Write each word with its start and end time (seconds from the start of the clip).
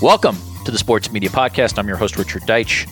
Welcome 0.00 0.36
to 0.64 0.70
the 0.70 0.78
Sports 0.78 1.10
Media 1.10 1.28
Podcast. 1.28 1.76
I'm 1.76 1.88
your 1.88 1.96
host, 1.96 2.18
Richard 2.18 2.42
Deitch. 2.42 2.88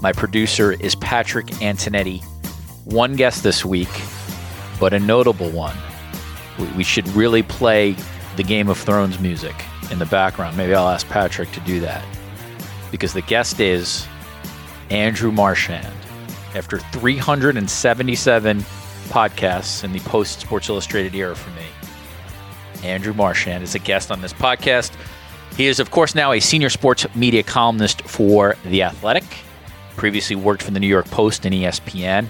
My 0.00 0.10
producer 0.10 0.72
is 0.72 0.94
Patrick 0.94 1.44
Antonetti. 1.60 2.24
One 2.86 3.14
guest 3.14 3.42
this 3.42 3.62
week, 3.62 3.90
but 4.80 4.94
a 4.94 4.98
notable 4.98 5.50
one. 5.50 5.76
We, 6.74 6.82
should 6.82 7.06
really 7.08 7.42
play 7.42 7.94
the 8.36 8.42
Game 8.42 8.70
of 8.70 8.78
Thrones 8.78 9.20
music 9.20 9.54
in 9.90 9.98
the 9.98 10.06
background. 10.06 10.56
Maybe 10.56 10.74
I'll 10.74 10.88
ask 10.88 11.06
Patrick 11.08 11.52
to 11.52 11.60
do 11.60 11.78
that. 11.80 12.02
Because 12.90 13.12
the 13.12 13.20
guest 13.20 13.60
is 13.60 14.06
Andrew 14.88 15.30
Marchand. 15.30 15.94
After 16.54 16.78
377 16.78 18.60
podcasts 19.10 19.84
in 19.84 19.92
the 19.92 20.00
post 20.00 20.40
Sports 20.40 20.70
Illustrated 20.70 21.14
era 21.14 21.36
for 21.36 21.50
me, 21.50 21.66
Andrew 22.82 23.12
Marchand 23.12 23.62
is 23.62 23.74
a 23.74 23.78
guest 23.78 24.10
on 24.10 24.22
this 24.22 24.32
podcast. 24.32 24.92
He 25.56 25.68
is, 25.68 25.80
of 25.80 25.90
course, 25.90 26.14
now 26.14 26.32
a 26.32 26.40
senior 26.40 26.68
sports 26.68 27.06
media 27.14 27.42
columnist 27.42 28.02
for 28.02 28.56
The 28.66 28.82
Athletic. 28.82 29.24
Previously 29.96 30.36
worked 30.36 30.62
for 30.62 30.70
the 30.70 30.78
New 30.78 30.86
York 30.86 31.06
Post 31.06 31.46
and 31.46 31.54
ESPN, 31.54 32.28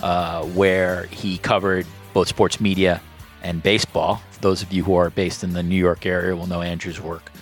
uh, 0.00 0.44
where 0.44 1.06
he 1.06 1.38
covered 1.38 1.86
both 2.14 2.28
sports 2.28 2.60
media 2.60 3.00
and 3.42 3.60
baseball. 3.64 4.22
Those 4.42 4.62
of 4.62 4.72
you 4.72 4.84
who 4.84 4.94
are 4.94 5.10
based 5.10 5.42
in 5.42 5.54
the 5.54 5.62
New 5.64 5.74
York 5.74 6.06
area 6.06 6.36
will 6.36 6.46
know 6.46 6.62
Andrew's 6.62 7.00
work 7.00 7.32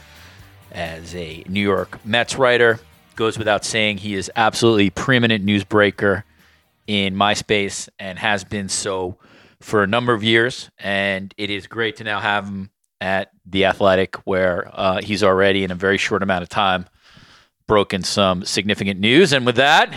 as 0.72 1.14
a 1.14 1.44
New 1.46 1.60
York 1.60 2.02
Mets 2.02 2.36
writer. 2.36 2.80
Goes 3.14 3.36
without 3.36 3.62
saying, 3.62 3.98
he 3.98 4.14
is 4.14 4.30
absolutely 4.36 4.88
preeminent 4.88 5.44
newsbreaker 5.44 6.22
in 6.86 7.14
MySpace 7.14 7.90
and 7.98 8.18
has 8.18 8.42
been 8.42 8.70
so 8.70 9.18
for 9.60 9.82
a 9.82 9.86
number 9.86 10.14
of 10.14 10.22
years. 10.22 10.70
And 10.78 11.34
it 11.36 11.50
is 11.50 11.66
great 11.66 11.96
to 11.96 12.04
now 12.04 12.20
have 12.20 12.46
him 12.46 12.70
at 13.02 13.32
the 13.50 13.64
Athletic, 13.64 14.16
where 14.26 14.70
uh, 14.72 15.00
he's 15.02 15.22
already 15.22 15.64
in 15.64 15.70
a 15.70 15.74
very 15.74 15.98
short 15.98 16.22
amount 16.22 16.42
of 16.42 16.48
time 16.48 16.86
broken 17.66 18.02
some 18.02 18.44
significant 18.44 18.98
news. 18.98 19.32
And 19.32 19.46
with 19.46 19.56
that, 19.56 19.94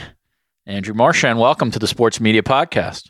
Andrew 0.66 0.94
Marchand, 0.94 1.40
welcome 1.40 1.72
to 1.72 1.80
the 1.80 1.88
Sports 1.88 2.20
Media 2.20 2.44
Podcast. 2.44 3.10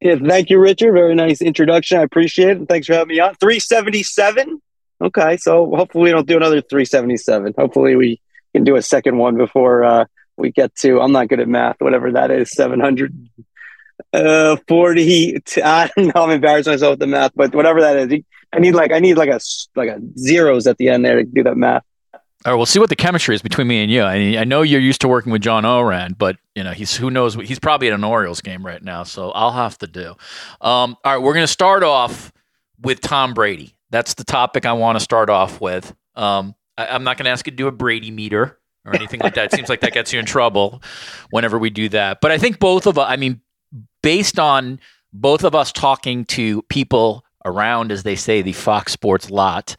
Yeah, 0.00 0.16
thank 0.16 0.50
you, 0.50 0.58
Richard. 0.58 0.92
Very 0.92 1.14
nice 1.14 1.40
introduction. 1.40 1.98
I 1.98 2.02
appreciate 2.02 2.56
it. 2.56 2.68
Thanks 2.68 2.86
for 2.86 2.94
having 2.94 3.08
me 3.08 3.20
on. 3.20 3.34
377. 3.36 4.60
Okay, 5.02 5.36
so 5.36 5.74
hopefully 5.74 6.04
we 6.04 6.10
don't 6.10 6.26
do 6.26 6.36
another 6.36 6.60
377. 6.60 7.54
Hopefully 7.56 7.96
we 7.96 8.20
can 8.54 8.64
do 8.64 8.76
a 8.76 8.82
second 8.82 9.18
one 9.18 9.36
before 9.36 9.84
uh, 9.84 10.04
we 10.36 10.50
get 10.50 10.74
to, 10.76 11.00
I'm 11.00 11.12
not 11.12 11.28
good 11.28 11.40
at 11.40 11.48
math, 11.48 11.76
whatever 11.78 12.12
that 12.12 12.30
is, 12.30 12.50
700. 12.50 13.28
Uh, 14.12 14.56
40. 14.66 15.40
T- 15.44 15.62
I 15.64 15.90
don't 15.96 16.14
know. 16.14 16.24
I'm 16.24 16.30
embarrassed 16.30 16.68
myself 16.68 16.92
with 16.92 17.00
the 17.00 17.06
math, 17.06 17.32
but 17.34 17.54
whatever 17.54 17.80
that 17.82 17.96
is, 17.96 18.22
I 18.52 18.58
need 18.58 18.74
like 18.74 18.92
I 18.92 18.98
need 18.98 19.14
like 19.14 19.30
a 19.30 19.40
like 19.76 19.88
a 19.88 20.00
zeros 20.18 20.66
at 20.66 20.78
the 20.78 20.88
end 20.88 21.04
there 21.04 21.16
to 21.16 21.24
do 21.24 21.42
that 21.42 21.56
math. 21.56 21.84
All 22.46 22.52
right, 22.52 22.56
we'll 22.56 22.64
see 22.64 22.78
what 22.78 22.88
the 22.88 22.96
chemistry 22.96 23.34
is 23.34 23.42
between 23.42 23.66
me 23.66 23.82
and 23.82 23.92
you. 23.92 24.00
I, 24.00 24.38
I 24.38 24.44
know 24.44 24.62
you're 24.62 24.80
used 24.80 25.02
to 25.02 25.08
working 25.08 25.30
with 25.30 25.42
John 25.42 25.66
Ourand, 25.66 26.16
but 26.16 26.38
you 26.54 26.64
know 26.64 26.72
he's 26.72 26.96
who 26.96 27.10
knows. 27.10 27.34
He's 27.34 27.58
probably 27.58 27.88
at 27.88 27.92
an 27.94 28.02
Orioles 28.02 28.40
game 28.40 28.64
right 28.64 28.82
now, 28.82 29.02
so 29.02 29.30
I'll 29.32 29.52
have 29.52 29.76
to 29.78 29.86
do. 29.86 30.12
Um, 30.62 30.96
all 31.04 31.12
right, 31.14 31.18
we're 31.18 31.34
going 31.34 31.44
to 31.44 31.52
start 31.52 31.82
off 31.82 32.32
with 32.80 33.00
Tom 33.02 33.34
Brady. 33.34 33.76
That's 33.90 34.14
the 34.14 34.24
topic 34.24 34.64
I 34.64 34.72
want 34.72 34.96
to 34.96 35.04
start 35.04 35.28
off 35.28 35.60
with. 35.60 35.94
Um, 36.14 36.54
I, 36.78 36.86
I'm 36.86 37.04
not 37.04 37.18
going 37.18 37.26
to 37.26 37.30
ask 37.30 37.46
you 37.46 37.50
to 37.50 37.56
do 37.56 37.66
a 37.66 37.72
Brady 37.72 38.10
meter 38.10 38.58
or 38.86 38.94
anything 38.94 39.20
like 39.20 39.34
that. 39.34 39.52
It 39.52 39.52
seems 39.52 39.68
like 39.68 39.80
that 39.82 39.92
gets 39.92 40.10
you 40.12 40.18
in 40.18 40.24
trouble 40.24 40.82
whenever 41.30 41.58
we 41.58 41.68
do 41.68 41.90
that. 41.90 42.22
But 42.22 42.30
I 42.30 42.38
think 42.38 42.58
both 42.58 42.86
of 42.86 42.98
us. 42.98 43.06
I 43.06 43.16
mean, 43.16 43.42
based 44.02 44.38
on 44.38 44.80
both 45.12 45.44
of 45.44 45.54
us 45.54 45.72
talking 45.72 46.24
to 46.26 46.62
people 46.62 47.24
around, 47.44 47.92
as 47.92 48.02
they 48.02 48.16
say, 48.16 48.42
the 48.42 48.52
Fox 48.52 48.92
Sports 48.92 49.30
lot, 49.30 49.76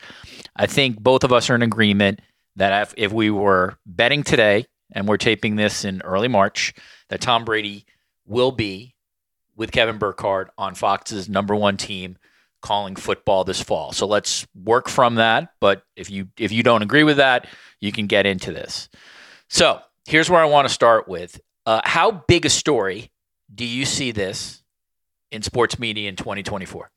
I 0.55 0.67
think 0.67 0.99
both 0.99 1.23
of 1.23 1.31
us 1.31 1.49
are 1.49 1.55
in 1.55 1.61
agreement 1.61 2.21
that 2.55 2.81
if, 2.81 2.93
if 2.97 3.11
we 3.13 3.29
were 3.29 3.77
betting 3.85 4.23
today, 4.23 4.65
and 4.91 5.07
we're 5.07 5.17
taping 5.17 5.55
this 5.55 5.85
in 5.85 6.01
early 6.01 6.27
March, 6.27 6.73
that 7.09 7.21
Tom 7.21 7.45
Brady 7.45 7.85
will 8.25 8.51
be 8.51 8.95
with 9.55 9.71
Kevin 9.71 9.97
Burkhardt 9.97 10.51
on 10.57 10.75
Fox's 10.75 11.29
number 11.29 11.55
one 11.55 11.77
team 11.77 12.17
calling 12.61 12.95
football 12.95 13.43
this 13.43 13.61
fall. 13.61 13.91
So 13.91 14.05
let's 14.05 14.45
work 14.53 14.87
from 14.87 15.15
that. 15.15 15.49
But 15.59 15.83
if 15.95 16.09
you 16.09 16.27
if 16.37 16.51
you 16.51 16.63
don't 16.63 16.83
agree 16.83 17.03
with 17.03 17.17
that, 17.17 17.47
you 17.79 17.91
can 17.91 18.07
get 18.07 18.25
into 18.25 18.51
this. 18.51 18.89
So 19.49 19.81
here's 20.05 20.29
where 20.29 20.41
I 20.41 20.45
want 20.45 20.67
to 20.67 20.73
start 20.73 21.07
with. 21.07 21.39
Uh, 21.65 21.81
how 21.83 22.11
big 22.27 22.45
a 22.45 22.49
story 22.49 23.11
do 23.53 23.65
you 23.65 23.85
see 23.85 24.11
this 24.11 24.63
in 25.31 25.41
sports 25.41 25.79
media 25.79 26.09
in 26.09 26.15
2024? 26.15 26.89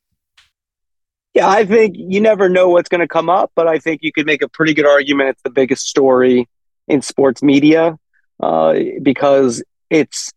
Yeah, 1.34 1.48
I 1.48 1.66
think 1.66 1.96
you 1.98 2.20
never 2.20 2.48
know 2.48 2.68
what's 2.68 2.88
going 2.88 3.00
to 3.00 3.08
come 3.08 3.28
up, 3.28 3.50
but 3.56 3.66
I 3.66 3.80
think 3.80 4.02
you 4.02 4.12
could 4.12 4.24
make 4.24 4.40
a 4.40 4.48
pretty 4.48 4.72
good 4.72 4.86
argument 4.86 5.30
it's 5.30 5.42
the 5.42 5.50
biggest 5.50 5.86
story 5.88 6.48
in 6.86 7.02
sports 7.02 7.42
media 7.42 7.98
uh, 8.40 8.74
because 9.02 9.62
it's 9.90 10.32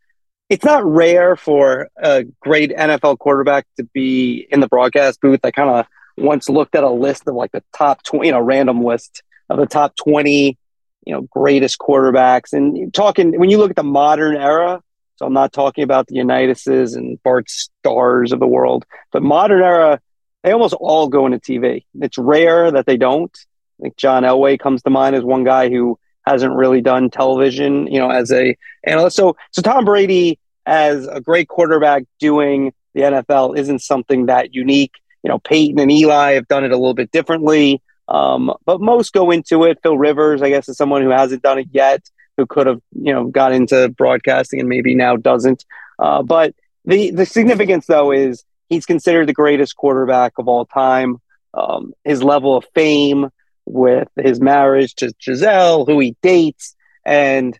it's 0.49 0.65
not 0.65 0.83
rare 0.85 1.35
for 1.35 1.89
a 1.97 2.23
great 2.39 2.71
NFL 2.71 3.19
quarterback 3.19 3.67
to 3.75 3.83
be 3.83 4.47
in 4.49 4.59
the 4.59 4.67
broadcast 4.67 5.21
booth. 5.21 5.41
I 5.43 5.51
kind 5.51 5.69
of 5.69 5.85
once 6.17 6.49
looked 6.49 6.73
at 6.73 6.83
a 6.83 6.89
list 6.89 7.27
of 7.27 7.35
like 7.35 7.51
the 7.51 7.63
top 7.75 8.01
twenty, 8.01 8.27
you 8.27 8.31
know, 8.31 8.41
random 8.41 8.83
list 8.83 9.21
of 9.49 9.59
the 9.59 9.67
top 9.67 9.95
twenty, 9.97 10.57
you 11.05 11.13
know, 11.13 11.21
greatest 11.29 11.77
quarterbacks, 11.77 12.53
and 12.53 12.91
talking 12.91 13.37
when 13.37 13.51
you 13.51 13.59
look 13.59 13.69
at 13.69 13.75
the 13.75 13.83
modern 13.83 14.35
era. 14.35 14.81
So 15.17 15.25
I'm 15.25 15.33
not 15.33 15.51
talking 15.51 15.83
about 15.83 16.07
the 16.07 16.15
Unitases 16.15 16.95
and 16.95 17.21
Bart 17.23 17.49
Starrs 17.49 18.31
of 18.31 18.39
the 18.39 18.47
world, 18.47 18.85
but 19.11 19.23
modern 19.23 19.63
era 19.63 19.99
they 20.43 20.51
almost 20.51 20.73
all 20.79 21.07
go 21.07 21.25
into 21.25 21.39
TV. 21.39 21.85
It's 21.99 22.17
rare 22.17 22.71
that 22.71 22.85
they 22.85 22.97
don't. 22.97 23.35
I 23.79 23.83
think 23.83 23.97
John 23.97 24.23
Elway 24.23 24.59
comes 24.59 24.81
to 24.83 24.89
mind 24.89 25.15
as 25.15 25.23
one 25.23 25.43
guy 25.43 25.69
who 25.69 25.99
hasn't 26.25 26.53
really 26.53 26.81
done 26.81 27.09
television, 27.09 27.87
you 27.87 27.99
know, 27.99 28.09
as 28.09 28.31
a 28.31 28.57
analyst. 28.83 29.15
So, 29.15 29.35
so 29.51 29.61
Tom 29.61 29.85
Brady 29.85 30.39
as 30.65 31.07
a 31.07 31.21
great 31.21 31.47
quarterback 31.47 32.03
doing 32.19 32.73
the 32.93 33.01
NFL 33.01 33.57
isn't 33.57 33.79
something 33.79 34.25
that 34.25 34.53
unique. 34.53 34.93
You 35.23 35.29
know, 35.29 35.39
Peyton 35.39 35.79
and 35.79 35.91
Eli 35.91 36.33
have 36.33 36.47
done 36.47 36.63
it 36.63 36.71
a 36.71 36.77
little 36.77 36.93
bit 36.93 37.11
differently, 37.11 37.81
um, 38.07 38.53
but 38.65 38.81
most 38.81 39.13
go 39.13 39.31
into 39.31 39.63
it. 39.63 39.79
Phil 39.83 39.97
Rivers, 39.97 40.41
I 40.41 40.49
guess, 40.49 40.69
is 40.69 40.77
someone 40.77 41.01
who 41.01 41.09
hasn't 41.09 41.43
done 41.43 41.59
it 41.59 41.67
yet, 41.71 42.09
who 42.37 42.45
could 42.45 42.67
have, 42.67 42.81
you 42.93 43.13
know, 43.13 43.25
got 43.25 43.51
into 43.51 43.89
broadcasting 43.89 44.59
and 44.59 44.69
maybe 44.69 44.95
now 44.95 45.15
doesn't. 45.15 45.65
Uh, 45.99 46.23
but 46.23 46.53
the 46.85 47.11
the 47.11 47.25
significance, 47.25 47.85
though, 47.87 48.11
is 48.11 48.43
he's 48.69 48.85
considered 48.85 49.27
the 49.27 49.33
greatest 49.33 49.75
quarterback 49.75 50.33
of 50.37 50.47
all 50.47 50.65
time. 50.65 51.17
Um, 51.53 51.93
his 52.03 52.23
level 52.23 52.55
of 52.55 52.65
fame 52.73 53.29
with 53.65 54.07
his 54.15 54.39
marriage 54.39 54.95
to 54.95 55.13
Gisele, 55.19 55.85
who 55.85 55.99
he 55.99 56.15
dates, 56.21 56.75
and 57.05 57.57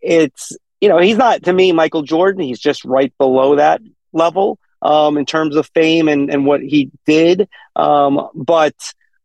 it's 0.00 0.56
you 0.80 0.88
know 0.88 0.98
he's 0.98 1.16
not 1.16 1.44
to 1.44 1.52
me 1.52 1.72
Michael 1.72 2.02
Jordan. 2.02 2.42
He's 2.42 2.60
just 2.60 2.84
right 2.84 3.12
below 3.18 3.56
that 3.56 3.80
level 4.12 4.58
um, 4.80 5.16
in 5.16 5.26
terms 5.26 5.56
of 5.56 5.68
fame 5.74 6.08
and 6.08 6.30
and 6.30 6.46
what 6.46 6.60
he 6.60 6.90
did. 7.06 7.48
Um, 7.76 8.28
but 8.34 8.74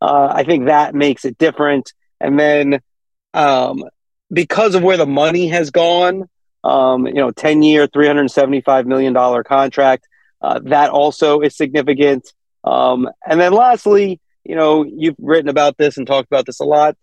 uh, 0.01 0.31
I 0.34 0.44
think 0.44 0.66
that 0.66 0.96
makes 0.96 1.25
it 1.25 1.38
different. 1.38 1.94
And 2.19 2.40
then 2.40 2.81
um, 3.34 3.84
because 4.31 4.75
of 4.75 4.84
where 4.84 4.98
the 4.98 5.06
money 5.06 5.48
has 5.48 5.72
gone, 5.72 6.30
um, 6.63 7.07
you 7.07 7.13
know, 7.13 7.31
ten 7.31 7.62
year, 7.62 7.88
three 7.88 8.07
hundred 8.07 8.30
seventy 8.31 8.62
five 8.62 8.86
million 8.86 9.13
dollar 9.13 9.44
contract. 9.44 10.07
Uh, 10.42 10.60
that 10.63 10.89
also 10.89 11.42
is 11.42 11.56
significant. 11.56 12.31
Um, 12.63 13.10
and 13.25 13.39
then 13.39 13.54
lastly, 13.54 14.19
you 14.44 14.56
know, 14.56 14.84
you've 14.84 15.16
written 15.19 15.50
about 15.50 15.78
this 15.78 15.98
and 15.98 16.06
talked 16.06 16.28
about 16.28 16.45
this 16.45 16.60
a 16.60 16.66
lot. 16.66 16.95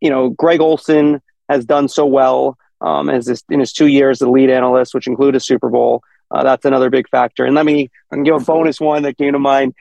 You 0.00 0.10
know, 0.10 0.30
Greg 0.30 0.60
Olsen 0.60 1.20
has 1.48 1.64
done 1.64 1.88
so 1.88 2.06
well 2.06 2.56
um, 2.80 3.08
as 3.08 3.26
this, 3.26 3.42
in 3.48 3.60
his 3.60 3.72
two 3.72 3.86
years 3.86 4.22
as 4.22 4.28
lead 4.28 4.50
analyst, 4.50 4.94
which 4.94 5.06
include 5.06 5.34
a 5.34 5.40
Super 5.40 5.68
Bowl. 5.68 6.02
Uh, 6.30 6.42
that's 6.42 6.64
another 6.64 6.90
big 6.90 7.08
factor. 7.08 7.44
And 7.44 7.54
let 7.54 7.66
me 7.66 7.90
I 8.10 8.16
can 8.16 8.24
give 8.24 8.34
a 8.34 8.40
bonus 8.40 8.80
one 8.80 9.02
that 9.02 9.18
came 9.18 9.32
to 9.32 9.38
mind. 9.38 9.74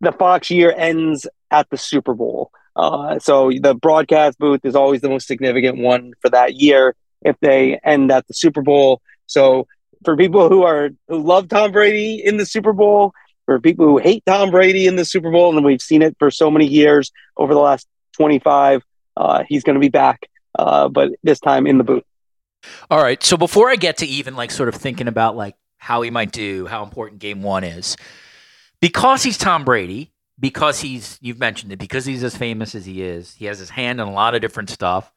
The 0.00 0.12
Fox 0.12 0.50
year 0.50 0.72
ends 0.76 1.26
at 1.50 1.68
the 1.70 1.76
Super 1.76 2.14
Bowl. 2.14 2.50
Uh, 2.74 3.18
so 3.18 3.50
the 3.50 3.74
broadcast 3.74 4.38
booth 4.38 4.64
is 4.64 4.74
always 4.74 5.02
the 5.02 5.08
most 5.08 5.26
significant 5.26 5.78
one 5.78 6.14
for 6.20 6.30
that 6.30 6.54
year 6.54 6.96
if 7.20 7.36
they 7.40 7.78
end 7.84 8.10
at 8.10 8.26
the 8.26 8.34
Super 8.34 8.62
Bowl. 8.62 9.02
So 9.26 9.66
for 10.04 10.16
people 10.16 10.48
who 10.48 10.62
are 10.62 10.90
who 11.08 11.18
love 11.18 11.48
Tom 11.48 11.72
Brady 11.72 12.22
in 12.24 12.36
the 12.36 12.46
Super 12.46 12.72
Bowl, 12.72 13.12
for 13.46 13.60
people 13.60 13.86
who 13.86 13.98
hate 13.98 14.24
Tom 14.26 14.50
Brady 14.50 14.86
in 14.86 14.96
the 14.96 15.04
Super 15.04 15.30
Bowl, 15.30 15.56
and 15.56 15.64
we've 15.64 15.82
seen 15.82 16.02
it 16.02 16.16
for 16.18 16.30
so 16.30 16.50
many 16.50 16.66
years 16.66 17.12
over 17.36 17.54
the 17.54 17.60
last 17.60 17.86
25, 18.14 18.82
uh, 19.16 19.44
he's 19.48 19.62
going 19.62 19.74
to 19.74 19.80
be 19.80 19.88
back, 19.88 20.28
uh, 20.58 20.88
but 20.88 21.12
this 21.22 21.40
time 21.40 21.66
in 21.66 21.78
the 21.78 21.84
booth. 21.84 22.04
All 22.90 23.02
right. 23.02 23.22
So 23.22 23.36
before 23.36 23.70
I 23.70 23.76
get 23.76 23.98
to 23.98 24.06
even 24.06 24.36
like 24.36 24.50
sort 24.50 24.68
of 24.68 24.76
thinking 24.76 25.08
about 25.08 25.36
like 25.36 25.56
how 25.78 26.02
he 26.02 26.10
might 26.10 26.30
do, 26.30 26.66
how 26.66 26.84
important 26.84 27.20
game 27.20 27.42
one 27.42 27.64
is, 27.64 27.96
because 28.80 29.22
he's 29.22 29.36
Tom 29.36 29.64
Brady, 29.64 30.12
because 30.38 30.80
he's, 30.80 31.18
you've 31.20 31.38
mentioned 31.38 31.72
it, 31.72 31.78
because 31.78 32.04
he's 32.04 32.22
as 32.22 32.36
famous 32.36 32.74
as 32.74 32.86
he 32.86 33.02
is, 33.02 33.34
he 33.34 33.46
has 33.46 33.58
his 33.58 33.70
hand 33.70 34.00
in 34.00 34.06
a 34.06 34.12
lot 34.12 34.34
of 34.34 34.40
different 34.40 34.70
stuff. 34.70 35.12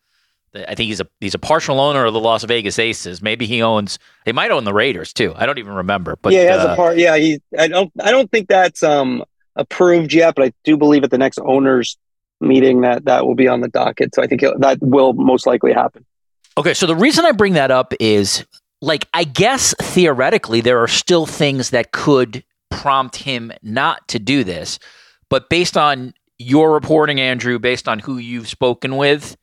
I 0.56 0.76
think 0.76 0.88
he's 0.88 1.02
a 1.02 1.08
he's 1.20 1.34
a 1.34 1.40
partial 1.40 1.80
owner 1.80 2.06
of 2.06 2.14
the 2.14 2.20
Las 2.20 2.44
Vegas 2.44 2.80
Aces. 2.80 3.22
Maybe 3.22 3.46
he 3.46 3.62
owns. 3.62 4.00
He 4.26 4.32
might 4.32 4.52
own 4.52 4.64
the 4.64 4.74
Raiders 4.74 5.14
too. 5.14 5.34
I 5.36 5.46
don't 5.46 5.58
even 5.58 5.74
remember. 5.74 6.18
But 6.22 6.34
yeah, 6.34 6.42
he 6.42 6.48
has 6.48 6.66
uh, 6.66 6.70
a 6.70 6.76
part. 6.76 6.98
Yeah, 6.98 7.18
he. 7.18 7.42
I 7.58 7.68
don't. 7.68 7.92
I 8.02 8.12
don't 8.12 8.32
think 8.32 8.48
that's 8.48 8.84
um 8.84 9.24
approved 9.56 10.14
yet, 10.14 10.36
but 10.36 10.46
I 10.46 10.54
do 10.64 10.78
believe 10.78 11.04
at 11.04 11.12
the 11.12 11.18
next 11.18 11.40
owners 11.40 11.98
meeting 12.42 12.82
that 12.82 13.06
that 13.06 13.26
will 13.26 13.36
be 13.36 13.48
on 13.48 13.62
the 13.62 13.68
docket. 13.68 14.14
So 14.14 14.22
I 14.22 14.28
think 14.28 14.42
that 14.42 14.78
will 14.82 15.14
most 15.14 15.46
likely 15.46 15.74
happen. 15.74 16.06
Okay, 16.58 16.74
so 16.74 16.86
the 16.86 16.96
reason 16.96 17.26
I 17.26 17.32
bring 17.32 17.54
that 17.54 17.72
up 17.72 17.94
is 18.00 18.46
like 18.82 19.08
I 19.14 19.24
guess 19.24 19.74
theoretically 19.82 20.62
there 20.62 20.80
are 20.82 20.88
still 20.88 21.26
things 21.26 21.72
that 21.72 21.92
could 21.92 22.44
prompt 22.70 23.18
him 23.18 23.52
not 23.62 24.08
to 24.10 24.20
do 24.20 24.44
this, 24.44 24.80
but 25.30 25.50
based 25.50 25.78
on 25.78 26.14
your 26.38 26.74
reporting, 26.74 27.20
Andrew, 27.20 27.60
based 27.60 27.88
on 27.88 28.00
who 28.00 28.18
you've 28.18 28.50
spoken 28.50 28.98
with, 28.98 29.38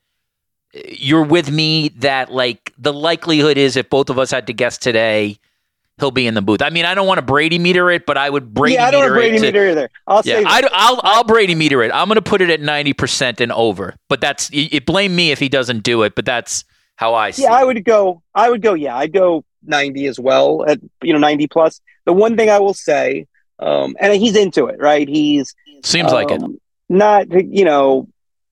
you're 0.73 1.23
with 1.23 1.51
me 1.51 1.89
that 1.97 2.31
like 2.31 2.73
the 2.77 2.93
likelihood 2.93 3.57
is 3.57 3.75
if 3.77 3.89
both 3.89 4.09
of 4.09 4.17
us 4.17 4.31
had 4.31 4.47
to 4.47 4.53
guess 4.53 4.77
today, 4.77 5.37
he'll 5.99 6.11
be 6.11 6.27
in 6.27 6.33
the 6.33 6.41
booth. 6.41 6.61
I 6.61 6.69
mean, 6.69 6.85
I 6.85 6.95
don't 6.95 7.07
want 7.07 7.19
to 7.19 7.25
Brady 7.25 7.59
meter 7.59 7.89
it, 7.91 8.05
but 8.05 8.17
I 8.17 8.29
would 8.29 8.53
Brady 8.53 8.75
yeah, 8.75 8.87
I 8.87 8.91
don't 8.91 9.01
meter 9.01 9.13
Brady 9.13 9.35
it. 9.35 9.39
To, 9.39 9.45
meter 9.45 9.69
either. 9.69 9.89
I'll 10.07 10.21
yeah, 10.25 10.39
say 10.39 10.43
I, 10.45 10.61
will 10.61 11.01
I'll 11.03 11.23
Brady 11.23 11.55
meter 11.55 11.83
it. 11.83 11.91
I'm 11.93 12.07
going 12.07 12.15
to 12.15 12.21
put 12.21 12.41
it 12.41 12.49
at 12.49 12.61
ninety 12.61 12.93
percent 12.93 13.39
and 13.41 13.51
over. 13.51 13.95
But 14.09 14.21
that's 14.21 14.51
you, 14.51 14.81
blame 14.81 15.15
me 15.15 15.31
if 15.31 15.39
he 15.39 15.49
doesn't 15.49 15.83
do 15.83 16.03
it. 16.03 16.15
But 16.15 16.25
that's 16.25 16.63
how 16.95 17.13
I 17.13 17.31
see. 17.31 17.43
It. 17.43 17.45
Yeah, 17.45 17.57
it. 17.57 17.61
I 17.61 17.63
would 17.63 17.83
go. 17.83 18.21
I 18.33 18.49
would 18.49 18.61
go. 18.61 18.73
Yeah, 18.73 18.95
I'd 18.97 19.13
go 19.13 19.43
ninety 19.63 20.07
as 20.07 20.19
well. 20.19 20.65
At 20.67 20.79
you 21.01 21.13
know 21.13 21.19
ninety 21.19 21.47
plus. 21.47 21.79
The 22.05 22.13
one 22.13 22.35
thing 22.35 22.49
I 22.49 22.59
will 22.59 22.73
say, 22.73 23.27
um, 23.59 23.95
and 23.99 24.13
he's 24.13 24.35
into 24.35 24.65
it, 24.65 24.79
right? 24.79 25.07
He's 25.07 25.55
seems 25.83 26.11
um, 26.11 26.13
like 26.13 26.31
it. 26.31 26.41
Um, 26.41 26.59
not 26.89 27.31
you 27.31 27.65
know 27.65 28.07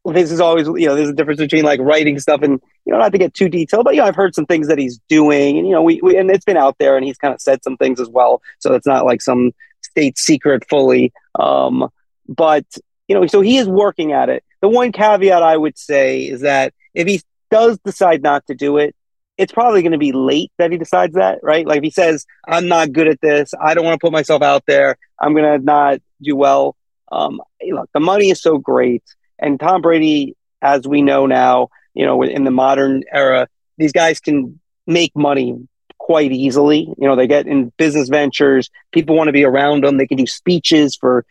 this 0.06 0.32
is 0.32 0.40
always 0.40 0.68
you 0.68 0.88
know 0.88 0.96
there's 0.96 1.10
a 1.10 1.14
difference 1.14 1.40
between 1.40 1.64
like 1.64 1.80
writing 1.80 2.18
stuff 2.20 2.42
and 2.42 2.60
you 2.86 2.94
know 2.94 3.00
not 3.00 3.12
to 3.12 3.18
get 3.18 3.34
too 3.34 3.48
detailed 3.48 3.86
but 3.86 3.94
you 3.94 4.02
know 4.02 4.08
I've 4.08 4.16
heard 4.16 4.34
some 4.34 4.46
things 4.46 4.68
that 4.68 4.78
he's 4.78 5.00
doing 5.08 5.58
and 5.58 5.68
you 5.68 5.74
know 5.74 5.84
we, 5.84 6.00
we 6.02 6.18
and 6.18 6.30
it's 6.32 6.46
been 6.46 6.58
out 6.58 6.76
there 6.80 6.98
and 6.98 7.06
he's 7.06 7.18
kind 7.18 7.34
of 7.34 7.42
said 7.42 7.64
some 7.64 7.78
things 7.78 8.00
as 8.00 8.10
well 8.10 8.42
so 8.60 8.74
it's 8.74 8.88
not 8.88 9.06
like 9.06 9.22
some 9.22 9.52
state 9.84 10.18
secret 10.18 10.64
fully 10.70 11.14
um 11.40 11.90
but 12.28 12.66
you 13.08 13.16
know 13.16 13.28
so 13.28 13.42
he 13.42 13.58
is 13.58 13.68
working 13.68 14.12
at 14.12 14.30
it. 14.30 14.44
The 14.62 14.70
one 14.70 14.92
caveat 14.92 15.44
I 15.44 15.58
would 15.58 15.78
say 15.78 16.22
is 16.24 16.42
that 16.42 16.74
if 16.94 17.08
he 17.08 17.22
does 17.50 17.78
decide 17.80 18.24
not 18.24 18.46
to 18.48 18.56
do 18.56 18.78
it 18.78 18.96
it's 19.38 19.54
probably 19.54 19.82
going 19.82 19.92
to 19.92 19.98
be 19.98 20.12
late 20.12 20.52
that 20.58 20.72
he 20.72 20.78
decides 20.78 21.16
that 21.16 21.40
right? 21.44 21.66
Like 21.66 21.78
if 21.78 21.84
he 21.84 21.92
says 21.92 22.26
I'm 22.48 22.68
not 22.68 22.92
good 22.92 23.08
at 23.08 23.22
this. 23.22 23.54
I 23.60 23.76
don't 23.76 23.86
want 23.86 24.00
to 24.00 24.04
put 24.04 24.12
myself 24.12 24.42
out 24.42 24.64
there. 24.68 24.98
I'm 25.20 25.34
going 25.34 25.60
to 25.60 25.64
not 25.64 26.00
do 26.24 26.36
well 26.36 26.76
um 27.12 27.40
look 27.70 27.90
the 27.94 28.00
money 28.00 28.32
is 28.32 28.42
so 28.42 28.58
great 28.58 29.04
and 29.42 29.60
Tom 29.60 29.82
Brady, 29.82 30.36
as 30.62 30.88
we 30.88 31.02
know 31.02 31.26
now, 31.26 31.70
you 31.94 32.06
know, 32.06 32.22
in 32.22 32.44
the 32.44 32.52
modern 32.52 33.04
era, 33.12 33.48
these 33.78 33.92
guys 33.92 34.20
can 34.20 34.60
make 34.88 35.16
money 35.16 35.68
quite 35.98 36.32
easily. 36.32 36.82
You 36.98 37.08
know, 37.08 37.16
they 37.16 37.28
get 37.28 37.48
in 37.48 37.72
business 37.78 38.10
ventures. 38.10 38.70
People 38.92 39.16
want 39.16 39.28
to 39.28 39.34
be 39.34 39.44
around 39.44 39.84
them. 39.84 39.98
They 39.98 40.08
can 40.08 40.18
do 40.18 40.28
speeches 40.28 40.96
for, 40.96 41.26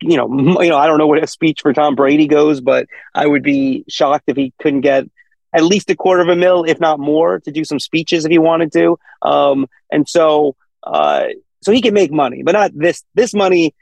you 0.00 0.16
know, 0.16 0.28
you 0.62 0.68
know. 0.68 0.76
I 0.76 0.86
don't 0.86 0.98
know 0.98 1.06
what 1.06 1.22
a 1.22 1.26
speech 1.26 1.60
for 1.62 1.72
Tom 1.72 1.94
Brady 1.94 2.26
goes, 2.26 2.60
but 2.60 2.86
I 3.14 3.26
would 3.26 3.42
be 3.42 3.84
shocked 3.88 4.24
if 4.26 4.36
he 4.36 4.52
couldn't 4.60 4.82
get 4.82 5.04
at 5.52 5.64
least 5.64 5.90
a 5.90 5.96
quarter 5.96 6.22
of 6.22 6.28
a 6.28 6.36
mil, 6.36 6.64
if 6.64 6.78
not 6.80 7.00
more, 7.00 7.40
to 7.40 7.50
do 7.50 7.64
some 7.64 7.80
speeches 7.80 8.24
if 8.24 8.30
he 8.30 8.38
wanted 8.38 8.72
to. 8.72 8.98
Um, 9.22 9.66
and 9.90 10.08
so, 10.08 10.54
uh, 10.82 11.28
so 11.62 11.72
he 11.72 11.80
can 11.80 11.94
make 11.94 12.12
money, 12.12 12.42
but 12.42 12.52
not 12.52 12.72
this. 12.74 13.02
This 13.14 13.32
money 13.32 13.74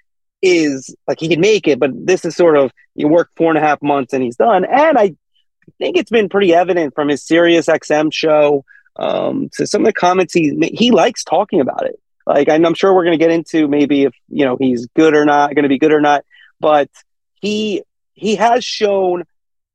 is 0.44 0.94
like 1.08 1.18
he 1.18 1.28
can 1.28 1.40
make 1.40 1.66
it, 1.66 1.78
but 1.78 1.90
this 1.94 2.24
is 2.24 2.36
sort 2.36 2.56
of 2.56 2.70
you 2.94 3.08
work 3.08 3.30
four 3.36 3.50
and 3.50 3.58
a 3.58 3.60
half 3.60 3.82
months 3.82 4.12
and 4.12 4.22
he's 4.22 4.36
done. 4.36 4.64
And 4.64 4.98
I 4.98 5.14
think 5.78 5.96
it's 5.96 6.10
been 6.10 6.28
pretty 6.28 6.54
evident 6.54 6.94
from 6.94 7.08
his 7.08 7.24
Sirius 7.24 7.66
XM 7.66 8.12
show 8.12 8.64
um, 8.96 9.48
to 9.54 9.66
some 9.66 9.82
of 9.82 9.86
the 9.86 9.92
comments 9.92 10.34
he 10.34 10.54
he 10.74 10.90
likes 10.90 11.24
talking 11.24 11.60
about 11.60 11.86
it. 11.86 11.98
Like 12.26 12.48
I'm 12.48 12.74
sure 12.74 12.94
we're 12.94 13.04
going 13.04 13.18
to 13.18 13.24
get 13.24 13.30
into 13.30 13.68
maybe 13.68 14.04
if 14.04 14.14
you 14.28 14.44
know 14.44 14.56
he's 14.58 14.86
good 14.94 15.14
or 15.14 15.24
not, 15.24 15.54
going 15.54 15.64
to 15.64 15.68
be 15.68 15.78
good 15.78 15.92
or 15.92 16.00
not, 16.00 16.24
but 16.60 16.90
he 17.40 17.82
he 18.12 18.36
has 18.36 18.64
shown 18.64 19.24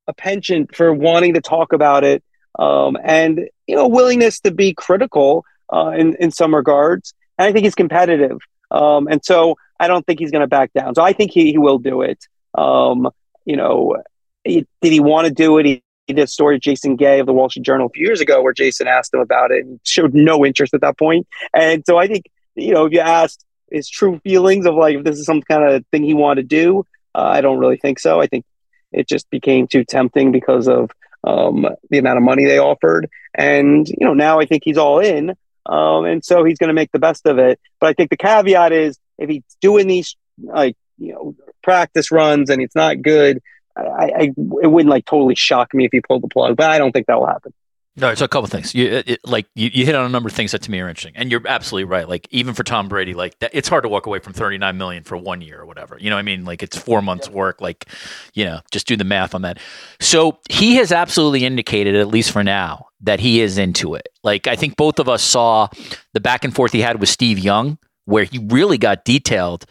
a 0.07 0.13
penchant 0.13 0.75
for 0.75 0.93
wanting 0.93 1.33
to 1.33 1.41
talk 1.41 1.73
about 1.73 2.03
it 2.03 2.23
um, 2.57 2.97
and 3.03 3.49
you 3.67 3.75
know 3.75 3.87
willingness 3.87 4.39
to 4.41 4.51
be 4.51 4.73
critical 4.73 5.45
uh, 5.73 5.93
in 5.97 6.15
in 6.15 6.31
some 6.31 6.53
regards. 6.53 7.13
And 7.37 7.47
I 7.47 7.51
think 7.51 7.63
he's 7.63 7.75
competitive. 7.75 8.37
Um, 8.71 9.07
and 9.07 9.23
so 9.23 9.55
I 9.79 9.87
don't 9.87 10.05
think 10.05 10.19
he's 10.19 10.31
going 10.31 10.41
to 10.41 10.47
back 10.47 10.73
down. 10.73 10.95
So 10.95 11.03
I 11.03 11.13
think 11.13 11.31
he, 11.31 11.51
he 11.51 11.57
will 11.57 11.79
do 11.79 12.01
it. 12.01 12.25
Um, 12.55 13.09
you 13.45 13.55
know, 13.55 13.97
he, 14.43 14.67
did 14.81 14.91
he 14.91 14.99
want 14.99 15.27
to 15.27 15.33
do 15.33 15.57
it? 15.57 15.65
He, 15.65 15.83
he 16.07 16.13
did 16.13 16.23
a 16.23 16.27
story 16.27 16.55
with 16.55 16.63
Jason 16.63 16.95
Gay 16.95 17.19
of 17.19 17.27
the 17.27 17.33
Wall 17.33 17.49
Street 17.49 17.65
Journal 17.65 17.87
a 17.87 17.89
few 17.89 18.05
years 18.05 18.19
ago 18.19 18.41
where 18.41 18.53
Jason 18.53 18.87
asked 18.87 19.13
him 19.13 19.19
about 19.19 19.51
it 19.51 19.65
and 19.65 19.79
showed 19.83 20.13
no 20.13 20.45
interest 20.45 20.73
at 20.73 20.81
that 20.81 20.97
point. 20.97 21.27
And 21.53 21.83
so 21.85 21.97
I 21.97 22.07
think, 22.07 22.25
you 22.55 22.73
know, 22.73 22.85
if 22.85 22.93
you 22.93 22.99
asked 22.99 23.45
his 23.71 23.87
true 23.87 24.19
feelings 24.23 24.65
of 24.65 24.73
like 24.75 24.97
if 24.97 25.03
this 25.03 25.19
is 25.19 25.25
some 25.25 25.41
kind 25.43 25.63
of 25.63 25.85
thing 25.91 26.03
he 26.03 26.15
wanted 26.15 26.49
to 26.49 26.55
do, 26.55 26.85
uh, 27.13 27.21
I 27.21 27.41
don't 27.41 27.59
really 27.59 27.77
think 27.77 27.99
so. 27.99 28.19
I 28.19 28.27
think 28.27 28.45
it 28.91 29.07
just 29.07 29.29
became 29.29 29.67
too 29.67 29.83
tempting 29.83 30.31
because 30.31 30.67
of 30.67 30.89
um, 31.23 31.67
the 31.89 31.99
amount 31.99 32.17
of 32.17 32.23
money 32.23 32.45
they 32.45 32.59
offered. 32.59 33.07
And, 33.35 33.87
you 33.87 34.05
know, 34.05 34.15
now 34.15 34.39
I 34.39 34.45
think 34.45 34.63
he's 34.65 34.77
all 34.77 34.99
in. 34.99 35.35
Um, 35.65 36.05
and 36.05 36.25
so 36.25 36.43
he's 36.43 36.57
going 36.57 36.69
to 36.69 36.73
make 36.73 36.91
the 36.91 36.99
best 36.99 37.27
of 37.27 37.37
it. 37.37 37.59
But 37.79 37.87
I 37.87 37.93
think 37.93 38.09
the 38.09 38.17
caveat 38.17 38.71
is 38.71 38.97
if 39.19 39.29
he's 39.29 39.43
doing 39.61 39.87
these 39.87 40.15
like 40.41 40.75
you 40.97 41.13
know 41.13 41.35
practice 41.63 42.11
runs 42.11 42.49
and 42.49 42.61
it's 42.61 42.75
not 42.75 43.01
good, 43.01 43.41
I, 43.75 43.81
I 43.81 44.21
it 44.61 44.67
wouldn't 44.67 44.89
like 44.89 45.05
totally 45.05 45.35
shock 45.35 45.73
me 45.73 45.85
if 45.85 45.91
he 45.91 46.01
pulled 46.01 46.23
the 46.23 46.27
plug. 46.27 46.55
But 46.55 46.69
I 46.69 46.77
don't 46.77 46.91
think 46.91 47.07
that 47.07 47.19
will 47.19 47.27
happen. 47.27 47.53
No, 47.99 48.09
it's 48.09 48.21
a 48.21 48.27
couple 48.27 48.47
things. 48.47 48.73
You 48.73 49.03
it, 49.05 49.19
like 49.25 49.47
you, 49.55 49.69
you 49.73 49.85
hit 49.85 49.93
on 49.93 50.05
a 50.05 50.09
number 50.09 50.29
of 50.29 50.33
things 50.33 50.51
that 50.53 50.61
to 50.61 50.71
me 50.71 50.79
are 50.79 50.87
interesting, 50.87 51.13
and 51.15 51.29
you're 51.29 51.41
absolutely 51.45 51.85
right. 51.85 52.07
Like 52.07 52.27
even 52.31 52.53
for 52.53 52.63
Tom 52.63 52.87
Brady, 52.87 53.13
like 53.13 53.37
that, 53.39 53.51
it's 53.53 53.67
hard 53.67 53.83
to 53.83 53.89
walk 53.89 54.05
away 54.05 54.19
from 54.19 54.31
39 54.33 54.77
million 54.77 55.03
for 55.03 55.17
one 55.17 55.41
year 55.41 55.59
or 55.59 55.65
whatever. 55.65 55.97
You 55.99 56.09
know, 56.09 56.15
what 56.15 56.21
I 56.21 56.23
mean, 56.23 56.45
like 56.45 56.63
it's 56.63 56.77
four 56.77 57.01
months 57.01 57.27
yeah. 57.27 57.33
work. 57.33 57.59
Like, 57.59 57.89
you 58.33 58.45
know, 58.45 58.61
just 58.71 58.87
do 58.87 58.95
the 58.95 59.03
math 59.03 59.35
on 59.35 59.41
that. 59.41 59.59
So 59.99 60.39
he 60.49 60.75
has 60.75 60.91
absolutely 60.91 61.43
indicated, 61.45 61.95
at 61.95 62.07
least 62.07 62.31
for 62.31 62.43
now, 62.43 62.87
that 63.01 63.19
he 63.19 63.41
is 63.41 63.57
into 63.57 63.95
it. 63.95 64.07
Like 64.23 64.47
I 64.47 64.55
think 64.55 64.77
both 64.77 64.99
of 64.99 65.09
us 65.09 65.21
saw 65.21 65.67
the 66.13 66.21
back 66.21 66.45
and 66.45 66.55
forth 66.55 66.71
he 66.71 66.81
had 66.81 67.01
with 67.01 67.09
Steve 67.09 67.39
Young, 67.39 67.77
where 68.09 68.23
he 68.23 68.39
really 68.39 68.77
got 68.77 69.05
detailed 69.05 69.65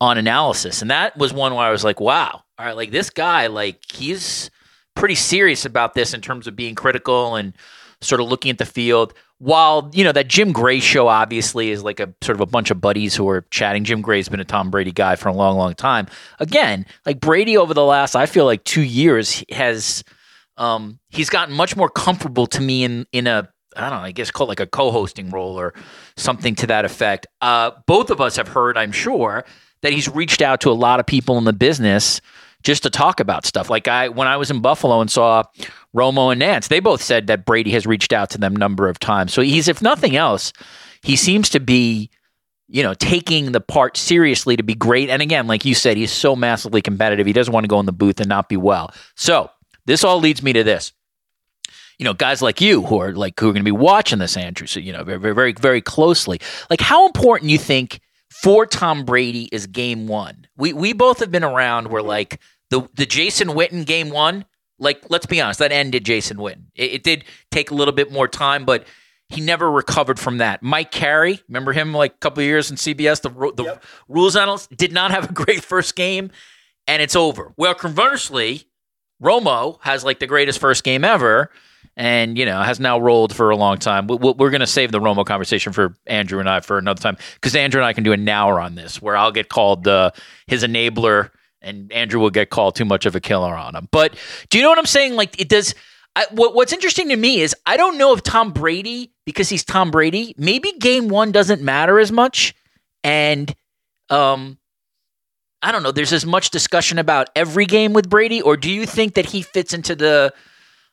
on 0.00 0.18
analysis, 0.18 0.82
and 0.82 0.90
that 0.90 1.16
was 1.16 1.32
one 1.32 1.54
where 1.54 1.64
I 1.64 1.70
was 1.70 1.84
like, 1.84 2.00
wow, 2.00 2.42
all 2.58 2.66
right, 2.66 2.76
like 2.76 2.90
this 2.90 3.10
guy, 3.10 3.46
like 3.48 3.80
he's 3.92 4.50
pretty 4.94 5.14
serious 5.14 5.64
about 5.64 5.94
this 5.94 6.14
in 6.14 6.20
terms 6.20 6.46
of 6.46 6.56
being 6.56 6.74
critical 6.74 7.36
and 7.36 7.54
sort 8.00 8.20
of 8.20 8.28
looking 8.28 8.50
at 8.50 8.58
the 8.58 8.66
field. 8.66 9.14
While 9.38 9.90
you 9.92 10.04
know 10.04 10.12
that 10.12 10.28
Jim 10.28 10.52
Gray 10.52 10.78
show 10.78 11.08
obviously 11.08 11.70
is 11.70 11.82
like 11.82 11.98
a 11.98 12.14
sort 12.22 12.36
of 12.36 12.40
a 12.40 12.46
bunch 12.46 12.70
of 12.70 12.80
buddies 12.80 13.16
who 13.16 13.28
are 13.28 13.44
chatting. 13.50 13.82
Jim 13.82 14.00
Gray's 14.00 14.28
been 14.28 14.38
a 14.38 14.44
Tom 14.44 14.70
Brady 14.70 14.92
guy 14.92 15.16
for 15.16 15.28
a 15.28 15.34
long, 15.34 15.56
long 15.56 15.74
time. 15.74 16.06
Again, 16.38 16.86
like 17.04 17.18
Brady 17.18 17.56
over 17.56 17.74
the 17.74 17.84
last, 17.84 18.14
I 18.14 18.26
feel 18.26 18.44
like 18.44 18.62
two 18.62 18.82
years 18.82 19.42
has 19.50 20.04
um, 20.56 21.00
he's 21.10 21.28
gotten 21.28 21.56
much 21.56 21.76
more 21.76 21.88
comfortable 21.88 22.46
to 22.48 22.60
me 22.60 22.84
in 22.84 23.06
in 23.10 23.26
a 23.26 23.48
I 23.76 23.88
don't 23.90 24.00
know, 24.00 24.04
I 24.04 24.12
guess 24.12 24.30
called 24.30 24.48
like 24.48 24.60
a 24.60 24.66
co-hosting 24.66 25.30
role 25.30 25.58
or 25.58 25.74
something 26.16 26.54
to 26.56 26.66
that 26.68 26.84
effect. 26.84 27.26
Uh, 27.40 27.72
both 27.86 28.10
of 28.10 28.20
us 28.20 28.36
have 28.36 28.48
heard, 28.48 28.76
I'm 28.76 28.92
sure, 28.92 29.44
that 29.82 29.92
he's 29.92 30.08
reached 30.08 30.42
out 30.42 30.60
to 30.62 30.70
a 30.70 30.72
lot 30.72 31.00
of 31.00 31.06
people 31.06 31.38
in 31.38 31.44
the 31.44 31.52
business 31.52 32.20
just 32.62 32.84
to 32.84 32.90
talk 32.90 33.18
about 33.18 33.44
stuff. 33.44 33.68
Like 33.68 33.88
I, 33.88 34.08
when 34.08 34.28
I 34.28 34.36
was 34.36 34.50
in 34.50 34.60
Buffalo 34.60 35.00
and 35.00 35.10
saw 35.10 35.42
Romo 35.94 36.30
and 36.30 36.38
Nance, 36.38 36.68
they 36.68 36.80
both 36.80 37.02
said 37.02 37.26
that 37.26 37.44
Brady 37.44 37.72
has 37.72 37.86
reached 37.86 38.12
out 38.12 38.30
to 38.30 38.38
them 38.38 38.54
a 38.54 38.58
number 38.58 38.88
of 38.88 38.98
times. 38.98 39.32
So 39.32 39.42
he's, 39.42 39.68
if 39.68 39.82
nothing 39.82 40.14
else, 40.14 40.52
he 41.02 41.16
seems 41.16 41.48
to 41.50 41.60
be, 41.60 42.10
you 42.68 42.82
know, 42.82 42.94
taking 42.94 43.52
the 43.52 43.60
part 43.60 43.96
seriously 43.96 44.56
to 44.56 44.62
be 44.62 44.74
great. 44.74 45.10
And 45.10 45.20
again, 45.20 45.46
like 45.46 45.64
you 45.64 45.74
said, 45.74 45.96
he's 45.96 46.12
so 46.12 46.36
massively 46.36 46.80
competitive. 46.80 47.26
He 47.26 47.32
doesn't 47.32 47.52
want 47.52 47.64
to 47.64 47.68
go 47.68 47.80
in 47.80 47.86
the 47.86 47.92
booth 47.92 48.20
and 48.20 48.28
not 48.28 48.48
be 48.48 48.56
well. 48.56 48.94
So 49.16 49.50
this 49.84 50.04
all 50.04 50.20
leads 50.20 50.42
me 50.42 50.52
to 50.52 50.62
this. 50.62 50.92
You 51.98 52.04
know, 52.04 52.14
guys 52.14 52.42
like 52.42 52.60
you 52.60 52.82
who 52.82 52.98
are 53.00 53.12
like 53.12 53.38
who 53.38 53.48
are 53.48 53.52
going 53.52 53.60
to 53.60 53.64
be 53.64 53.70
watching 53.70 54.18
this, 54.18 54.36
Andrew. 54.36 54.66
So 54.66 54.80
you 54.80 54.92
know, 54.92 55.04
very, 55.04 55.34
very, 55.34 55.52
very 55.52 55.80
closely. 55.80 56.40
Like, 56.70 56.80
how 56.80 57.06
important 57.06 57.50
you 57.50 57.58
think 57.58 58.00
for 58.30 58.66
Tom 58.66 59.04
Brady 59.04 59.48
is 59.52 59.66
Game 59.66 60.06
One? 60.06 60.46
We 60.56 60.72
we 60.72 60.92
both 60.92 61.20
have 61.20 61.30
been 61.30 61.44
around 61.44 61.88
where 61.88 62.02
like 62.02 62.40
the 62.70 62.88
the 62.94 63.06
Jason 63.06 63.48
Witten 63.48 63.84
game 63.84 64.10
one, 64.10 64.44
like 64.78 65.02
let's 65.10 65.26
be 65.26 65.40
honest, 65.40 65.58
that 65.60 65.72
ended 65.72 66.04
Jason 66.04 66.38
Witten. 66.38 66.64
It, 66.74 66.92
it 66.92 67.02
did 67.02 67.24
take 67.50 67.70
a 67.70 67.74
little 67.74 67.94
bit 67.94 68.10
more 68.10 68.26
time, 68.26 68.64
but 68.64 68.86
he 69.28 69.40
never 69.40 69.70
recovered 69.70 70.18
from 70.18 70.38
that. 70.38 70.62
Mike 70.62 70.90
Carey, 70.90 71.40
remember 71.48 71.72
him 71.72 71.92
like 71.94 72.14
a 72.14 72.18
couple 72.18 72.42
years 72.42 72.70
in 72.70 72.76
CBS, 72.76 73.22
the, 73.22 73.30
the 73.54 73.64
yep. 73.64 73.84
rules 74.08 74.36
analyst, 74.36 74.74
did 74.76 74.92
not 74.92 75.10
have 75.10 75.30
a 75.30 75.32
great 75.44 75.64
first 75.64 75.96
game, 75.96 76.30
and 76.86 77.02
it's 77.02 77.16
over. 77.16 77.52
Well, 77.56 77.74
conversely, 77.74 78.64
Romo 79.22 79.78
has 79.82 80.04
like 80.04 80.18
the 80.18 80.26
greatest 80.26 80.58
first 80.58 80.84
game 80.84 81.04
ever, 81.04 81.50
and 81.96 82.38
you 82.38 82.46
know 82.46 82.62
has 82.62 82.80
now 82.80 82.98
rolled 82.98 83.34
for 83.34 83.50
a 83.50 83.56
long 83.56 83.78
time. 83.78 84.06
We're 84.06 84.50
going 84.50 84.60
to 84.60 84.66
save 84.66 84.92
the 84.92 85.00
Romo 85.00 85.24
conversation 85.24 85.72
for 85.72 85.94
Andrew 86.06 86.40
and 86.40 86.48
I 86.48 86.60
for 86.60 86.78
another 86.78 87.00
time 87.00 87.16
because 87.34 87.54
Andrew 87.54 87.80
and 87.80 87.86
I 87.86 87.92
can 87.92 88.04
do 88.04 88.12
an 88.12 88.28
hour 88.28 88.60
on 88.60 88.74
this, 88.74 89.00
where 89.00 89.16
I'll 89.16 89.32
get 89.32 89.48
called 89.48 89.86
uh, 89.86 90.10
his 90.46 90.64
enabler, 90.64 91.30
and 91.60 91.92
Andrew 91.92 92.20
will 92.20 92.30
get 92.30 92.50
called 92.50 92.76
too 92.76 92.84
much 92.84 93.06
of 93.06 93.14
a 93.14 93.20
killer 93.20 93.54
on 93.54 93.76
him. 93.76 93.88
But 93.90 94.16
do 94.50 94.58
you 94.58 94.64
know 94.64 94.70
what 94.70 94.78
I'm 94.78 94.86
saying? 94.86 95.14
Like 95.14 95.40
it 95.40 95.48
does 95.48 95.74
I, 96.14 96.26
what, 96.30 96.54
what's 96.54 96.72
interesting 96.72 97.08
to 97.08 97.16
me 97.16 97.40
is 97.40 97.54
I 97.64 97.76
don't 97.76 97.96
know 97.96 98.12
if 98.12 98.22
Tom 98.22 98.52
Brady, 98.52 99.12
because 99.24 99.48
he's 99.48 99.64
Tom 99.64 99.90
Brady, 99.90 100.34
maybe 100.36 100.72
game 100.72 101.08
one 101.08 101.32
doesn't 101.32 101.62
matter 101.62 101.98
as 101.98 102.12
much. 102.12 102.54
And 103.02 103.54
um, 104.10 104.58
I 105.62 105.72
don't 105.72 105.82
know, 105.82 105.92
there's 105.92 106.12
as 106.12 106.26
much 106.26 106.50
discussion 106.50 106.98
about 106.98 107.30
every 107.34 107.64
game 107.64 107.92
with 107.92 108.10
Brady, 108.10 108.42
or 108.42 108.56
do 108.56 108.70
you 108.70 108.84
think 108.84 109.14
that 109.14 109.26
he 109.26 109.42
fits 109.42 109.72
into 109.72 109.94
the 109.94 110.34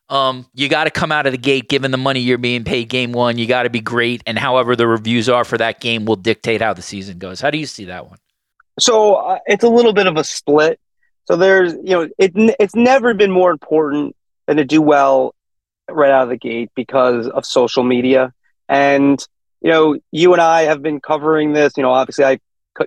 um, 0.09 0.47
you 0.53 0.69
got 0.69 0.85
to 0.85 0.91
come 0.91 1.11
out 1.11 1.25
of 1.25 1.31
the 1.31 1.37
gate 1.37 1.69
given 1.69 1.91
the 1.91 1.97
money 1.97 2.19
you're 2.19 2.37
being 2.37 2.63
paid 2.63 2.89
game 2.89 3.11
one, 3.11 3.37
you 3.37 3.45
got 3.45 3.63
to 3.63 3.69
be 3.69 3.81
great, 3.81 4.23
and 4.25 4.37
however 4.37 4.75
the 4.75 4.87
reviews 4.87 5.29
are 5.29 5.45
for 5.45 5.57
that 5.57 5.79
game 5.79 6.05
will 6.05 6.15
dictate 6.15 6.61
how 6.61 6.73
the 6.73 6.81
season 6.81 7.19
goes. 7.19 7.39
How 7.39 7.51
do 7.51 7.57
you 7.57 7.65
see 7.65 7.85
that 7.85 8.09
one? 8.09 8.17
So 8.79 9.15
uh, 9.15 9.39
it's 9.45 9.63
a 9.63 9.69
little 9.69 9.93
bit 9.93 10.07
of 10.07 10.17
a 10.17 10.23
split. 10.23 10.79
So 11.25 11.35
there's, 11.35 11.73
you 11.73 11.91
know, 11.91 12.09
it, 12.17 12.31
it's 12.59 12.75
never 12.75 13.13
been 13.13 13.31
more 13.31 13.51
important 13.51 14.15
than 14.47 14.57
to 14.57 14.65
do 14.65 14.81
well 14.81 15.35
right 15.89 16.09
out 16.09 16.23
of 16.23 16.29
the 16.29 16.37
gate 16.37 16.71
because 16.75 17.27
of 17.27 17.45
social 17.45 17.83
media. 17.83 18.33
And, 18.67 19.23
you 19.61 19.69
know, 19.69 19.97
you 20.11 20.33
and 20.33 20.41
I 20.41 20.63
have 20.63 20.81
been 20.81 20.99
covering 20.99 21.53
this. 21.53 21.73
You 21.77 21.83
know, 21.83 21.91
obviously 21.91 22.25
I 22.25 22.39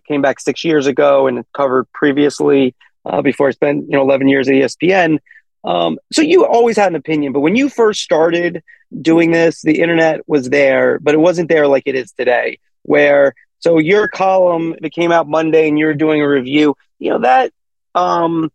came 0.08 0.22
back 0.22 0.40
six 0.40 0.64
years 0.64 0.86
ago 0.86 1.26
and 1.26 1.44
covered 1.54 1.92
previously 1.92 2.74
uh, 3.04 3.22
before 3.22 3.48
I 3.48 3.50
spent, 3.52 3.84
you 3.84 3.92
know, 3.92 4.02
11 4.02 4.28
years 4.28 4.48
at 4.48 4.54
ESPN. 4.54 5.18
Um, 5.64 5.98
so 6.12 6.22
you 6.22 6.44
always 6.44 6.76
had 6.76 6.88
an 6.88 6.96
opinion, 6.96 7.32
but 7.32 7.40
when 7.40 7.56
you 7.56 7.68
first 7.68 8.00
started 8.00 8.62
doing 9.00 9.30
this, 9.30 9.62
the 9.62 9.80
internet 9.80 10.28
was 10.28 10.50
there, 10.50 10.98
but 10.98 11.14
it 11.14 11.18
wasn't 11.18 11.48
there 11.48 11.68
like 11.68 11.84
it 11.86 11.94
is 11.94 12.12
today, 12.12 12.58
where 12.82 13.34
so 13.60 13.78
your 13.78 14.08
column 14.08 14.74
that 14.80 14.90
came 14.90 15.12
out 15.12 15.28
Monday 15.28 15.68
and 15.68 15.78
you're 15.78 15.94
doing 15.94 16.20
a 16.20 16.28
review, 16.28 16.74
you 16.98 17.10
know, 17.10 17.20
that 17.20 17.52
um, 17.94 18.50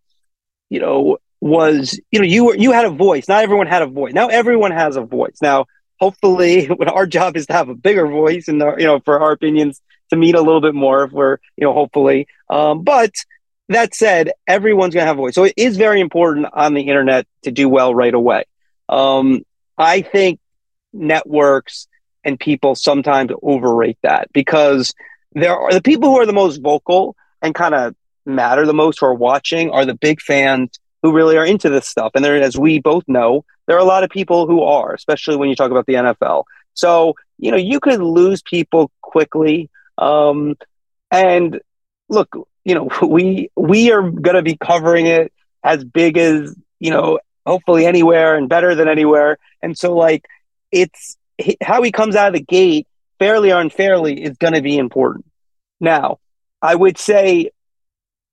you 0.70 0.80
know, 0.80 1.18
was 1.40 2.00
you 2.12 2.20
know 2.20 2.26
you 2.26 2.46
were 2.46 2.56
you 2.56 2.72
had 2.72 2.86
a 2.86 2.90
voice. 2.90 3.28
Not 3.28 3.44
everyone 3.44 3.68
had 3.68 3.82
a 3.82 3.88
voice. 3.88 4.14
Now 4.14 4.28
everyone 4.28 4.72
has 4.72 4.96
a 4.96 5.02
voice. 5.02 5.38
Now 5.42 5.66
hopefully 6.00 6.66
what 6.68 6.88
our 6.88 7.06
job 7.06 7.38
is 7.38 7.48
to 7.48 7.54
have 7.54 7.70
a 7.70 7.76
bigger 7.76 8.08
voice 8.08 8.48
and 8.48 8.60
you 8.78 8.86
know 8.86 9.00
for 9.00 9.20
our 9.20 9.32
opinions 9.32 9.82
to 10.10 10.16
meet 10.16 10.36
a 10.36 10.42
little 10.42 10.62
bit 10.62 10.74
more 10.74 11.04
if 11.04 11.12
we're 11.12 11.38
you 11.56 11.66
know 11.66 11.74
hopefully. 11.74 12.28
Um, 12.50 12.84
but 12.84 13.12
that 13.70 13.94
said 13.94 14.32
everyone's 14.48 14.94
going 14.94 15.04
to 15.04 15.08
have 15.08 15.18
a 15.18 15.22
voice 15.22 15.36
so 15.36 15.44
it 15.44 15.54
is 15.58 15.78
very 15.78 16.00
important 16.00 16.48
on 16.54 16.74
the 16.74 16.84
internet 16.84 17.28
to 17.44 17.52
do 17.52 17.70
well 17.70 17.94
right 17.94 18.14
away 18.14 18.44
um, 18.90 19.42
i 19.78 20.02
think 20.02 20.40
networks 20.94 21.88
and 22.24 22.40
people 22.40 22.76
sometimes 22.76 23.32
overrate 23.42 23.98
that 24.04 24.32
because 24.34 24.94
there 25.34 25.56
are 25.56 25.72
the 25.72 25.82
people 25.82 26.10
who 26.10 26.20
are 26.20 26.26
the 26.26 26.34
most 26.34 26.62
vocal 26.62 27.16
and 27.42 27.54
kind 27.54 27.76
of 27.76 27.96
matter 28.26 28.66
the 28.66 28.74
most 28.74 29.00
who 29.00 29.06
are 29.06 29.14
watching 29.14 29.70
are 29.72 29.86
the 29.86 29.94
big 29.94 30.22
fans 30.22 30.80
who 31.02 31.14
really 31.14 31.38
are 31.38 31.46
into 31.46 31.70
this 31.70 31.88
stuff. 31.88 32.12
And 32.16 32.24
there, 32.24 32.36
as 32.42 32.58
we 32.58 32.80
both 32.80 33.04
know, 33.08 33.46
there 33.66 33.76
are 33.76 33.82
a 33.82 33.86
lot 33.86 34.04
of 34.04 34.10
people 34.10 34.48
who 34.48 34.64
are, 34.64 34.94
especially 34.94 35.38
when 35.38 35.50
you 35.50 35.56
talk 35.56 35.72
about 35.72 35.86
the 35.86 35.94
NFL. 35.94 36.44
So, 36.74 37.16
you 37.38 37.52
know, 37.52 37.58
you 37.58 37.80
could 37.80 38.02
lose 38.02 38.42
people 38.42 38.92
quickly. 39.02 39.70
Um, 39.98 40.56
and 41.12 41.60
look, 42.10 42.36
you 42.64 42.76
know, 42.76 42.90
we 43.08 43.50
we 43.56 43.92
are 43.92 44.10
going 44.10 44.36
to 44.36 44.42
be 44.42 44.58
covering 44.58 45.08
it 45.08 45.32
as 45.64 45.84
big 45.84 46.18
as 46.18 46.56
you 46.80 46.92
know, 46.92 47.20
hopefully 47.46 47.86
anywhere 47.86 48.36
and 48.36 48.50
better 48.50 48.76
than 48.76 48.88
anywhere. 48.88 49.38
And 49.62 49.78
so, 49.78 49.96
like, 49.96 50.26
it's 50.72 51.18
how 51.62 51.82
he 51.82 51.92
comes 51.92 52.16
out 52.16 52.28
of 52.28 52.34
the 52.34 52.42
gate, 52.42 52.88
fairly 53.20 53.52
or 53.52 53.60
unfairly, 53.60 54.24
is 54.24 54.38
going 54.38 54.54
to 54.54 54.62
be 54.62 54.78
important. 54.78 55.26
Now, 55.80 56.20
I 56.62 56.76
would 56.76 56.98
say 56.98 57.52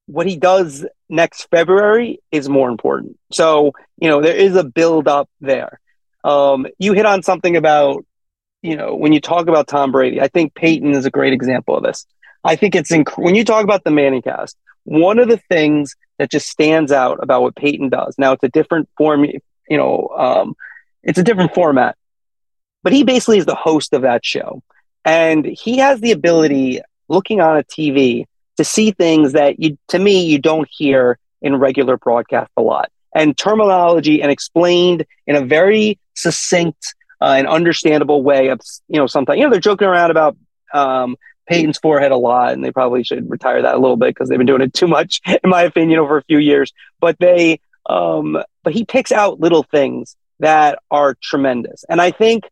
what 0.07 0.26
he 0.26 0.37
does 0.37 0.85
next 1.09 1.49
February 1.50 2.21
is 2.31 2.49
more 2.49 2.69
important. 2.69 3.19
So, 3.33 3.73
you 3.99 4.09
know, 4.09 4.21
there 4.21 4.37
is 4.37 4.57
a 4.57 4.64
build 4.64 5.09
up 5.09 5.28
there. 5.40 5.81
Um, 6.23 6.66
you 6.78 6.93
hit 6.95 7.07
on 7.07 7.23
something 7.23 7.57
about, 7.57 8.04
you 8.62 8.76
know, 8.76 8.95
when 8.95 9.12
you 9.12 9.21
talk 9.21 9.47
about 9.47 9.69
Tom 9.69 9.93
Brady, 9.93 10.21
I 10.21 10.28
think 10.28 10.54
Peyton 10.54 10.95
is 10.95 11.04
a 11.04 11.11
great 11.11 11.35
example 11.35 11.76
of 11.76 11.83
this. 11.83 12.07
I 12.44 12.56
think 12.56 12.74
it's 12.74 12.92
inc- 12.92 13.16
when 13.16 13.34
you 13.34 13.44
talk 13.44 13.64
about 13.64 13.84
the 13.84 13.90
Manning 13.90 14.22
cast, 14.22 14.56
one 14.84 15.18
of 15.18 15.28
the 15.28 15.38
things 15.38 15.96
that 16.18 16.30
just 16.30 16.48
stands 16.48 16.92
out 16.92 17.18
about 17.22 17.42
what 17.42 17.56
Peyton 17.56 17.88
does. 17.88 18.14
Now 18.18 18.32
it's 18.32 18.44
a 18.44 18.48
different 18.48 18.88
form, 18.96 19.24
you 19.24 19.76
know, 19.76 20.08
um, 20.16 20.54
it's 21.02 21.18
a 21.18 21.22
different 21.22 21.54
format, 21.54 21.96
but 22.82 22.92
he 22.92 23.02
basically 23.02 23.38
is 23.38 23.46
the 23.46 23.54
host 23.54 23.92
of 23.92 24.02
that 24.02 24.24
show. 24.24 24.62
And 25.04 25.44
he 25.44 25.78
has 25.78 26.00
the 26.00 26.12
ability, 26.12 26.80
looking 27.08 27.40
on 27.40 27.56
a 27.56 27.64
TV, 27.64 28.26
to 28.56 28.64
see 28.64 28.92
things 28.92 29.32
that 29.32 29.58
you, 29.58 29.76
to 29.88 29.98
me, 29.98 30.24
you 30.24 30.38
don't 30.38 30.68
hear 30.70 31.18
in 31.42 31.56
regular 31.56 31.96
broadcast 31.96 32.50
a 32.56 32.62
lot. 32.62 32.90
And 33.14 33.36
terminology 33.36 34.22
and 34.22 34.30
explained 34.30 35.04
in 35.26 35.36
a 35.36 35.44
very 35.44 35.98
succinct 36.14 36.94
uh, 37.20 37.34
and 37.36 37.46
understandable 37.46 38.22
way 38.22 38.48
of, 38.48 38.60
you 38.88 38.98
know, 38.98 39.06
sometimes, 39.06 39.38
you 39.38 39.44
know, 39.44 39.50
they're 39.50 39.60
joking 39.60 39.88
around 39.88 40.10
about 40.10 40.36
um, 40.72 41.16
Peyton's 41.46 41.78
forehead 41.78 42.12
a 42.12 42.16
lot, 42.16 42.52
and 42.52 42.64
they 42.64 42.72
probably 42.72 43.04
should 43.04 43.30
retire 43.30 43.62
that 43.62 43.74
a 43.74 43.78
little 43.78 43.96
bit 43.96 44.14
because 44.14 44.28
they've 44.28 44.38
been 44.38 44.46
doing 44.46 44.62
it 44.62 44.74
too 44.74 44.88
much, 44.88 45.20
in 45.26 45.50
my 45.50 45.62
opinion, 45.62 45.98
over 45.98 46.16
a 46.16 46.24
few 46.24 46.38
years. 46.38 46.72
But 47.00 47.18
they, 47.18 47.60
um, 47.86 48.38
but 48.62 48.72
he 48.72 48.84
picks 48.84 49.12
out 49.12 49.40
little 49.40 49.62
things 49.62 50.16
that 50.40 50.78
are 50.90 51.16
tremendous. 51.22 51.84
And 51.88 52.00
I 52.00 52.10
think 52.10 52.44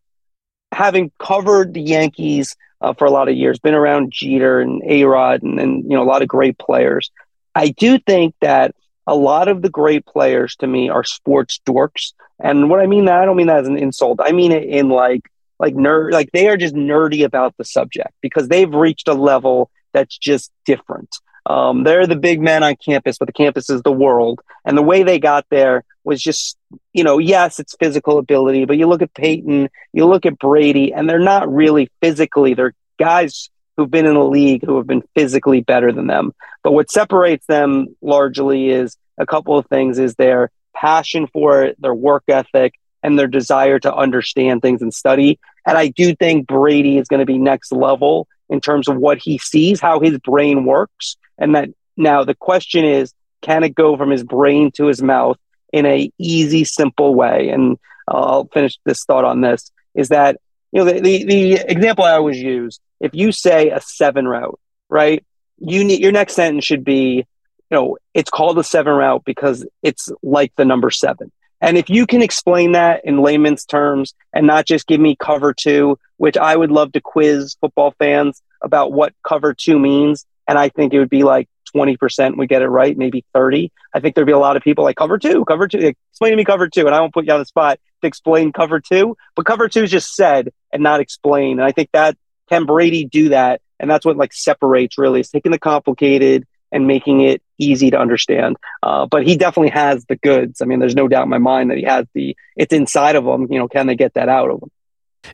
having 0.71 1.11
covered 1.19 1.73
the 1.73 1.81
Yankees 1.81 2.55
uh, 2.81 2.93
for 2.93 3.05
a 3.05 3.11
lot 3.11 3.29
of 3.29 3.35
years, 3.35 3.59
been 3.59 3.73
around 3.73 4.11
Jeter 4.11 4.59
and 4.59 4.81
A 4.85 5.05
Rod 5.05 5.41
and, 5.41 5.59
and, 5.59 5.83
you 5.83 5.91
know, 5.91 6.03
a 6.03 6.05
lot 6.05 6.21
of 6.21 6.27
great 6.27 6.57
players. 6.57 7.11
I 7.55 7.69
do 7.69 7.97
think 7.97 8.35
that 8.41 8.75
a 9.07 9.15
lot 9.15 9.47
of 9.47 9.61
the 9.61 9.69
great 9.69 10.05
players 10.05 10.55
to 10.57 10.67
me 10.67 10.89
are 10.89 11.03
sports 11.03 11.59
dorks. 11.65 12.13
And 12.39 12.69
what 12.69 12.79
I 12.79 12.87
mean 12.87 13.05
that 13.05 13.21
I 13.21 13.25
don't 13.25 13.37
mean 13.37 13.47
that 13.47 13.59
as 13.59 13.67
an 13.67 13.77
insult. 13.77 14.19
I 14.21 14.31
mean 14.31 14.51
it 14.51 14.63
in 14.63 14.89
like 14.89 15.29
like 15.63 15.75
nerd 15.75 16.11
like 16.11 16.29
they 16.33 16.49
are 16.49 16.57
just 16.57 16.75
nerdy 16.75 17.23
about 17.23 17.55
the 17.57 17.63
subject 17.63 18.11
because 18.19 18.49
they've 18.49 18.73
reached 18.73 19.07
a 19.07 19.13
level 19.13 19.71
that's 19.93 20.17
just 20.17 20.51
different. 20.65 21.15
Um, 21.45 21.83
they're 21.85 22.05
the 22.05 22.17
big 22.17 22.41
men 22.41 22.63
on 22.63 22.75
campus, 22.75 23.17
but 23.17 23.27
the 23.27 23.33
campus 23.33 23.69
is 23.69 23.81
the 23.81 23.91
world. 23.91 24.41
And 24.65 24.77
the 24.77 24.81
way 24.81 25.03
they 25.03 25.19
got 25.19 25.45
there 25.49 25.85
was 26.03 26.21
just, 26.21 26.57
you 26.91 27.03
know, 27.03 27.17
yes, 27.17 27.59
it's 27.59 27.75
physical 27.79 28.17
ability, 28.17 28.65
but 28.65 28.77
you 28.77 28.87
look 28.87 29.01
at 29.01 29.13
Peyton, 29.13 29.69
you 29.93 30.05
look 30.05 30.25
at 30.25 30.37
Brady, 30.37 30.93
and 30.93 31.09
they're 31.09 31.19
not 31.19 31.53
really 31.53 31.89
physically. 32.01 32.53
They're 32.53 32.73
guys 32.99 33.49
who've 33.77 33.89
been 33.89 34.05
in 34.05 34.15
the 34.15 34.23
league 34.23 34.65
who 34.65 34.77
have 34.77 34.87
been 34.87 35.03
physically 35.15 35.61
better 35.61 35.93
than 35.93 36.07
them. 36.07 36.33
But 36.61 36.73
what 36.73 36.91
separates 36.91 37.45
them 37.45 37.95
largely 38.01 38.69
is 38.69 38.97
a 39.17 39.25
couple 39.25 39.57
of 39.57 39.65
things 39.67 39.97
is 39.97 40.15
their 40.15 40.49
passion 40.75 41.27
for 41.27 41.63
it, 41.63 41.81
their 41.81 41.93
work 41.93 42.23
ethic, 42.27 42.73
and 43.03 43.19
their 43.19 43.27
desire 43.27 43.79
to 43.79 43.93
understand 43.93 44.61
things 44.61 44.81
and 44.81 44.93
study. 44.93 45.39
And 45.65 45.77
I 45.77 45.87
do 45.87 46.15
think 46.15 46.47
Brady 46.47 46.97
is 46.97 47.07
going 47.07 47.19
to 47.19 47.25
be 47.25 47.37
next 47.37 47.71
level 47.71 48.27
in 48.49 48.59
terms 48.59 48.87
of 48.87 48.97
what 48.97 49.17
he 49.17 49.37
sees, 49.37 49.79
how 49.79 49.99
his 49.99 50.17
brain 50.19 50.65
works. 50.65 51.17
And 51.37 51.55
that 51.55 51.69
now 51.97 52.23
the 52.23 52.35
question 52.35 52.85
is, 52.85 53.13
can 53.41 53.63
it 53.63 53.75
go 53.75 53.97
from 53.97 54.09
his 54.09 54.23
brain 54.23 54.71
to 54.71 54.85
his 54.85 55.01
mouth 55.01 55.37
in 55.71 55.85
a 55.85 56.11
easy, 56.17 56.63
simple 56.63 57.15
way? 57.15 57.49
And 57.49 57.77
I'll 58.07 58.45
finish 58.53 58.77
this 58.85 59.05
thought 59.05 59.25
on 59.25 59.41
this 59.41 59.71
is 59.95 60.09
that, 60.09 60.39
you 60.71 60.83
know, 60.83 60.91
the, 60.91 60.99
the, 60.99 61.23
the 61.25 61.53
example 61.67 62.05
I 62.05 62.13
always 62.13 62.39
use, 62.39 62.79
if 62.99 63.13
you 63.13 63.31
say 63.31 63.69
a 63.69 63.79
seven 63.81 64.27
route, 64.27 64.59
right? 64.89 65.23
You 65.59 65.83
need 65.83 66.01
your 66.01 66.11
next 66.11 66.33
sentence 66.33 66.65
should 66.65 66.83
be, 66.83 67.25
you 67.69 67.77
know, 67.77 67.97
it's 68.13 68.29
called 68.29 68.57
a 68.57 68.63
seven 68.63 68.93
route 68.93 69.23
because 69.25 69.65
it's 69.81 70.09
like 70.21 70.53
the 70.55 70.65
number 70.65 70.89
seven. 70.89 71.31
And 71.63 71.77
if 71.77 71.89
you 71.89 72.05
can 72.05 72.21
explain 72.21 72.73
that 72.73 73.05
in 73.05 73.21
layman's 73.21 73.63
terms 73.63 74.13
and 74.33 74.45
not 74.45 74.65
just 74.65 74.85
give 74.85 74.99
me 74.99 75.15
cover 75.15 75.53
two, 75.53 75.97
which 76.17 76.35
I 76.35 76.57
would 76.57 76.71
love 76.71 76.91
to 76.91 77.01
quiz 77.01 77.55
football 77.61 77.95
fans 77.97 78.41
about 78.61 78.91
what 78.91 79.13
cover 79.25 79.53
two 79.53 79.79
means. 79.79 80.25
And 80.45 80.57
I 80.57 80.67
think 80.67 80.93
it 80.93 80.99
would 80.99 81.09
be 81.09 81.23
like 81.23 81.47
20% 81.73 82.37
we 82.37 82.47
get 82.47 82.61
it 82.61 82.67
right, 82.67 82.97
maybe 82.97 83.23
30. 83.33 83.71
I 83.93 84.01
think 84.01 84.13
there'd 84.13 84.27
be 84.27 84.33
a 84.33 84.37
lot 84.39 84.57
of 84.57 84.63
people 84.63 84.83
like 84.83 84.97
cover 84.97 85.17
two, 85.17 85.45
cover 85.45 85.69
two, 85.69 85.93
explain 86.11 86.31
to 86.31 86.35
me 86.35 86.43
cover 86.43 86.67
two. 86.67 86.85
And 86.85 86.93
I 86.93 86.99
won't 86.99 87.13
put 87.13 87.25
you 87.25 87.31
on 87.31 87.39
the 87.39 87.45
spot 87.45 87.79
to 88.01 88.07
explain 88.07 88.51
cover 88.51 88.81
two, 88.81 89.15
but 89.35 89.45
cover 89.45 89.69
two 89.69 89.83
is 89.83 89.91
just 89.91 90.15
said 90.15 90.49
and 90.73 90.83
not 90.83 90.99
explained. 90.99 91.59
And 91.61 91.65
I 91.65 91.71
think 91.71 91.89
that 91.93 92.17
can 92.49 92.65
Brady 92.65 93.05
do 93.05 93.29
that? 93.29 93.61
And 93.79 93.89
that's 93.89 94.05
what 94.05 94.17
like 94.17 94.33
separates 94.33 94.97
really 94.97 95.21
is 95.21 95.29
taking 95.29 95.51
the 95.51 95.59
complicated 95.59 96.45
and 96.71 96.87
making 96.87 97.21
it 97.21 97.41
easy 97.57 97.91
to 97.91 97.99
understand. 97.99 98.57
Uh, 98.81 99.05
but 99.05 99.25
he 99.25 99.35
definitely 99.35 99.71
has 99.71 100.05
the 100.05 100.15
goods. 100.15 100.61
I 100.61 100.65
mean, 100.65 100.79
there's 100.79 100.95
no 100.95 101.07
doubt 101.07 101.23
in 101.23 101.29
my 101.29 101.37
mind 101.37 101.71
that 101.71 101.77
he 101.77 101.83
has 101.83 102.05
the, 102.13 102.35
it's 102.55 102.73
inside 102.73 103.15
of 103.15 103.25
him. 103.25 103.47
You 103.51 103.59
know, 103.59 103.67
can 103.67 103.87
they 103.87 103.95
get 103.95 104.13
that 104.15 104.29
out 104.29 104.49
of 104.49 104.61
him? 104.61 104.71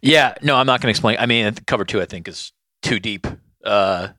Yeah, 0.02 0.36
no, 0.42 0.56
I'm 0.56 0.68
not 0.68 0.82
going 0.82 0.88
to 0.88 0.92
explain. 0.92 1.18
I 1.20 1.26
mean, 1.26 1.54
cover 1.66 1.86
two, 1.86 2.02
I 2.02 2.06
think, 2.06 2.28
is 2.28 2.52
too 2.82 3.00
deep. 3.00 3.26
Uh, 3.64 4.10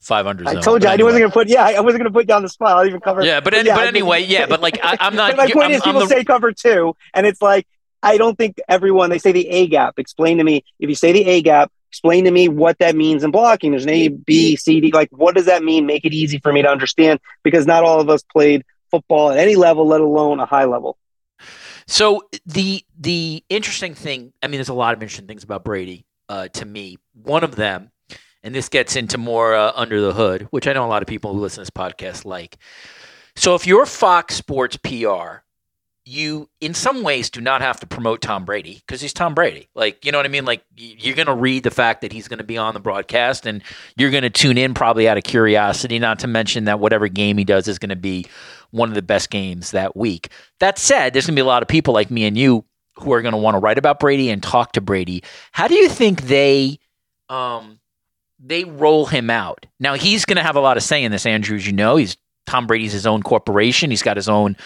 500 0.00 0.46
I 0.46 0.60
told 0.60 0.82
you 0.82 0.88
I 0.88 0.96
wasn't 0.96 1.20
going 1.20 1.30
to 1.30 1.30
put. 1.30 1.48
Yeah, 1.48 1.62
I 1.62 1.80
wasn't 1.80 2.02
going 2.02 2.12
to 2.12 2.18
put 2.18 2.26
down 2.26 2.42
the 2.42 2.48
spot. 2.48 2.76
I'll 2.76 2.86
even 2.86 3.00
cover. 3.00 3.22
Yeah, 3.22 3.40
but, 3.40 3.52
any, 3.52 3.68
yeah, 3.68 3.74
but 3.74 3.86
anyway, 3.86 4.22
yeah, 4.22 4.46
but 4.46 4.60
like 4.62 4.78
I, 4.82 4.96
am 5.00 5.14
not. 5.14 5.36
my 5.36 5.50
point 5.50 5.66
I'm, 5.66 5.72
is, 5.72 5.82
people 5.82 6.00
the, 6.00 6.06
say 6.06 6.24
cover 6.24 6.52
two, 6.52 6.96
and 7.12 7.26
it's 7.26 7.42
like 7.42 7.66
I 8.02 8.16
don't 8.16 8.36
think 8.36 8.58
everyone. 8.66 9.10
They 9.10 9.18
say 9.18 9.32
the 9.32 9.46
A 9.48 9.66
gap. 9.66 9.98
Explain 9.98 10.38
to 10.38 10.44
me 10.44 10.64
if 10.78 10.88
you 10.88 10.94
say 10.94 11.12
the 11.12 11.26
A 11.26 11.42
gap. 11.42 11.70
Explain 11.90 12.24
to 12.24 12.30
me 12.30 12.48
what 12.48 12.78
that 12.78 12.94
means 12.94 13.24
in 13.24 13.32
blocking. 13.32 13.72
There's 13.72 13.82
an 13.82 13.90
A, 13.90 14.08
B, 14.08 14.54
C, 14.54 14.80
D. 14.80 14.92
Like, 14.92 15.08
what 15.10 15.34
does 15.34 15.46
that 15.46 15.64
mean? 15.64 15.86
Make 15.86 16.04
it 16.04 16.12
easy 16.12 16.38
for 16.38 16.52
me 16.52 16.62
to 16.62 16.68
understand 16.68 17.18
because 17.42 17.66
not 17.66 17.82
all 17.82 18.00
of 18.00 18.08
us 18.08 18.22
played 18.22 18.64
football 18.92 19.32
at 19.32 19.38
any 19.38 19.56
level, 19.56 19.86
let 19.88 20.00
alone 20.00 20.38
a 20.38 20.46
high 20.46 20.66
level. 20.66 20.96
So 21.88 22.22
the 22.46 22.84
the 22.96 23.42
interesting 23.48 23.94
thing, 23.94 24.32
I 24.40 24.46
mean, 24.46 24.58
there's 24.58 24.68
a 24.68 24.74
lot 24.74 24.94
of 24.94 25.02
interesting 25.02 25.26
things 25.26 25.42
about 25.42 25.64
Brady 25.64 26.06
uh, 26.28 26.46
to 26.48 26.64
me. 26.64 26.98
One 27.12 27.42
of 27.42 27.56
them, 27.56 27.90
and 28.44 28.54
this 28.54 28.68
gets 28.68 28.94
into 28.94 29.18
more 29.18 29.56
uh, 29.56 29.72
under 29.74 30.00
the 30.00 30.12
hood, 30.12 30.46
which 30.50 30.68
I 30.68 30.72
know 30.72 30.86
a 30.86 30.88
lot 30.88 31.02
of 31.02 31.08
people 31.08 31.34
who 31.34 31.40
listen 31.40 31.56
to 31.56 31.60
this 31.62 31.70
podcast 31.70 32.24
like. 32.24 32.56
So 33.34 33.56
if 33.56 33.66
you're 33.66 33.86
Fox 33.86 34.36
Sports 34.36 34.76
PR, 34.76 35.42
you 36.10 36.48
in 36.60 36.74
some 36.74 37.02
ways 37.02 37.30
do 37.30 37.40
not 37.40 37.62
have 37.62 37.78
to 37.80 37.86
promote 37.86 38.20
Tom 38.20 38.44
Brady 38.44 38.82
because 38.84 39.00
he's 39.00 39.12
Tom 39.12 39.34
Brady. 39.34 39.68
Like, 39.74 40.04
you 40.04 40.10
know 40.10 40.18
what 40.18 40.26
I 40.26 40.30
mean? 40.30 40.44
Like 40.44 40.64
you're 40.76 41.14
going 41.14 41.26
to 41.26 41.34
read 41.34 41.62
the 41.62 41.70
fact 41.70 42.00
that 42.00 42.12
he's 42.12 42.26
going 42.26 42.38
to 42.38 42.44
be 42.44 42.58
on 42.58 42.74
the 42.74 42.80
broadcast 42.80 43.46
and 43.46 43.62
you're 43.96 44.10
going 44.10 44.24
to 44.24 44.30
tune 44.30 44.58
in 44.58 44.74
probably 44.74 45.08
out 45.08 45.16
of 45.16 45.22
curiosity, 45.22 45.98
not 45.98 46.18
to 46.20 46.26
mention 46.26 46.64
that 46.64 46.80
whatever 46.80 47.06
game 47.08 47.38
he 47.38 47.44
does 47.44 47.68
is 47.68 47.78
going 47.78 47.90
to 47.90 47.96
be 47.96 48.26
one 48.70 48.88
of 48.88 48.94
the 48.94 49.02
best 49.02 49.30
games 49.30 49.70
that 49.70 49.96
week. 49.96 50.30
That 50.58 50.78
said, 50.78 51.12
there's 51.12 51.26
going 51.26 51.36
to 51.36 51.40
be 51.40 51.44
a 51.44 51.46
lot 51.46 51.62
of 51.62 51.68
people 51.68 51.94
like 51.94 52.10
me 52.10 52.24
and 52.24 52.36
you 52.36 52.64
who 52.94 53.12
are 53.12 53.22
going 53.22 53.32
to 53.32 53.38
want 53.38 53.54
to 53.54 53.60
write 53.60 53.78
about 53.78 54.00
Brady 54.00 54.30
and 54.30 54.42
talk 54.42 54.72
to 54.72 54.80
Brady. 54.80 55.22
How 55.52 55.68
do 55.68 55.74
you 55.74 55.88
think 55.88 56.22
they 56.22 56.78
um, 57.28 57.78
they 58.40 58.64
roll 58.64 59.06
him 59.06 59.30
out? 59.30 59.66
Now 59.78 59.94
he's 59.94 60.24
going 60.24 60.36
to 60.36 60.42
have 60.42 60.56
a 60.56 60.60
lot 60.60 60.76
of 60.76 60.82
say 60.82 61.04
in 61.04 61.12
this, 61.12 61.24
Andrew. 61.24 61.56
As 61.56 61.66
you 61.66 61.72
know, 61.72 61.96
he's 61.96 62.16
Tom 62.46 62.66
Brady's 62.66 62.92
his 62.92 63.06
own 63.06 63.22
corporation. 63.22 63.90
He's 63.90 64.02
got 64.02 64.16
his 64.16 64.28
own 64.28 64.56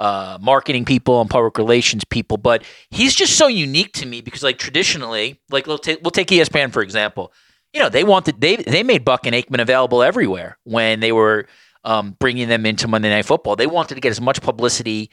uh, 0.00 0.38
marketing 0.40 0.86
people 0.86 1.20
and 1.20 1.28
public 1.28 1.58
relations 1.58 2.04
people, 2.04 2.38
but 2.38 2.64
he's 2.90 3.14
just 3.14 3.36
so 3.36 3.46
unique 3.46 3.92
to 3.92 4.06
me 4.06 4.22
because, 4.22 4.42
like, 4.42 4.58
traditionally, 4.58 5.38
like 5.50 5.66
we'll 5.66 5.78
take 5.78 6.00
we'll 6.02 6.10
take 6.10 6.28
ESPN 6.28 6.72
for 6.72 6.80
example. 6.82 7.32
You 7.74 7.80
know, 7.80 7.90
they 7.90 8.02
wanted 8.02 8.40
they 8.40 8.56
they 8.56 8.82
made 8.82 9.04
Buck 9.04 9.26
and 9.26 9.34
Aikman 9.36 9.60
available 9.60 10.02
everywhere 10.02 10.56
when 10.64 11.00
they 11.00 11.12
were 11.12 11.46
um, 11.84 12.16
bringing 12.18 12.48
them 12.48 12.64
into 12.64 12.88
Monday 12.88 13.10
Night 13.10 13.26
Football. 13.26 13.56
They 13.56 13.66
wanted 13.66 13.96
to 13.96 14.00
get 14.00 14.08
as 14.08 14.22
much 14.22 14.40
publicity 14.40 15.10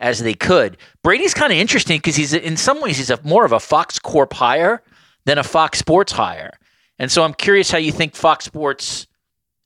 as 0.00 0.20
they 0.20 0.32
could. 0.32 0.78
Brady's 1.04 1.34
kind 1.34 1.52
of 1.52 1.58
interesting 1.58 1.98
because 1.98 2.16
he's 2.16 2.32
in 2.32 2.56
some 2.56 2.80
ways 2.80 2.96
he's 2.96 3.10
a 3.10 3.20
more 3.22 3.44
of 3.44 3.52
a 3.52 3.60
Fox 3.60 3.98
Corp 3.98 4.32
hire 4.32 4.82
than 5.26 5.36
a 5.36 5.44
Fox 5.44 5.78
Sports 5.78 6.12
hire, 6.12 6.52
and 6.98 7.12
so 7.12 7.24
I'm 7.24 7.34
curious 7.34 7.70
how 7.70 7.78
you 7.78 7.92
think 7.92 8.16
Fox 8.16 8.46
Sports 8.46 9.06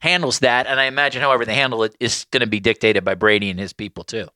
handles 0.01 0.41
that, 0.41 0.67
and 0.67 0.81
I 0.81 0.87
imagine 0.87 1.23
however 1.23 1.45
they 1.45 1.55
handle 1.55 1.85
it 1.85 1.95
is 2.01 2.27
going 2.33 2.41
to 2.41 2.49
be 2.49 2.59
dictated 2.59 3.05
by 3.05 3.15
Brady 3.15 3.51
and 3.51 3.61
his 3.61 3.73
people 3.73 4.03
too. 4.03 4.27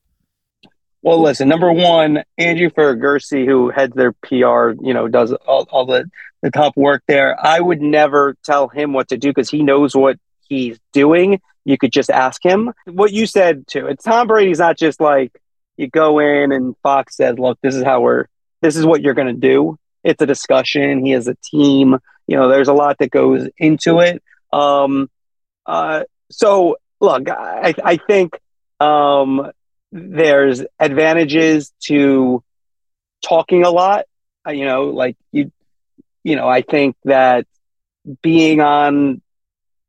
Well, 1.01 1.21
listen, 1.21 1.47
number 1.47 1.71
one, 1.71 2.23
Andrew 2.37 2.69
Fegyveresi, 2.69 3.45
who 3.45 3.69
heads 3.69 3.95
their 3.95 4.11
PR, 4.11 4.71
you 4.81 4.93
know, 4.93 5.07
does 5.07 5.31
all, 5.31 5.65
all 5.71 5.85
the, 5.85 6.09
the 6.41 6.51
top 6.51 6.75
work 6.75 7.03
there. 7.07 7.37
I 7.39 7.59
would 7.59 7.81
never 7.81 8.35
tell 8.43 8.67
him 8.67 8.91
what 8.91 9.09
to 9.09 9.17
do 9.17 9.29
because 9.29 9.49
he 9.49 9.63
knows 9.63 9.95
what 9.95 10.17
he's 10.49 10.77
doing. 10.91 11.39
You 11.63 11.77
could 11.77 11.93
just 11.93 12.09
ask 12.09 12.43
him 12.43 12.73
what 12.85 13.13
you 13.13 13.27
said 13.27 13.65
too. 13.67 13.87
It's 13.87 14.03
Tom 14.03 14.27
Brady's 14.27 14.59
not 14.59 14.77
just 14.77 14.99
like 14.99 15.31
you 15.77 15.87
go 15.87 16.19
in 16.19 16.51
and 16.51 16.75
Fox 16.83 17.15
says, 17.15 17.39
look, 17.39 17.57
this 17.61 17.75
is 17.75 17.83
how 17.83 18.01
we're, 18.01 18.25
this 18.61 18.75
is 18.75 18.85
what 18.85 19.01
you're 19.01 19.13
going 19.13 19.27
to 19.27 19.33
do. 19.33 19.77
It's 20.03 20.21
a 20.21 20.25
discussion. 20.25 21.05
He 21.05 21.11
has 21.11 21.27
a 21.29 21.35
team. 21.35 21.97
You 22.27 22.35
know, 22.37 22.49
there's 22.49 22.67
a 22.67 22.73
lot 22.73 22.97
that 22.99 23.11
goes 23.11 23.47
into 23.57 23.99
it. 23.99 24.21
Um, 24.51 25.09
uh, 25.65 26.03
so 26.29 26.77
look, 26.99 27.29
I, 27.29 27.73
I 27.83 27.97
think 27.97 28.37
um, 28.79 29.51
there's 29.91 30.63
advantages 30.79 31.73
to 31.85 32.43
talking 33.23 33.63
a 33.63 33.69
lot. 33.69 34.05
Uh, 34.47 34.51
you 34.51 34.65
know, 34.65 34.85
like 34.85 35.17
you, 35.31 35.51
you 36.23 36.35
know, 36.35 36.47
I 36.47 36.61
think 36.61 36.95
that 37.05 37.45
being 38.21 38.61
on 38.61 39.21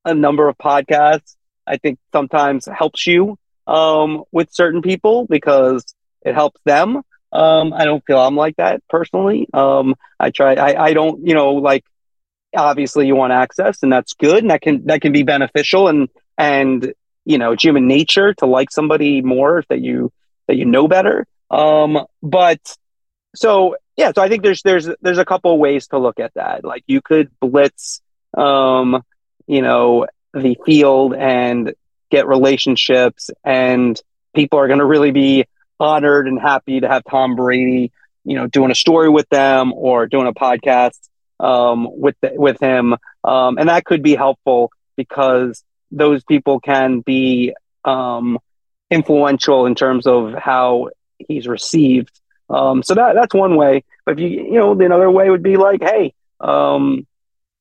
a 0.04 0.14
number 0.14 0.48
of 0.48 0.56
podcasts, 0.58 1.36
I 1.66 1.76
think 1.76 1.98
sometimes 2.12 2.66
helps 2.66 3.06
you 3.06 3.38
um, 3.66 4.24
with 4.32 4.52
certain 4.52 4.82
people 4.82 5.26
because 5.28 5.84
it 6.22 6.34
helps 6.34 6.60
them. 6.64 7.02
Um, 7.32 7.72
I 7.72 7.84
don't 7.84 8.04
feel 8.04 8.18
I'm 8.18 8.36
like 8.36 8.56
that 8.56 8.82
personally. 8.88 9.48
Um, 9.54 9.94
I 10.18 10.30
try. 10.30 10.54
I, 10.54 10.86
I 10.86 10.92
don't. 10.94 11.26
You 11.26 11.34
know, 11.34 11.52
like 11.52 11.84
obviously 12.56 13.06
you 13.06 13.14
want 13.14 13.32
access, 13.32 13.82
and 13.82 13.92
that's 13.92 14.14
good, 14.14 14.38
and 14.38 14.50
that 14.50 14.62
can 14.62 14.86
that 14.86 15.00
can 15.00 15.12
be 15.12 15.22
beneficial, 15.22 15.86
and 15.86 16.08
and 16.36 16.92
you 17.24 17.38
know, 17.38 17.52
it's 17.52 17.62
human 17.62 17.86
nature 17.86 18.34
to 18.34 18.46
like 18.46 18.70
somebody 18.70 19.22
more 19.22 19.64
that 19.68 19.80
you 19.80 20.12
that 20.48 20.56
you 20.56 20.64
know 20.64 20.88
better. 20.88 21.26
Um, 21.50 22.06
but 22.22 22.76
so 23.34 23.76
yeah, 23.96 24.12
so 24.14 24.22
I 24.22 24.28
think 24.28 24.42
there's 24.42 24.62
there's 24.62 24.88
there's 25.02 25.18
a 25.18 25.24
couple 25.24 25.56
ways 25.58 25.88
to 25.88 25.98
look 25.98 26.20
at 26.20 26.34
that. 26.34 26.64
Like 26.64 26.84
you 26.86 27.00
could 27.00 27.30
blitz, 27.40 28.00
um, 28.36 29.02
you 29.46 29.62
know, 29.62 30.06
the 30.32 30.56
field 30.64 31.14
and 31.14 31.74
get 32.10 32.26
relationships, 32.26 33.30
and 33.44 34.00
people 34.34 34.58
are 34.58 34.66
going 34.68 34.78
to 34.78 34.86
really 34.86 35.10
be 35.10 35.44
honored 35.78 36.26
and 36.28 36.40
happy 36.40 36.80
to 36.80 36.88
have 36.88 37.04
Tom 37.08 37.36
Brady, 37.36 37.92
you 38.24 38.36
know, 38.36 38.46
doing 38.46 38.70
a 38.70 38.74
story 38.74 39.08
with 39.08 39.28
them 39.28 39.72
or 39.72 40.06
doing 40.06 40.26
a 40.26 40.34
podcast 40.34 40.98
um, 41.38 41.88
with 41.90 42.16
the, 42.20 42.32
with 42.34 42.60
him, 42.60 42.94
um, 43.24 43.58
and 43.58 43.68
that 43.68 43.84
could 43.84 44.02
be 44.02 44.14
helpful 44.14 44.72
because 44.96 45.62
those 45.90 46.24
people 46.24 46.60
can 46.60 47.00
be 47.00 47.54
um, 47.84 48.38
influential 48.90 49.66
in 49.66 49.74
terms 49.74 50.06
of 50.06 50.34
how 50.34 50.90
he's 51.18 51.46
received. 51.46 52.20
Um, 52.48 52.82
so 52.82 52.94
that 52.94 53.14
that's 53.14 53.34
one 53.34 53.56
way. 53.56 53.84
But 54.04 54.12
if 54.12 54.20
you 54.20 54.28
you 54.28 54.58
know 54.58 54.74
the 54.74 54.84
another 54.84 55.10
way 55.10 55.30
would 55.30 55.42
be 55.42 55.56
like, 55.56 55.82
hey, 55.82 56.14
um, 56.40 57.06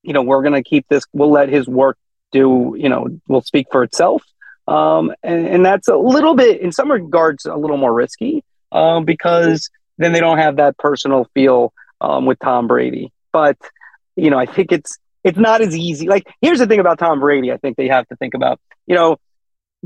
you 0.02 0.12
know, 0.12 0.22
we're 0.22 0.42
gonna 0.42 0.62
keep 0.62 0.86
this. 0.88 1.04
We'll 1.12 1.30
let 1.30 1.48
his 1.48 1.68
work 1.68 1.96
do. 2.32 2.74
You 2.76 2.88
know, 2.88 3.08
will 3.28 3.42
speak 3.42 3.68
for 3.70 3.82
itself. 3.82 4.24
Um, 4.66 5.12
and, 5.22 5.48
and 5.48 5.66
that's 5.66 5.88
a 5.88 5.96
little 5.96 6.36
bit, 6.36 6.60
in 6.60 6.70
some 6.70 6.92
regards, 6.92 7.44
a 7.44 7.56
little 7.56 7.76
more 7.76 7.92
risky 7.92 8.44
um, 8.70 9.04
because 9.04 9.68
then 9.98 10.12
they 10.12 10.20
don't 10.20 10.38
have 10.38 10.56
that 10.56 10.78
personal 10.78 11.28
feel 11.34 11.72
um, 12.00 12.24
with 12.24 12.38
Tom 12.38 12.68
Brady. 12.68 13.12
But 13.32 13.58
you 14.16 14.30
know, 14.30 14.38
I 14.38 14.46
think 14.46 14.72
it's 14.72 14.98
it's 15.24 15.38
not 15.38 15.60
as 15.60 15.76
easy. 15.76 16.08
Like, 16.08 16.26
here's 16.40 16.58
the 16.58 16.66
thing 16.66 16.80
about 16.80 16.98
Tom 16.98 17.20
Brady. 17.20 17.52
I 17.52 17.56
think 17.56 17.76
they 17.76 17.88
have 17.88 18.06
to 18.08 18.16
think 18.16 18.34
about. 18.34 18.60
You 18.86 18.94
know, 18.94 19.16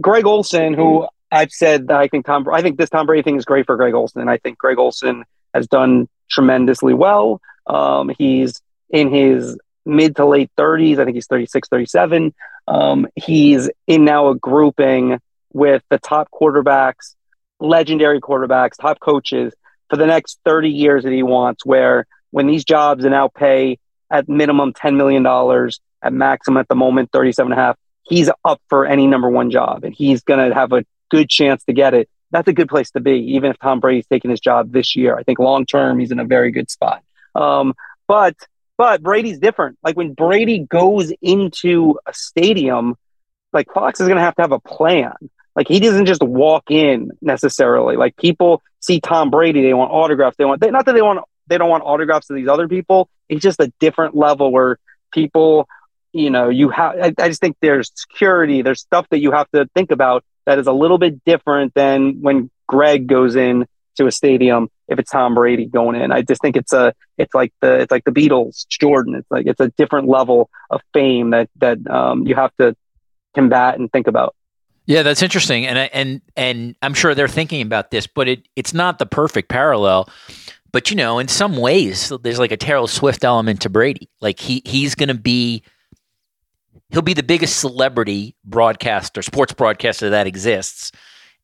Greg 0.01 0.27
Olsen, 0.27 0.75
who 0.75 1.07
I've 1.31 1.51
said 1.51 1.88
that 1.88 1.97
I 1.97 2.09
think 2.09 2.27
Tom, 2.27 2.47
I 2.53 2.62
think 2.62 2.79
this 2.79 2.90
Tom 2.90 3.07
Brady 3.07 3.23
thing 3.23 3.37
is 3.37 3.44
great 3.44 3.66
for 3.66 3.77
Greg 3.77 3.94
Olsen. 3.94 4.20
and 4.20 4.31
I 4.31 4.38
think 4.38 4.59
Greg 4.59 4.79
Olsen 4.79 5.25
has 5.53 5.66
done 5.66 6.09
tremendously 6.31 6.94
well. 6.94 7.40
Um, 7.66 8.11
he's 8.16 8.61
in 8.90 9.12
his 9.12 9.59
mid 9.85 10.16
to 10.16 10.27
late 10.27 10.51
30s. 10.57 10.99
I 10.99 11.05
think 11.05 11.14
he's 11.14 11.27
36, 11.27 11.68
37. 11.68 12.35
Um, 12.66 13.07
he's 13.14 13.70
in 13.87 14.05
now 14.05 14.29
a 14.29 14.37
grouping 14.37 15.18
with 15.53 15.83
the 15.90 15.99
top 15.99 16.29
quarterbacks, 16.33 17.14
legendary 17.61 18.20
quarterbacks, 18.20 18.77
top 18.81 19.01
coaches 19.01 19.55
for 19.90 19.97
the 19.97 20.07
next 20.07 20.38
30 20.44 20.70
years 20.70 21.05
that 21.05 21.12
he 21.12 21.23
wants, 21.23 21.64
where 21.64 22.07
when 22.31 22.47
these 22.47 22.64
jobs 22.64 23.05
now 23.05 23.29
pay 23.29 23.79
at 24.14 24.29
minimum 24.29 24.72
$10 24.72 24.96
million, 24.96 25.27
at 26.03 26.12
maximum 26.12 26.59
at 26.59 26.68
the 26.68 26.74
moment, 26.74 27.11
37 27.12 27.50
and 27.50 27.61
a 27.61 27.62
half, 27.62 27.77
he's 28.03 28.31
up 28.44 28.61
for 28.68 28.87
any 28.87 29.07
number 29.07 29.29
one 29.29 29.50
job 29.50 29.85
and 29.85 29.94
he's 29.94 30.22
going 30.22 30.48
to 30.48 30.55
have 30.55 30.72
a 30.72 30.85
good 31.11 31.29
chance 31.29 31.64
to 31.64 31.72
get 31.72 31.94
it. 31.94 32.09
That's 32.31 32.48
a 32.48 32.53
good 32.53 32.68
place 32.68 32.90
to 32.92 33.00
be, 33.00 33.35
even 33.35 33.50
if 33.50 33.59
Tom 33.59 33.81
Brady's 33.81 34.07
taking 34.07 34.31
his 34.31 34.40
job 34.40 34.72
this 34.72 34.96
year. 34.96 35.16
I 35.16 35.22
think 35.22 35.38
long 35.38 35.66
term, 35.66 35.98
he's 35.98 36.11
in 36.11 36.18
a 36.18 36.24
very 36.24 36.50
good 36.50 36.70
spot. 36.70 37.03
Um, 37.35 37.74
but 38.07 38.35
but 38.77 39.03
Brady's 39.03 39.38
different. 39.38 39.79
Like 39.85 39.96
when 39.96 40.14
Brady 40.14 40.59
goes 40.59 41.12
into 41.22 41.98
a 42.07 42.12
stadium, 42.12 42.96
like 43.53 43.72
Fox 43.72 44.00
is 44.00 44.09
going 44.09 44.16
to 44.16 44.22
have 44.22 44.35
to 44.37 44.42
have 44.42 44.53
a 44.53 44.59
plan. 44.59 45.14
Like 45.55 45.68
he 45.68 45.79
doesn't 45.79 46.07
just 46.07 46.22
walk 46.22 46.70
in 46.70 47.12
necessarily. 47.20 47.96
Like 47.96 48.16
people 48.16 48.62
see 48.81 49.00
Tom 49.00 49.31
Brady, 49.31 49.62
they 49.62 49.74
want 49.74 49.92
autographs. 49.92 50.37
They 50.37 50.44
want 50.44 50.61
they, 50.61 50.70
not 50.70 50.87
that 50.87 50.94
they 50.94 51.03
want 51.03 51.20
they 51.46 51.59
don't 51.59 51.70
want 51.70 51.85
autographs 51.85 52.29
of 52.31 52.37
these 52.37 52.48
other 52.48 52.68
people. 52.68 53.09
It's 53.29 53.43
just 53.43 53.61
a 53.61 53.73
different 53.81 54.17
level 54.17 54.53
where 54.53 54.79
people, 55.13 55.69
you 56.13 56.31
know, 56.31 56.49
you 56.49 56.69
have. 56.71 56.97
I, 57.01 57.15
I 57.19 57.29
just 57.29 57.41
think 57.41 57.57
there's 57.61 57.91
security. 57.95 58.63
There's 58.63 58.81
stuff 58.81 59.07
that 59.11 59.19
you 59.19 59.33
have 59.33 59.51
to 59.53 59.69
think 59.75 59.91
about 59.91 60.25
that 60.47 60.59
is 60.59 60.67
a 60.67 60.73
little 60.73 60.99
bit 60.99 61.25
different 61.25 61.75
than 61.75 62.21
when 62.21 62.51
Greg 62.67 63.07
goes 63.07 63.37
in 63.37 63.67
to 63.97 64.07
a 64.07 64.13
stadium 64.13 64.69
if 64.89 64.99
it's 64.99 65.11
Tom 65.11 65.35
Brady 65.35 65.67
going 65.67 66.01
in. 66.01 66.13
I 66.13 66.23
just 66.23 66.43
think 66.43 66.57
it's 66.57 66.73
a 66.73 66.95
it's 67.17 67.35
like 67.35 67.53
the 67.61 67.81
it's 67.81 67.91
like 67.91 68.05
the 68.05 68.11
Beatles, 68.11 68.67
Jordan. 68.69 69.15
It's 69.15 69.31
like 69.31 69.47
it's 69.47 69.61
a 69.61 69.69
different 69.77 70.09
level 70.09 70.51
of 70.71 70.81
fame 70.93 71.31
that 71.31 71.49
that 71.57 71.79
um, 71.91 72.27
you 72.27 72.35
have 72.35 72.51
to 72.61 72.77
combat 73.35 73.79
and 73.79 73.91
think 73.91 74.07
about. 74.07 74.35
Yeah, 74.87 75.03
that's 75.03 75.23
interesting, 75.23 75.67
and 75.67 75.79
and 75.79 76.21
and 76.37 76.77
I'm 76.83 76.93
sure 76.93 77.15
they're 77.15 77.27
thinking 77.29 77.63
about 77.63 77.91
this, 77.91 78.07
but 78.07 78.29
it 78.29 78.49
it's 78.55 78.75
not 78.75 78.99
the 78.99 79.07
perfect 79.07 79.49
parallel 79.49 80.11
But 80.75 80.91
you 80.91 80.97
know, 80.97 81.21
in 81.21 81.29
some 81.29 81.57
ways, 81.57 82.13
there's 82.25 82.41
like 82.41 82.51
a 82.51 82.57
Taylor 82.57 82.89
Swift 82.89 83.23
element 83.23 83.61
to 83.61 83.71
Brady. 83.71 84.11
Like 84.21 84.41
he 84.41 84.61
he's 84.65 84.97
going 84.97 85.09
to 85.09 85.15
be 85.15 85.63
he'll 86.91 87.01
be 87.01 87.15
the 87.15 87.23
biggest 87.23 87.61
celebrity 87.61 88.35
broadcaster, 88.45 89.23
sports 89.23 89.53
broadcaster 89.53 90.11
that 90.11 90.27
exists, 90.27 90.91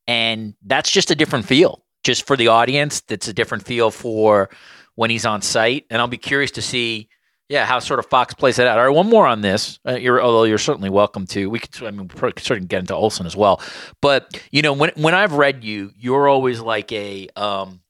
and 0.08 0.54
that's 0.66 0.90
just 0.90 1.12
a 1.12 1.14
different 1.14 1.44
feel. 1.44 1.84
Just 2.02 2.26
for 2.26 2.36
the 2.36 2.48
audience, 2.48 3.02
that's 3.02 3.28
a 3.28 3.32
different 3.32 3.64
feel 3.64 3.92
for 3.92 4.50
when 4.96 5.10
he's 5.10 5.24
on 5.24 5.42
site. 5.42 5.86
And 5.90 6.02
I'll 6.02 6.08
be 6.08 6.18
curious 6.18 6.50
to 6.52 6.62
see, 6.62 7.08
yeah, 7.48 7.66
how 7.66 7.78
sort 7.78 8.00
of 8.00 8.06
Fox 8.06 8.34
plays 8.34 8.56
that 8.56 8.66
out. 8.66 8.78
All 8.78 8.86
right, 8.86 8.92
one 8.92 9.08
more 9.08 9.28
on 9.28 9.42
this. 9.42 9.78
Uh, 9.86 9.94
you're, 9.94 10.20
although 10.20 10.42
you're 10.42 10.58
certainly 10.58 10.90
welcome 10.90 11.28
to. 11.28 11.48
We 11.48 11.60
could, 11.60 11.86
I 11.86 11.92
mean, 11.92 12.10
we 12.20 12.32
could 12.32 12.50
of 12.50 12.66
get 12.66 12.80
into 12.80 12.96
Olsen 12.96 13.26
as 13.26 13.36
well. 13.36 13.62
But 14.02 14.42
you 14.50 14.62
know, 14.62 14.72
when 14.72 14.90
when 14.96 15.14
I've 15.14 15.34
read 15.34 15.62
you, 15.62 15.92
you're 15.96 16.26
always 16.26 16.58
like 16.58 16.90
a 16.90 17.28
um, 17.36 17.80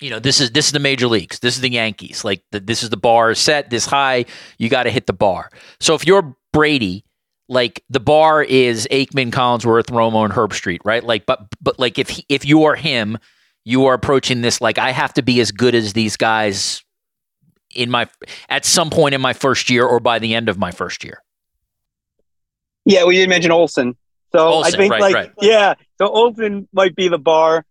you 0.00 0.10
know 0.10 0.18
this 0.18 0.40
is 0.40 0.50
this 0.52 0.66
is 0.66 0.72
the 0.72 0.78
major 0.78 1.06
leagues. 1.06 1.38
This 1.38 1.56
is 1.56 1.60
the 1.60 1.70
yankees. 1.70 2.24
Like 2.24 2.42
the, 2.50 2.60
this 2.60 2.82
is 2.82 2.90
the 2.90 2.96
bar 2.96 3.34
set 3.34 3.70
this 3.70 3.86
high. 3.86 4.24
You 4.58 4.68
got 4.68 4.84
to 4.84 4.90
hit 4.90 5.06
the 5.06 5.12
bar. 5.12 5.50
So 5.78 5.94
if 5.94 6.06
you're 6.06 6.36
brady 6.52 7.04
like 7.48 7.84
the 7.90 8.00
bar 8.00 8.42
is 8.42 8.88
aikman 8.90 9.30
collinsworth 9.30 9.86
romo 9.86 10.24
and 10.24 10.32
herbstreit 10.32 10.80
right? 10.84 11.04
Like 11.04 11.26
but 11.26 11.46
but 11.60 11.78
like 11.78 11.98
if 11.98 12.08
he, 12.08 12.24
if 12.28 12.44
you 12.44 12.64
are 12.64 12.76
him 12.76 13.18
you 13.64 13.86
are 13.86 13.94
approaching 13.94 14.40
this 14.40 14.60
like 14.60 14.78
i 14.78 14.90
have 14.90 15.12
to 15.12 15.22
be 15.22 15.38
as 15.40 15.52
good 15.52 15.74
as 15.74 15.92
these 15.92 16.16
guys 16.16 16.82
in 17.74 17.90
my 17.90 18.08
at 18.48 18.64
some 18.64 18.90
point 18.90 19.14
in 19.14 19.20
my 19.20 19.32
first 19.32 19.70
year 19.70 19.84
or 19.84 20.00
by 20.00 20.18
the 20.18 20.34
end 20.34 20.48
of 20.48 20.58
my 20.58 20.70
first 20.70 21.04
year. 21.04 21.22
Yeah 22.84 23.04
we 23.04 23.16
didn't 23.16 23.30
mention 23.30 23.50
olsen 23.52 23.96
so 24.32 24.46
olsen, 24.46 24.74
i 24.74 24.76
think 24.76 24.92
right, 24.92 25.00
like 25.00 25.14
right. 25.14 25.32
yeah 25.42 25.74
so 25.98 26.08
olsen 26.08 26.68
might 26.72 26.96
be 26.96 27.08
the 27.08 27.18
bar. 27.18 27.64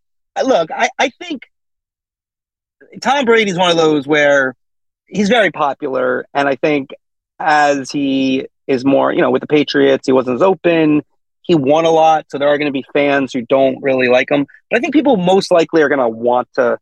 Look 0.43 0.71
i 0.71 0.89
i 0.99 1.09
think 1.09 1.49
Tom 3.01 3.25
Brady's 3.25 3.57
one 3.57 3.71
of 3.71 3.77
those 3.77 4.07
where 4.07 4.55
he's 5.07 5.29
very 5.29 5.51
popular, 5.51 6.25
and 6.33 6.47
I 6.47 6.55
think 6.55 6.89
as 7.39 7.91
he 7.91 8.47
is 8.67 8.85
more, 8.85 9.11
you 9.11 9.21
know, 9.21 9.31
with 9.31 9.41
the 9.41 9.47
Patriots, 9.47 10.05
he 10.05 10.11
wasn't 10.11 10.35
as 10.35 10.41
open. 10.41 11.01
He 11.41 11.55
won 11.55 11.85
a 11.85 11.89
lot, 11.89 12.25
so 12.29 12.37
there 12.37 12.47
are 12.47 12.57
going 12.57 12.67
to 12.67 12.71
be 12.71 12.85
fans 12.93 13.33
who 13.33 13.41
don't 13.41 13.81
really 13.81 14.07
like 14.07 14.29
him. 14.29 14.45
But 14.69 14.77
I 14.77 14.79
think 14.81 14.93
people 14.93 15.17
most 15.17 15.51
likely 15.51 15.81
are 15.81 15.89
going 15.89 15.99
to 15.99 16.09
want 16.09 16.47
to 16.55 16.77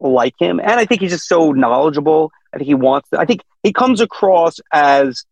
like 0.00 0.34
him, 0.38 0.60
and 0.60 0.72
I 0.72 0.84
think 0.84 1.00
he's 1.00 1.12
just 1.12 1.26
so 1.26 1.52
knowledgeable. 1.52 2.30
I 2.52 2.58
think 2.58 2.66
he 2.66 2.74
wants. 2.74 3.10
To, 3.10 3.18
I 3.18 3.24
think 3.24 3.42
he 3.62 3.72
comes 3.72 4.00
across 4.00 4.60
as 4.72 5.24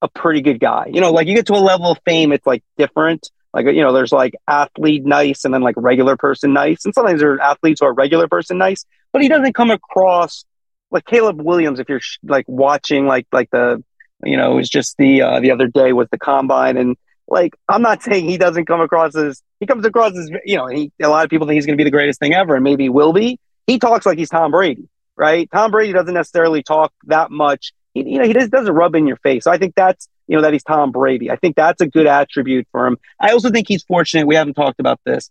a 0.00 0.08
pretty 0.08 0.40
good 0.40 0.60
guy. 0.60 0.86
You 0.92 1.00
know, 1.00 1.10
like 1.10 1.26
you 1.26 1.34
get 1.34 1.46
to 1.46 1.54
a 1.54 1.56
level 1.56 1.90
of 1.90 1.98
fame, 2.04 2.32
it's 2.32 2.46
like 2.46 2.62
different. 2.78 3.30
Like 3.52 3.66
you 3.66 3.82
know, 3.82 3.92
there's 3.92 4.12
like 4.12 4.34
athlete 4.46 5.04
nice, 5.04 5.44
and 5.44 5.52
then 5.52 5.62
like 5.62 5.74
regular 5.76 6.16
person 6.16 6.52
nice, 6.52 6.84
and 6.84 6.94
sometimes 6.94 7.20
there 7.20 7.32
are 7.32 7.40
athletes 7.40 7.80
who 7.80 7.86
are 7.86 7.92
regular 7.92 8.28
person 8.28 8.58
nice 8.58 8.84
but 9.12 9.22
he 9.22 9.28
doesn't 9.28 9.54
come 9.54 9.70
across 9.70 10.44
like 10.90 11.04
Caleb 11.04 11.40
Williams. 11.40 11.78
If 11.80 11.88
you're 11.88 12.00
like 12.22 12.44
watching, 12.48 13.06
like 13.06 13.26
like 13.32 13.50
the 13.50 13.82
you 14.24 14.36
know, 14.36 14.52
it 14.52 14.54
was 14.54 14.68
just 14.68 14.96
the 14.98 15.22
uh, 15.22 15.40
the 15.40 15.50
other 15.50 15.66
day 15.66 15.92
with 15.92 16.10
the 16.10 16.18
combine, 16.18 16.76
and 16.76 16.96
like 17.28 17.54
I'm 17.68 17.82
not 17.82 18.02
saying 18.02 18.28
he 18.28 18.38
doesn't 18.38 18.66
come 18.66 18.80
across 18.80 19.16
as 19.16 19.42
he 19.60 19.66
comes 19.66 19.84
across 19.84 20.16
as 20.16 20.30
you 20.44 20.56
know, 20.56 20.66
he, 20.66 20.92
a 21.00 21.08
lot 21.08 21.24
of 21.24 21.30
people 21.30 21.46
think 21.46 21.56
he's 21.56 21.66
going 21.66 21.76
to 21.76 21.80
be 21.80 21.88
the 21.88 21.90
greatest 21.90 22.20
thing 22.20 22.34
ever, 22.34 22.54
and 22.54 22.64
maybe 22.64 22.88
will 22.88 23.12
be. 23.12 23.38
He 23.66 23.78
talks 23.78 24.04
like 24.04 24.18
he's 24.18 24.30
Tom 24.30 24.50
Brady, 24.50 24.88
right? 25.16 25.48
Tom 25.52 25.70
Brady 25.70 25.92
doesn't 25.92 26.14
necessarily 26.14 26.62
talk 26.62 26.92
that 27.06 27.30
much. 27.30 27.72
He, 27.94 28.08
you 28.08 28.18
know, 28.18 28.24
he 28.24 28.32
just 28.32 28.50
doesn't 28.50 28.72
rub 28.72 28.94
in 28.94 29.06
your 29.06 29.16
face. 29.18 29.44
So 29.44 29.50
I 29.50 29.58
think 29.58 29.74
that's 29.74 30.08
you 30.26 30.36
know 30.36 30.42
that 30.42 30.52
he's 30.52 30.64
Tom 30.64 30.92
Brady. 30.92 31.30
I 31.30 31.36
think 31.36 31.56
that's 31.56 31.80
a 31.80 31.86
good 31.86 32.06
attribute 32.06 32.66
for 32.72 32.86
him. 32.86 32.98
I 33.18 33.32
also 33.32 33.50
think 33.50 33.68
he's 33.68 33.84
fortunate. 33.84 34.26
We 34.26 34.34
haven't 34.34 34.54
talked 34.54 34.80
about 34.80 35.00
this. 35.04 35.30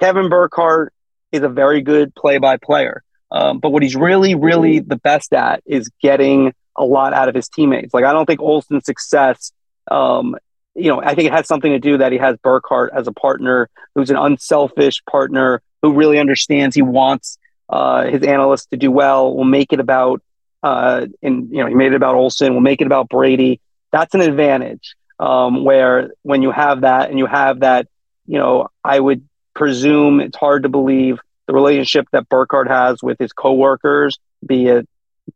Kevin 0.00 0.28
Burkhardt 0.30 0.92
is 1.30 1.42
a 1.42 1.48
very 1.48 1.82
good 1.82 2.14
play-by 2.14 2.56
player. 2.56 3.02
Um, 3.32 3.58
but 3.58 3.70
what 3.70 3.82
he's 3.82 3.96
really, 3.96 4.34
really 4.34 4.80
the 4.80 4.96
best 4.96 5.32
at 5.32 5.62
is 5.66 5.90
getting 6.02 6.52
a 6.76 6.84
lot 6.84 7.12
out 7.12 7.28
of 7.28 7.34
his 7.34 7.48
teammates. 7.48 7.94
Like 7.94 8.04
I 8.04 8.12
don't 8.12 8.26
think 8.26 8.40
Olsen's 8.40 8.84
success, 8.84 9.52
um, 9.90 10.36
you 10.74 10.88
know, 10.88 11.02
I 11.02 11.14
think 11.14 11.26
it 11.26 11.32
has 11.32 11.46
something 11.46 11.72
to 11.72 11.78
do 11.78 11.98
that 11.98 12.12
he 12.12 12.18
has 12.18 12.36
Burkhardt 12.38 12.92
as 12.94 13.06
a 13.06 13.12
partner 13.12 13.68
who's 13.94 14.10
an 14.10 14.16
unselfish 14.16 15.02
partner 15.10 15.62
who 15.82 15.92
really 15.92 16.18
understands 16.18 16.74
he 16.74 16.82
wants 16.82 17.38
uh, 17.68 18.04
his 18.04 18.22
analysts 18.22 18.66
to 18.66 18.76
do 18.76 18.90
well. 18.90 19.34
We'll 19.34 19.44
make 19.44 19.72
it 19.72 19.80
about, 19.80 20.22
uh, 20.62 21.06
and 21.22 21.50
you 21.50 21.58
know, 21.58 21.66
he 21.66 21.74
made 21.74 21.92
it 21.92 21.96
about 21.96 22.14
Olsen. 22.14 22.54
Will 22.54 22.60
make 22.60 22.80
it 22.80 22.86
about 22.86 23.08
Brady. 23.08 23.60
That's 23.92 24.14
an 24.14 24.20
advantage. 24.20 24.94
Um, 25.18 25.64
where 25.64 26.12
when 26.22 26.40
you 26.40 26.50
have 26.50 26.80
that 26.80 27.10
and 27.10 27.18
you 27.18 27.26
have 27.26 27.60
that, 27.60 27.86
you 28.26 28.38
know, 28.38 28.68
I 28.82 28.98
would 28.98 29.28
presume 29.54 30.20
it's 30.20 30.36
hard 30.36 30.62
to 30.62 30.70
believe 30.70 31.20
the 31.50 31.54
relationship 31.54 32.06
that 32.12 32.28
Burkhardt 32.28 32.68
has 32.68 33.02
with 33.02 33.18
his 33.18 33.32
coworkers, 33.32 34.20
be 34.46 34.68
it 34.68 34.88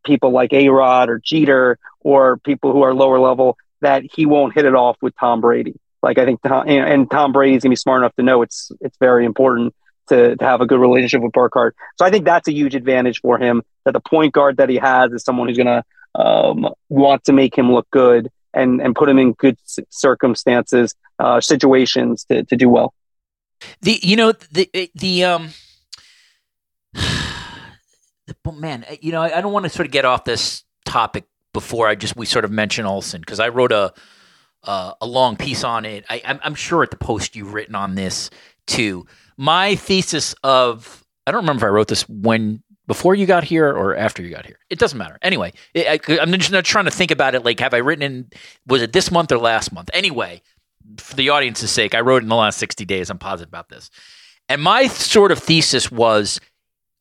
people 0.05 0.31
like 0.31 0.53
A 0.53 0.69
Rod 0.69 1.09
or 1.09 1.19
Jeter 1.19 1.77
or 1.99 2.37
people 2.37 2.71
who 2.71 2.83
are 2.83 2.93
lower 2.93 3.19
level, 3.19 3.57
that 3.81 4.03
he 4.13 4.25
won't 4.25 4.53
hit 4.53 4.63
it 4.63 4.75
off 4.75 4.95
with 5.01 5.13
Tom 5.19 5.41
Brady. 5.41 5.75
Like 6.01 6.17
I 6.17 6.23
think, 6.23 6.41
Tom, 6.41 6.69
and 6.69 7.11
Tom 7.11 7.33
Brady's 7.33 7.63
gonna 7.63 7.73
be 7.73 7.75
smart 7.75 8.01
enough 8.01 8.15
to 8.15 8.23
know 8.23 8.43
it's 8.43 8.71
it's 8.79 8.95
very 8.97 9.25
important 9.25 9.75
to, 10.07 10.37
to 10.37 10.45
have 10.45 10.61
a 10.61 10.65
good 10.65 10.79
relationship 10.79 11.21
with 11.21 11.33
Burkhardt. 11.33 11.75
So 11.97 12.05
I 12.05 12.11
think 12.11 12.23
that's 12.23 12.47
a 12.47 12.53
huge 12.53 12.75
advantage 12.75 13.19
for 13.19 13.37
him. 13.37 13.63
That 13.83 13.91
the 13.91 13.99
point 13.99 14.33
guard 14.33 14.57
that 14.57 14.69
he 14.69 14.77
has 14.77 15.11
is 15.11 15.23
someone 15.23 15.49
who's 15.49 15.57
gonna 15.57 15.83
um, 16.13 16.69
want 16.87 17.25
to 17.25 17.33
make 17.33 17.57
him 17.57 17.73
look 17.73 17.89
good 17.91 18.29
and 18.53 18.79
and 18.79 18.95
put 18.95 19.09
him 19.09 19.19
in 19.19 19.33
good 19.33 19.57
circumstances, 19.89 20.95
uh, 21.19 21.41
situations 21.41 22.23
to 22.29 22.43
to 22.45 22.55
do 22.55 22.69
well. 22.69 22.93
The 23.81 23.99
you 24.01 24.15
know 24.15 24.31
the 24.31 24.89
the 24.95 25.25
um 25.25 25.49
man, 28.51 28.85
you 29.01 29.11
know, 29.11 29.21
I 29.21 29.41
don't 29.41 29.53
want 29.53 29.65
to 29.65 29.69
sort 29.69 29.85
of 29.85 29.91
get 29.91 30.05
off 30.05 30.23
this 30.23 30.63
topic 30.85 31.25
before 31.53 31.87
I 31.87 31.95
just 31.95 32.15
we 32.15 32.25
sort 32.25 32.45
of 32.45 32.51
mention 32.51 32.85
Olsen 32.85 33.21
because 33.21 33.39
I 33.39 33.49
wrote 33.49 33.71
a 33.71 33.93
uh, 34.63 34.93
a 34.99 35.05
long 35.05 35.37
piece 35.37 35.63
on 35.63 35.85
it. 35.85 36.05
I, 36.09 36.21
I'm, 36.25 36.39
I'm 36.43 36.55
sure 36.55 36.83
at 36.83 36.91
the 36.91 36.97
post 36.97 37.35
you've 37.35 37.53
written 37.53 37.75
on 37.75 37.95
this 37.95 38.29
too. 38.67 39.05
My 39.37 39.75
thesis 39.75 40.35
of 40.43 41.05
I 41.25 41.31
don't 41.31 41.41
remember 41.41 41.65
if 41.65 41.69
I 41.69 41.73
wrote 41.73 41.87
this 41.87 42.07
when 42.09 42.61
before 42.87 43.15
you 43.15 43.25
got 43.25 43.43
here 43.43 43.67
or 43.67 43.95
after 43.95 44.21
you 44.21 44.29
got 44.29 44.45
here. 44.45 44.59
It 44.69 44.79
doesn't 44.79 44.97
matter. 44.97 45.17
Anyway, 45.21 45.53
it, 45.73 46.09
I, 46.09 46.13
am 46.21 46.31
just 46.33 46.51
not 46.51 46.65
trying 46.65 46.85
to 46.85 46.91
think 46.91 47.11
about 47.11 47.35
it. 47.35 47.43
Like, 47.43 47.59
have 47.59 47.73
I 47.73 47.77
written 47.77 48.03
in? 48.03 48.29
Was 48.67 48.81
it 48.81 48.93
this 48.93 49.11
month 49.11 49.31
or 49.31 49.37
last 49.37 49.71
month? 49.71 49.89
Anyway, 49.93 50.41
for 50.97 51.15
the 51.15 51.29
audience's 51.29 51.71
sake, 51.71 51.95
I 51.95 52.01
wrote 52.01 52.21
in 52.21 52.29
the 52.29 52.35
last 52.35 52.59
60 52.59 52.85
days. 52.85 53.09
I'm 53.09 53.17
positive 53.17 53.49
about 53.49 53.69
this. 53.69 53.89
And 54.49 54.61
my 54.61 54.87
sort 54.87 55.31
of 55.31 55.39
thesis 55.39 55.91
was 55.91 56.39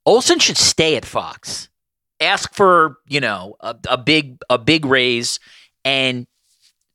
Olsen 0.06 0.38
should 0.38 0.56
stay 0.56 0.96
at 0.96 1.04
Fox. 1.04 1.68
Ask 2.20 2.54
for, 2.54 2.98
you 3.06 3.20
know, 3.20 3.56
a, 3.60 3.76
a 3.90 3.98
big 3.98 4.38
a 4.48 4.58
big 4.58 4.84
raise 4.84 5.40
and 5.84 6.26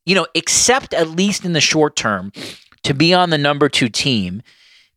you 0.06 0.16
know, 0.16 0.26
accept 0.34 0.94
at 0.96 1.10
least 1.10 1.46
in 1.46 1.54
the 1.54 1.62
short 1.62 1.96
term 1.96 2.32
to 2.82 2.94
be 2.96 3.14
on 3.14 3.30
the 3.30 3.38
number 3.38 3.70
2 3.70 3.90
team 3.90 4.42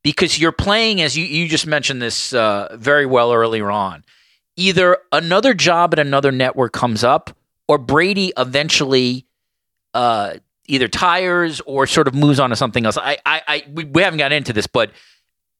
because 0.02 0.38
you're 0.38 0.52
playing 0.52 1.02
as 1.02 1.16
you 1.16 1.24
you 1.24 1.48
just 1.48 1.66
mentioned 1.66 2.00
this 2.00 2.32
uh, 2.32 2.74
very 2.78 3.06
well 3.06 3.32
earlier 3.32 3.70
on. 3.70 4.04
Either 4.56 4.98
another 5.12 5.54
job 5.54 5.92
at 5.92 5.98
another 5.98 6.32
network 6.32 6.72
comes 6.72 7.04
up 7.04 7.36
or 7.68 7.78
Brady 7.78 8.32
eventually 8.36 9.26
uh, 9.94 10.34
either 10.66 10.88
tires 10.88 11.60
or 11.66 11.86
sort 11.86 12.08
of 12.08 12.14
moves 12.14 12.40
on 12.40 12.50
to 12.50 12.56
something 12.56 12.86
else. 12.86 12.96
I, 12.96 13.18
I, 13.26 13.42
I 13.46 13.64
we, 13.70 14.02
haven't 14.02 14.18
got 14.18 14.32
into 14.32 14.52
this, 14.52 14.66
but 14.66 14.90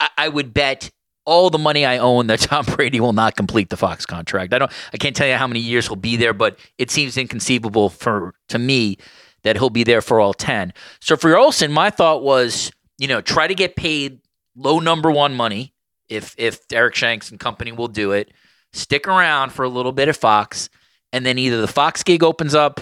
I, 0.01 0.09
I, 0.17 0.29
would 0.29 0.55
bet 0.55 0.91
all 1.25 1.51
the 1.51 1.59
money 1.59 1.85
I 1.87 1.99
own 1.99 2.27
that 2.29 2.41
Tom 2.41 2.65
Brady 2.65 3.01
will 3.01 3.13
not 3.13 3.37
complete 3.37 3.71
the 3.71 3.77
Fox 3.77 4.07
contract. 4.07 4.53
I 4.53 4.59
don't 4.59 4.73
I 4.93 4.97
can't 4.97 5.15
tell 5.15 5.27
you 5.27 5.35
how 5.37 5.47
many 5.47 5.61
years 5.61 5.87
he'll 5.87 5.97
be 5.97 6.17
there, 6.17 6.33
but 6.33 6.59
it 6.79 6.91
seems 6.91 7.17
inconceivable 7.17 7.89
for 7.91 8.35
to 8.49 8.59
me 8.59 8.99
that 9.43 9.57
he'll 9.57 9.71
be 9.71 9.85
there 9.85 10.01
for 10.01 10.21
all 10.21 10.35
10. 10.35 10.73
So 11.01 11.17
for 11.17 11.37
Olsen, 11.37 11.73
my 11.73 11.91
thought 11.91 12.23
was, 12.23 12.71
you 12.99 13.09
know, 13.09 13.21
try 13.21 13.49
to 13.49 13.55
get 13.55 13.75
paid 13.75 14.21
low 14.55 14.79
number 14.79 15.11
1 15.11 15.35
money 15.35 15.75
if 16.09 16.35
if 16.39 16.61
Eric 16.73 16.95
Shanks 16.95 17.31
and 17.31 17.41
company 17.41 17.73
will 17.73 17.89
do 17.89 18.13
it. 18.13 18.33
Stick 18.73 19.07
around 19.07 19.53
for 19.53 19.65
a 19.65 19.69
little 19.69 19.93
bit 19.93 20.09
at 20.09 20.17
Fox 20.17 20.71
and 21.13 21.27
then 21.27 21.39
either 21.39 21.61
the 21.61 21.69
Fox 21.69 22.03
gig 22.03 22.23
opens 22.23 22.55
up 22.55 22.81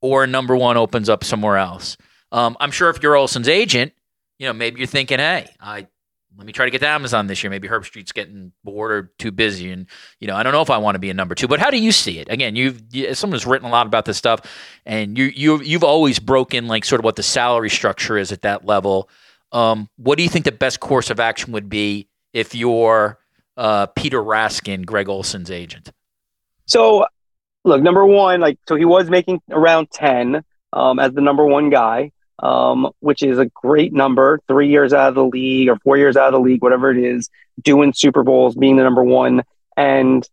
or 0.00 0.26
number 0.26 0.56
1 0.56 0.76
opens 0.76 1.08
up 1.08 1.24
somewhere 1.24 1.56
else. 1.56 1.96
Um, 2.32 2.56
I'm 2.60 2.70
sure 2.70 2.90
if 2.90 3.02
you're 3.02 3.16
Olsen's 3.16 3.48
agent, 3.48 3.92
you 4.38 4.46
know, 4.46 4.52
maybe 4.52 4.78
you're 4.78 4.86
thinking, 4.86 5.18
"Hey, 5.18 5.48
I 5.60 5.86
let 6.36 6.46
me 6.46 6.52
try 6.52 6.66
to 6.66 6.70
get 6.70 6.80
to 6.80 6.88
Amazon 6.88 7.26
this 7.26 7.42
year. 7.42 7.50
Maybe 7.50 7.68
Herbstreit's 7.68 8.12
getting 8.12 8.52
bored 8.62 8.90
or 8.90 9.12
too 9.18 9.32
busy, 9.32 9.70
and 9.70 9.86
you 10.20 10.26
know 10.26 10.36
I 10.36 10.42
don't 10.42 10.52
know 10.52 10.62
if 10.62 10.70
I 10.70 10.78
want 10.78 10.94
to 10.94 10.98
be 10.98 11.10
a 11.10 11.14
number 11.14 11.34
two. 11.34 11.48
But 11.48 11.60
how 11.60 11.70
do 11.70 11.78
you 11.78 11.92
see 11.92 12.18
it? 12.18 12.30
Again, 12.30 12.56
you've 12.56 12.82
you, 12.92 13.14
someone 13.14 13.34
who's 13.34 13.46
written 13.46 13.66
a 13.66 13.70
lot 13.70 13.86
about 13.86 14.04
this 14.04 14.18
stuff, 14.18 14.40
and 14.84 15.16
you 15.16 15.24
you 15.24 15.62
you've 15.62 15.84
always 15.84 16.18
broken 16.18 16.66
like 16.66 16.84
sort 16.84 17.00
of 17.00 17.04
what 17.04 17.16
the 17.16 17.22
salary 17.22 17.70
structure 17.70 18.18
is 18.18 18.32
at 18.32 18.42
that 18.42 18.64
level. 18.64 19.08
Um, 19.52 19.88
what 19.96 20.18
do 20.18 20.24
you 20.24 20.28
think 20.28 20.44
the 20.44 20.52
best 20.52 20.80
course 20.80 21.10
of 21.10 21.20
action 21.20 21.52
would 21.52 21.68
be 21.68 22.08
if 22.32 22.54
you're 22.54 23.18
uh, 23.56 23.86
Peter 23.86 24.22
Raskin, 24.22 24.84
Greg 24.84 25.08
Olsen's 25.08 25.50
agent? 25.50 25.90
So, 26.66 27.06
look, 27.64 27.80
number 27.80 28.04
one, 28.04 28.40
like 28.40 28.58
so 28.68 28.76
he 28.76 28.84
was 28.84 29.08
making 29.08 29.40
around 29.50 29.90
ten 29.90 30.42
um, 30.72 30.98
as 30.98 31.12
the 31.12 31.22
number 31.22 31.46
one 31.46 31.70
guy 31.70 32.12
um, 32.38 32.90
which 33.00 33.22
is 33.22 33.38
a 33.38 33.46
great 33.46 33.92
number. 33.92 34.40
Three 34.48 34.68
years 34.68 34.92
out 34.92 35.08
of 35.08 35.14
the 35.14 35.24
league 35.24 35.68
or 35.68 35.76
four 35.76 35.96
years 35.96 36.16
out 36.16 36.28
of 36.28 36.32
the 36.32 36.40
league, 36.40 36.62
whatever 36.62 36.90
it 36.90 36.98
is, 36.98 37.30
doing 37.62 37.92
Super 37.94 38.22
Bowls, 38.22 38.54
being 38.54 38.76
the 38.76 38.82
number 38.82 39.04
one. 39.04 39.42
And 39.76 40.26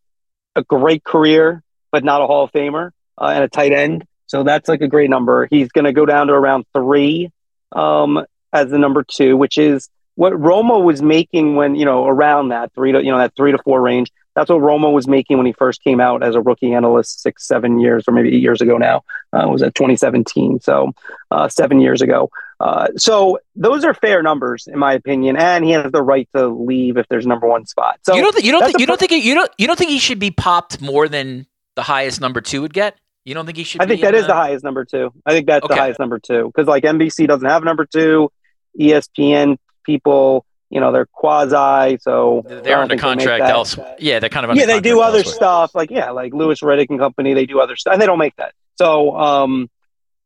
a 0.55 0.63
great 0.63 1.03
career, 1.03 1.63
but 1.91 2.03
not 2.03 2.21
a 2.21 2.27
Hall 2.27 2.43
of 2.43 2.51
Famer 2.51 2.91
uh, 3.17 3.27
and 3.27 3.43
a 3.43 3.49
tight 3.49 3.71
end. 3.71 4.05
So 4.27 4.43
that's 4.43 4.69
like 4.69 4.81
a 4.81 4.87
great 4.87 5.09
number. 5.09 5.47
He's 5.49 5.69
going 5.69 5.85
to 5.85 5.93
go 5.93 6.05
down 6.05 6.27
to 6.27 6.33
around 6.33 6.65
three 6.73 7.31
um, 7.71 8.25
as 8.51 8.69
the 8.69 8.77
number 8.77 9.03
two, 9.03 9.37
which 9.37 9.57
is 9.57 9.89
what 10.15 10.33
Romo 10.33 10.83
was 10.83 11.01
making 11.01 11.55
when 11.55 11.75
you 11.75 11.85
know 11.85 12.05
around 12.05 12.49
that 12.49 12.73
three 12.73 12.91
to 12.91 13.03
you 13.03 13.11
know 13.11 13.17
that 13.17 13.35
three 13.35 13.51
to 13.51 13.57
four 13.63 13.81
range. 13.81 14.11
That's 14.35 14.49
what 14.49 14.59
Romo 14.59 14.91
was 14.91 15.07
making 15.07 15.37
when 15.37 15.45
he 15.45 15.53
first 15.53 15.83
came 15.83 15.99
out 15.99 16.23
as 16.23 16.35
a 16.35 16.41
rookie 16.41 16.73
analyst 16.73 17.21
six, 17.21 17.47
seven 17.47 17.79
years, 17.79 18.05
or 18.07 18.13
maybe 18.13 18.35
eight 18.35 18.41
years 18.41 18.61
ago 18.61 18.77
now. 18.77 19.03
Uh, 19.33 19.47
was 19.47 19.63
at 19.63 19.73
2017, 19.73 20.59
so 20.59 20.91
uh, 21.31 21.49
seven 21.49 21.79
years 21.79 22.01
ago. 22.01 22.29
Uh, 22.59 22.87
so 22.95 23.39
those 23.55 23.83
are 23.83 23.93
fair 23.93 24.21
numbers, 24.21 24.67
in 24.67 24.77
my 24.77 24.93
opinion, 24.93 25.35
and 25.35 25.65
he 25.65 25.71
has 25.71 25.91
the 25.91 26.03
right 26.03 26.29
to 26.35 26.47
leave 26.47 26.97
if 26.97 27.07
there's 27.09 27.25
number 27.25 27.47
one 27.47 27.65
spot. 27.65 27.99
So 28.03 28.15
you 28.15 28.21
don't 28.21 28.33
th- 28.33 28.45
you 28.45 28.51
don't 28.51 28.63
th- 28.63 28.75
you 28.79 28.85
don't 28.85 28.99
think 28.99 29.11
you 29.11 29.33
don't 29.33 29.51
you 29.57 29.67
don't 29.67 29.77
think 29.77 29.89
he 29.89 29.97
should 29.97 30.19
be 30.19 30.31
popped 30.31 30.81
more 30.81 31.07
than 31.07 31.47
the 31.75 31.81
highest 31.81 32.21
number 32.21 32.41
two 32.41 32.61
would 32.61 32.73
get? 32.73 32.95
You 33.25 33.33
don't 33.33 33.45
think 33.45 33.57
he 33.57 33.63
should? 33.63 33.81
I 33.81 33.85
think 33.85 34.01
that 34.01 34.13
is 34.13 34.27
the 34.27 34.33
highest 34.33 34.63
number 34.63 34.85
two. 34.85 35.11
I 35.25 35.31
think 35.31 35.47
that's 35.47 35.65
okay. 35.65 35.73
the 35.73 35.81
highest 35.81 35.99
number 35.99 36.19
two 36.19 36.51
because 36.53 36.67
like 36.67 36.83
NBC 36.83 37.27
doesn't 37.27 37.47
have 37.47 37.63
number 37.63 37.85
two, 37.85 38.31
ESPN 38.79 39.57
people 39.83 40.45
you 40.69 40.79
know 40.79 40.91
they're 40.91 41.05
quasi 41.05 41.97
so 42.01 42.43
they're 42.47 42.79
under 42.79 42.97
contract 42.97 43.43
elsewhere 43.43 43.95
yeah 43.99 44.19
they're 44.19 44.29
kind 44.29 44.49
of 44.49 44.57
yeah 44.57 44.65
they 44.65 44.79
do 44.79 45.01
other 45.01 45.19
elsewhere. 45.19 45.35
stuff 45.35 45.75
like 45.75 45.91
yeah 45.91 46.09
like 46.09 46.33
louis 46.33 46.59
riddick 46.61 46.87
and 46.89 46.99
company 46.99 47.33
they 47.35 47.45
do 47.45 47.59
other 47.59 47.75
stuff 47.75 47.93
and 47.93 48.01
they 48.01 48.07
don't 48.07 48.17
make 48.17 48.35
that 48.37 48.55
so 48.77 49.15
um 49.15 49.69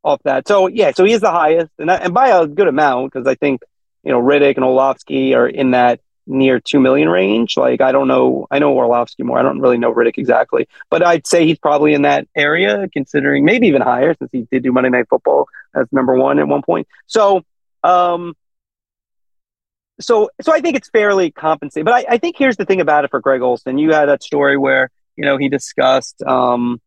off 0.04 0.20
that 0.24 0.46
so 0.46 0.68
yeah 0.68 0.92
so 0.92 1.04
he 1.04 1.12
is 1.12 1.20
the 1.20 1.30
highest 1.30 1.70
and, 1.78 1.90
and 1.90 2.14
by 2.14 2.28
a 2.28 2.46
good 2.46 2.68
amount 2.68 3.12
because 3.12 3.26
i 3.26 3.34
think 3.34 3.60
you 4.04 4.12
know 4.12 4.20
riddick 4.20 4.56
and 4.56 4.64
Orlovsky 4.64 5.34
are 5.34 5.48
in 5.48 5.72
that 5.72 6.00
near 6.26 6.60
2 6.60 6.78
million 6.78 7.08
range 7.08 7.56
like 7.56 7.80
i 7.80 7.90
don't 7.90 8.06
know 8.06 8.46
i 8.50 8.58
know 8.58 8.72
Orlovsky 8.72 9.22
more 9.22 9.38
i 9.38 9.42
don't 9.42 9.60
really 9.60 9.78
know 9.78 9.92
riddick 9.92 10.18
exactly 10.18 10.68
but 10.90 11.04
i'd 11.04 11.26
say 11.26 11.46
he's 11.46 11.58
probably 11.58 11.94
in 11.94 12.02
that 12.02 12.28
area 12.36 12.86
considering 12.92 13.44
maybe 13.44 13.66
even 13.66 13.82
higher 13.82 14.14
since 14.18 14.30
he 14.30 14.46
did 14.52 14.62
do 14.62 14.72
monday 14.72 14.90
night 14.90 15.06
football 15.08 15.48
as 15.74 15.86
number 15.90 16.14
one 16.14 16.38
at 16.38 16.46
one 16.46 16.62
point 16.62 16.86
so 17.06 17.42
um 17.82 18.34
so 20.00 20.30
so 20.40 20.52
I 20.52 20.60
think 20.60 20.76
it's 20.76 20.88
fairly 20.88 21.30
compensated. 21.30 21.84
But 21.84 21.94
I, 21.94 22.14
I, 22.14 22.18
think 22.18 22.36
here's 22.38 22.56
the 22.56 22.64
thing 22.64 22.80
about 22.80 23.04
it 23.04 23.10
for 23.10 23.20
Greg 23.20 23.42
Olsen. 23.42 23.78
You 23.78 23.92
had 23.92 24.06
that 24.06 24.22
story 24.22 24.56
where 24.56 24.90
you 25.16 25.24
know 25.24 25.36
he 25.36 25.48
discussed 25.48 26.22
um, 26.22 26.80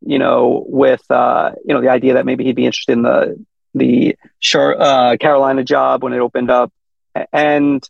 you 0.00 0.18
know 0.18 0.64
with 0.66 1.02
uh, 1.10 1.52
you 1.64 1.74
know 1.74 1.80
the 1.80 1.90
idea 1.90 2.14
that 2.14 2.26
maybe 2.26 2.44
he'd 2.44 2.56
be 2.56 2.66
interested 2.66 2.92
in 2.92 3.02
the 3.02 3.44
the 3.74 4.16
uh, 4.54 5.16
Carolina 5.20 5.64
job 5.64 6.02
when 6.02 6.12
it 6.12 6.18
opened 6.18 6.50
up, 6.50 6.72
and 7.32 7.86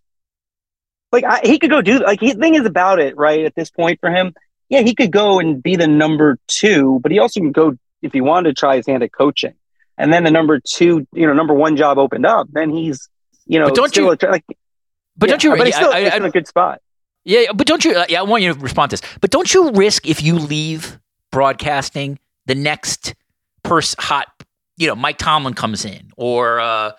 like 1.13 1.25
I, 1.25 1.41
he 1.45 1.59
could 1.59 1.71
go 1.71 1.83
do 1.83 2.01
like 2.01 2.21
the 2.21 2.33
thing 2.33 2.55
is 2.55 2.67
about 2.67 3.01
it 3.01 3.17
right 3.17 3.45
at 3.45 3.55
this 3.55 3.71
point 3.71 4.01
for 4.01 4.11
him. 4.11 4.35
Yeah, 4.69 4.81
he 4.81 4.95
could 4.95 5.13
go 5.13 5.41
and 5.41 5.63
be 5.63 5.77
the 5.77 5.87
number 5.87 6.39
two, 6.49 6.99
but 7.03 7.13
he 7.13 7.19
also 7.19 7.41
can 7.41 7.53
go 7.53 7.77
if 8.03 8.13
he 8.13 8.21
wanted 8.21 8.51
to 8.51 8.55
try 8.55 8.77
his 8.77 8.87
hand 8.87 9.03
at 9.03 9.13
coaching. 9.13 9.55
And 9.97 10.13
then 10.13 10.25
the 10.25 10.31
number 10.31 10.61
two, 10.61 11.07
you 11.13 11.27
know, 11.27 11.33
number 11.33 11.55
one 11.55 11.77
job 11.77 11.99
opened 11.99 12.27
up. 12.27 12.49
Then 12.51 12.71
he's, 12.71 13.09
you 13.47 13.61
know, 13.61 13.67
but 13.67 13.77
don't 13.77 13.97
you 13.97 14.11
a, 14.11 14.17
like 14.27 14.45
but 15.17 15.29
yeah, 15.29 15.33
don't 15.33 15.45
you? 15.45 15.57
But 15.57 15.69
it's 15.69 15.77
still 15.77 15.93
I, 15.93 16.05
I, 16.07 16.17
in 16.17 16.25
a 16.25 16.31
good 16.31 16.49
spot. 16.49 16.81
Yeah, 17.25 17.53
but 17.55 17.67
don't 17.67 17.85
you? 17.85 17.93
Yeah, 18.09 18.21
I 18.21 18.23
want 18.25 18.43
you 18.43 18.53
to 18.53 18.59
respond 18.59 18.91
to 18.91 18.97
this. 18.97 19.19
But 19.21 19.31
don't 19.31 19.53
you 19.53 19.71
risk 19.71 20.09
if 20.09 20.23
you 20.23 20.39
leave 20.39 20.99
broadcasting, 21.35 22.19
the 22.47 22.55
next 22.55 23.15
person 23.65 23.97
hot, 23.99 24.29
you 24.77 24.87
know, 24.87 24.95
Mike 24.95 25.19
Tomlin 25.19 25.55
comes 25.55 25.85
in, 25.85 26.13
or 26.17 26.61
uh, 26.61 26.91
I'm 26.91 26.95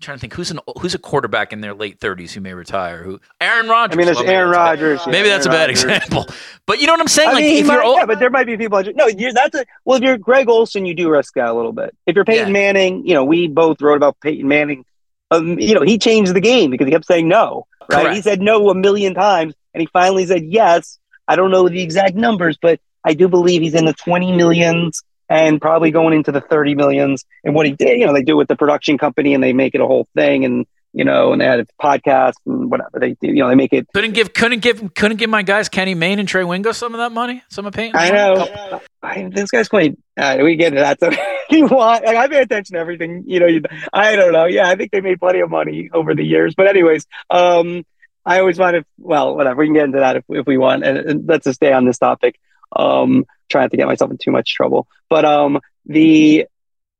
trying 0.00 0.16
to 0.16 0.20
think 0.20 0.32
who's 0.34 0.52
an 0.52 0.60
who's 0.80 0.94
a 0.94 0.98
quarterback 0.98 1.52
in 1.52 1.60
their 1.60 1.74
late 1.74 1.98
30s 1.98 2.30
who 2.30 2.40
may 2.40 2.54
retire. 2.54 3.02
Who 3.02 3.20
Aaron 3.40 3.68
Rodgers? 3.68 3.94
I 3.94 3.98
mean, 3.98 4.06
there's 4.06 4.20
Aaron 4.20 4.50
Rodgers. 4.50 5.04
Maybe 5.06 5.28
that's 5.28 5.44
Aaron 5.46 5.56
a 5.56 5.58
bad 5.58 5.68
Rodgers. 5.68 5.82
example. 5.82 6.26
But 6.66 6.80
you 6.80 6.86
know 6.86 6.92
what 6.92 7.00
I'm 7.00 7.08
saying? 7.08 7.30
I 7.30 7.32
like 7.32 7.42
mean, 7.42 7.56
if 7.56 7.66
might, 7.66 7.74
you're 7.74 7.82
old, 7.82 7.98
yeah, 7.98 8.06
but 8.06 8.20
there 8.20 8.30
might 8.30 8.46
be 8.46 8.56
people. 8.56 8.80
No, 8.94 9.08
you're, 9.08 9.32
that's 9.32 9.56
a 9.56 9.66
well. 9.84 9.98
If 9.98 10.04
you're 10.04 10.18
Greg 10.18 10.48
Olsen, 10.48 10.86
you 10.86 10.94
do 10.94 11.10
risk 11.10 11.34
that 11.34 11.48
a 11.48 11.52
little 11.52 11.72
bit. 11.72 11.94
If 12.06 12.14
you're 12.14 12.24
Peyton 12.24 12.48
Yeah. 12.48 12.52
Manning, 12.52 13.04
you 13.04 13.14
know, 13.14 13.24
we 13.24 13.48
both 13.48 13.82
wrote 13.82 13.96
about 13.96 14.20
Peyton 14.20 14.46
Manning. 14.46 14.84
Um, 15.32 15.58
you 15.58 15.74
know, 15.74 15.82
he 15.82 15.98
changed 15.98 16.32
the 16.32 16.40
game 16.40 16.70
because 16.70 16.86
he 16.86 16.92
kept 16.92 17.06
saying 17.06 17.26
no. 17.26 17.66
Right? 17.90 18.02
Correct. 18.02 18.14
He 18.14 18.22
said 18.22 18.40
no 18.40 18.70
a 18.70 18.74
million 18.74 19.14
times, 19.14 19.54
and 19.74 19.80
he 19.80 19.86
finally 19.86 20.26
said 20.26 20.44
yes. 20.44 20.98
I 21.26 21.36
don't 21.36 21.50
know 21.50 21.68
the 21.68 21.82
exact 21.82 22.14
numbers, 22.16 22.56
but 22.60 22.80
I 23.04 23.14
do 23.14 23.28
believe 23.28 23.62
he's 23.62 23.74
in 23.74 23.84
the 23.84 23.94
20 23.94 24.32
millions 24.32 25.02
and 25.28 25.60
probably 25.60 25.90
going 25.90 26.12
into 26.12 26.32
the 26.32 26.40
30 26.40 26.74
millions. 26.74 27.24
And 27.44 27.54
what 27.54 27.66
he 27.66 27.72
did, 27.72 27.98
you 27.98 28.06
know, 28.06 28.12
they 28.12 28.22
do 28.22 28.32
it 28.32 28.36
with 28.36 28.48
the 28.48 28.56
production 28.56 28.98
company 28.98 29.32
and 29.32 29.42
they 29.42 29.52
make 29.52 29.74
it 29.74 29.80
a 29.80 29.86
whole 29.86 30.08
thing, 30.14 30.44
and 30.44 30.66
you 30.92 31.04
know, 31.04 31.32
and 31.32 31.40
they 31.40 31.44
had 31.44 31.60
a 31.60 31.66
podcast 31.80 32.32
and 32.46 32.68
whatever 32.68 32.98
they 32.98 33.12
do. 33.12 33.28
You 33.28 33.44
know, 33.44 33.48
they 33.48 33.54
make 33.54 33.72
it 33.72 33.86
couldn't 33.94 34.12
give 34.12 34.34
couldn't 34.34 34.58
give 34.60 34.92
couldn't 34.94 35.18
give 35.18 35.30
my 35.30 35.42
guys 35.42 35.68
Kenny 35.68 35.94
Mayne 35.94 36.18
and 36.18 36.28
Trey 36.28 36.44
Wingo 36.44 36.72
some 36.72 36.94
of 36.94 36.98
that 36.98 37.12
money, 37.12 37.42
some 37.48 37.64
of 37.64 37.72
Peyton's 37.72 38.02
I 38.02 38.10
know. 38.10 38.80
I, 39.02 39.30
this 39.32 39.50
guy's 39.50 39.68
playing. 39.68 39.96
Uh, 40.16 40.38
we 40.42 40.56
get 40.56 40.74
that. 40.74 40.98
So 41.00 41.10
you 41.50 41.66
want? 41.66 42.04
Like, 42.04 42.16
I 42.16 42.28
pay 42.28 42.42
attention 42.42 42.74
to 42.74 42.80
everything. 42.80 43.24
You 43.26 43.40
know. 43.40 43.46
You, 43.46 43.62
I 43.92 44.16
don't 44.16 44.32
know. 44.32 44.46
Yeah, 44.46 44.68
I 44.68 44.74
think 44.74 44.90
they 44.90 45.00
made 45.00 45.20
plenty 45.20 45.40
of 45.40 45.48
money 45.50 45.90
over 45.92 46.14
the 46.14 46.24
years. 46.24 46.54
But 46.56 46.66
anyways, 46.66 47.06
um, 47.30 47.84
I 48.26 48.40
always 48.40 48.58
want 48.58 48.74
to. 48.74 48.84
Well, 48.98 49.36
whatever. 49.36 49.60
We 49.60 49.66
can 49.66 49.74
get 49.74 49.84
into 49.84 50.00
that 50.00 50.16
if, 50.16 50.24
if 50.28 50.46
we 50.46 50.58
want. 50.58 50.84
And, 50.84 50.98
and 50.98 51.28
let's 51.28 51.44
just 51.44 51.56
stay 51.56 51.72
on 51.72 51.84
this 51.84 51.98
topic. 51.98 52.38
Um, 52.74 53.24
trying 53.48 53.64
not 53.64 53.70
to 53.72 53.76
get 53.76 53.86
myself 53.86 54.10
in 54.10 54.18
too 54.18 54.30
much 54.30 54.54
trouble. 54.54 54.86
But 55.08 55.24
um, 55.24 55.60
the 55.86 56.46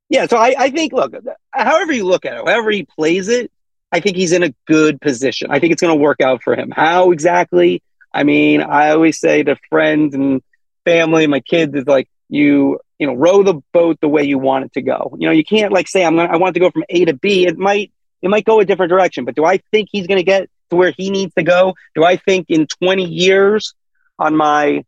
yeah. 0.08 0.26
So 0.26 0.36
I, 0.36 0.54
I 0.58 0.70
think 0.70 0.92
look, 0.92 1.14
however 1.50 1.92
you 1.92 2.04
look 2.04 2.24
at 2.26 2.34
it, 2.34 2.38
however 2.38 2.70
he 2.70 2.84
plays 2.84 3.28
it, 3.28 3.50
I 3.92 4.00
think 4.00 4.16
he's 4.16 4.32
in 4.32 4.42
a 4.42 4.54
good 4.66 5.00
position. 5.00 5.50
I 5.50 5.58
think 5.58 5.72
it's 5.72 5.80
going 5.80 5.96
to 5.96 6.02
work 6.02 6.20
out 6.20 6.42
for 6.42 6.54
him. 6.54 6.70
How 6.70 7.12
exactly? 7.12 7.82
I 8.12 8.24
mean, 8.24 8.60
I 8.60 8.90
always 8.90 9.20
say 9.20 9.42
to 9.42 9.56
friends 9.68 10.14
and 10.14 10.42
family, 10.84 11.26
my 11.26 11.40
kids 11.40 11.74
is 11.74 11.86
like 11.86 12.08
you, 12.28 12.80
you 12.98 13.06
know, 13.06 13.14
row 13.14 13.42
the 13.42 13.60
boat 13.72 13.98
the 14.00 14.08
way 14.08 14.24
you 14.24 14.38
want 14.38 14.64
it 14.64 14.72
to 14.74 14.82
go. 14.82 15.16
You 15.18 15.28
know, 15.28 15.32
you 15.32 15.44
can't 15.44 15.72
like 15.72 15.88
say 15.88 16.04
I'm 16.04 16.16
gonna 16.16 16.32
I 16.32 16.36
want 16.36 16.54
to 16.54 16.60
go 16.60 16.70
from 16.70 16.84
A 16.88 17.04
to 17.04 17.14
B. 17.14 17.46
It 17.46 17.56
might 17.56 17.92
it 18.22 18.28
might 18.28 18.44
go 18.44 18.60
a 18.60 18.64
different 18.64 18.90
direction, 18.90 19.24
but 19.24 19.34
do 19.34 19.44
I 19.44 19.58
think 19.70 19.88
he's 19.90 20.06
going 20.06 20.18
to 20.18 20.24
get 20.24 20.50
to 20.70 20.76
where 20.76 20.92
he 20.96 21.10
needs 21.10 21.34
to 21.34 21.42
go? 21.42 21.74
Do 21.94 22.04
I 22.04 22.16
think 22.16 22.46
in 22.48 22.66
20 22.66 23.04
years 23.04 23.74
on 24.18 24.36
my 24.36 24.84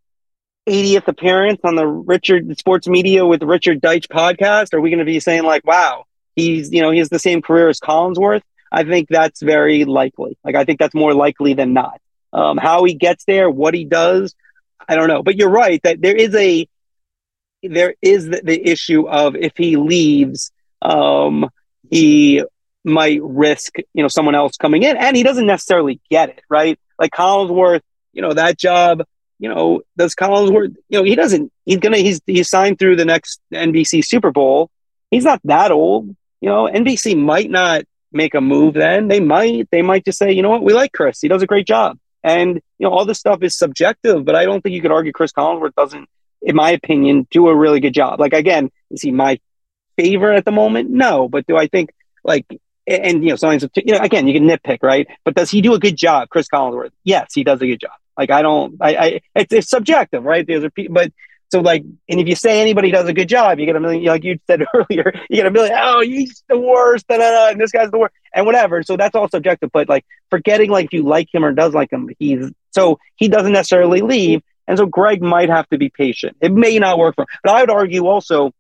80th 0.69 1.09
appearance 1.09 1.61
on 1.65 1.75
the 1.75 1.87
Richard 1.87 2.57
Sports 2.59 2.87
Media 2.87 3.27
with 3.27 3.43
Richard 3.43 3.81
Deitch 3.81 4.07
podcast, 4.07 4.75
are 4.75 4.81
we 4.81 4.91
going 4.91 5.01
to 5.01 5.05
be 5.05 5.21
saying 5.21 5.43
like, 5.43 5.67
wow, 5.67 6.05
he's 6.37 6.73
you 6.73 6.83
know 6.83 6.91
he 6.91 6.99
has 6.99 7.09
the 7.09 7.19
same 7.19 7.43
career 7.43 7.69
as 7.69 7.81
Collinsworth? 7.81 8.43
I 8.71 8.85
think 8.85 9.09
that's 9.09 9.43
very 9.43 9.85
likely. 9.85 10.39
Like 10.45 10.55
I 10.55 10.65
think 10.65 10.79
that's 10.79 10.95
more 10.95 11.15
likely 11.15 11.55
than 11.55 11.73
not. 11.73 12.01
Um, 12.33 12.57
how 12.57 12.85
he 12.85 12.95
gets 12.95 13.25
there, 13.25 13.51
what 13.51 13.75
he 13.75 13.85
does, 13.85 14.35
I 14.89 14.95
don't 14.97 15.09
know. 15.09 15.23
But 15.23 15.37
you're 15.37 15.51
right 15.51 15.83
that 15.83 16.01
there 16.01 16.17
is 16.17 16.35
a 16.35 16.67
there 17.63 17.95
is 18.01 18.27
the, 18.27 18.41
the 18.43 18.69
issue 18.69 19.09
of 19.09 19.37
if 19.37 19.53
he 19.57 19.77
leaves, 19.77 20.51
um, 20.81 21.49
he 21.91 22.43
might 22.85 23.23
risk 23.23 23.77
you 23.95 24.03
know 24.03 24.09
someone 24.09 24.35
else 24.35 24.57
coming 24.57 24.83
in, 24.85 24.97
and 24.97 25.17
he 25.17 25.23
doesn't 25.23 25.47
necessarily 25.47 26.01
get 26.11 26.31
it 26.31 26.43
right. 26.49 26.79
Like 26.99 27.13
Collinsworth, 27.13 27.83
you 28.13 28.23
know 28.23 28.33
that 28.33 28.59
job. 28.59 29.03
You 29.43 29.49
know, 29.49 29.81
does 29.97 30.15
Collinsworth? 30.15 30.77
You 30.89 31.01
know, 31.01 31.03
he 31.03 31.17
doesn't. 31.17 31.53
He's 31.65 31.79
gonna. 31.79 31.99
He's 31.99 32.21
he's 32.27 32.49
signed 32.49 32.79
through 32.79 32.95
the 32.95 33.05
next 33.05 33.41
NBC 33.53 34.05
Super 34.05 34.31
Bowl. 34.31 34.71
He's 35.11 35.25
not 35.25 35.41
that 35.43 35.73
old. 35.73 36.15
You 36.41 36.49
know, 36.49 36.69
NBC 36.73 37.19
might 37.19 37.51
not 37.51 37.83
make 38.13 38.35
a 38.35 38.41
move 38.41 38.75
then. 38.75 39.09
They 39.09 39.19
might. 39.19 39.69
They 39.73 39.83
might 39.83 40.05
just 40.05 40.19
say, 40.19 40.31
you 40.31 40.43
know 40.43 40.51
what, 40.51 40.63
we 40.63 40.73
like 40.73 40.93
Chris. 40.93 41.21
He 41.21 41.27
does 41.27 41.43
a 41.43 41.49
great 41.49 41.67
job. 41.67 41.99
And 42.23 42.55
you 42.79 42.87
know, 42.87 42.93
all 42.93 43.05
this 43.05 43.19
stuff 43.19 43.43
is 43.43 43.59
subjective, 43.59 44.25
but 44.25 44.37
I 44.37 44.45
don't 44.45 44.63
think 44.63 44.77
you 44.77 44.81
could 44.81 44.93
argue 44.93 45.11
Chris 45.11 45.33
Collinsworth 45.33 45.75
doesn't, 45.75 46.09
in 46.41 46.55
my 46.55 46.71
opinion, 46.71 47.27
do 47.33 47.49
a 47.49 47.57
really 47.57 47.81
good 47.81 47.95
job. 47.95 48.21
Like 48.21 48.35
again, 48.35 48.71
is 48.93 49.03
he 49.03 49.11
my 49.11 49.41
favorite 49.97 50.37
at 50.37 50.45
the 50.45 50.53
moment? 50.53 50.89
No, 50.89 51.29
but 51.29 51.49
do 51.49 51.57
I 51.57 51.67
think 51.67 51.91
like 52.23 52.47
and 52.87 53.25
you 53.25 53.31
know, 53.31 53.37
sometimes 53.37 53.67
you 53.75 53.95
know, 53.95 53.99
again, 53.99 54.29
you 54.29 54.35
can 54.39 54.49
nitpick, 54.49 54.85
right? 54.85 55.09
But 55.25 55.35
does 55.35 55.51
he 55.51 55.63
do 55.63 55.75
a 55.75 55.81
good 55.81 55.97
job, 55.97 56.29
Chris 56.29 56.47
Collinsworth? 56.47 56.93
Yes, 57.03 57.33
he 57.35 57.43
does 57.43 57.61
a 57.61 57.67
good 57.67 57.81
job. 57.81 57.91
Like 58.17 58.31
I 58.31 58.43
don't, 58.43 58.77
I, 58.81 58.97
I 58.97 59.21
it's, 59.35 59.53
it's 59.53 59.71
subjective, 59.71 60.25
right? 60.25 60.47
There's 60.47 60.65
a 60.65 60.71
people, 60.71 60.95
but 60.95 61.13
so 61.51 61.61
like, 61.61 61.85
and 62.09 62.21
if 62.21 62.27
you 62.27 62.35
say 62.35 62.63
anybody 62.63 62.91
does 62.91 63.07
a 63.09 63.13
good 63.13 63.29
job, 63.29 63.59
you 63.59 63.67
get 63.67 63.77
a 63.77 63.81
million. 63.81 64.05
Like 64.05 64.25
you 64.25 64.39
said 64.47 64.65
earlier, 64.75 65.13
you 65.29 65.37
get 65.37 65.47
a 65.47 65.51
million. 65.51 65.77
Oh, 65.79 66.01
he's 66.01 66.43
the 66.49 66.59
worst, 66.59 67.07
da, 67.09 67.19
da, 67.19 67.31
da, 67.31 67.49
and 67.51 67.61
this 67.61 67.73
guy's 67.73 67.91
the 67.91 67.99
worst, 67.99 68.15
and 68.35 68.47
whatever. 68.47 68.83
So 68.83 68.97
that's 68.97 69.15
all 69.15 69.29
subjective. 69.29 69.71
But 69.71 69.89
like, 69.89 70.07
forgetting 70.31 70.71
like 70.71 70.93
you 70.93 71.03
like 71.03 71.29
him 71.33 71.45
or 71.45 71.53
does 71.53 71.75
like 71.75 71.93
him, 71.93 72.09
he's 72.19 72.51
so 72.71 72.99
he 73.17 73.29
doesn't 73.29 73.53
necessarily 73.53 74.01
leave, 74.01 74.43
and 74.67 74.79
so 74.79 74.87
Greg 74.87 75.21
might 75.21 75.51
have 75.51 75.69
to 75.69 75.79
be 75.79 75.91
patient. 75.91 76.39
It 76.41 76.53
may 76.53 76.79
not 76.79 76.99
work 76.99 77.17
for 77.17 77.23
him, 77.23 77.29
but 77.43 77.53
I 77.53 77.61
would 77.61 77.71
argue 77.71 78.07
also, 78.07 78.53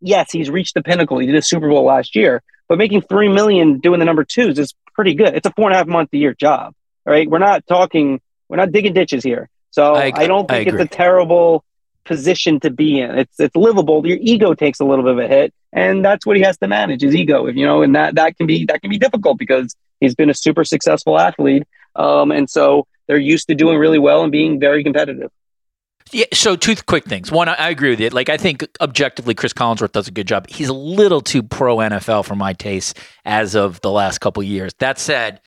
yes, 0.00 0.30
he's 0.30 0.48
reached 0.48 0.74
the 0.74 0.82
pinnacle. 0.82 1.18
He 1.18 1.26
did 1.26 1.34
a 1.34 1.42
Super 1.42 1.68
Bowl 1.68 1.84
last 1.84 2.14
year, 2.14 2.40
but 2.68 2.78
making 2.78 3.02
three 3.02 3.28
million 3.28 3.80
doing 3.80 3.98
the 3.98 4.06
number 4.06 4.24
twos 4.24 4.60
is 4.60 4.74
pretty 4.94 5.14
good. 5.14 5.34
It's 5.34 5.46
a 5.46 5.52
four 5.52 5.66
and 5.66 5.74
a 5.74 5.78
half 5.78 5.88
month 5.88 6.10
a 6.12 6.18
year 6.18 6.34
job, 6.34 6.74
right? 7.04 7.28
We're 7.28 7.38
not 7.38 7.66
talking, 7.66 8.20
we're 8.48 8.56
not 8.56 8.72
digging 8.72 8.92
ditches 8.92 9.22
here. 9.22 9.48
So 9.70 9.94
I 9.94 10.12
I, 10.14 10.26
don't 10.26 10.50
I 10.50 10.64
think 10.64 10.68
it's 10.68 10.82
a 10.82 10.96
terrible 10.96 11.64
position 12.04 12.60
to 12.60 12.70
be 12.70 13.00
in. 13.00 13.18
It's 13.18 13.38
it's 13.38 13.54
livable. 13.54 14.06
Your 14.06 14.18
ego 14.20 14.54
takes 14.54 14.80
a 14.80 14.84
little 14.84 15.04
bit 15.04 15.12
of 15.12 15.18
a 15.18 15.28
hit, 15.28 15.54
and 15.72 16.04
that's 16.04 16.24
what 16.24 16.36
he 16.36 16.42
has 16.42 16.56
to 16.58 16.68
manage 16.68 17.02
his 17.02 17.14
ego. 17.14 17.46
If 17.46 17.56
you 17.56 17.66
know, 17.66 17.82
and 17.82 17.94
that 17.94 18.14
that 18.14 18.36
can 18.36 18.46
be 18.46 18.64
that 18.66 18.80
can 18.80 18.90
be 18.90 18.98
difficult 18.98 19.38
because 19.38 19.76
he's 20.00 20.14
been 20.14 20.30
a 20.30 20.34
super 20.34 20.64
successful 20.64 21.18
athlete, 21.18 21.64
um, 21.94 22.30
and 22.30 22.48
so 22.48 22.86
they're 23.06 23.18
used 23.18 23.48
to 23.48 23.54
doing 23.54 23.78
really 23.78 23.98
well 23.98 24.22
and 24.22 24.32
being 24.32 24.58
very 24.58 24.82
competitive. 24.82 25.30
Yeah, 26.12 26.26
so 26.32 26.54
two 26.54 26.76
quick 26.76 27.04
things. 27.04 27.32
One, 27.32 27.48
I, 27.48 27.54
I 27.54 27.70
agree 27.70 27.90
with 27.90 28.00
you. 28.00 28.10
Like, 28.10 28.28
I 28.28 28.36
think 28.36 28.64
objectively, 28.80 29.34
Chris 29.34 29.52
Collinsworth 29.52 29.90
does 29.90 30.06
a 30.06 30.12
good 30.12 30.28
job. 30.28 30.48
He's 30.48 30.68
a 30.68 30.72
little 30.72 31.20
too 31.20 31.42
pro 31.42 31.78
NFL 31.78 32.24
for 32.24 32.36
my 32.36 32.52
taste 32.52 32.96
as 33.24 33.56
of 33.56 33.80
the 33.80 33.90
last 33.90 34.18
couple 34.18 34.40
years. 34.44 34.72
That 34.78 35.00
said, 35.00 35.40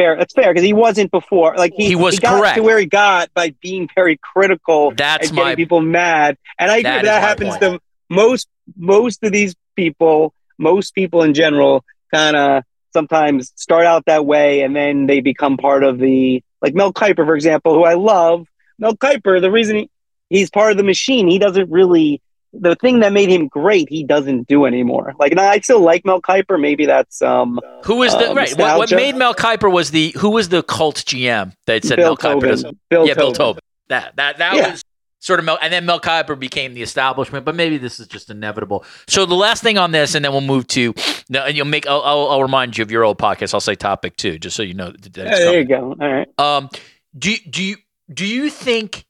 fair. 0.00 0.16
That's 0.16 0.32
fair 0.34 0.52
because 0.52 0.64
he 0.64 0.72
wasn't 0.72 1.10
before. 1.10 1.56
Like 1.56 1.72
he, 1.76 1.86
He 1.88 1.94
was 1.96 2.18
got 2.18 2.38
correct. 2.38 2.56
to 2.56 2.62
where 2.62 2.78
he 2.78 2.86
got 2.86 3.32
by 3.34 3.54
being 3.60 3.88
very 3.94 4.16
critical. 4.22 4.92
That's 4.92 5.28
and 5.28 5.36
getting 5.36 5.56
people 5.56 5.80
mad. 5.80 6.36
And 6.58 6.70
I 6.70 6.82
That 6.82 7.04
that, 7.04 7.20
my 7.22 7.26
happens 7.28 7.50
point. 7.50 7.60
to 7.62 7.80
most 8.08 8.48
most 8.76 9.22
of 9.22 9.32
these 9.32 9.54
people. 9.76 10.34
Most 10.58 10.94
people 10.94 11.22
in 11.22 11.32
general 11.32 11.84
kind 12.12 12.36
of 12.36 12.64
sometimes 12.92 13.50
start 13.56 13.86
out 13.86 14.04
that 14.06 14.26
way 14.26 14.60
and 14.62 14.76
then 14.76 15.06
they 15.06 15.20
become 15.20 15.56
part 15.56 15.84
of 15.84 15.98
the 15.98 16.42
like 16.60 16.74
Mel 16.74 16.92
Kiper, 16.92 17.24
for 17.24 17.34
example, 17.34 17.72
who 17.74 17.84
I 17.84 17.94
love. 17.94 18.46
Mel 18.78 18.94
Kiper, 18.94 19.40
the 19.40 19.50
reason 19.50 19.76
he, 19.76 19.90
he's 20.28 20.50
part 20.50 20.70
of 20.72 20.76
the 20.76 20.82
machine, 20.84 21.28
he 21.28 21.38
doesn't 21.38 21.70
really 21.70 22.20
the 22.52 22.74
thing 22.76 23.00
that 23.00 23.12
made 23.12 23.28
him 23.28 23.46
great, 23.48 23.88
he 23.88 24.02
doesn't 24.04 24.48
do 24.48 24.64
anymore. 24.64 25.14
Like, 25.18 25.30
and 25.32 25.40
I 25.40 25.60
still 25.60 25.80
like 25.80 26.04
Mel 26.04 26.20
Kiper. 26.20 26.60
Maybe 26.60 26.86
that's 26.86 27.22
um, 27.22 27.60
who 27.84 27.96
was 27.96 28.12
the 28.16 28.30
Uh, 28.30 28.34
right? 28.34 28.56
What, 28.58 28.78
what 28.78 28.90
made 28.92 29.14
Mel 29.16 29.34
Kiper 29.34 29.70
was 29.72 29.90
the 29.92 30.10
who 30.18 30.30
was 30.30 30.48
the 30.48 30.62
Colts 30.62 31.02
GM 31.04 31.52
that 31.66 31.84
said 31.84 31.96
Bill 31.96 32.06
Mel 32.10 32.16
Kiper 32.16 32.32
Tobin. 32.34 32.48
doesn't. 32.50 32.78
Bill 32.88 33.06
yeah, 33.06 33.14
Bill 33.14 33.32
Tobin. 33.32 33.60
Tobin. 33.60 33.60
That 33.88 34.16
that 34.16 34.38
that 34.38 34.54
Yeah. 34.56 34.70
was 34.72 34.82
sort 35.22 35.38
of 35.38 35.44
Mel, 35.44 35.58
and 35.60 35.72
then 35.72 35.84
Mel 35.84 36.00
Kiper 36.00 36.38
became 36.38 36.74
the 36.74 36.82
establishment. 36.82 37.44
But 37.44 37.54
maybe 37.54 37.76
this 37.78 38.00
is 38.00 38.06
just 38.08 38.30
inevitable. 38.30 38.84
So 39.06 39.26
the 39.26 39.34
last 39.34 39.62
thing 39.62 39.78
on 39.78 39.92
this, 39.92 40.14
and 40.14 40.24
then 40.24 40.32
we'll 40.32 40.40
move 40.40 40.66
to. 40.68 40.94
No, 41.28 41.44
and 41.44 41.56
you'll 41.56 41.66
make. 41.66 41.86
I'll, 41.86 42.02
I'll, 42.02 42.28
I'll 42.30 42.42
remind 42.42 42.76
you 42.78 42.82
of 42.82 42.90
your 42.90 43.04
old 43.04 43.18
podcast. 43.18 43.54
I'll 43.54 43.60
say 43.60 43.74
topic 43.74 44.16
two, 44.16 44.38
just 44.38 44.56
so 44.56 44.62
you 44.62 44.74
know 44.74 44.90
that 44.90 45.16
Yeah, 45.16 45.24
there 45.30 45.58
you 45.60 45.64
go. 45.66 45.94
All 46.00 46.12
right. 46.12 46.28
Um, 46.40 46.68
do 47.16 47.36
do 47.48 47.62
you 47.62 47.76
do 48.12 48.26
you 48.26 48.50
think 48.50 49.04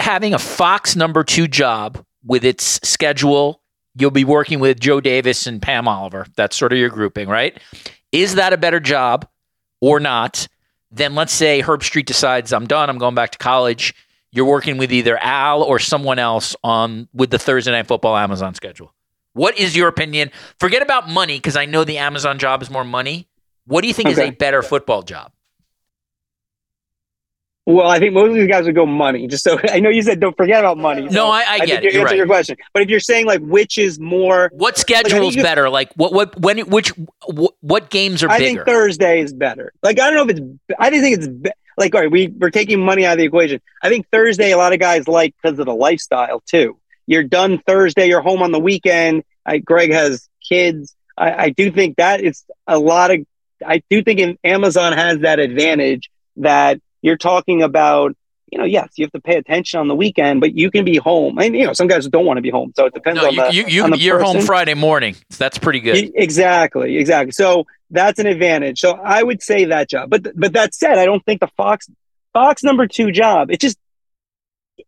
having 0.00 0.34
a 0.34 0.38
Fox 0.38 0.94
number 0.94 1.24
two 1.24 1.48
job 1.48 2.04
with 2.28 2.44
its 2.44 2.78
schedule, 2.88 3.60
you'll 3.96 4.12
be 4.12 4.24
working 4.24 4.60
with 4.60 4.78
Joe 4.78 5.00
Davis 5.00 5.46
and 5.46 5.60
Pam 5.60 5.88
Oliver. 5.88 6.26
That's 6.36 6.56
sort 6.56 6.72
of 6.72 6.78
your 6.78 6.90
grouping, 6.90 7.28
right? 7.28 7.58
Is 8.12 8.36
that 8.36 8.52
a 8.52 8.56
better 8.56 8.78
job 8.78 9.26
or 9.80 9.98
not? 9.98 10.46
Then 10.90 11.14
let's 11.14 11.32
say 11.32 11.62
Herbstreit 11.62 12.06
decides 12.06 12.52
I'm 12.52 12.66
done. 12.66 12.88
I'm 12.88 12.98
going 12.98 13.14
back 13.14 13.30
to 13.32 13.38
college. 13.38 13.94
You're 14.30 14.46
working 14.46 14.76
with 14.76 14.92
either 14.92 15.18
Al 15.18 15.62
or 15.62 15.78
someone 15.78 16.18
else 16.18 16.54
on 16.62 17.08
with 17.12 17.30
the 17.30 17.38
Thursday 17.38 17.72
Night 17.72 17.86
Football 17.86 18.16
Amazon 18.16 18.54
schedule. 18.54 18.94
What 19.32 19.58
is 19.58 19.76
your 19.76 19.88
opinion? 19.88 20.30
Forget 20.60 20.82
about 20.82 21.08
money 21.08 21.38
because 21.38 21.56
I 21.56 21.64
know 21.64 21.84
the 21.84 21.98
Amazon 21.98 22.38
job 22.38 22.62
is 22.62 22.70
more 22.70 22.84
money. 22.84 23.26
What 23.66 23.82
do 23.82 23.88
you 23.88 23.94
think 23.94 24.08
is 24.08 24.18
a 24.18 24.30
better 24.30 24.62
football 24.62 25.02
job? 25.02 25.32
Well, 27.70 27.86
I 27.86 27.98
think 27.98 28.14
most 28.14 28.30
of 28.30 28.34
these 28.34 28.48
guys 28.48 28.64
would 28.64 28.74
go 28.74 28.86
money. 28.86 29.26
Just 29.26 29.44
so 29.44 29.60
I 29.68 29.78
know 29.78 29.90
you 29.90 30.00
said 30.00 30.20
don't 30.20 30.34
forget 30.34 30.60
about 30.60 30.78
money. 30.78 31.02
No, 31.02 31.10
so 31.10 31.26
I- 31.28 31.44
I 31.46 31.58
get 31.66 31.84
it. 31.84 31.92
You 31.92 31.98
You're 31.98 32.06
right. 32.06 32.16
your 32.16 32.26
question. 32.26 32.56
But 32.72 32.82
if 32.82 32.88
you're 32.88 32.98
saying 32.98 33.26
like 33.26 33.40
which 33.42 33.76
is 33.76 34.00
more, 34.00 34.50
What 34.54 34.78
I 34.78 34.80
schedule's 34.80 35.34
think 35.34 35.44
better? 35.44 35.68
Like 35.68 35.92
what 35.94 36.14
what 36.14 36.40
when 36.40 36.60
which 36.60 36.92
what, 37.26 37.54
what 37.60 37.90
games 37.90 38.22
are 38.22 38.30
I 38.30 38.38
bigger? 38.38 38.62
I 38.62 38.64
think 38.64 38.66
Thursday 38.66 39.20
is 39.20 39.34
better. 39.34 39.74
Like 39.82 40.00
I 40.00 40.10
don't 40.10 40.14
know 40.16 40.32
if 40.32 40.38
it's. 40.38 40.76
I 40.78 40.88
didn't 40.88 41.02
think 41.04 41.18
it's 41.18 41.28
be- 41.28 41.50
like 41.76 41.94
all 41.94 42.00
right. 42.00 42.10
We 42.10 42.28
we're 42.28 42.48
taking 42.48 42.82
money 42.82 43.04
out 43.04 43.12
of 43.12 43.18
the 43.18 43.24
equation. 43.24 43.60
I 43.82 43.90
think 43.90 44.06
Thursday 44.10 44.50
a 44.52 44.56
lot 44.56 44.72
of 44.72 44.78
guys 44.78 45.06
like 45.06 45.34
because 45.42 45.58
of 45.58 45.66
the 45.66 45.74
lifestyle 45.74 46.42
too. 46.46 46.78
You're 47.06 47.22
done 47.22 47.58
Thursday. 47.66 48.06
You're 48.06 48.22
home 48.22 48.42
on 48.42 48.50
the 48.50 48.58
weekend. 48.60 49.24
I, 49.44 49.58
Greg 49.58 49.92
has 49.92 50.26
kids. 50.46 50.94
I, 51.18 51.44
I 51.44 51.50
do 51.50 51.70
think 51.70 51.96
that 51.98 52.22
it's 52.22 52.46
a 52.66 52.78
lot 52.78 53.10
of. 53.10 53.26
I 53.66 53.82
do 53.90 54.02
think 54.02 54.20
in, 54.20 54.38
Amazon 54.42 54.94
has 54.94 55.18
that 55.18 55.38
advantage 55.38 56.10
that 56.36 56.80
you're 57.02 57.16
talking 57.16 57.62
about. 57.62 58.14
You 58.50 58.58
know, 58.58 58.64
yes, 58.64 58.88
you 58.96 59.04
have 59.04 59.12
to 59.12 59.20
pay 59.20 59.36
attention 59.36 59.78
on 59.78 59.88
the 59.88 59.94
weekend, 59.94 60.40
but 60.40 60.56
you 60.56 60.70
can 60.70 60.82
be 60.82 60.96
home. 60.96 61.38
And 61.38 61.54
you 61.54 61.66
know, 61.66 61.74
some 61.74 61.86
guys 61.86 62.08
don't 62.08 62.24
want 62.24 62.38
to 62.38 62.40
be 62.40 62.48
home, 62.48 62.72
so 62.74 62.86
it 62.86 62.94
depends 62.94 63.20
no, 63.20 63.26
on 63.26 63.34
you, 63.34 63.42
the 63.42 63.54
you, 63.54 63.66
you 63.66 63.84
on 63.84 63.90
the 63.90 63.98
you're 63.98 64.22
home. 64.22 64.40
Friday 64.40 64.72
morning. 64.72 65.16
So 65.28 65.36
that's 65.36 65.58
pretty 65.58 65.80
good. 65.80 66.12
Exactly, 66.14 66.96
exactly. 66.96 67.32
So 67.32 67.66
that's 67.90 68.18
an 68.18 68.26
advantage. 68.26 68.80
So 68.80 68.92
I 68.92 69.22
would 69.22 69.42
say 69.42 69.66
that 69.66 69.90
job. 69.90 70.08
But 70.08 70.28
but 70.34 70.54
that 70.54 70.74
said, 70.74 70.96
I 70.96 71.04
don't 71.04 71.22
think 71.26 71.40
the 71.40 71.48
Fox 71.58 71.90
Fox 72.32 72.62
number 72.62 72.86
two 72.86 73.12
job. 73.12 73.50
It 73.50 73.60
just 73.60 73.78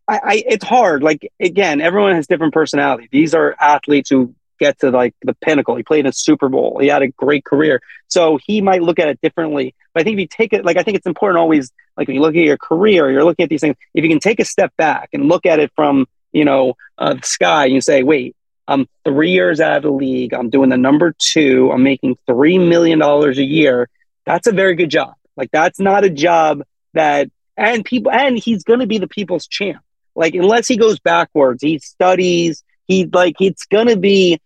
I, 0.08 0.20
I 0.24 0.44
it's 0.46 0.64
hard. 0.64 1.02
Like 1.02 1.30
again, 1.38 1.80
everyone 1.80 2.14
has 2.14 2.26
different 2.26 2.54
personality. 2.54 3.08
These 3.12 3.34
are 3.34 3.54
athletes 3.60 4.08
who 4.08 4.34
get 4.60 4.78
to 4.80 4.90
like 4.90 5.14
the 5.22 5.34
pinnacle. 5.34 5.74
He 5.74 5.82
played 5.82 6.00
in 6.00 6.06
a 6.06 6.12
Super 6.12 6.48
Bowl. 6.48 6.78
He 6.80 6.88
had 6.88 7.02
a 7.02 7.08
great 7.08 7.44
career. 7.44 7.80
So 8.08 8.38
he 8.44 8.60
might 8.60 8.82
look 8.82 8.98
at 8.98 9.08
it 9.08 9.20
differently. 9.20 9.74
But 9.92 10.00
I 10.00 10.04
think 10.04 10.14
if 10.14 10.20
you 10.20 10.28
take 10.28 10.52
it 10.52 10.64
like 10.64 10.76
I 10.76 10.82
think 10.82 10.96
it's 10.96 11.06
important 11.06 11.38
always 11.38 11.72
like 11.96 12.06
when 12.06 12.14
you 12.14 12.20
look 12.20 12.36
at 12.36 12.44
your 12.44 12.58
career, 12.58 13.10
you're 13.10 13.24
looking 13.24 13.44
at 13.44 13.50
these 13.50 13.60
things, 13.60 13.76
if 13.94 14.04
you 14.04 14.10
can 14.10 14.20
take 14.20 14.40
a 14.40 14.44
step 14.44 14.72
back 14.76 15.10
and 15.12 15.28
look 15.28 15.46
at 15.46 15.58
it 15.58 15.72
from, 15.74 16.06
you 16.32 16.44
know, 16.44 16.74
uh, 16.96 17.14
the 17.14 17.26
sky, 17.26 17.64
and 17.64 17.74
you 17.74 17.80
say, 17.80 18.02
wait, 18.02 18.36
I'm 18.68 18.86
three 19.04 19.32
years 19.32 19.60
out 19.60 19.78
of 19.78 19.82
the 19.82 19.90
league. 19.90 20.32
I'm 20.32 20.48
doing 20.48 20.70
the 20.70 20.76
number 20.76 21.14
two. 21.18 21.70
I'm 21.72 21.82
making 21.82 22.16
three 22.26 22.58
million 22.58 22.98
dollars 23.00 23.38
a 23.38 23.44
year. 23.44 23.88
That's 24.24 24.46
a 24.46 24.52
very 24.52 24.76
good 24.76 24.90
job. 24.90 25.14
Like 25.36 25.50
that's 25.50 25.80
not 25.80 26.04
a 26.04 26.10
job 26.10 26.62
that 26.94 27.30
and 27.56 27.84
people 27.84 28.12
and 28.12 28.38
he's 28.38 28.62
gonna 28.62 28.86
be 28.86 28.98
the 28.98 29.08
people's 29.08 29.46
champ. 29.46 29.82
Like 30.14 30.34
unless 30.34 30.68
he 30.68 30.76
goes 30.76 30.98
backwards, 31.00 31.62
he 31.62 31.78
studies, 31.78 32.62
he 32.86 33.06
like 33.06 33.36
it's 33.40 33.64
gonna 33.66 33.96
be, 33.96 34.40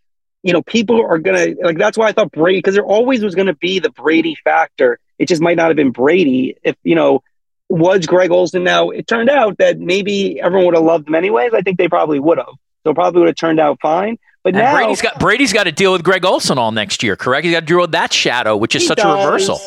you 0.44 0.52
know, 0.52 0.62
people 0.62 1.04
are 1.04 1.18
gonna 1.18 1.54
like 1.62 1.78
that's 1.78 1.96
why 1.96 2.06
I 2.06 2.12
thought 2.12 2.30
Brady, 2.30 2.58
because 2.58 2.74
there 2.74 2.84
always 2.84 3.24
was 3.24 3.34
gonna 3.34 3.54
be 3.54 3.78
the 3.78 3.90
Brady 3.90 4.36
factor. 4.44 4.98
It 5.18 5.26
just 5.26 5.40
might 5.40 5.56
not 5.56 5.68
have 5.68 5.76
been 5.76 5.90
Brady 5.90 6.56
if, 6.62 6.76
you 6.84 6.94
know, 6.94 7.22
was 7.70 8.06
Greg 8.06 8.30
Olsen. 8.30 8.62
Now 8.62 8.90
it 8.90 9.06
turned 9.06 9.30
out 9.30 9.56
that 9.56 9.78
maybe 9.78 10.38
everyone 10.40 10.66
would 10.66 10.74
have 10.74 10.84
loved 10.84 11.08
him 11.08 11.14
anyways. 11.14 11.54
I 11.54 11.62
think 11.62 11.78
they 11.78 11.88
probably 11.88 12.20
would 12.20 12.36
have. 12.36 12.54
So 12.84 12.90
it 12.90 12.94
probably 12.94 13.20
would 13.20 13.28
have 13.28 13.36
turned 13.36 13.58
out 13.58 13.78
fine. 13.80 14.18
But 14.42 14.54
and 14.54 14.58
now 14.58 14.74
Brady's 14.74 15.00
got 15.00 15.18
Brady's 15.18 15.54
got 15.54 15.64
to 15.64 15.72
deal 15.72 15.92
with 15.92 16.04
Greg 16.04 16.26
Olsen 16.26 16.58
all 16.58 16.72
next 16.72 17.02
year, 17.02 17.16
correct? 17.16 17.46
He's 17.46 17.54
got 17.54 17.60
to 17.60 17.66
deal 17.66 17.80
with 17.80 17.92
that 17.92 18.12
shadow, 18.12 18.54
which 18.54 18.76
is 18.76 18.86
such 18.86 19.00
a 19.00 19.08
reversal. 19.08 19.58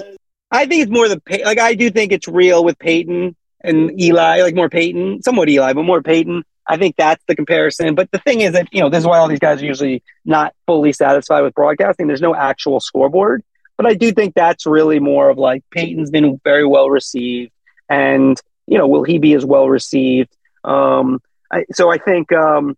I 0.51 0.67
think 0.67 0.83
it's 0.83 0.91
more 0.91 1.09
the 1.09 1.19
like 1.43 1.57
I 1.57 1.73
do 1.73 1.89
think 1.89 2.11
it's 2.11 2.27
real 2.27 2.63
with 2.63 2.77
Peyton 2.77 3.35
and 3.61 3.99
Eli, 3.99 4.43
like 4.43 4.53
more 4.53 4.69
Peyton, 4.69 5.23
somewhat 5.23 5.49
Eli, 5.49 5.73
but 5.73 5.83
more 5.83 6.03
Peyton. 6.03 6.43
I 6.67 6.77
think 6.77 6.95
that's 6.97 7.23
the 7.27 7.35
comparison. 7.35 7.95
But 7.95 8.11
the 8.11 8.19
thing 8.19 8.41
is 8.41 8.53
that 8.53 8.67
you 8.71 8.81
know 8.81 8.89
this 8.89 8.99
is 8.99 9.07
why 9.07 9.17
all 9.17 9.27
these 9.27 9.39
guys 9.39 9.61
are 9.61 9.65
usually 9.65 10.03
not 10.25 10.53
fully 10.65 10.93
satisfied 10.93 11.41
with 11.41 11.53
broadcasting. 11.53 12.07
There's 12.07 12.21
no 12.21 12.35
actual 12.35 12.79
scoreboard, 12.79 13.43
but 13.77 13.85
I 13.85 13.93
do 13.93 14.11
think 14.11 14.35
that's 14.35 14.65
really 14.65 14.99
more 14.99 15.29
of 15.29 15.37
like 15.37 15.63
Peyton's 15.71 16.11
been 16.11 16.39
very 16.43 16.65
well 16.65 16.89
received, 16.89 17.51
and 17.89 18.39
you 18.65 18.77
know 18.77 18.87
will 18.87 19.03
he 19.03 19.19
be 19.19 19.33
as 19.33 19.45
well 19.45 19.69
received? 19.69 20.35
Um, 20.63 21.21
I, 21.51 21.63
so 21.71 21.89
I 21.89 21.97
think, 21.97 22.31
um, 22.33 22.77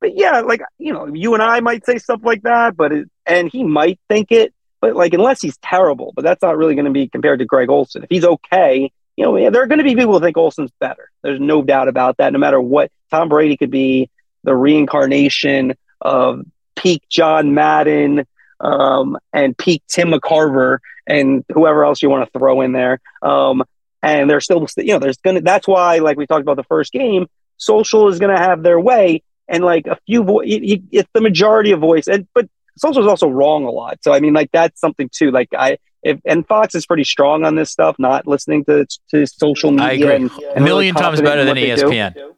but 0.00 0.16
yeah, 0.16 0.40
like 0.40 0.62
you 0.78 0.92
know, 0.92 1.06
you 1.06 1.34
and 1.34 1.42
I 1.42 1.60
might 1.60 1.84
say 1.84 1.98
stuff 1.98 2.20
like 2.22 2.42
that, 2.42 2.76
but 2.76 2.92
it, 2.92 3.10
and 3.26 3.50
he 3.50 3.64
might 3.64 4.00
think 4.08 4.32
it, 4.32 4.54
but 4.80 4.96
like 4.96 5.12
unless 5.12 5.42
he's 5.42 5.58
terrible, 5.58 6.12
but 6.16 6.24
that's 6.24 6.42
not 6.42 6.56
really 6.56 6.74
going 6.74 6.86
to 6.86 6.90
be 6.90 7.08
compared 7.08 7.40
to 7.40 7.44
Greg 7.44 7.68
Olsen. 7.68 8.04
If 8.04 8.08
he's 8.10 8.24
okay, 8.24 8.90
you 9.16 9.24
know, 9.24 9.50
there 9.50 9.62
are 9.62 9.66
going 9.66 9.78
to 9.78 9.84
be 9.84 9.94
people 9.94 10.14
who 10.14 10.20
think 10.20 10.36
Olsen's 10.36 10.70
better. 10.78 11.10
There's 11.22 11.40
no 11.40 11.62
doubt 11.62 11.88
about 11.88 12.18
that. 12.18 12.32
No 12.32 12.38
matter 12.38 12.60
what, 12.60 12.90
Tom 13.10 13.28
Brady 13.28 13.56
could 13.56 13.70
be 13.70 14.10
the 14.44 14.54
reincarnation 14.54 15.74
of 16.00 16.42
peak 16.76 17.02
John 17.08 17.54
Madden 17.54 18.26
um, 18.60 19.18
and 19.32 19.56
peak 19.56 19.82
Tim 19.88 20.08
McCarver 20.10 20.78
and 21.06 21.44
whoever 21.52 21.84
else 21.84 22.02
you 22.02 22.10
want 22.10 22.30
to 22.30 22.38
throw 22.38 22.60
in 22.62 22.72
there. 22.72 23.00
Um, 23.22 23.64
and 24.02 24.28
there's 24.30 24.44
still, 24.44 24.66
you 24.76 24.92
know, 24.92 24.98
there's 24.98 25.16
gonna. 25.18 25.40
That's 25.40 25.66
why, 25.66 25.98
like 25.98 26.16
we 26.16 26.26
talked 26.26 26.42
about 26.42 26.56
the 26.56 26.64
first 26.64 26.92
game, 26.92 27.26
social 27.56 28.08
is 28.08 28.18
going 28.18 28.34
to 28.34 28.40
have 28.40 28.62
their 28.62 28.78
way, 28.78 29.22
and 29.48 29.64
like 29.64 29.86
a 29.86 29.96
few, 30.06 30.22
vo- 30.22 30.40
it, 30.40 30.62
it- 30.62 30.82
it's 30.92 31.08
the 31.12 31.20
majority 31.20 31.72
of 31.72 31.80
voice, 31.80 32.06
and 32.06 32.28
but 32.34 32.48
social 32.78 33.02
is 33.02 33.08
also 33.08 33.28
wrong 33.28 33.64
a 33.64 33.70
lot. 33.70 33.98
So 34.02 34.12
I 34.12 34.20
mean, 34.20 34.32
like 34.34 34.50
that's 34.52 34.80
something 34.80 35.08
too. 35.12 35.30
Like 35.32 35.48
I, 35.58 35.78
if 36.02 36.20
and 36.24 36.46
Fox 36.46 36.74
is 36.76 36.86
pretty 36.86 37.04
strong 37.04 37.44
on 37.44 37.56
this 37.56 37.70
stuff, 37.70 37.96
not 37.98 38.26
listening 38.28 38.64
to 38.66 38.86
to 39.10 39.26
social 39.26 39.70
media. 39.72 39.86
I 39.86 39.92
agree. 39.92 40.14
And, 40.14 40.30
A 40.56 40.60
million 40.60 40.94
really 40.94 41.02
times 41.02 41.20
better 41.20 41.44
than. 41.44 41.56
ESPN. 41.56 42.35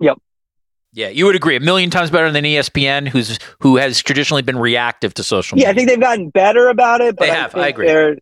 Yep. 0.00 0.18
Yeah, 0.92 1.08
you 1.08 1.26
would 1.26 1.36
agree. 1.36 1.56
A 1.56 1.60
million 1.60 1.90
times 1.90 2.10
better 2.10 2.32
than 2.32 2.44
ESPN, 2.44 3.06
who's 3.06 3.38
who 3.60 3.76
has 3.76 4.02
traditionally 4.02 4.42
been 4.42 4.58
reactive 4.58 5.12
to 5.14 5.22
social 5.22 5.56
media. 5.56 5.66
Yeah, 5.66 5.72
I 5.72 5.74
think 5.74 5.88
they've 5.88 6.00
gotten 6.00 6.30
better 6.30 6.68
about 6.68 7.02
it. 7.02 7.16
But 7.16 7.26
They 7.26 7.30
have, 7.30 7.54
I 7.54 7.64
think 7.64 7.78
agree. 7.78 8.20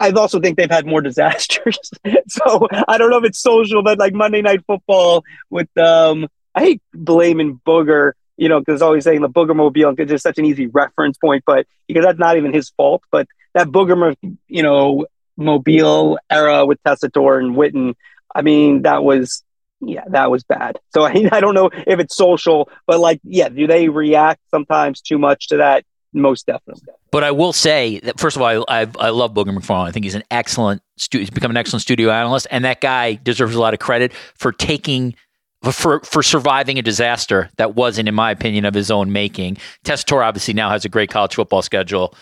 I 0.00 0.10
also 0.10 0.40
think 0.40 0.58
they've 0.58 0.70
had 0.70 0.86
more 0.86 1.00
disasters. 1.00 1.78
so 2.28 2.68
I 2.88 2.98
don't 2.98 3.10
know 3.10 3.18
if 3.18 3.24
it's 3.24 3.38
social, 3.38 3.82
but 3.82 3.98
like 3.98 4.12
Monday 4.12 4.42
Night 4.42 4.64
Football 4.66 5.24
with 5.50 5.68
um, 5.78 6.28
I 6.54 6.60
hate 6.60 6.82
blaming 6.92 7.60
Booger, 7.66 8.12
you 8.36 8.48
know, 8.48 8.60
because 8.60 8.82
always 8.82 9.04
saying 9.04 9.22
the 9.22 9.28
Booger 9.28 9.56
Mobile 9.56 9.92
because 9.92 10.12
it's 10.12 10.22
such 10.22 10.38
an 10.38 10.44
easy 10.44 10.66
reference 10.66 11.16
point, 11.16 11.44
but 11.46 11.66
because 11.86 12.04
that's 12.04 12.18
not 12.18 12.36
even 12.36 12.52
his 12.52 12.70
fault. 12.70 13.02
But 13.10 13.28
that 13.54 13.68
Booger, 13.68 14.14
you 14.48 14.62
know, 14.62 15.06
Mobile 15.36 16.18
era 16.28 16.66
with 16.66 16.82
Tessitore 16.82 17.38
and 17.38 17.56
Witten, 17.56 17.94
I 18.34 18.42
mean, 18.42 18.82
that 18.82 19.04
was 19.04 19.42
yeah, 19.88 20.04
that 20.08 20.30
was 20.30 20.44
bad. 20.44 20.78
So 20.92 21.02
I, 21.06 21.28
I 21.32 21.40
don't 21.40 21.54
know 21.54 21.70
if 21.72 21.98
it's 22.00 22.16
social, 22.16 22.68
but 22.86 23.00
like, 23.00 23.20
yeah, 23.24 23.48
do 23.48 23.66
they 23.66 23.88
react 23.88 24.40
sometimes 24.50 25.00
too 25.00 25.18
much 25.18 25.48
to 25.48 25.58
that? 25.58 25.84
most 26.14 26.46
definitely. 26.46 26.94
But 27.10 27.24
I 27.24 27.32
will 27.32 27.52
say 27.52 28.00
that 28.00 28.18
first 28.18 28.36
of 28.36 28.42
all, 28.42 28.64
I 28.68 28.82
I, 28.82 28.86
I 28.98 29.08
love 29.10 29.34
Booger 29.34 29.56
McFarland. 29.56 29.88
I 29.88 29.90
think 29.90 30.04
he's 30.04 30.14
an 30.14 30.24
excellent 30.30 30.82
stu- 30.96 31.18
he's 31.18 31.30
become 31.30 31.50
an 31.50 31.56
excellent 31.56 31.82
studio 31.82 32.10
analyst, 32.10 32.46
and 32.50 32.64
that 32.64 32.80
guy 32.80 33.14
deserves 33.14 33.54
a 33.54 33.60
lot 33.60 33.74
of 33.74 33.80
credit 33.80 34.12
for 34.12 34.52
taking 34.52 35.14
for 35.62 36.00
for 36.00 36.22
surviving 36.22 36.78
a 36.78 36.82
disaster 36.82 37.50
that 37.56 37.74
wasn't, 37.74 38.08
in 38.08 38.14
my 38.14 38.30
opinion, 38.30 38.64
of 38.64 38.74
his 38.74 38.90
own 38.90 39.12
making. 39.12 39.58
Tessitore 39.84 40.24
obviously 40.24 40.54
now 40.54 40.70
has 40.70 40.84
a 40.84 40.88
great 40.88 41.10
college 41.10 41.34
football 41.34 41.62
schedule, 41.62 42.14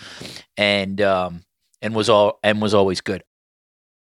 and 0.56 1.00
um, 1.00 1.42
and 1.80 1.94
was 1.94 2.08
all 2.08 2.38
and 2.42 2.60
was 2.60 2.74
always 2.74 3.00
good. 3.00 3.22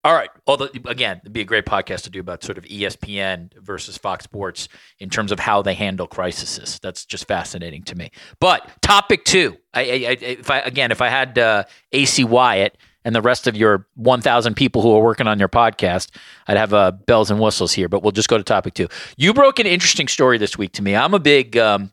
All 0.07 0.15
right. 0.15 0.31
Although 0.47 0.69
again, 0.85 1.19
it'd 1.23 1.33
be 1.33 1.41
a 1.41 1.45
great 1.45 1.67
podcast 1.67 2.03
to 2.03 2.11
do 2.11 2.21
about 2.21 2.45
sort 2.45 2.59
of 2.59 2.65
ESPN 2.67 3.53
versus 3.61 3.99
Fox 3.99 4.23
Sports 4.23 4.69
in 5.01 5.11
terms 5.11 5.33
of 5.33 5.41
how 5.41 5.63
they 5.63 5.75
handle 5.75 6.07
crises. 6.07 6.79
That's 6.81 7.05
just 7.05 7.27
fascinating 7.27 7.83
to 7.83 7.97
me. 7.97 8.13
But 8.39 8.71
topic 8.83 9.25
two, 9.25 9.57
I, 9.75 9.81
I, 9.81 10.17
if 10.21 10.49
I 10.49 10.61
again, 10.61 10.93
if 10.93 11.03
I 11.03 11.09
had 11.09 11.37
uh, 11.37 11.65
AC 11.91 12.23
Wyatt 12.23 12.79
and 13.05 13.17
the 13.17 13.21
rest 13.21 13.49
of 13.49 13.57
your 13.57 13.89
1,000 13.97 14.55
people 14.55 14.81
who 14.81 14.95
are 14.95 15.03
working 15.03 15.27
on 15.27 15.41
your 15.41 15.49
podcast, 15.49 16.15
I'd 16.47 16.57
have 16.57 16.73
uh, 16.73 16.93
bells 16.93 17.33
and 17.33 17.41
whistles 17.41 17.73
here. 17.73 17.89
But 17.89 18.05
we'll 18.05 18.13
just 18.13 18.29
go 18.29 18.39
to 18.39 18.45
topic 18.45 18.75
two. 18.75 18.87
You 19.17 19.35
broke 19.35 19.59
an 19.59 19.67
interesting 19.67 20.07
story 20.07 20.39
this 20.39 20.57
week 20.57 20.71
to 20.75 20.83
me. 20.83 20.95
I'm 20.95 21.15
a 21.15 21.19
big, 21.19 21.57
um, 21.57 21.91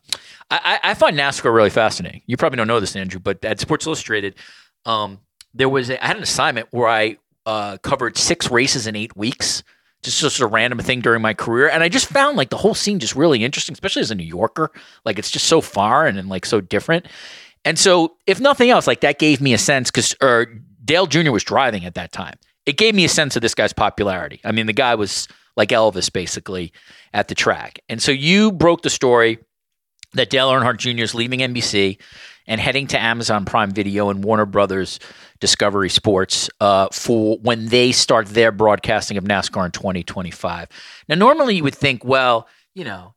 I, 0.52 0.78
I, 0.84 0.94
find 0.94 1.18
NASCAR 1.18 1.52
really 1.52 1.68
fascinating. 1.68 2.22
You 2.26 2.36
probably 2.36 2.58
don't 2.58 2.68
know 2.68 2.78
this, 2.78 2.94
Andrew, 2.94 3.18
but 3.18 3.44
at 3.44 3.58
Sports 3.58 3.86
Illustrated, 3.86 4.36
um, 4.86 5.18
there 5.52 5.68
was 5.68 5.90
a, 5.90 6.02
I 6.02 6.06
had 6.06 6.16
an 6.16 6.22
assignment 6.22 6.68
where 6.70 6.88
I 6.88 7.16
uh, 7.46 7.78
covered 7.78 8.16
six 8.16 8.50
races 8.50 8.86
in 8.86 8.96
eight 8.96 9.16
weeks. 9.16 9.62
Just 10.02 10.20
just 10.20 10.40
a 10.40 10.46
random 10.46 10.78
thing 10.80 11.00
during 11.00 11.22
my 11.22 11.32
career, 11.32 11.70
and 11.70 11.82
I 11.82 11.88
just 11.88 12.06
found 12.06 12.36
like 12.36 12.50
the 12.50 12.58
whole 12.58 12.74
scene 12.74 12.98
just 12.98 13.16
really 13.16 13.42
interesting, 13.42 13.72
especially 13.72 14.02
as 14.02 14.10
a 14.10 14.14
New 14.14 14.24
Yorker. 14.24 14.70
Like 15.06 15.18
it's 15.18 15.30
just 15.30 15.46
so 15.46 15.62
far 15.62 16.06
and, 16.06 16.18
and 16.18 16.28
like 16.28 16.44
so 16.44 16.60
different. 16.60 17.06
And 17.64 17.78
so, 17.78 18.16
if 18.26 18.38
nothing 18.38 18.68
else, 18.68 18.86
like 18.86 19.00
that 19.00 19.18
gave 19.18 19.40
me 19.40 19.54
a 19.54 19.58
sense 19.58 19.90
because 19.90 20.14
or 20.20 20.46
Dale 20.84 21.06
Jr. 21.06 21.30
was 21.30 21.42
driving 21.42 21.86
at 21.86 21.94
that 21.94 22.12
time. 22.12 22.34
It 22.66 22.76
gave 22.76 22.94
me 22.94 23.06
a 23.06 23.08
sense 23.08 23.34
of 23.36 23.42
this 23.42 23.54
guy's 23.54 23.72
popularity. 23.72 24.40
I 24.44 24.52
mean, 24.52 24.66
the 24.66 24.74
guy 24.74 24.94
was 24.94 25.26
like 25.56 25.70
Elvis 25.70 26.12
basically 26.12 26.72
at 27.12 27.28
the 27.28 27.34
track. 27.34 27.78
And 27.88 28.02
so 28.02 28.12
you 28.12 28.52
broke 28.52 28.82
the 28.82 28.90
story 28.90 29.38
that 30.12 30.30
Dale 30.30 30.50
Earnhardt 30.50 30.78
Jr. 30.78 31.02
is 31.02 31.14
leaving 31.14 31.40
NBC 31.40 31.98
and 32.46 32.60
heading 32.60 32.86
to 32.88 33.00
Amazon 33.00 33.44
Prime 33.44 33.70
Video 33.70 34.10
and 34.10 34.22
Warner 34.24 34.46
Brothers 34.46 35.00
Discovery 35.40 35.90
Sports 35.90 36.50
uh, 36.60 36.88
for 36.92 37.38
when 37.38 37.66
they 37.66 37.92
start 37.92 38.26
their 38.26 38.52
broadcasting 38.52 39.16
of 39.16 39.24
NASCAR 39.24 39.66
in 39.66 39.72
2025. 39.72 40.68
Now, 41.08 41.14
normally 41.14 41.56
you 41.56 41.64
would 41.64 41.74
think, 41.74 42.04
well, 42.04 42.48
you 42.74 42.84
know, 42.84 43.14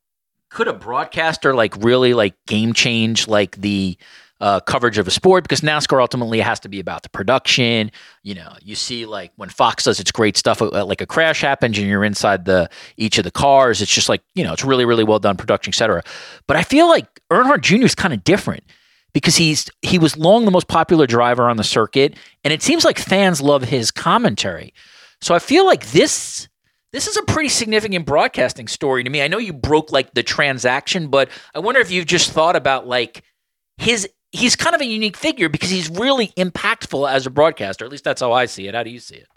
could 0.49 0.67
a 0.67 0.73
broadcaster 0.73 1.53
like 1.53 1.75
really 1.83 2.13
like 2.13 2.33
game 2.47 2.73
change 2.73 3.27
like 3.27 3.57
the 3.57 3.97
uh, 4.39 4.59
coverage 4.61 4.97
of 4.97 5.07
a 5.07 5.11
sport 5.11 5.43
because 5.43 5.61
NASCAR 5.61 5.99
ultimately 5.99 6.39
has 6.39 6.59
to 6.61 6.69
be 6.69 6.79
about 6.79 7.03
the 7.03 7.09
production. 7.09 7.91
You 8.23 8.35
know, 8.35 8.53
you 8.61 8.75
see 8.75 9.05
like 9.05 9.31
when 9.35 9.49
Fox 9.49 9.83
does 9.83 9.99
its 9.99 10.11
great 10.11 10.37
stuff, 10.37 10.61
uh, 10.61 10.85
like 10.85 11.01
a 11.01 11.05
crash 11.05 11.41
happens 11.41 11.77
and 11.77 11.87
you're 11.87 12.03
inside 12.03 12.45
the 12.45 12.69
each 12.97 13.17
of 13.17 13.23
the 13.23 13.31
cars. 13.31 13.81
It's 13.81 13.93
just 13.93 14.09
like 14.09 14.21
you 14.35 14.43
know, 14.43 14.53
it's 14.53 14.63
really 14.63 14.85
really 14.85 15.03
well 15.03 15.19
done 15.19 15.37
production, 15.37 15.71
etc. 15.71 16.03
But 16.45 16.57
I 16.57 16.63
feel 16.63 16.87
like 16.87 17.07
Earnhardt 17.31 17.61
Jr. 17.61 17.85
is 17.85 17.95
kind 17.95 18.13
of 18.13 18.23
different 18.23 18.63
because 19.13 19.35
he's 19.35 19.69
he 19.81 19.97
was 19.97 20.17
long 20.17 20.45
the 20.45 20.51
most 20.51 20.67
popular 20.67 21.07
driver 21.07 21.49
on 21.49 21.57
the 21.57 21.63
circuit, 21.63 22.15
and 22.43 22.53
it 22.53 22.61
seems 22.61 22.85
like 22.85 22.99
fans 22.99 23.41
love 23.41 23.63
his 23.63 23.91
commentary. 23.91 24.73
So 25.21 25.33
I 25.33 25.39
feel 25.39 25.65
like 25.65 25.87
this 25.91 26.47
this 26.93 27.07
is 27.07 27.17
a 27.17 27.23
pretty 27.23 27.49
significant 27.49 28.05
broadcasting 28.05 28.67
story 28.67 29.03
to 29.03 29.09
me. 29.09 29.21
I 29.21 29.27
know 29.27 29.37
you 29.37 29.53
broke 29.53 29.91
like 29.91 30.13
the 30.13 30.23
transaction, 30.23 31.09
but 31.09 31.29
I 31.53 31.59
wonder 31.59 31.81
if 31.81 31.91
you've 31.91 32.05
just 32.05 32.31
thought 32.31 32.55
about 32.55 32.87
like 32.87 33.23
his 33.77 34.07
he's 34.31 34.55
kind 34.55 34.75
of 34.75 34.81
a 34.81 34.85
unique 34.85 35.17
figure 35.17 35.49
because 35.49 35.69
he's 35.69 35.89
really 35.89 36.27
impactful 36.37 37.09
as 37.09 37.25
a 37.25 37.29
broadcaster. 37.29 37.85
At 37.85 37.91
least 37.91 38.03
that's 38.03 38.21
how 38.21 38.31
I 38.31 38.45
see 38.45 38.67
it. 38.67 38.75
How 38.75 38.83
do 38.83 38.89
you 38.89 38.99
see 38.99 39.15
it? 39.15 39.27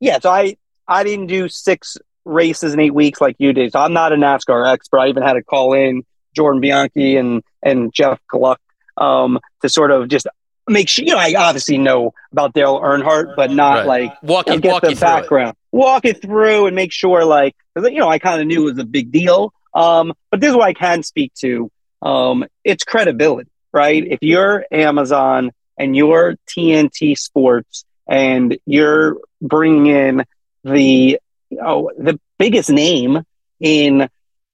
Yeah, 0.00 0.18
so 0.20 0.30
I 0.30 0.56
I 0.86 1.04
didn't 1.04 1.26
do 1.26 1.48
six 1.48 1.96
races 2.24 2.74
in 2.74 2.80
eight 2.80 2.94
weeks 2.94 3.20
like 3.20 3.36
you 3.38 3.52
did. 3.52 3.72
So 3.72 3.80
I'm 3.80 3.92
not 3.92 4.12
a 4.12 4.16
NASCAR 4.16 4.70
expert. 4.72 4.98
I 4.98 5.08
even 5.08 5.22
had 5.22 5.34
to 5.34 5.42
call 5.42 5.72
in 5.72 6.04
Jordan 6.36 6.60
Bianchi 6.60 7.16
and 7.16 7.42
and 7.62 7.92
Jeff 7.92 8.20
Gluck 8.28 8.60
um, 9.00 9.38
to 9.62 9.68
sort 9.68 9.90
of 9.90 10.08
just 10.08 10.26
make 10.66 10.88
sure. 10.88 11.04
You 11.04 11.12
know, 11.12 11.18
I 11.18 11.34
obviously 11.36 11.78
know 11.78 12.14
about 12.32 12.54
Dale 12.54 12.80
Earnhardt, 12.80 13.36
but 13.36 13.50
not 13.50 13.86
right. 13.86 13.86
like 13.86 14.22
walk, 14.22 14.46
you 14.46 14.54
know, 14.54 14.60
get 14.60 14.72
walk 14.72 14.82
the 14.82 14.94
background, 14.94 15.50
it. 15.50 15.76
walk 15.76 16.04
it 16.04 16.22
through, 16.22 16.66
and 16.66 16.76
make 16.76 16.92
sure 16.92 17.24
like 17.24 17.54
because 17.74 17.90
you 17.90 17.98
know 17.98 18.08
I 18.08 18.18
kind 18.18 18.40
of 18.40 18.46
knew 18.46 18.62
it 18.62 18.72
was 18.72 18.78
a 18.78 18.84
big 18.84 19.10
deal. 19.10 19.52
Um, 19.74 20.12
but 20.30 20.40
this 20.40 20.50
is 20.50 20.56
what 20.56 20.68
I 20.68 20.74
can 20.74 21.02
speak 21.02 21.32
to. 21.40 21.70
Um, 22.02 22.44
it's 22.64 22.84
credibility, 22.84 23.50
right? 23.72 24.04
If 24.06 24.20
you're 24.22 24.64
Amazon 24.70 25.52
and 25.76 25.96
you're 25.96 26.36
TNT 26.48 27.16
Sports 27.16 27.84
and 28.08 28.58
you're 28.66 29.18
bringing 29.40 29.86
in 29.86 30.24
the 30.64 31.18
you 31.50 31.56
know, 31.56 31.90
the 31.96 32.18
biggest 32.38 32.70
name 32.70 33.22
in 33.60 34.08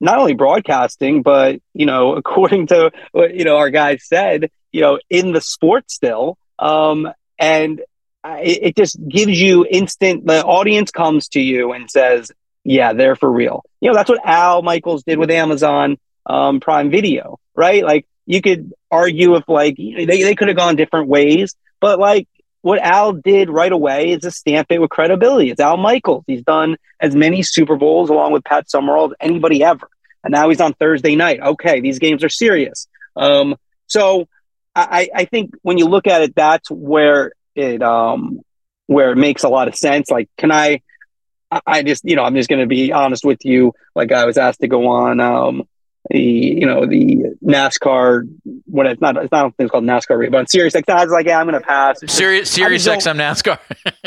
not 0.04 0.18
only 0.18 0.34
broadcasting, 0.34 1.22
but 1.22 1.60
you 1.72 1.86
know, 1.86 2.14
according 2.16 2.68
to 2.68 2.92
what 3.12 3.34
you 3.34 3.44
know 3.44 3.56
our 3.56 3.70
guy 3.70 3.96
said, 3.96 4.50
you 4.70 4.80
know, 4.80 5.00
in 5.10 5.32
the 5.32 5.40
sport 5.40 5.90
still, 5.90 6.38
um, 6.58 7.08
and 7.38 7.80
it, 8.24 8.58
it 8.62 8.76
just 8.76 8.96
gives 9.08 9.40
you 9.40 9.66
instant. 9.68 10.26
The 10.26 10.44
audience 10.44 10.90
comes 10.90 11.28
to 11.28 11.40
you 11.40 11.72
and 11.72 11.90
says, 11.90 12.30
"Yeah, 12.62 12.92
they're 12.92 13.16
for 13.16 13.30
real." 13.30 13.64
You 13.80 13.90
know, 13.90 13.96
that's 13.96 14.10
what 14.10 14.24
Al 14.24 14.62
Michaels 14.62 15.02
did 15.04 15.18
with 15.18 15.30
Amazon 15.30 15.96
um, 16.26 16.60
Prime 16.60 16.90
Video, 16.90 17.38
right? 17.54 17.82
Like 17.82 18.06
you 18.26 18.40
could 18.40 18.72
argue 18.90 19.34
if 19.36 19.48
like 19.48 19.76
they 19.76 20.04
they 20.04 20.34
could 20.34 20.48
have 20.48 20.56
gone 20.56 20.76
different 20.76 21.08
ways, 21.08 21.56
but 21.80 21.98
like 21.98 22.28
what 22.62 22.78
Al 22.78 23.12
did 23.12 23.50
right 23.50 23.70
away 23.70 24.12
is 24.12 24.22
to 24.22 24.30
stamp 24.30 24.68
it 24.70 24.80
with 24.80 24.88
credibility. 24.88 25.50
It's 25.50 25.60
Al 25.60 25.76
Michaels. 25.76 26.24
He's 26.26 26.42
done 26.42 26.78
as 26.98 27.14
many 27.14 27.42
Super 27.42 27.76
Bowls 27.76 28.08
along 28.08 28.32
with 28.32 28.42
Pat 28.42 28.70
Summerall 28.70 29.10
as 29.10 29.12
anybody 29.20 29.62
ever. 29.62 29.86
And 30.24 30.32
now 30.32 30.48
he's 30.48 30.60
on 30.60 30.74
Thursday 30.74 31.14
night. 31.16 31.40
Okay, 31.40 31.80
these 31.80 31.98
games 31.98 32.24
are 32.24 32.28
serious. 32.28 32.88
Um, 33.14 33.56
so 33.86 34.26
I, 34.74 35.08
I 35.14 35.24
think 35.26 35.54
when 35.62 35.78
you 35.78 35.86
look 35.86 36.06
at 36.06 36.22
it, 36.22 36.34
that's 36.34 36.70
where 36.70 37.32
it 37.54 37.82
um, 37.82 38.40
where 38.86 39.12
it 39.12 39.16
makes 39.16 39.44
a 39.44 39.48
lot 39.48 39.68
of 39.68 39.76
sense. 39.76 40.10
Like, 40.10 40.28
can 40.36 40.50
I? 40.50 40.82
I 41.66 41.84
just, 41.84 42.04
you 42.04 42.16
know, 42.16 42.24
I'm 42.24 42.34
just 42.34 42.48
going 42.48 42.62
to 42.62 42.66
be 42.66 42.92
honest 42.92 43.24
with 43.24 43.44
you. 43.44 43.74
Like, 43.94 44.10
I 44.10 44.24
was 44.24 44.38
asked 44.38 44.60
to 44.62 44.66
go 44.66 44.88
on 44.88 45.20
um, 45.20 45.68
the 46.10 46.20
you 46.20 46.66
know 46.66 46.84
the 46.84 47.34
NASCAR 47.42 48.28
when 48.66 48.86
it's 48.86 49.00
not 49.00 49.16
it's 49.16 49.32
not 49.32 49.54
it's 49.58 49.70
called 49.70 49.84
NASCAR 49.84 50.30
but 50.30 50.38
on 50.38 50.46
Sirius 50.46 50.74
XM 50.74 50.94
I 50.94 51.04
was 51.04 51.12
like 51.12 51.26
yeah 51.26 51.40
I'm 51.40 51.46
gonna 51.46 51.60
pass 51.60 52.00
Sirius 52.06 52.50
Sirius 52.50 52.86
XM 52.86 53.16
NASCAR 53.16 53.58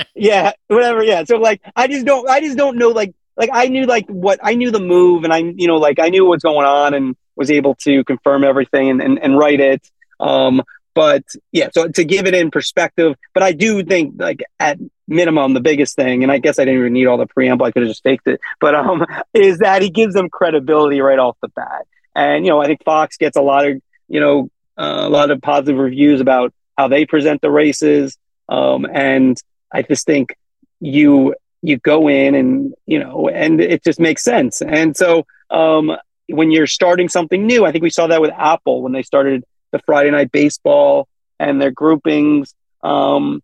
yeah 0.15 0.51
whatever 0.68 1.03
yeah 1.03 1.24
so 1.24 1.38
like 1.38 1.61
I 1.76 1.88
just 1.88 2.05
don't 2.05 2.30
I 2.30 2.39
just 2.39 2.55
don't 2.57 2.78
know 2.78 2.89
like 2.89 3.15
like 3.38 3.50
I 3.54 3.68
knew 3.68 3.86
like 3.86 4.08
what 4.08 4.40
I 4.44 4.56
knew 4.56 4.72
the 4.72 4.80
move 4.80 5.24
and 5.24 5.34
I 5.34 5.38
you 5.38 5.68
know 5.68 5.78
like 5.78 6.00
I 6.00 6.10
knew 6.10 6.26
what's 6.26 6.44
going 6.44 6.66
on 6.66 6.94
and 6.94 7.16
was 7.36 7.52
able 7.52 7.76
to 7.76 8.04
confirm 8.04 8.44
everything 8.44 8.90
and 8.90 9.02
and, 9.02 9.20
and 9.20 9.38
write 9.38 9.60
it. 9.60 9.90
Um 10.20 10.64
but 10.94 11.24
yeah 11.52 11.70
so 11.72 11.88
to 11.88 12.04
give 12.04 12.26
it 12.26 12.34
in 12.34 12.50
perspective 12.50 13.16
but 13.34 13.44
I 13.44 13.52
do 13.52 13.84
think 13.84 14.16
like 14.18 14.44
at 14.60 14.80
minimum 15.08 15.54
the 15.54 15.62
biggest 15.62 15.96
thing 15.96 16.24
and 16.24 16.32
i 16.32 16.38
guess 16.38 16.60
i 16.60 16.66
didn't 16.66 16.80
even 16.80 16.94
need 16.94 17.08
all 17.08 17.18
the 17.18 17.26
preamble 17.28 17.66
i 17.66 17.72
could 17.72 17.82
have 17.82 17.90
just 17.90 18.04
faked 18.04 18.28
it 18.28 18.42
but 18.60 18.76
um 18.76 19.06
is 19.34 19.60
that 19.60 19.82
he 19.82 19.90
gives 19.90 20.14
them 20.14 20.30
credibility 20.30 21.00
right 21.00 21.20
off 21.20 21.38
the 21.42 21.48
bat. 21.50 21.88
And 22.16 22.46
you 22.46 22.52
know 22.52 22.62
i 22.62 22.66
think 22.66 22.84
fox 22.84 23.18
gets 23.18 23.38
a 23.38 23.42
lot 23.42 23.66
of 23.68 23.82
you 24.08 24.20
know 24.20 24.50
uh, 24.78 25.08
a 25.08 25.10
lot 25.10 25.32
of 25.32 25.42
positive 25.42 25.78
reviews 25.78 26.22
about 26.22 26.54
how 26.78 26.88
they 26.88 27.06
present 27.06 27.42
the 27.42 27.50
races. 27.50 28.18
Um 28.50 28.86
and 28.92 29.42
i 29.72 29.82
just 29.82 30.06
think 30.06 30.36
you 30.80 31.36
you 31.62 31.78
go 31.78 32.08
in 32.08 32.36
and 32.36 32.74
you 32.86 32.99
know 32.99 33.30
and 33.30 33.60
it 33.62 33.84
just 33.84 33.99
makes 33.99 34.24
sense. 34.24 34.62
And 34.62 34.95
so 34.95 35.26
um 35.49 35.91
when 36.30 36.51
you're 36.51 36.68
starting 36.68 37.08
something 37.08 37.47
new 37.47 37.66
i 37.66 37.72
think 37.72 37.82
we 37.82 37.89
saw 37.89 38.05
that 38.08 38.20
with 38.20 38.32
apple 38.38 38.82
when 38.82 38.91
they 38.91 39.01
started 39.01 39.45
the 39.72 39.80
friday 39.86 40.12
night 40.12 40.30
baseball 40.30 41.08
and 41.39 41.62
their 41.62 41.72
groupings 41.72 42.53
um 42.84 43.41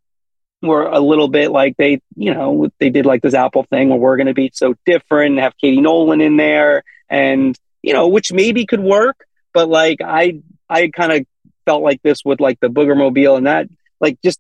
were 0.64 0.88
a 0.88 1.00
little 1.00 1.28
bit 1.28 1.52
like 1.52 1.76
they, 1.78 2.02
you 2.16 2.34
know, 2.34 2.70
they 2.80 2.90
did 2.90 3.06
like 3.06 3.22
this 3.22 3.34
Apple 3.34 3.64
thing 3.64 3.90
where 3.90 4.00
we're 4.00 4.18
going 4.18 4.28
to 4.28 4.34
be 4.34 4.50
so 4.54 4.76
different, 4.86 5.34
and 5.34 5.40
have 5.40 5.58
Katie 5.58 5.82
Nolan 5.82 6.22
in 6.22 6.38
there, 6.38 6.84
and 7.10 7.58
you 7.82 7.94
know, 7.94 8.08
which 8.08 8.32
maybe 8.32 8.66
could 8.66 8.80
work, 8.80 9.26
but 9.54 9.68
like 9.68 10.00
I, 10.04 10.42
I 10.70 10.88
kind 10.88 11.12
of 11.12 11.26
felt 11.66 11.84
like 11.84 12.02
this 12.02 12.24
with 12.24 12.40
like 12.40 12.60
the 12.62 12.70
Booger 12.70 12.98
Mobile 12.98 13.36
and 13.36 13.46
that, 13.46 13.68
like 14.00 14.18
just, 14.24 14.40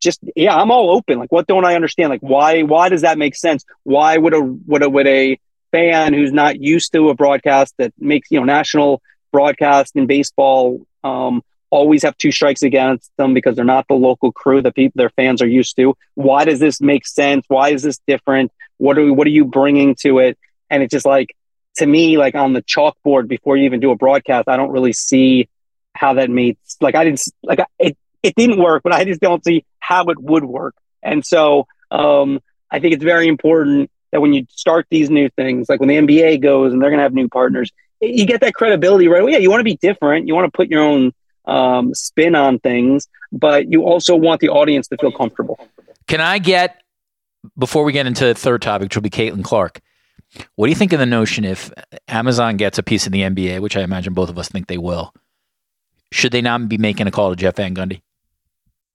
just 0.00 0.20
yeah, 0.36 0.54
I'm 0.54 0.70
all 0.70 0.90
open. 0.90 1.18
Like, 1.18 1.32
what 1.32 1.46
don't 1.46 1.64
I 1.64 1.74
understand? 1.74 2.10
Like, 2.10 2.20
why, 2.20 2.62
why 2.62 2.88
does 2.88 3.02
that 3.02 3.18
make 3.18 3.34
sense? 3.34 3.64
Why 3.82 4.16
would 4.16 4.34
a 4.34 4.40
would 4.40 4.82
a 4.82 4.90
would 4.90 5.06
a 5.06 5.38
fan 5.72 6.14
who's 6.14 6.32
not 6.32 6.60
used 6.60 6.92
to 6.92 7.10
a 7.10 7.14
broadcast 7.14 7.74
that 7.78 7.92
makes 7.98 8.30
you 8.30 8.38
know 8.40 8.44
national 8.44 9.02
broadcast 9.32 9.96
in 9.96 10.06
baseball 10.06 10.80
um, 11.04 11.42
always 11.70 12.02
have 12.02 12.16
two 12.16 12.32
strikes 12.32 12.62
against 12.62 13.10
them 13.16 13.34
because 13.34 13.56
they're 13.56 13.64
not 13.64 13.86
the 13.88 13.94
local 13.94 14.32
crew 14.32 14.62
that 14.62 14.74
people 14.74 14.94
their 14.96 15.10
fans 15.10 15.42
are 15.42 15.48
used 15.48 15.76
to. 15.76 15.94
Why 16.14 16.44
does 16.44 16.60
this 16.60 16.80
make 16.80 17.06
sense? 17.06 17.44
Why 17.48 17.70
is 17.70 17.82
this 17.82 17.98
different? 18.06 18.52
What 18.78 18.98
are 18.98 19.12
what 19.12 19.26
are 19.26 19.30
you 19.30 19.44
bringing 19.44 19.94
to 20.00 20.18
it? 20.20 20.38
And 20.70 20.82
it's 20.82 20.92
just 20.92 21.06
like 21.06 21.34
to 21.76 21.86
me, 21.86 22.18
like 22.18 22.34
on 22.34 22.52
the 22.52 22.62
chalkboard 22.62 23.28
before 23.28 23.56
you 23.56 23.64
even 23.64 23.80
do 23.80 23.90
a 23.90 23.96
broadcast, 23.96 24.48
I 24.48 24.56
don't 24.56 24.70
really 24.70 24.92
see 24.92 25.48
how 25.94 26.14
that 26.14 26.30
meets. 26.30 26.76
Like 26.80 26.94
I 26.94 27.04
didn't 27.04 27.22
like 27.42 27.60
it. 27.78 27.96
It 28.22 28.34
didn't 28.34 28.58
work, 28.58 28.82
but 28.82 28.92
I 28.92 29.04
just 29.04 29.20
don't 29.20 29.44
see 29.44 29.64
how 29.78 30.04
it 30.06 30.20
would 30.20 30.44
work. 30.44 30.74
And 31.02 31.24
so 31.24 31.66
um, 31.90 32.40
I 32.70 32.80
think 32.80 32.94
it's 32.94 33.04
very 33.04 33.28
important 33.28 33.90
that 34.12 34.20
when 34.20 34.32
you 34.32 34.46
start 34.50 34.86
these 34.90 35.10
new 35.10 35.28
things, 35.30 35.68
like 35.68 35.80
when 35.80 35.88
the 35.88 35.96
NBA 35.96 36.42
goes 36.42 36.72
and 36.72 36.82
they're 36.82 36.90
going 36.90 36.98
to 36.98 37.04
have 37.04 37.14
new 37.14 37.28
partners, 37.28 37.70
you 38.00 38.26
get 38.26 38.40
that 38.40 38.54
credibility 38.54 39.08
right 39.08 39.22
away. 39.22 39.32
Yeah, 39.32 39.38
you 39.38 39.50
want 39.50 39.60
to 39.60 39.64
be 39.64 39.76
different. 39.76 40.26
You 40.26 40.34
want 40.34 40.46
to 40.46 40.56
put 40.56 40.68
your 40.68 40.82
own 40.82 41.12
um, 41.46 41.94
spin 41.94 42.34
on 42.34 42.58
things, 42.58 43.08
but 43.32 43.70
you 43.70 43.84
also 43.84 44.14
want 44.14 44.40
the 44.40 44.48
audience 44.48 44.88
to 44.88 44.96
feel 44.98 45.12
comfortable. 45.12 45.58
Can 46.06 46.20
I 46.20 46.38
get 46.38 46.80
before 47.58 47.84
we 47.84 47.92
get 47.92 48.06
into 48.06 48.24
the 48.24 48.34
third 48.34 48.62
topic, 48.62 48.86
which 48.86 48.96
will 48.96 49.02
be 49.02 49.10
Caitlin 49.10 49.44
Clark? 49.44 49.80
What 50.56 50.66
do 50.66 50.70
you 50.70 50.76
think 50.76 50.92
of 50.92 50.98
the 50.98 51.06
notion 51.06 51.44
if 51.44 51.72
Amazon 52.06 52.56
gets 52.56 52.78
a 52.78 52.82
piece 52.82 53.06
of 53.06 53.12
the 53.12 53.22
NBA, 53.22 53.60
which 53.60 53.76
I 53.76 53.82
imagine 53.82 54.12
both 54.12 54.28
of 54.28 54.38
us 54.38 54.48
think 54.48 54.66
they 54.66 54.78
will? 54.78 55.14
Should 56.12 56.32
they 56.32 56.42
not 56.42 56.68
be 56.68 56.78
making 56.78 57.06
a 57.06 57.10
call 57.10 57.30
to 57.30 57.36
Jeff 57.36 57.56
Van 57.56 57.74
Gundy? 57.74 58.02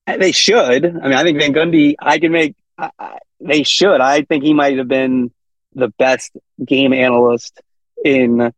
They 0.05 0.31
should. 0.31 0.85
I 0.85 0.89
mean, 0.89 1.13
I 1.13 1.23
think 1.23 1.39
Van 1.39 1.53
Gundy. 1.53 1.95
I 1.99 2.19
can 2.19 2.31
make. 2.31 2.55
I, 2.77 2.91
I, 2.99 3.19
they 3.39 3.63
should. 3.63 4.01
I 4.01 4.23
think 4.23 4.43
he 4.43 4.53
might 4.53 4.77
have 4.77 4.87
been 4.87 5.31
the 5.73 5.87
best 5.87 6.31
game 6.63 6.93
analyst 6.93 7.61
in 8.03 8.41
uh, 8.41 8.51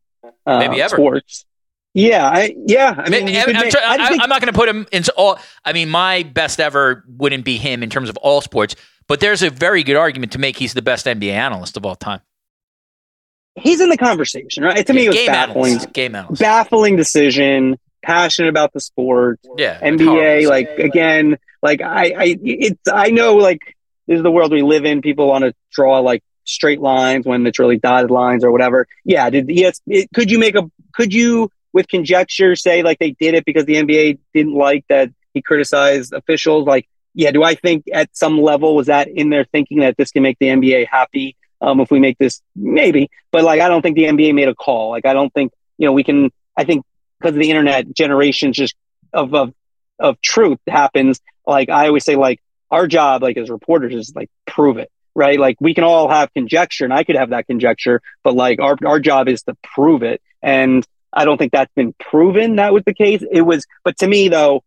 maybe 0.46 0.82
ever. 0.82 0.96
sports. 0.96 1.46
Yeah, 1.94 2.28
I, 2.28 2.54
yeah. 2.66 2.94
I 2.98 3.10
mean, 3.10 3.30
I, 3.30 4.18
am 4.22 4.30
not 4.30 4.42
going 4.42 4.52
to 4.52 4.58
put 4.58 4.68
him 4.68 4.86
into 4.92 5.14
all. 5.14 5.40
I 5.64 5.72
mean, 5.72 5.90
my 5.90 6.24
best 6.24 6.60
ever 6.60 7.06
wouldn't 7.08 7.46
be 7.46 7.58
him 7.58 7.84
in 7.84 7.90
terms 7.90 8.10
of 8.10 8.18
all 8.18 8.42
sports, 8.42 8.76
but 9.08 9.22
there's 9.22 9.42
a 9.44 9.50
very 9.50 9.82
good 9.82 9.96
argument 9.96 10.34
to 10.34 10.40
make 10.40 10.58
he's 10.58 10.74
the 10.74 10.82
best 10.82 11.06
NBA 11.06 11.32
analyst 11.32 11.78
of 11.78 11.86
all 11.86 11.96
time. 11.96 12.20
He's 13.56 13.80
in 13.80 13.88
the 13.88 13.98
conversation, 13.98 14.64
right? 14.64 14.86
To 14.86 14.94
yeah, 14.94 15.00
me, 15.00 15.06
it 15.06 15.10
was 15.10 15.18
game 15.18 15.28
baffling. 15.28 15.72
Analyst. 15.72 15.94
Game 15.94 16.16
analyst. 16.16 16.42
Baffling 16.42 16.96
decision. 16.98 17.80
Passionate 18.06 18.50
about 18.50 18.72
the 18.72 18.80
sport. 18.80 19.40
Yeah. 19.58 19.80
NBA, 19.80 20.48
like 20.48 20.70
again, 20.78 21.38
like 21.64 21.82
I, 21.82 22.14
I, 22.16 22.38
it's 22.44 22.82
I 22.92 23.10
know 23.10 23.38
like 23.38 23.76
this 24.06 24.18
is 24.18 24.24
the 24.24 24.30
world 24.30 24.52
we 24.52 24.62
live 24.62 24.86
in. 24.86 25.02
People 25.02 25.28
want 25.28 25.44
to 25.44 25.56
draw 25.72 26.00
like 26.02 26.24
straight 26.44 26.80
lines 26.80 27.26
when 27.26 27.48
it's 27.48 27.58
really 27.58 27.78
dotted 27.78 28.12
lines 28.12 28.44
or 28.44 28.52
whatever. 28.52 28.88
Yeah. 29.04 29.28
Did 29.32 29.50
yes? 29.50 29.82
It, 29.88 30.10
could 30.14 30.30
you 30.30 30.38
make 30.38 30.56
a? 30.56 30.70
Could 30.94 31.16
you 31.16 31.50
with 31.74 31.88
conjecture 31.88 32.56
say 32.56 32.84
like 32.84 33.00
they 33.00 33.12
did 33.12 33.34
it 33.34 33.44
because 33.44 33.66
the 33.66 33.76
NBA 33.76 34.20
didn't 34.36 34.54
like 34.54 34.86
that 34.88 35.10
he 35.34 35.42
criticized 35.42 36.14
officials? 36.14 36.68
Like, 36.68 36.88
yeah. 37.16 37.32
Do 37.32 37.44
I 37.44 37.56
think 37.56 37.86
at 37.92 38.16
some 38.16 38.40
level 38.40 38.76
was 38.76 38.86
that 38.86 39.08
in 39.08 39.32
their 39.32 39.46
thinking 39.46 39.80
that 39.80 39.98
this 39.98 40.12
can 40.12 40.22
make 40.22 40.38
the 40.40 40.48
NBA 40.48 40.88
happy? 40.88 41.36
Um, 41.60 41.80
if 41.80 41.90
we 41.90 42.00
make 42.00 42.20
this, 42.20 42.44
maybe, 42.56 43.10
but 43.32 43.44
like 43.44 43.62
I 43.62 43.70
don't 43.70 43.82
think 43.82 43.96
the 43.96 44.04
NBA 44.04 44.36
made 44.36 44.50
a 44.50 44.54
call. 44.54 44.92
Like 44.92 45.08
I 45.08 45.14
don't 45.14 45.34
think 45.34 45.52
you 45.80 45.88
know 45.88 45.94
we 45.94 46.04
can. 46.04 46.32
I 46.56 46.66
think 46.66 46.86
because 47.26 47.36
of 47.36 47.42
the 47.42 47.50
internet, 47.50 47.92
generations 47.94 48.56
just 48.56 48.76
of 49.12 49.34
of 49.34 49.54
of 50.00 50.22
truth 50.22 50.60
happens. 50.68 51.20
Like 51.48 51.70
I 51.70 51.88
always 51.88 52.06
say, 52.06 52.16
like 52.16 52.40
our 52.70 52.88
job, 52.88 53.24
like 53.24 53.38
as 53.38 53.50
reporters, 53.50 53.94
is 53.96 54.14
like 54.16 54.30
prove 54.46 54.78
it, 54.78 54.92
right? 55.16 55.40
Like 55.40 55.58
we 55.60 55.74
can 55.74 55.84
all 55.84 56.08
have 56.10 56.32
conjecture, 56.34 56.84
and 56.84 56.94
I 56.94 57.04
could 57.04 57.16
have 57.16 57.32
that 57.32 57.48
conjecture, 57.48 58.02
but 58.24 58.36
like 58.36 58.60
our 58.60 58.78
our 58.86 59.00
job 59.00 59.28
is 59.28 59.42
to 59.44 59.58
prove 59.64 60.04
it. 60.04 60.22
And 60.44 60.86
I 61.12 61.26
don't 61.26 61.38
think 61.38 61.52
that's 61.52 61.74
been 61.74 61.94
proven. 61.94 62.58
That 62.58 62.74
was 62.74 62.84
the 62.86 62.94
case. 62.94 63.24
It 63.32 63.42
was, 63.42 63.66
but 63.84 63.98
to 64.00 64.08
me 64.08 64.28
though, 64.28 64.64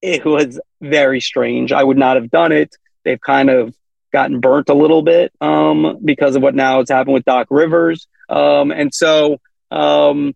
it 0.00 0.24
was 0.24 0.60
very 0.80 1.20
strange. 1.20 1.72
I 1.72 1.82
would 1.82 1.98
not 1.98 2.16
have 2.16 2.30
done 2.30 2.52
it. 2.52 2.76
They've 3.04 3.20
kind 3.20 3.50
of 3.50 3.74
gotten 4.12 4.40
burnt 4.40 4.68
a 4.68 4.74
little 4.74 5.02
bit 5.02 5.32
um, 5.40 5.98
because 6.04 6.36
of 6.36 6.42
what 6.42 6.54
now 6.54 6.78
has 6.78 6.90
happened 6.90 7.14
with 7.14 7.24
Doc 7.24 7.48
Rivers, 7.50 8.06
um, 8.28 8.70
and 8.70 8.94
so 8.94 9.40
um, 9.70 10.34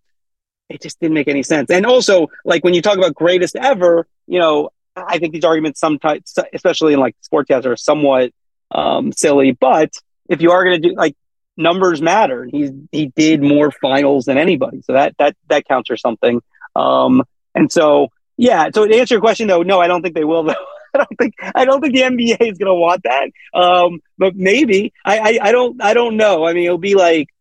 it 0.68 0.82
just 0.82 1.00
didn't 1.00 1.14
make 1.14 1.28
any 1.28 1.42
sense. 1.42 1.70
And 1.70 1.86
also, 1.86 2.28
like 2.44 2.64
when 2.64 2.74
you 2.74 2.82
talk 2.82 2.96
about 2.96 3.14
greatest 3.14 3.56
ever, 3.56 4.06
you 4.26 4.38
know, 4.38 4.70
I 4.96 5.18
think 5.18 5.32
these 5.32 5.44
arguments 5.44 5.80
sometimes, 5.80 6.34
especially 6.52 6.94
in 6.94 7.00
like 7.00 7.16
sports, 7.20 7.50
sportscasts, 7.50 7.66
are 7.66 7.76
somewhat 7.76 8.32
um, 8.70 9.12
silly. 9.12 9.52
But 9.52 9.90
if 10.28 10.40
you 10.40 10.52
are 10.52 10.64
going 10.64 10.80
to 10.80 10.88
do 10.88 10.94
like 10.94 11.16
numbers 11.56 12.00
matter, 12.00 12.44
he 12.44 12.70
he 12.92 13.06
did 13.14 13.42
more 13.42 13.70
finals 13.70 14.24
than 14.24 14.38
anybody, 14.38 14.82
so 14.82 14.92
that 14.92 15.16
that 15.18 15.36
that 15.48 15.66
counts 15.66 15.88
for 15.88 15.96
something. 15.96 16.40
Um, 16.76 17.22
and 17.54 17.70
so 17.70 18.08
yeah, 18.36 18.68
so 18.74 18.86
to 18.86 18.98
answer 18.98 19.14
your 19.14 19.20
question 19.20 19.48
though, 19.48 19.62
no, 19.62 19.80
I 19.80 19.86
don't 19.86 20.02
think 20.02 20.14
they 20.14 20.24
will. 20.24 20.44
Though 20.44 20.54
I 20.94 20.98
don't 20.98 21.18
think 21.18 21.34
I 21.40 21.64
don't 21.64 21.80
think 21.80 21.94
the 21.94 22.02
NBA 22.02 22.52
is 22.52 22.58
going 22.58 22.70
to 22.70 22.74
want 22.74 23.02
that. 23.02 23.30
Um, 23.52 24.00
but 24.16 24.36
maybe 24.36 24.92
I, 25.04 25.18
I 25.18 25.48
I 25.48 25.52
don't 25.52 25.82
I 25.82 25.92
don't 25.92 26.16
know. 26.16 26.46
I 26.46 26.52
mean, 26.52 26.66
it'll 26.66 26.78
be 26.78 26.94
like 26.94 27.33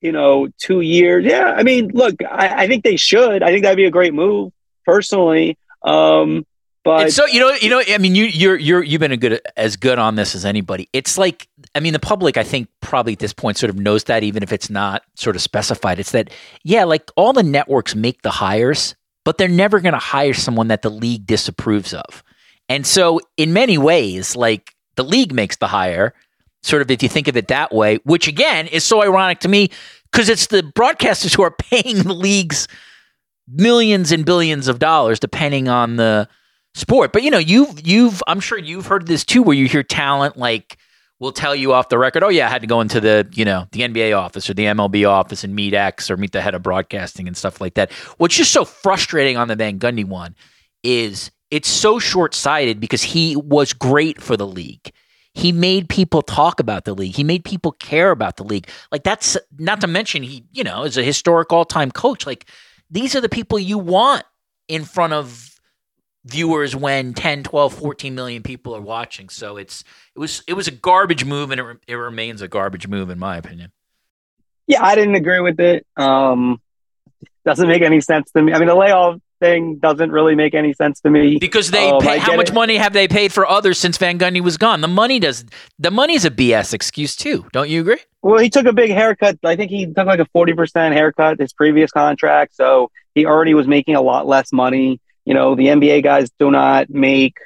you 0.00 0.12
know 0.12 0.48
two 0.58 0.80
years. 0.80 1.24
Yeah, 1.24 1.54
I 1.56 1.62
mean, 1.62 1.90
look, 1.94 2.16
I, 2.22 2.64
I 2.64 2.66
think 2.66 2.84
they 2.84 2.96
should. 2.96 3.42
I 3.42 3.50
think 3.50 3.62
that'd 3.62 3.76
be 3.76 3.86
a 3.86 3.90
great 3.90 4.14
move 4.14 4.52
personally. 4.84 5.58
Um, 5.82 6.44
but 6.84 7.08
it's 7.08 7.16
so 7.16 7.26
you 7.26 7.40
know, 7.40 7.50
you 7.60 7.68
know, 7.68 7.82
I 7.86 7.98
mean, 7.98 8.14
you 8.14 8.24
you're 8.24 8.56
you're 8.56 8.82
you've 8.82 9.00
been 9.00 9.12
a 9.12 9.16
good 9.16 9.40
as 9.56 9.76
good 9.76 9.98
on 9.98 10.14
this 10.14 10.34
as 10.34 10.44
anybody. 10.44 10.88
It's 10.92 11.18
like, 11.18 11.48
I 11.74 11.80
mean, 11.80 11.92
the 11.92 11.98
public, 11.98 12.36
I 12.36 12.44
think, 12.44 12.68
probably 12.80 13.12
at 13.12 13.18
this 13.18 13.32
point, 13.34 13.58
sort 13.58 13.70
of 13.70 13.78
knows 13.78 14.04
that, 14.04 14.22
even 14.22 14.42
if 14.42 14.52
it's 14.52 14.70
not 14.70 15.02
sort 15.14 15.36
of 15.36 15.42
specified. 15.42 15.98
It's 15.98 16.12
that, 16.12 16.30
yeah, 16.62 16.84
like 16.84 17.10
all 17.16 17.32
the 17.32 17.42
networks 17.42 17.94
make 17.94 18.22
the 18.22 18.30
hires, 18.30 18.94
but 19.24 19.36
they're 19.36 19.48
never 19.48 19.80
going 19.80 19.92
to 19.92 19.98
hire 19.98 20.32
someone 20.32 20.68
that 20.68 20.82
the 20.82 20.90
league 20.90 21.26
disapproves 21.26 21.92
of. 21.92 22.22
And 22.70 22.86
so, 22.86 23.20
in 23.36 23.52
many 23.52 23.76
ways, 23.76 24.34
like 24.34 24.74
the 24.94 25.04
league 25.04 25.34
makes 25.34 25.56
the 25.56 25.66
hire, 25.68 26.14
sort 26.62 26.82
of 26.82 26.90
if 26.90 27.02
you 27.02 27.08
think 27.08 27.28
of 27.28 27.36
it 27.36 27.48
that 27.48 27.72
way, 27.72 27.96
which 28.04 28.28
again 28.28 28.66
is 28.66 28.84
so 28.84 29.02
ironic 29.02 29.40
to 29.40 29.48
me 29.48 29.70
because 30.10 30.28
it's 30.28 30.46
the 30.46 30.62
broadcasters 30.62 31.34
who 31.34 31.42
are 31.42 31.50
paying 31.58 32.02
the 32.02 32.12
leagues 32.12 32.68
millions 33.50 34.12
and 34.12 34.24
billions 34.24 34.68
of 34.68 34.78
dollars, 34.78 35.18
depending 35.18 35.68
on 35.68 35.96
the 35.96 36.28
sport. 36.74 37.12
But 37.12 37.22
you 37.22 37.30
know, 37.30 37.38
you've 37.38 37.86
you've 37.86 38.22
I'm 38.26 38.40
sure 38.40 38.58
you've 38.58 38.86
heard 38.86 39.06
this 39.06 39.24
too, 39.24 39.42
where 39.42 39.56
you 39.56 39.66
hear 39.66 39.82
talent 39.82 40.36
like 40.36 40.78
will 41.20 41.32
tell 41.32 41.54
you 41.54 41.72
off 41.72 41.88
the 41.88 41.98
record, 41.98 42.22
oh 42.22 42.28
yeah, 42.28 42.46
I 42.46 42.50
had 42.50 42.60
to 42.62 42.68
go 42.68 42.80
into 42.80 43.00
the 43.00 43.28
you 43.32 43.44
know 43.44 43.66
the 43.72 43.80
NBA 43.80 44.16
office 44.16 44.48
or 44.48 44.54
the 44.54 44.64
MLB 44.64 45.08
office 45.08 45.44
and 45.44 45.54
meet 45.54 45.74
X 45.74 46.10
or 46.10 46.16
meet 46.16 46.32
the 46.32 46.40
head 46.40 46.54
of 46.54 46.62
broadcasting 46.62 47.26
and 47.26 47.36
stuff 47.36 47.60
like 47.60 47.74
that. 47.74 47.92
What's 48.18 48.36
just 48.36 48.52
so 48.52 48.64
frustrating 48.64 49.36
on 49.36 49.48
the 49.48 49.56
Van 49.56 49.78
Gundy 49.78 50.04
one 50.04 50.34
is 50.82 51.30
it's 51.50 51.68
so 51.68 51.98
short 51.98 52.34
sighted 52.34 52.78
because 52.78 53.02
he 53.02 53.36
was 53.36 53.72
great 53.72 54.20
for 54.20 54.36
the 54.36 54.46
league. 54.46 54.92
He 55.38 55.52
made 55.52 55.88
people 55.88 56.20
talk 56.20 56.58
about 56.58 56.84
the 56.84 56.94
league. 56.94 57.14
He 57.14 57.22
made 57.22 57.44
people 57.44 57.70
care 57.70 58.10
about 58.10 58.38
the 58.38 58.42
league. 58.42 58.68
Like 58.90 59.04
that's 59.04 59.36
not 59.56 59.80
to 59.82 59.86
mention 59.86 60.24
he, 60.24 60.44
you 60.50 60.64
know, 60.64 60.82
is 60.82 60.98
a 60.98 61.02
historic 61.04 61.52
all 61.52 61.64
time 61.64 61.92
coach. 61.92 62.26
Like 62.26 62.46
these 62.90 63.14
are 63.14 63.20
the 63.20 63.28
people 63.28 63.56
you 63.56 63.78
want 63.78 64.24
in 64.66 64.84
front 64.84 65.12
of 65.12 65.60
viewers 66.24 66.74
when 66.74 67.14
10 67.14 67.44
12 67.44 67.72
14 67.72 68.14
million 68.14 68.42
people 68.42 68.76
are 68.76 68.82
watching 68.82 69.30
so 69.30 69.56
it's 69.56 69.82
it 70.14 70.18
was 70.18 70.42
it 70.46 70.52
was 70.52 70.68
a 70.68 70.70
garbage 70.70 71.24
move 71.24 71.50
and 71.50 71.60
it, 71.60 71.78
it 71.86 71.94
remains 71.94 72.42
a 72.42 72.48
garbage 72.48 72.86
move 72.86 73.08
in 73.08 73.18
my 73.18 73.38
opinion 73.38 73.72
yeah 74.66 74.84
i 74.84 74.94
didn't 74.94 75.14
agree 75.14 75.40
with 75.40 75.58
it 75.58 75.86
um 75.96 76.60
doesn't 77.46 77.68
make 77.68 77.80
any 77.80 78.00
sense 78.00 78.30
to 78.32 78.42
me 78.42 78.52
i 78.52 78.58
mean 78.58 78.68
the 78.68 78.74
layoff 78.74 79.18
thing 79.40 79.76
doesn't 79.76 80.10
really 80.10 80.34
make 80.34 80.54
any 80.54 80.72
sense 80.72 81.00
to 81.00 81.10
me 81.10 81.38
because 81.38 81.70
they 81.70 81.90
um, 81.90 82.00
pay, 82.00 82.18
how 82.18 82.36
much 82.36 82.50
it. 82.50 82.54
money 82.54 82.76
have 82.76 82.92
they 82.92 83.08
paid 83.08 83.32
for 83.32 83.46
others 83.46 83.78
since 83.78 83.96
van 83.96 84.18
gundy 84.18 84.40
was 84.40 84.56
gone 84.56 84.80
the 84.80 84.88
money 84.88 85.18
does 85.18 85.44
the 85.78 85.90
money's 85.90 86.24
a 86.24 86.30
bs 86.30 86.74
excuse 86.74 87.16
too 87.16 87.46
don't 87.52 87.68
you 87.68 87.80
agree 87.80 87.98
well 88.22 88.38
he 88.38 88.50
took 88.50 88.66
a 88.66 88.72
big 88.72 88.90
haircut 88.90 89.38
i 89.44 89.56
think 89.56 89.70
he 89.70 89.86
took 89.86 90.06
like 90.06 90.20
a 90.20 90.26
40% 90.26 90.92
haircut 90.92 91.38
his 91.38 91.52
previous 91.52 91.90
contract 91.90 92.54
so 92.54 92.90
he 93.14 93.26
already 93.26 93.54
was 93.54 93.66
making 93.66 93.94
a 93.94 94.02
lot 94.02 94.26
less 94.26 94.52
money 94.52 95.00
you 95.28 95.34
know, 95.34 95.54
the 95.54 95.66
NBA 95.66 96.04
guys 96.04 96.30
do 96.38 96.50
not 96.50 96.88
make, 96.88 97.36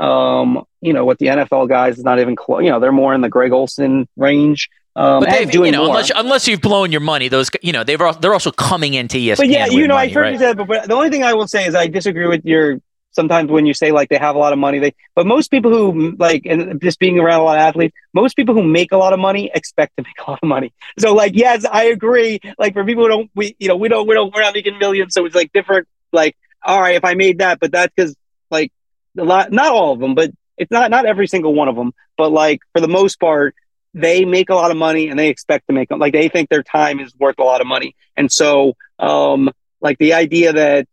um, 0.00 0.64
you 0.80 0.94
know, 0.94 1.04
what 1.04 1.18
the 1.18 1.26
NFL 1.26 1.68
guys 1.68 1.98
is 1.98 2.02
not 2.02 2.18
even 2.18 2.34
close. 2.34 2.64
You 2.64 2.70
know, 2.70 2.80
they're 2.80 2.92
more 2.92 3.12
in 3.12 3.20
the 3.20 3.28
Greg 3.28 3.52
Olsen 3.52 4.08
range. 4.16 4.70
Um, 4.96 5.20
but 5.20 5.30
they've, 5.30 5.52
you 5.52 5.70
know, 5.70 5.84
more. 5.84 5.88
unless 5.88 6.10
unless 6.14 6.48
you've 6.48 6.62
blown 6.62 6.90
your 6.90 7.02
money, 7.02 7.28
those 7.28 7.50
you 7.62 7.72
know 7.72 7.84
they've 7.84 8.00
they're 8.20 8.32
also 8.32 8.50
coming 8.50 8.94
into 8.94 9.18
ESPN. 9.18 9.36
But 9.36 9.48
yeah, 9.48 9.66
you 9.66 9.86
know, 9.86 9.94
money, 9.94 10.10
I 10.10 10.14
heard 10.14 10.20
right? 10.22 10.32
you 10.32 10.38
said, 10.38 10.56
but, 10.56 10.66
but 10.66 10.88
the 10.88 10.94
only 10.94 11.10
thing 11.10 11.22
I 11.22 11.34
will 11.34 11.46
say 11.48 11.66
is 11.66 11.74
I 11.74 11.86
disagree 11.86 12.26
with 12.26 12.44
your 12.44 12.80
sometimes 13.12 13.50
when 13.50 13.64
you 13.64 13.72
say 13.72 13.92
like 13.92 14.10
they 14.10 14.18
have 14.18 14.34
a 14.36 14.38
lot 14.38 14.52
of 14.52 14.58
money 14.58 14.78
they 14.78 14.94
but 15.14 15.26
most 15.26 15.50
people 15.50 15.70
who 15.70 16.14
like 16.18 16.42
and 16.44 16.78
just 16.82 16.98
being 16.98 17.18
around 17.18 17.40
a 17.40 17.44
lot 17.44 17.56
of 17.56 17.62
athletes 17.62 17.96
most 18.12 18.36
people 18.36 18.54
who 18.54 18.62
make 18.62 18.92
a 18.92 18.96
lot 18.98 19.14
of 19.14 19.18
money 19.18 19.50
expect 19.54 19.96
to 19.96 20.02
make 20.06 20.26
a 20.26 20.30
lot 20.30 20.38
of 20.42 20.46
money 20.46 20.70
so 20.98 21.14
like 21.14 21.32
yes 21.34 21.64
i 21.72 21.84
agree 21.84 22.38
like 22.58 22.74
for 22.74 22.84
people 22.84 23.04
who 23.04 23.08
don't 23.08 23.30
we 23.34 23.56
you 23.58 23.68
know 23.68 23.76
we 23.76 23.88
don't 23.88 24.06
we 24.06 24.14
don't 24.14 24.34
we're 24.34 24.42
not 24.42 24.52
making 24.52 24.76
millions 24.78 25.14
so 25.14 25.24
it's 25.24 25.34
like 25.34 25.50
different 25.54 25.88
like 26.12 26.36
all 26.66 26.80
right, 26.80 26.96
if 26.96 27.04
I 27.04 27.14
made 27.14 27.38
that, 27.38 27.60
but 27.60 27.72
that's 27.72 27.92
because 27.94 28.14
like 28.50 28.72
a 29.16 29.24
lot, 29.24 29.52
not 29.52 29.68
all 29.68 29.92
of 29.92 30.00
them, 30.00 30.14
but 30.14 30.30
it's 30.58 30.70
not 30.70 30.90
not 30.90 31.06
every 31.06 31.28
single 31.28 31.54
one 31.54 31.68
of 31.68 31.76
them, 31.76 31.92
but 32.18 32.32
like 32.32 32.60
for 32.72 32.80
the 32.80 32.88
most 32.88 33.20
part, 33.20 33.54
they 33.94 34.24
make 34.24 34.50
a 34.50 34.54
lot 34.54 34.70
of 34.70 34.76
money 34.76 35.08
and 35.08 35.18
they 35.18 35.28
expect 35.28 35.66
to 35.68 35.72
make 35.72 35.90
like 35.90 36.12
they 36.12 36.28
think 36.28 36.48
their 36.48 36.62
time 36.62 37.00
is 37.00 37.14
worth 37.18 37.38
a 37.38 37.44
lot 37.44 37.60
of 37.60 37.66
money, 37.66 37.94
and 38.16 38.30
so 38.30 38.74
um 38.98 39.50
like 39.80 39.98
the 39.98 40.14
idea 40.14 40.52
that 40.52 40.88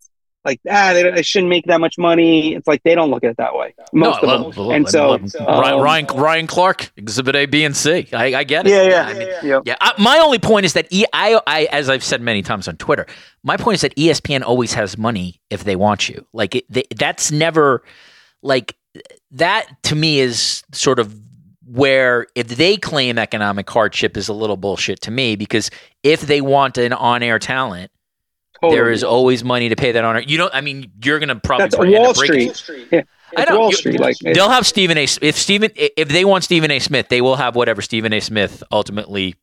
like 0.45 0.59
ah 0.69 0.91
they, 0.93 1.09
they 1.09 1.21
shouldn't 1.21 1.49
make 1.49 1.65
that 1.65 1.79
much 1.79 1.97
money. 1.97 2.53
It's 2.53 2.67
like 2.67 2.83
they 2.83 2.95
don't 2.95 3.09
look 3.09 3.23
at 3.23 3.31
it 3.31 3.37
that 3.37 3.55
way. 3.55 3.73
Most 3.93 4.21
no, 4.21 4.29
of 4.29 4.41
love, 4.41 4.55
them. 4.55 4.65
love, 4.65 4.75
and 4.75 4.89
so 4.89 5.17
Ryan, 5.17 5.73
um, 5.73 5.81
Ryan 5.81 6.05
Ryan 6.07 6.47
Clark, 6.47 6.91
Exhibit 6.97 7.35
A, 7.35 7.45
B, 7.45 7.63
and 7.63 7.75
C. 7.75 8.07
I, 8.13 8.35
I 8.35 8.43
get 8.43 8.67
it. 8.67 8.71
Yeah, 8.71 8.83
yeah, 8.83 9.03
I 9.03 9.13
mean, 9.13 9.27
yeah. 9.27 9.39
yeah. 9.43 9.59
Yeah, 9.65 9.75
I, 9.79 9.93
my 9.97 10.17
only 10.19 10.39
point 10.39 10.65
is 10.65 10.73
that 10.73 10.87
e, 10.91 11.05
I, 11.13 11.39
I, 11.47 11.65
as 11.71 11.89
I've 11.89 12.03
said 12.03 12.21
many 12.21 12.41
times 12.41 12.67
on 12.67 12.77
Twitter, 12.77 13.05
my 13.43 13.57
point 13.57 13.75
is 13.75 13.81
that 13.81 13.95
ESPN 13.95 14.41
always 14.41 14.73
has 14.73 14.97
money 14.97 15.41
if 15.49 15.63
they 15.63 15.75
want 15.75 16.09
you. 16.09 16.25
Like 16.33 16.55
it, 16.55 16.65
they, 16.69 16.83
that's 16.95 17.31
never 17.31 17.83
like 18.41 18.75
that 19.31 19.81
to 19.83 19.95
me 19.95 20.19
is 20.19 20.63
sort 20.71 20.99
of 20.99 21.15
where 21.73 22.27
if 22.35 22.47
they 22.49 22.77
claim 22.77 23.17
economic 23.17 23.69
hardship 23.69 24.15
is 24.17 24.27
a 24.29 24.33
little 24.33 24.57
bullshit 24.57 25.01
to 25.01 25.11
me 25.11 25.35
because 25.35 25.71
if 26.03 26.21
they 26.21 26.39
want 26.41 26.77
an 26.77 26.93
on-air 26.93 27.39
talent, 27.39 27.91
Totally. 28.61 28.75
there 28.79 28.91
is 28.91 29.03
always 29.03 29.43
money 29.43 29.69
to 29.69 29.75
pay 29.75 29.91
that 29.93 30.03
on-air. 30.03 30.21
You 30.21 30.37
know, 30.37 30.49
I 30.53 30.61
mean, 30.61 30.91
you're 31.03 31.19
gonna 31.19 31.35
probably 31.35 31.65
That's 31.65 31.79
end 31.79 31.91
Wall 31.91 32.13
breaking- 32.13 32.53
Street. 32.53 32.87
Yeah. 32.91 33.01
I 33.35 33.45
know. 33.45 33.59
Wall 33.59 33.69
You- 33.71 33.75
Street. 33.77 33.99
Like 33.99 34.15
They'll 34.19 34.49
have 34.49 34.67
Stephen 34.67 34.97
A. 34.97 35.03
If 35.21 35.35
Stephen, 35.37 35.71
if 35.75 36.09
they 36.09 36.23
want 36.23 36.43
Stephen 36.43 36.69
A. 36.69 36.77
Smith, 36.79 37.09
they 37.09 37.21
will 37.21 37.35
have 37.37 37.55
whatever 37.55 37.81
Stephen 37.81 38.13
A. 38.13 38.19
Smith 38.19 38.61
ultimately 38.71 39.35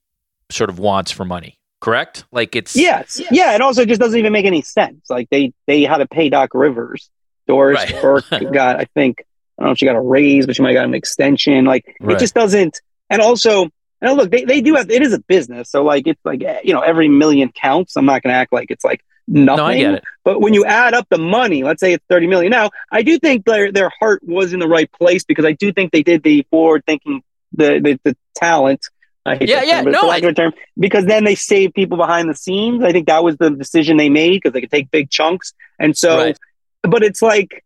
sort 0.50 0.70
of 0.70 0.78
wants 0.78 1.10
for 1.10 1.24
money. 1.24 1.58
Correct? 1.80 2.24
Like 2.30 2.54
it's 2.54 2.76
Yes. 2.76 3.20
Yeah. 3.32 3.52
And 3.54 3.62
also, 3.62 3.82
it 3.82 3.88
just 3.88 4.00
doesn't 4.00 4.18
even 4.18 4.32
make 4.32 4.46
any 4.46 4.62
sense. 4.62 5.10
Like 5.10 5.28
they 5.30 5.52
they 5.66 5.82
had 5.82 5.98
to 5.98 6.06
pay 6.06 6.28
Doc 6.28 6.50
Rivers. 6.54 7.10
Doris 7.48 7.78
Right. 7.90 8.00
Burke 8.02 8.30
got, 8.52 8.76
I 8.78 8.84
think, 8.94 9.24
I 9.60 9.64
don't 9.64 9.68
know 9.68 9.72
if 9.72 9.78
she 9.78 9.84
got 9.86 9.96
a 9.96 10.00
raise, 10.00 10.46
but 10.46 10.56
she 10.56 10.62
might 10.62 10.70
have 10.70 10.82
got 10.82 10.86
an 10.86 10.94
extension. 10.94 11.64
Like 11.66 11.94
Right. 12.00 12.16
it 12.16 12.18
just 12.18 12.34
doesn't. 12.34 12.80
And 13.10 13.20
also, 13.20 13.68
and 14.00 14.16
look, 14.16 14.30
they, 14.30 14.44
they 14.44 14.62
do 14.62 14.74
have. 14.76 14.90
It 14.90 15.02
is 15.02 15.12
a 15.12 15.18
business, 15.20 15.70
so 15.70 15.82
like 15.84 16.06
it's 16.06 16.20
like 16.24 16.42
eh, 16.42 16.60
you 16.64 16.72
know 16.72 16.80
every 16.80 17.08
million 17.08 17.52
counts. 17.52 17.96
I'm 17.96 18.06
not 18.06 18.22
going 18.22 18.32
to 18.32 18.38
act 18.38 18.52
like 18.52 18.70
it's 18.70 18.84
like 18.84 19.04
nothing. 19.28 19.56
No, 19.58 19.64
I 19.66 19.76
get 19.78 19.94
it. 19.94 20.04
But 20.24 20.40
when 20.40 20.54
you 20.54 20.64
add 20.64 20.94
up 20.94 21.06
the 21.10 21.18
money, 21.18 21.62
let's 21.62 21.80
say 21.80 21.92
it's 21.92 22.04
30 22.08 22.26
million. 22.26 22.50
Now, 22.50 22.70
I 22.90 23.02
do 23.02 23.18
think 23.18 23.44
their 23.44 23.70
their 23.70 23.90
heart 24.00 24.22
was 24.24 24.54
in 24.54 24.60
the 24.60 24.68
right 24.68 24.90
place 24.92 25.24
because 25.24 25.44
I 25.44 25.52
do 25.52 25.72
think 25.72 25.92
they 25.92 26.02
did 26.02 26.22
the 26.22 26.46
forward 26.50 26.84
thinking 26.86 27.22
the 27.52 27.78
the, 27.80 28.00
the 28.04 28.16
talent. 28.36 28.86
I 29.26 29.36
hate 29.36 29.50
Yeah, 29.50 29.62
yeah, 29.62 29.82
term, 29.82 29.92
no, 29.92 30.32
term, 30.32 30.52
because 30.78 31.04
then 31.04 31.24
they 31.24 31.34
save 31.34 31.74
people 31.74 31.98
behind 31.98 32.30
the 32.30 32.34
scenes. 32.34 32.82
I 32.82 32.92
think 32.92 33.06
that 33.08 33.22
was 33.22 33.36
the 33.36 33.50
decision 33.50 33.98
they 33.98 34.08
made 34.08 34.38
because 34.40 34.54
they 34.54 34.62
could 34.62 34.70
take 34.70 34.90
big 34.90 35.10
chunks. 35.10 35.52
And 35.78 35.94
so, 35.94 36.16
Right. 36.16 36.38
but 36.82 37.02
it's 37.02 37.20
like, 37.20 37.62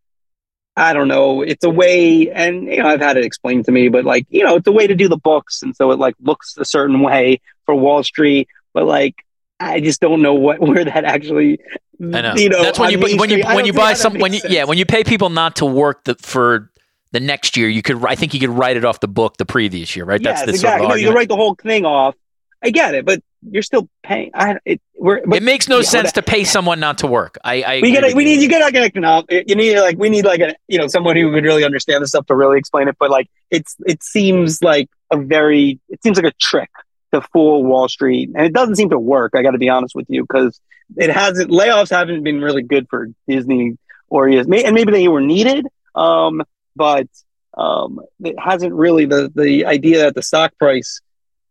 I 0.77 0.93
don't 0.93 1.07
know, 1.07 1.41
it's 1.41 1.63
a 1.63 1.69
way, 1.69 2.29
and 2.31 2.63
you 2.63 2.83
know, 2.83 2.89
I've 2.89 3.01
had 3.01 3.17
it 3.17 3.25
explained 3.25 3.65
to 3.65 3.71
me, 3.71 3.87
but 3.87 4.03
like, 4.03 4.25
you 4.29 4.43
know, 4.43 4.55
it's 4.55 4.67
a 4.67 4.71
way 4.71 4.87
to 4.87 4.95
do 4.95 5.07
the 5.07 5.17
books, 5.17 5.61
and 5.61 5.75
so 5.75 5.91
it 5.91 5.99
like 5.99 6.15
looks 6.21 6.57
a 6.57 6.65
certain 6.65 6.99
way 6.99 7.39
for 7.65 7.75
Wall 7.75 8.03
Street, 8.03 8.47
but 8.73 8.85
like. 8.85 9.15
I 9.57 9.79
just 9.79 10.01
don't 10.01 10.21
know 10.21 10.33
what 10.33 10.59
where 10.67 10.83
that 10.83 11.05
actually. 11.05 11.59
I 12.01 12.21
know. 12.21 12.35
You 12.35 12.49
know, 12.49 12.61
That's 12.61 12.77
when 12.77 12.91
you 12.91 12.97
Main 12.97 13.17
when 13.17 13.29
you 13.29 13.37
Street, 13.41 13.55
when 13.55 13.65
you 13.65 13.71
buy 13.71 13.93
some 13.93 14.15
when 14.19 14.33
you 14.33 14.41
yeah 14.49 14.65
when 14.65 14.77
you 14.77 14.85
pay 14.85 15.05
people 15.05 15.29
not 15.29 15.55
to 15.55 15.65
work 15.65 16.03
the, 16.03 16.15
for 16.15 16.69
the 17.15 17.21
next 17.21 17.55
year. 17.55 17.69
You 17.69 17.81
could 17.81 18.03
I 18.05 18.15
think 18.15 18.33
you 18.33 18.39
could 18.41 18.49
write 18.49 18.75
it 18.75 18.83
off 18.83 18.99
the 18.99 19.07
book 19.07 19.37
the 19.37 19.45
previous 19.45 19.95
year, 19.95 20.03
right? 20.03 20.21
That's 20.21 20.43
the 20.43 20.49
exactly. 20.49 20.87
sort 20.87 20.97
of 20.97 21.01
no, 21.01 21.09
you 21.09 21.15
write 21.15 21.29
the 21.29 21.37
whole 21.37 21.55
thing 21.55 21.85
off. 21.85 22.15
I 22.61 22.71
get 22.71 22.95
it, 22.95 23.05
but 23.05 23.23
you're 23.49 23.63
still 23.63 23.89
paying. 24.03 24.31
I 24.33 24.57
it 24.65 24.81
we're 24.97 25.25
but 25.25 25.37
it 25.37 25.43
makes 25.43 25.67
no 25.67 25.77
yeah, 25.77 25.83
sense 25.83 26.11
to 26.13 26.21
pay 26.21 26.43
someone 26.43 26.79
not 26.79 26.99
to 26.99 27.07
work. 27.07 27.37
I, 27.43 27.61
I 27.61 27.79
we 27.81 27.91
gotta 27.93 28.15
we 28.15 28.23
need 28.23 28.41
you 28.41 28.49
gotta 28.49 28.71
get 28.71 28.83
economic. 28.83 29.25
You 29.47 29.55
need 29.55 29.79
like 29.79 29.97
we 29.97 30.09
need 30.09 30.25
like 30.25 30.39
a 30.41 30.55
you 30.67 30.77
know 30.77 30.87
someone 30.87 31.15
who 31.15 31.29
would 31.31 31.43
really 31.43 31.63
understand 31.63 32.01
this 32.01 32.09
stuff 32.09 32.25
to 32.27 32.35
really 32.35 32.57
explain 32.57 32.87
it. 32.87 32.95
But 32.99 33.09
like 33.09 33.29
it's 33.51 33.75
it 33.85 34.03
seems 34.03 34.61
like 34.61 34.89
a 35.11 35.17
very 35.17 35.79
it 35.89 36.01
seems 36.03 36.17
like 36.17 36.31
a 36.31 36.35
trick 36.39 36.69
to 37.13 37.21
fool 37.21 37.63
Wall 37.63 37.87
Street, 37.87 38.29
and 38.35 38.45
it 38.45 38.53
doesn't 38.53 38.75
seem 38.75 38.89
to 38.89 38.99
work. 38.99 39.33
I 39.35 39.41
got 39.41 39.51
to 39.51 39.57
be 39.57 39.69
honest 39.69 39.95
with 39.95 40.05
you 40.09 40.23
because 40.23 40.59
it 40.97 41.09
hasn't 41.09 41.51
layoffs 41.51 41.89
haven't 41.89 42.23
been 42.23 42.41
really 42.41 42.63
good 42.63 42.87
for 42.89 43.09
Disney 43.27 43.77
or 44.09 44.29
ES, 44.29 44.47
and 44.47 44.73
maybe 44.75 44.91
they 44.91 45.07
were 45.07 45.21
needed. 45.21 45.65
Um, 45.93 46.43
but 46.75 47.07
um, 47.55 48.01
it 48.23 48.35
hasn't 48.39 48.73
really 48.73 49.05
the 49.05 49.31
the 49.33 49.65
idea 49.65 50.03
that 50.03 50.15
the 50.15 50.21
stock 50.21 50.57
price 50.57 51.01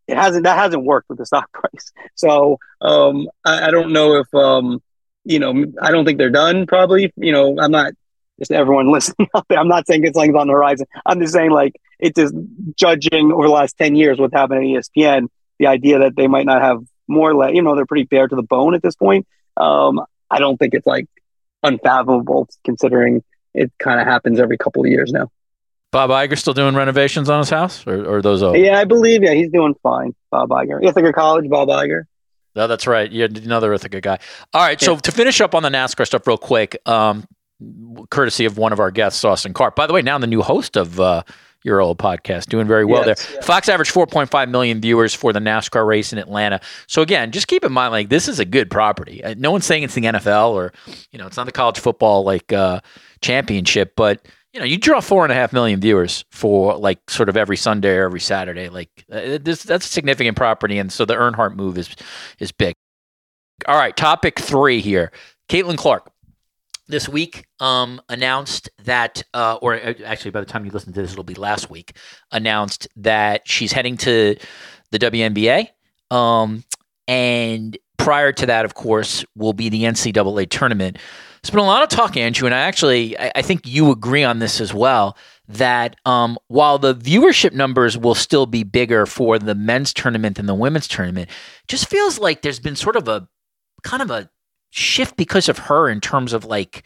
it 0.06 0.16
hasn't 0.16 0.44
that 0.44 0.56
hasn't 0.56 0.84
worked 0.84 1.08
with 1.08 1.18
the 1.18 1.26
stock 1.26 1.50
price. 1.52 1.92
So 2.14 2.58
um, 2.80 3.28
I, 3.44 3.68
I 3.68 3.70
don't 3.70 3.92
know 3.92 4.16
if 4.16 4.32
um, 4.34 4.82
you 5.24 5.38
know 5.38 5.64
I 5.80 5.90
don't 5.90 6.04
think 6.04 6.18
they're 6.18 6.30
done. 6.30 6.66
Probably 6.66 7.12
you 7.16 7.32
know 7.32 7.56
I'm 7.58 7.70
not 7.70 7.92
just 8.38 8.52
everyone 8.52 8.90
listening 8.92 9.28
out 9.34 9.46
there. 9.48 9.58
I'm 9.58 9.68
not 9.68 9.86
saying 9.86 10.04
it's 10.04 10.16
like 10.16 10.34
on 10.34 10.46
the 10.46 10.52
horizon. 10.52 10.86
I'm 11.06 11.20
just 11.20 11.32
saying 11.32 11.50
like 11.50 11.74
it's 11.98 12.18
just 12.18 12.34
judging 12.76 13.32
over 13.32 13.46
the 13.46 13.52
last 13.52 13.76
ten 13.76 13.96
years 13.96 14.18
what's 14.18 14.34
happened 14.34 14.60
at 14.60 14.82
ESPN. 14.82 15.28
The 15.58 15.68
idea 15.68 16.00
that 16.00 16.16
they 16.16 16.26
might 16.26 16.46
not 16.46 16.62
have 16.62 16.82
more, 17.06 17.34
le- 17.34 17.52
you 17.52 17.62
know, 17.62 17.76
they're 17.76 17.86
pretty 17.86 18.04
bare 18.04 18.26
to 18.26 18.34
the 18.34 18.42
bone 18.42 18.74
at 18.74 18.82
this 18.82 18.96
point. 18.96 19.26
Um, 19.56 20.00
I 20.28 20.40
don't 20.40 20.56
think 20.56 20.74
it's 20.74 20.86
like 20.86 21.06
unfathomable 21.62 22.48
considering 22.64 23.22
it 23.54 23.72
kind 23.78 24.00
of 24.00 24.06
happens 24.06 24.40
every 24.40 24.58
couple 24.58 24.84
of 24.84 24.90
years 24.90 25.12
now. 25.12 25.30
Bob 25.94 26.10
Iger 26.10 26.36
still 26.36 26.54
doing 26.54 26.74
renovations 26.74 27.30
on 27.30 27.38
his 27.38 27.50
house, 27.50 27.86
or, 27.86 28.04
or 28.04 28.20
those 28.20 28.42
over? 28.42 28.56
Yeah, 28.56 28.78
I 28.80 28.84
believe. 28.84 29.22
Yeah, 29.22 29.32
he's 29.32 29.48
doing 29.50 29.74
fine. 29.80 30.12
Bob 30.30 30.48
Iger, 30.50 30.84
Ithaca 30.84 31.12
College. 31.12 31.48
Bob 31.48 31.68
Iger. 31.68 32.02
No, 32.56 32.66
that's 32.66 32.88
right. 32.88 33.10
You're 33.12 33.26
another 33.28 33.72
Ithaca 33.72 34.00
guy. 34.00 34.18
All 34.52 34.60
right. 34.60 34.80
So 34.80 34.96
to 34.96 35.12
finish 35.12 35.40
up 35.40 35.54
on 35.54 35.62
the 35.62 35.68
NASCAR 35.68 36.04
stuff 36.04 36.26
real 36.26 36.36
quick, 36.36 36.76
um, 36.86 37.24
courtesy 38.10 38.44
of 38.44 38.58
one 38.58 38.72
of 38.72 38.80
our 38.80 38.90
guests, 38.90 39.24
Austin 39.24 39.54
Karp. 39.54 39.76
By 39.76 39.86
the 39.86 39.92
way, 39.92 40.02
now 40.02 40.18
the 40.18 40.26
new 40.26 40.42
host 40.42 40.76
of 40.76 40.98
uh, 40.98 41.22
your 41.62 41.80
old 41.80 41.98
podcast, 41.98 42.46
doing 42.46 42.66
very 42.66 42.84
well 42.84 43.06
Yes, 43.06 43.24
there. 43.30 43.42
Fox 43.42 43.68
averaged 43.68 43.94
4.5 43.94 44.50
million 44.50 44.80
viewers 44.80 45.14
for 45.14 45.32
the 45.32 45.38
NASCAR 45.40 45.86
race 45.86 46.12
in 46.12 46.18
Atlanta. 46.18 46.60
So 46.88 47.02
again, 47.02 47.30
just 47.30 47.46
keep 47.48 47.64
in 47.64 47.72
mind, 47.72 47.92
like 47.92 48.08
this 48.08 48.26
is 48.28 48.38
a 48.40 48.44
good 48.44 48.68
property. 48.70 49.22
Uh, 49.22 49.34
No 49.38 49.50
one's 49.52 49.64
saying 49.64 49.84
it's 49.84 49.94
the 49.94 50.02
NFL 50.02 50.50
or, 50.54 50.72
you 51.12 51.18
know, 51.20 51.26
it's 51.26 51.36
not 51.36 51.46
the 51.46 51.52
college 51.52 51.78
football 51.78 52.24
like 52.24 52.52
uh, 52.52 52.80
championship, 53.22 53.94
but 53.96 54.26
you 54.54 54.60
know, 54.60 54.66
you 54.66 54.78
draw 54.78 55.00
four 55.00 55.24
and 55.24 55.32
a 55.32 55.34
half 55.34 55.52
million 55.52 55.80
viewers 55.80 56.24
for 56.30 56.76
like 56.76 57.10
sort 57.10 57.28
of 57.28 57.36
every 57.36 57.56
Sunday 57.56 57.96
or 57.96 58.04
every 58.04 58.20
Saturday. 58.20 58.68
Like 58.68 59.04
uh, 59.10 59.38
this, 59.42 59.64
that's 59.64 59.84
a 59.84 59.88
significant 59.88 60.36
property, 60.36 60.78
and 60.78 60.92
so 60.92 61.04
the 61.04 61.14
Earnhardt 61.14 61.56
move 61.56 61.76
is 61.76 61.94
is 62.38 62.52
big. 62.52 62.72
All 63.66 63.76
right, 63.76 63.96
topic 63.96 64.38
three 64.38 64.80
here. 64.80 65.10
Caitlin 65.48 65.76
Clark 65.76 66.08
this 66.86 67.08
week 67.08 67.46
um, 67.58 68.00
announced 68.08 68.70
that, 68.84 69.24
uh, 69.34 69.58
or 69.60 69.74
uh, 69.74 69.94
actually, 70.04 70.30
by 70.30 70.40
the 70.40 70.46
time 70.46 70.64
you 70.64 70.70
listen 70.70 70.92
to 70.92 71.02
this, 71.02 71.10
it'll 71.10 71.24
be 71.24 71.34
last 71.34 71.68
week, 71.68 71.96
announced 72.30 72.86
that 72.94 73.42
she's 73.48 73.72
heading 73.72 73.96
to 73.98 74.36
the 74.92 74.98
WNBA. 75.00 75.68
Um, 76.12 76.62
and 77.08 77.76
prior 77.96 78.30
to 78.30 78.46
that, 78.46 78.64
of 78.64 78.74
course, 78.74 79.24
will 79.34 79.52
be 79.52 79.68
the 79.68 79.82
NCAA 79.82 80.48
tournament. 80.48 80.98
There's 81.44 81.50
been 81.50 81.60
a 81.60 81.64
lot 81.64 81.82
of 81.82 81.90
talk, 81.90 82.16
Andrew, 82.16 82.46
and 82.46 82.54
I 82.54 82.60
actually, 82.60 83.18
I, 83.18 83.32
I 83.34 83.42
think 83.42 83.66
you 83.66 83.90
agree 83.90 84.24
on 84.24 84.38
this 84.38 84.62
as 84.62 84.72
well. 84.72 85.14
That 85.46 85.94
um, 86.06 86.38
while 86.48 86.78
the 86.78 86.94
viewership 86.94 87.52
numbers 87.52 87.98
will 87.98 88.14
still 88.14 88.46
be 88.46 88.62
bigger 88.62 89.04
for 89.04 89.38
the 89.38 89.54
men's 89.54 89.92
tournament 89.92 90.38
than 90.38 90.46
the 90.46 90.54
women's 90.54 90.88
tournament, 90.88 91.28
just 91.68 91.86
feels 91.90 92.18
like 92.18 92.40
there's 92.40 92.60
been 92.60 92.76
sort 92.76 92.96
of 92.96 93.08
a 93.08 93.28
kind 93.82 94.02
of 94.02 94.10
a 94.10 94.30
shift 94.70 95.18
because 95.18 95.50
of 95.50 95.58
her 95.58 95.90
in 95.90 96.00
terms 96.00 96.32
of 96.32 96.46
like 96.46 96.82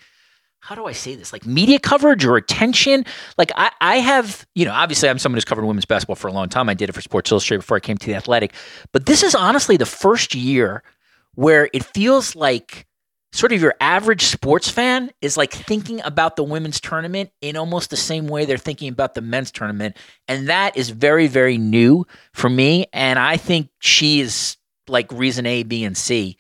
how 0.58 0.74
do 0.74 0.86
I 0.86 0.92
say 0.92 1.14
this? 1.14 1.32
Like 1.32 1.46
media 1.46 1.78
coverage 1.78 2.24
or 2.24 2.36
attention? 2.36 3.04
Like 3.38 3.52
I, 3.54 3.70
I 3.80 3.98
have, 3.98 4.44
you 4.56 4.64
know, 4.64 4.72
obviously 4.72 5.08
I'm 5.08 5.20
someone 5.20 5.36
who's 5.36 5.44
covered 5.44 5.66
women's 5.66 5.84
basketball 5.84 6.16
for 6.16 6.26
a 6.26 6.32
long 6.32 6.48
time. 6.48 6.68
I 6.68 6.74
did 6.74 6.88
it 6.88 6.94
for 6.94 7.00
Sports 7.00 7.30
Illustrated 7.30 7.60
before 7.60 7.76
I 7.76 7.80
came 7.80 7.96
to 7.96 8.06
the 8.06 8.16
Athletic. 8.16 8.54
But 8.90 9.06
this 9.06 9.22
is 9.22 9.36
honestly 9.36 9.76
the 9.76 9.86
first 9.86 10.34
year 10.34 10.82
where 11.36 11.70
it 11.72 11.84
feels 11.84 12.34
like 12.34 12.87
sort 13.32 13.52
of 13.52 13.60
your 13.60 13.74
average 13.80 14.22
sports 14.22 14.70
fan 14.70 15.10
is 15.20 15.36
like 15.36 15.52
thinking 15.52 16.00
about 16.02 16.36
the 16.36 16.44
women's 16.44 16.80
tournament 16.80 17.30
in 17.40 17.56
almost 17.56 17.90
the 17.90 17.96
same 17.96 18.26
way 18.26 18.44
they're 18.44 18.56
thinking 18.56 18.88
about 18.88 19.14
the 19.14 19.20
men's 19.20 19.50
tournament. 19.50 19.96
And 20.26 20.48
that 20.48 20.76
is 20.76 20.90
very, 20.90 21.26
very 21.26 21.58
new 21.58 22.06
for 22.32 22.48
me. 22.48 22.86
And 22.92 23.18
I 23.18 23.36
think 23.36 23.68
she 23.80 24.20
is 24.20 24.56
like 24.88 25.12
reason 25.12 25.46
A, 25.46 25.62
B, 25.62 25.84
and 25.84 25.96
C 25.96 26.38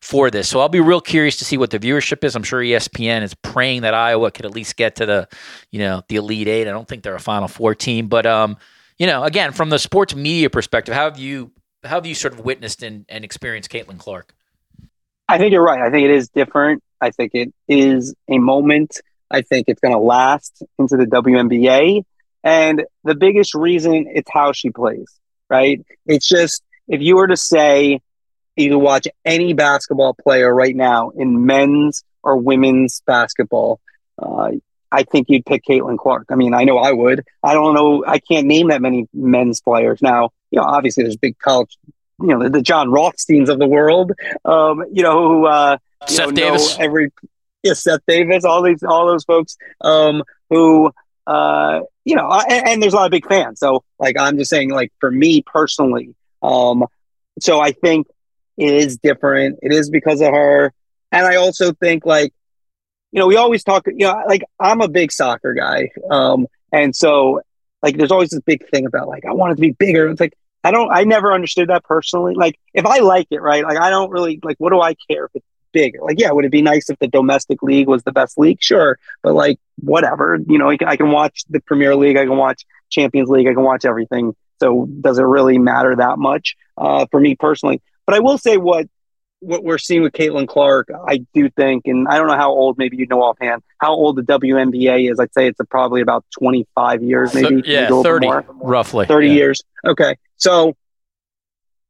for 0.00 0.30
this. 0.30 0.48
So 0.48 0.60
I'll 0.60 0.68
be 0.68 0.80
real 0.80 1.00
curious 1.00 1.36
to 1.36 1.44
see 1.44 1.58
what 1.58 1.70
the 1.70 1.78
viewership 1.78 2.24
is. 2.24 2.34
I'm 2.34 2.42
sure 2.42 2.60
ESPN 2.60 3.22
is 3.22 3.34
praying 3.34 3.82
that 3.82 3.92
Iowa 3.92 4.30
could 4.30 4.46
at 4.46 4.52
least 4.52 4.76
get 4.76 4.96
to 4.96 5.06
the, 5.06 5.28
you 5.70 5.78
know, 5.78 6.02
the 6.08 6.16
Elite 6.16 6.48
Eight. 6.48 6.66
I 6.66 6.70
don't 6.70 6.88
think 6.88 7.02
they're 7.02 7.14
a 7.14 7.20
Final 7.20 7.48
Four 7.48 7.74
team, 7.74 8.08
but 8.08 8.24
um, 8.24 8.56
you 8.98 9.06
know, 9.06 9.24
again, 9.24 9.52
from 9.52 9.68
the 9.68 9.78
sports 9.78 10.14
media 10.14 10.48
perspective, 10.48 10.94
how 10.94 11.04
have 11.04 11.18
you 11.18 11.52
how 11.84 11.96
have 11.96 12.06
you 12.06 12.14
sort 12.14 12.34
of 12.34 12.40
witnessed 12.40 12.82
and, 12.82 13.04
and 13.08 13.24
experienced 13.24 13.70
Caitlin 13.70 13.98
Clark? 13.98 14.34
I 15.30 15.38
think 15.38 15.52
you're 15.52 15.62
right. 15.62 15.80
I 15.80 15.90
think 15.90 16.06
it 16.06 16.10
is 16.10 16.28
different. 16.28 16.82
I 17.00 17.10
think 17.10 17.30
it 17.34 17.54
is 17.68 18.16
a 18.28 18.38
moment. 18.38 19.00
I 19.30 19.42
think 19.42 19.66
it's 19.68 19.80
going 19.80 19.94
to 19.94 20.00
last 20.00 20.60
into 20.76 20.96
the 20.96 21.04
WNBA. 21.04 22.02
And 22.42 22.84
the 23.04 23.14
biggest 23.14 23.54
reason 23.54 24.06
it's 24.12 24.28
how 24.28 24.50
she 24.50 24.70
plays, 24.70 25.08
right? 25.48 25.84
It's 26.04 26.26
just 26.26 26.64
if 26.88 27.00
you 27.00 27.14
were 27.14 27.28
to 27.28 27.36
say 27.36 28.00
you 28.56 28.76
watch 28.76 29.06
any 29.24 29.52
basketball 29.52 30.14
player 30.14 30.52
right 30.52 30.74
now 30.74 31.10
in 31.10 31.46
men's 31.46 32.02
or 32.24 32.36
women's 32.36 33.00
basketball, 33.06 33.80
uh, 34.18 34.50
I 34.90 35.04
think 35.04 35.28
you'd 35.30 35.46
pick 35.46 35.62
Caitlin 35.64 35.96
Clark. 35.96 36.26
I 36.30 36.34
mean, 36.34 36.54
I 36.54 36.64
know 36.64 36.76
I 36.76 36.90
would. 36.90 37.24
I 37.40 37.54
don't 37.54 37.74
know. 37.74 38.04
I 38.04 38.18
can't 38.18 38.48
name 38.48 38.70
that 38.70 38.82
many 38.82 39.06
men's 39.14 39.60
players 39.60 40.02
now. 40.02 40.30
You 40.50 40.60
know, 40.60 40.66
obviously 40.66 41.04
there's 41.04 41.16
big 41.16 41.38
college, 41.38 41.78
you 42.20 42.28
know, 42.28 42.42
the, 42.42 42.50
the 42.50 42.62
Jon 42.62 42.90
Rothsteins 42.90 43.48
of 43.48 43.58
the 43.58 43.66
world. 43.66 44.12
Um, 44.44 44.84
you 44.92 45.02
know, 45.02 45.28
who 45.28 45.46
uh, 45.46 45.78
you 46.08 46.14
Seth 46.14 46.28
know, 46.28 46.32
Davis. 46.32 46.78
know 46.78 46.84
every 46.84 47.10
yeah, 47.62 47.74
Seth 47.74 48.00
Davis, 48.06 48.44
all 48.44 48.62
these, 48.62 48.82
all 48.82 49.06
those 49.06 49.24
folks 49.24 49.56
um, 49.80 50.22
who, 50.48 50.92
uh, 51.26 51.80
you 52.04 52.16
know, 52.16 52.28
and, 52.30 52.68
and, 52.68 52.82
there's 52.82 52.94
a 52.94 52.96
lot 52.96 53.04
of 53.04 53.10
big 53.10 53.26
fans. 53.28 53.60
So, 53.60 53.84
like, 53.98 54.18
I'm 54.18 54.38
just 54.38 54.50
saying, 54.50 54.70
like, 54.70 54.92
for 54.98 55.10
me 55.10 55.42
personally, 55.42 56.14
um, 56.42 56.86
so 57.40 57.60
I 57.60 57.72
think 57.72 58.06
it 58.56 58.72
is 58.72 58.98
different. 58.98 59.58
It 59.62 59.72
is 59.72 59.90
because 59.90 60.20
of 60.20 60.32
her, 60.32 60.72
and 61.12 61.26
I 61.26 61.36
also 61.36 61.72
think, 61.72 62.06
like, 62.06 62.32
you 63.12 63.20
know, 63.20 63.26
we 63.26 63.36
always 63.36 63.62
talk. 63.62 63.86
You 63.86 64.06
know, 64.06 64.22
like, 64.26 64.42
I'm 64.58 64.80
a 64.80 64.88
big 64.88 65.12
soccer 65.12 65.52
guy, 65.52 65.90
um, 66.10 66.46
and 66.72 66.96
so, 66.96 67.42
like, 67.82 67.96
there's 67.96 68.10
always 68.10 68.30
this 68.30 68.40
big 68.40 68.68
thing 68.70 68.86
about, 68.86 69.08
like, 69.08 69.24
I 69.26 69.32
want 69.32 69.52
it 69.52 69.56
to 69.56 69.60
be 69.60 69.72
bigger. 69.72 70.08
It's 70.08 70.20
like, 70.20 70.36
I 70.62 70.70
don't, 70.70 70.90
I 70.92 71.04
never 71.04 71.32
understood 71.32 71.68
that 71.68 71.84
personally. 71.84 72.34
Like, 72.34 72.58
if 72.74 72.84
I 72.84 72.98
like 72.98 73.28
it, 73.30 73.40
right? 73.40 73.64
Like, 73.64 73.78
I 73.78 73.90
don't 73.90 74.10
really 74.10 74.38
like. 74.42 74.56
What 74.58 74.70
do 74.70 74.80
I 74.80 74.94
care 75.08 75.24
if 75.24 75.30
it's 75.34 75.46
big. 75.72 75.96
Like, 76.00 76.18
yeah, 76.18 76.30
would 76.30 76.44
it 76.44 76.50
be 76.50 76.62
nice 76.62 76.90
if 76.90 76.98
the 76.98 77.08
domestic 77.08 77.62
league 77.62 77.88
was 77.88 78.02
the 78.02 78.12
best 78.12 78.38
league? 78.38 78.58
Sure, 78.60 78.98
but 79.22 79.34
like, 79.34 79.58
whatever. 79.80 80.38
You 80.46 80.58
know, 80.58 80.70
I 80.70 80.96
can 80.96 81.10
watch 81.10 81.44
the 81.48 81.60
Premier 81.60 81.96
League, 81.96 82.16
I 82.16 82.24
can 82.24 82.36
watch 82.36 82.64
Champions 82.90 83.28
League, 83.28 83.46
I 83.46 83.54
can 83.54 83.62
watch 83.62 83.84
everything. 83.84 84.34
So, 84.60 84.86
does 85.00 85.18
it 85.18 85.24
really 85.24 85.58
matter 85.58 85.96
that 85.96 86.18
much 86.18 86.56
uh, 86.76 87.06
for 87.10 87.20
me 87.20 87.34
personally? 87.34 87.80
But 88.06 88.16
I 88.16 88.20
will 88.20 88.38
say 88.38 88.56
what 88.56 88.86
what 89.40 89.64
we're 89.64 89.78
seeing 89.78 90.02
with 90.02 90.12
Caitlin 90.12 90.46
Clark, 90.46 90.90
I 91.08 91.24
do 91.34 91.50
think, 91.50 91.86
and 91.86 92.06
I 92.08 92.18
don't 92.18 92.28
know 92.28 92.36
how 92.36 92.50
old, 92.50 92.78
maybe 92.78 92.96
you 92.96 93.06
know 93.06 93.22
offhand, 93.22 93.62
how 93.78 93.92
old 93.92 94.16
the 94.16 94.22
WNBA 94.22 95.10
is. 95.10 95.18
I'd 95.18 95.32
say 95.34 95.48
it's 95.48 95.58
probably 95.70 96.02
about 96.02 96.24
25 96.38 97.02
years, 97.02 97.34
maybe. 97.34 97.62
yeah, 97.64 97.88
30, 97.88 98.28
roughly. 98.60 99.06
30 99.06 99.26
yeah. 99.26 99.32
years. 99.32 99.62
Okay. 99.86 100.16
So 100.36 100.76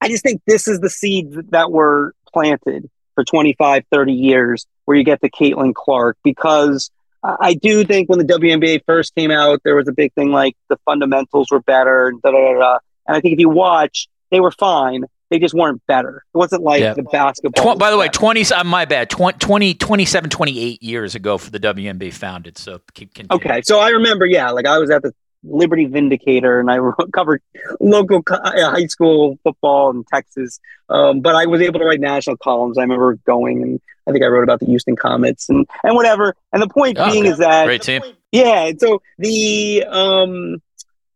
I 0.01 0.09
just 0.09 0.23
think 0.23 0.43
this 0.47 0.69
is 0.69 0.81
the 0.81 0.91
seeds 0.91 1.37
that 1.51 1.71
were 1.71 2.15
planted 2.33 2.89
for 3.15 3.25
25, 3.25 3.85
30 3.91 4.13
years 4.13 4.67
where 4.85 4.97
you 4.97 5.05
get 5.05 5.21
the 5.21 5.31
Caitlin 5.31 5.75
Clark 5.75 6.17
because 6.25 6.91
I 7.23 7.55
do 7.55 7.85
think 7.85 8.09
when 8.09 8.19
the 8.19 8.25
WNBA 8.25 8.83
first 8.87 9.15
came 9.15 9.31
out, 9.31 9.61
there 9.63 9.77
was 9.77 9.89
a 9.89 9.93
big 9.93 10.13
thing 10.15 10.31
like 10.31 10.57
the 10.69 10.79
fundamentals 10.85 11.49
were 11.51 11.61
better 11.61 12.09
and 12.09 12.23
da 12.23 12.31
da 12.31 12.39
da. 12.39 12.59
da. 12.59 12.79
And 13.07 13.17
I 13.17 13.21
think 13.21 13.35
if 13.35 13.39
you 13.39 13.51
watch, 13.51 14.09
they 14.31 14.41
were 14.41 14.53
fine. 14.53 15.05
They 15.31 15.39
just 15.39 15.55
weren't 15.55 15.81
better. 15.87 16.25
It 16.35 16.39
wasn't 16.39 16.63
like 16.63 16.81
yeah. 16.81 16.95
the 16.95 17.05
basketball. 17.05 17.75
Tw- 17.75 17.79
by 17.79 17.91
the 17.91 17.97
way, 17.97 18.09
20, 18.09 18.45
uh, 18.53 18.65
my 18.65 18.85
bad, 18.85 19.11
20, 19.11 19.75
27, 19.75 20.29
28 20.29 20.83
years 20.83 21.15
ago 21.15 21.39
for 21.39 21.51
the 21.51 21.61
WNBA 21.61 22.13
founded. 22.13 22.59
So 22.59 22.81
keep 22.95 23.15
continuing. 23.15 23.41
Okay. 23.41 23.63
So 23.63 23.79
I 23.79 23.91
remember, 23.91 24.27
yeah, 24.27 24.51
like 24.51 24.67
I 24.67 24.79
was 24.79 24.91
at 24.91 25.03
the 25.03 25.15
Liberty 25.43 25.87
Vindicator, 25.87 26.61
and 26.61 26.71
I 26.71 26.79
covered 27.13 27.43
local 27.81 28.23
uh, 28.29 28.71
high 28.71 28.87
school 28.87 29.39
football 29.43 29.91
in 29.91 30.05
Texas. 30.05 30.61
Um, 30.89 31.21
but 31.21 31.35
I 31.35 31.47
was 31.47 31.61
able 31.61 31.79
to 31.81 31.87
write 31.87 32.01
national 32.01 32.37
columns. 32.37 32.79
I 32.79 32.83
remember 32.83 33.15
going, 33.27 33.63
and 33.63 33.81
I 34.07 34.13
think 34.13 34.25
I 34.25 34.29
wrote 34.29 34.43
about 34.43 34.61
the 34.61 34.67
Houston 34.67 34.97
Comets 34.97 35.49
and 35.49 35.67
and 35.83 35.95
whatever. 35.95 36.35
And 36.53 36.63
the 36.63 36.69
point 36.69 36.99
oh, 36.99 37.11
being 37.11 37.27
is 37.27 37.39
that 37.39 37.65
great 37.67 37.83
team. 37.83 38.03
Yeah. 38.33 38.73
So 38.79 39.01
the 39.19 39.85
um, 39.89 40.63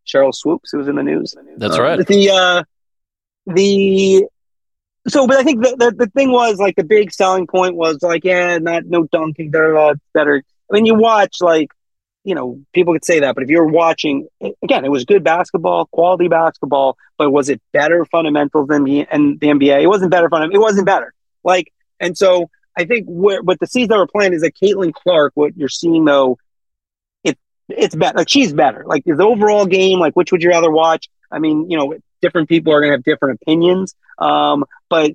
Sheryl 0.07 0.35
Swoopes, 0.35 0.71
who 0.71 0.79
was 0.79 0.89
in 0.89 0.97
the 0.97 1.03
news. 1.03 1.35
That's 1.57 1.79
uh, 1.79 1.83
right. 1.83 2.07
The 2.07 2.31
uh, 2.31 2.65
the 3.47 4.27
so, 5.07 5.27
but 5.27 5.37
I 5.37 5.43
think 5.43 5.63
the, 5.63 5.77
the, 5.77 6.05
the 6.05 6.11
thing 6.11 6.33
was 6.33 6.59
like 6.59 6.77
the 6.77 6.85
big 6.85 7.13
selling 7.13 7.47
point 7.47 7.77
was 7.77 8.03
like, 8.03 8.25
yeah, 8.25 8.57
not 8.59 8.87
no 8.87 9.05
dunking, 9.05 9.51
they're 9.51 9.77
uh, 9.77 9.95
better. 10.15 10.43
I 10.71 10.75
mean, 10.75 10.87
you 10.87 10.95
watch 10.95 11.37
like 11.41 11.71
you 12.25 12.35
know, 12.35 12.59
people 12.73 12.95
could 12.95 13.05
say 13.05 13.21
that, 13.21 13.35
but 13.35 13.45
if 13.45 13.51
you're 13.51 13.67
watching, 13.67 14.27
again, 14.63 14.85
it 14.85 14.91
was 14.91 15.05
good 15.05 15.23
basketball, 15.23 15.85
quality 15.87 16.27
basketball, 16.27 16.97
but 17.19 17.31
was 17.31 17.51
it 17.51 17.61
better 17.73 18.07
fundamentals 18.07 18.69
than 18.69 18.85
the, 18.85 19.07
and 19.11 19.39
the 19.41 19.49
NBA? 19.49 19.83
It 19.83 19.87
wasn't 19.89 20.11
better 20.11 20.31
fundamentals. 20.31 20.57
It 20.57 20.63
wasn't 20.63 20.87
better. 20.87 21.13
Like, 21.45 21.71
and 22.01 22.17
so 22.17 22.49
I 22.77 22.87
think 22.87 23.05
where, 23.07 23.43
what 23.43 23.61
the 23.61 23.67
season 23.67 23.91
that 23.91 23.99
we're 23.99 24.07
playing 24.07 24.33
is 24.33 24.41
that 24.41 24.55
Caitlin 24.57 24.95
Clark, 24.95 25.33
what 25.35 25.55
you're 25.55 25.69
seeing 25.69 26.07
though, 26.07 26.39
it, 27.23 27.39
it's 27.69 27.95
better. 27.95 28.17
Like 28.17 28.31
she's 28.31 28.55
better. 28.55 28.85
Like 28.87 29.03
is 29.05 29.19
the 29.19 29.25
overall 29.25 29.67
game, 29.67 29.99
like 29.99 30.15
which 30.15 30.33
would 30.33 30.43
you 30.43 30.49
rather 30.49 30.71
watch? 30.71 31.11
I 31.31 31.39
mean, 31.39 31.71
you 31.71 31.77
know, 31.77 31.95
different 32.25 32.49
people 32.49 32.72
are 32.72 32.81
going 32.81 32.91
to 32.91 32.97
have 32.97 33.05
different 33.05 33.39
opinions. 33.43 33.95
Um, 34.18 34.64
but 34.89 35.12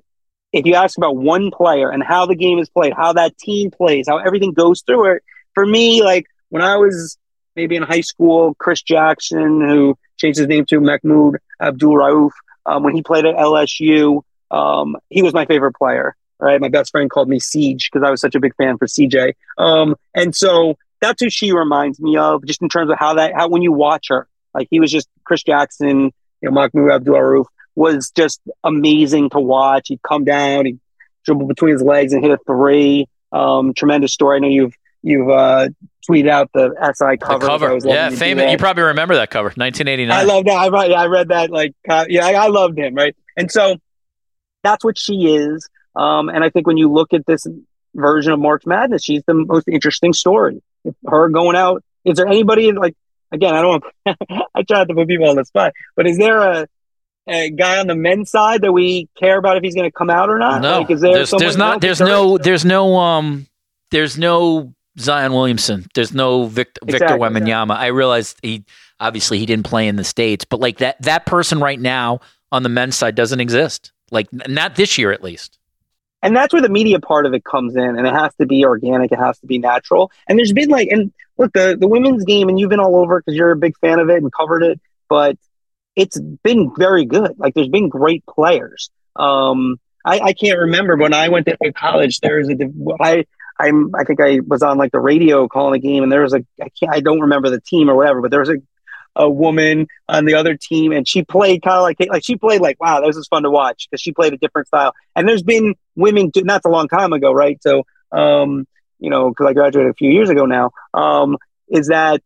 if 0.52 0.64
you 0.64 0.74
ask 0.74 0.96
about 0.96 1.16
one 1.16 1.50
player 1.50 1.90
and 1.90 2.02
how 2.02 2.26
the 2.26 2.36
game 2.36 2.58
is 2.58 2.68
played, 2.70 2.92
how 2.92 3.12
that 3.14 3.36
team 3.36 3.70
plays, 3.70 4.06
how 4.08 4.18
everything 4.18 4.52
goes 4.52 4.82
through 4.82 5.16
it, 5.16 5.22
for 5.54 5.66
me, 5.66 6.02
like 6.02 6.26
when 6.50 6.62
I 6.62 6.76
was 6.76 7.18
maybe 7.56 7.76
in 7.76 7.82
high 7.82 8.00
school, 8.00 8.54
Chris 8.54 8.82
Jackson, 8.82 9.60
who 9.60 9.98
changed 10.18 10.38
his 10.38 10.48
name 10.48 10.66
to 10.66 10.80
Mahmoud 10.80 11.38
Abdul 11.60 11.94
Rauf, 11.94 12.30
um, 12.66 12.84
when 12.84 12.94
he 12.94 13.02
played 13.02 13.26
at 13.26 13.36
LSU, 13.36 14.22
um, 14.50 14.96
he 15.08 15.22
was 15.22 15.34
my 15.34 15.46
favorite 15.46 15.74
player. 15.74 16.16
Right, 16.42 16.58
my 16.58 16.70
best 16.70 16.90
friend 16.90 17.10
called 17.10 17.28
me 17.28 17.38
Siege 17.38 17.90
because 17.92 18.02
I 18.02 18.10
was 18.10 18.22
such 18.22 18.34
a 18.34 18.40
big 18.40 18.56
fan 18.56 18.78
for 18.78 18.86
CJ. 18.86 19.34
Um, 19.58 19.94
and 20.14 20.34
so 20.34 20.78
that's 21.02 21.22
who 21.22 21.28
she 21.28 21.52
reminds 21.52 22.00
me 22.00 22.16
of, 22.16 22.46
just 22.46 22.62
in 22.62 22.70
terms 22.70 22.90
of 22.90 22.98
how 22.98 23.12
that 23.14 23.34
how 23.34 23.48
when 23.48 23.60
you 23.60 23.72
watch 23.72 24.06
her, 24.08 24.26
like 24.54 24.68
he 24.70 24.80
was 24.80 24.90
just 24.90 25.06
Chris 25.24 25.42
Jackson, 25.42 26.12
you 26.40 26.50
know, 26.50 26.52
Mahmoud 26.52 26.90
Abdul 26.90 27.14
Rauf 27.14 27.46
was 27.74 28.10
just 28.10 28.40
amazing 28.64 29.30
to 29.30 29.40
watch. 29.40 29.88
He'd 29.88 30.02
come 30.02 30.24
down, 30.24 30.66
he'd 30.66 30.80
dribble 31.24 31.46
between 31.46 31.72
his 31.72 31.82
legs 31.82 32.12
and 32.12 32.22
hit 32.22 32.32
a 32.32 32.38
three. 32.46 33.06
Um, 33.32 33.74
tremendous 33.74 34.12
story. 34.12 34.36
I 34.36 34.40
know 34.40 34.48
you've 34.48 34.74
you've 35.02 35.30
uh, 35.30 35.68
tweeted 36.08 36.28
out 36.28 36.50
the 36.52 36.70
SI 36.94 37.16
cover. 37.18 37.38
The 37.38 37.46
cover, 37.46 37.78
yeah, 37.84 38.10
famous. 38.10 38.50
You 38.50 38.58
probably 38.58 38.84
remember 38.84 39.14
that 39.14 39.30
cover, 39.30 39.48
1989. 39.48 40.10
I 40.10 40.22
love 40.24 40.44
that. 40.44 40.52
I 40.52 40.68
read, 40.68 40.92
I 40.92 41.06
read 41.06 41.28
that. 41.28 41.50
Like, 41.50 41.74
uh, 41.88 42.06
yeah, 42.08 42.26
I, 42.26 42.32
I, 42.32 42.46
loved 42.48 42.78
him, 42.78 42.94
right? 42.94 43.16
And 43.36 43.50
so 43.50 43.76
that's 44.62 44.84
what 44.84 44.98
she 44.98 45.34
is. 45.36 45.68
Um, 45.96 46.28
and 46.28 46.44
I 46.44 46.50
think 46.50 46.66
when 46.66 46.76
you 46.76 46.90
look 46.90 47.12
at 47.12 47.26
this 47.26 47.46
version 47.94 48.32
of 48.32 48.40
March 48.40 48.66
Madness, 48.66 49.04
she's 49.04 49.22
the 49.26 49.34
most 49.34 49.68
interesting 49.68 50.12
story. 50.12 50.62
Her 51.06 51.28
going 51.28 51.56
out, 51.56 51.84
is 52.04 52.16
there 52.16 52.26
anybody 52.26 52.72
like? 52.72 52.96
Again, 53.32 53.54
I 53.54 53.62
don't 53.62 53.84
want. 54.06 54.48
I 54.54 54.62
try 54.62 54.84
to 54.84 54.94
put 54.94 55.08
people 55.08 55.28
on 55.28 55.36
the 55.36 55.44
spot, 55.44 55.72
but 55.96 56.06
is 56.06 56.18
there 56.18 56.38
a 56.38 56.68
a 57.28 57.50
guy 57.50 57.78
on 57.78 57.86
the 57.86 57.94
men's 57.94 58.30
side 58.30 58.62
that 58.62 58.72
we 58.72 59.08
care 59.18 59.38
about 59.38 59.56
if 59.56 59.62
he's 59.62 59.74
going 59.74 59.88
to 59.88 59.92
come 59.92 60.10
out 60.10 60.30
or 60.30 60.38
not? 60.38 60.62
No, 60.62 60.80
like, 60.80 60.90
is 60.90 61.00
there 61.00 61.14
there's, 61.14 61.30
there's 61.30 61.56
not. 61.56 61.80
There's 61.80 62.00
no. 62.00 62.38
There's 62.38 62.64
no. 62.64 62.96
Um. 62.96 63.46
There's 63.90 64.16
no 64.16 64.74
Zion 64.98 65.32
Williamson. 65.32 65.86
There's 65.94 66.12
no 66.12 66.44
Victor, 66.44 66.80
exactly, 66.82 67.08
Victor 67.08 67.22
Wembanyama. 67.22 67.62
Exactly. 67.64 67.74
I 67.74 67.86
realized 67.86 68.38
he 68.42 68.64
obviously 68.98 69.38
he 69.38 69.46
didn't 69.46 69.66
play 69.66 69.88
in 69.88 69.96
the 69.96 70.04
states, 70.04 70.44
but 70.44 70.60
like 70.60 70.78
that 70.78 71.00
that 71.02 71.26
person 71.26 71.60
right 71.60 71.80
now 71.80 72.20
on 72.52 72.62
the 72.62 72.68
men's 72.68 72.96
side 72.96 73.14
doesn't 73.14 73.40
exist. 73.40 73.92
Like 74.10 74.28
not 74.32 74.76
this 74.76 74.98
year 74.98 75.12
at 75.12 75.22
least. 75.22 75.58
And 76.22 76.36
that's 76.36 76.52
where 76.52 76.60
the 76.60 76.68
media 76.68 77.00
part 77.00 77.24
of 77.24 77.32
it 77.32 77.44
comes 77.44 77.76
in, 77.76 77.82
and 77.96 78.06
it 78.06 78.12
has 78.12 78.34
to 78.36 78.46
be 78.46 78.64
organic. 78.64 79.10
It 79.10 79.18
has 79.18 79.38
to 79.38 79.46
be 79.46 79.58
natural. 79.58 80.12
And 80.28 80.38
there's 80.38 80.52
been 80.52 80.68
like, 80.68 80.88
and 80.88 81.12
look, 81.40 81.52
the 81.52 81.76
the 81.80 81.88
women's 81.88 82.24
game, 82.24 82.48
and 82.48 82.60
you've 82.60 82.70
been 82.70 82.80
all 82.80 82.96
over 82.96 83.20
because 83.20 83.36
you're 83.36 83.50
a 83.50 83.56
big 83.56 83.76
fan 83.78 83.98
of 83.98 84.10
it 84.10 84.22
and 84.22 84.32
covered 84.32 84.62
it, 84.62 84.80
but 85.08 85.36
it's 85.96 86.20
been 86.42 86.72
very 86.76 87.06
good. 87.06 87.34
Like 87.38 87.54
there's 87.54 87.68
been 87.68 87.88
great 87.88 88.24
players. 88.26 88.90
Um, 89.16 89.80
I, 90.04 90.20
I 90.20 90.32
can't 90.32 90.58
remember 90.58 90.96
when 90.96 91.12
I 91.12 91.28
went 91.28 91.46
to 91.46 91.72
college. 91.72 92.20
There 92.20 92.38
was 92.38 92.48
a 92.50 92.56
I 93.00 93.24
I'm 93.58 93.94
I 93.94 94.04
think 94.04 94.20
I 94.20 94.40
was 94.46 94.62
on 94.62 94.78
like 94.78 94.92
the 94.92 95.00
radio 95.00 95.48
calling 95.48 95.78
a 95.78 95.82
game 95.82 96.02
and 96.02 96.12
there 96.12 96.22
was 96.22 96.34
a 96.34 96.44
I 96.62 96.68
can't 96.78 96.92
I 96.92 97.00
don't 97.00 97.20
remember 97.20 97.50
the 97.50 97.60
team 97.60 97.90
or 97.90 97.96
whatever, 97.96 98.20
but 98.20 98.30
there 98.30 98.40
was 98.40 98.50
a 98.50 98.56
a 99.16 99.28
woman 99.28 99.88
on 100.08 100.24
the 100.24 100.34
other 100.34 100.56
team 100.56 100.92
and 100.92 101.06
she 101.06 101.24
played 101.24 101.62
kind 101.62 101.76
of 101.76 101.82
like 101.82 101.96
like 102.08 102.24
she 102.24 102.36
played 102.36 102.60
like 102.60 102.80
wow 102.80 103.00
this 103.00 103.16
is 103.16 103.26
fun 103.26 103.42
to 103.42 103.50
watch 103.50 103.88
because 103.90 104.00
she 104.00 104.12
played 104.12 104.32
a 104.32 104.36
different 104.36 104.68
style 104.68 104.94
and 105.16 105.28
there's 105.28 105.42
been 105.42 105.74
women 105.96 106.30
not 106.36 106.62
a 106.64 106.68
long 106.68 106.86
time 106.86 107.12
ago 107.12 107.32
right 107.32 107.60
so 107.60 107.82
um 108.12 108.68
you 109.00 109.10
know 109.10 109.30
because 109.30 109.46
I 109.46 109.52
graduated 109.52 109.90
a 109.90 109.94
few 109.94 110.10
years 110.10 110.30
ago 110.30 110.44
now 110.46 110.70
um 110.94 111.36
is 111.68 111.88
that 111.88 112.22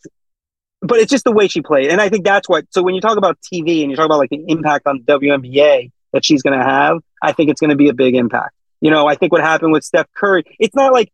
but 0.81 0.99
it's 0.99 1.11
just 1.11 1.25
the 1.25 1.33
way 1.33 1.49
she 1.49 1.63
played. 1.63 1.91
And 1.91 1.99
I 1.99 2.11
think 2.11 2.27
that's 2.27 2.47
what 2.47 2.67
so 2.71 2.83
when 2.83 2.95
you 2.95 3.01
talk 3.01 3.17
about 3.17 3.39
TV 3.41 3.83
and 3.83 3.91
you 3.91 3.97
talk 3.97 4.05
about 4.05 4.19
like 4.19 4.31
the 4.31 4.45
impact 4.49 4.87
on 4.87 5.01
WNBA 5.01 5.91
that 6.13 6.25
she's 6.25 6.43
going 6.43 6.59
to 6.59 6.65
have 6.65 6.99
I 7.23 7.33
think 7.33 7.51
it's 7.51 7.61
going 7.61 7.71
to 7.71 7.77
be 7.77 7.89
a 7.89 7.95
big 7.95 8.15
impact. 8.15 8.55
You 8.81 8.91
know 8.91 9.07
I 9.07 9.15
think 9.15 9.33
what 9.33 9.41
happened 9.41 9.73
with 9.73 9.85
Steph 9.85 10.09
Curry 10.15 10.45
it's 10.59 10.75
not 10.75 10.93
like 10.93 11.11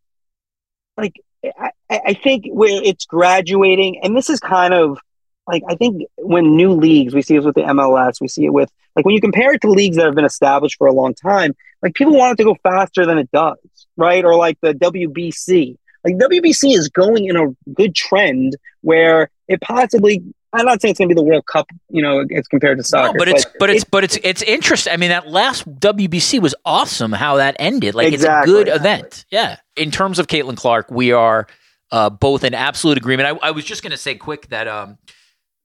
like 0.96 1.14
I, 1.44 1.70
I 1.90 2.14
think 2.14 2.46
where 2.50 2.82
it's 2.82 3.06
graduating, 3.06 4.00
and 4.02 4.16
this 4.16 4.30
is 4.30 4.40
kind 4.40 4.74
of 4.74 4.98
like 5.46 5.62
I 5.68 5.74
think 5.74 6.04
when 6.16 6.56
new 6.56 6.72
leagues, 6.72 7.14
we 7.14 7.22
see 7.22 7.36
it 7.36 7.44
with 7.44 7.54
the 7.54 7.62
MLS, 7.62 8.20
we 8.20 8.28
see 8.28 8.44
it 8.44 8.52
with 8.52 8.70
like 8.96 9.04
when 9.04 9.14
you 9.14 9.20
compare 9.20 9.52
it 9.54 9.61
to 9.62 9.70
leagues 9.70 9.96
that 9.96 10.06
have 10.06 10.14
been 10.14 10.24
established 10.24 10.76
for 10.76 10.86
a 10.86 10.92
long 10.92 11.14
time, 11.14 11.54
like 11.82 11.94
people 11.94 12.16
want 12.16 12.32
it 12.32 12.42
to 12.42 12.44
go 12.44 12.56
faster 12.62 13.06
than 13.06 13.18
it 13.18 13.30
does, 13.32 13.56
right? 14.01 14.24
Or 14.24 14.34
like 14.34 14.59
the 14.61 14.74
WBC. 14.74 15.76
Like 16.05 16.16
WBC 16.16 16.74
is 16.74 16.88
going 16.88 17.26
in 17.26 17.36
a 17.36 17.48
good 17.74 17.94
trend 17.94 18.57
where 18.80 19.30
it 19.48 19.61
possibly 19.61 20.22
I'm 20.53 20.66
not 20.66 20.80
saying 20.80 20.90
it's 20.90 20.98
going 20.98 21.09
to 21.09 21.14
be 21.14 21.20
the 21.20 21.22
World 21.22 21.46
Cup, 21.46 21.68
you 21.90 22.03
know, 22.03 22.24
as 22.34 22.48
compared 22.48 22.78
to 22.78 22.84
soccer. 22.84 23.12
No, 23.12 23.18
but 23.18 23.28
it's 23.28 23.46
but 23.61 23.70
it's 23.70 23.84
but 23.84 24.03
it's 24.03 24.18
it's 24.24 24.42
interesting. 24.42 24.92
I 24.92 24.96
mean, 24.96 25.11
that 25.11 25.28
last 25.28 25.68
WBC 25.78 26.40
was 26.40 26.55
awesome. 26.64 27.12
How 27.12 27.36
that 27.36 27.55
ended, 27.59 27.94
like 27.94 28.12
exactly. 28.12 28.53
it's 28.53 28.61
a 28.61 28.64
good 28.64 28.76
event. 28.80 29.26
Yeah. 29.30 29.57
In 29.76 29.92
terms 29.92 30.18
of 30.18 30.26
Caitlin 30.26 30.57
Clark, 30.57 30.90
we 30.90 31.12
are 31.12 31.46
uh, 31.92 32.11
both 32.11 32.42
in 32.42 32.55
absolute 32.55 32.98
agreement. 32.98 33.28
I, 33.28 33.48
I 33.48 33.51
was 33.53 33.64
just 33.64 33.82
going 33.82 33.92
to 33.92 33.96
say 33.96 34.16
quick 34.16 34.48
that 34.48 34.66
um, 34.66 34.98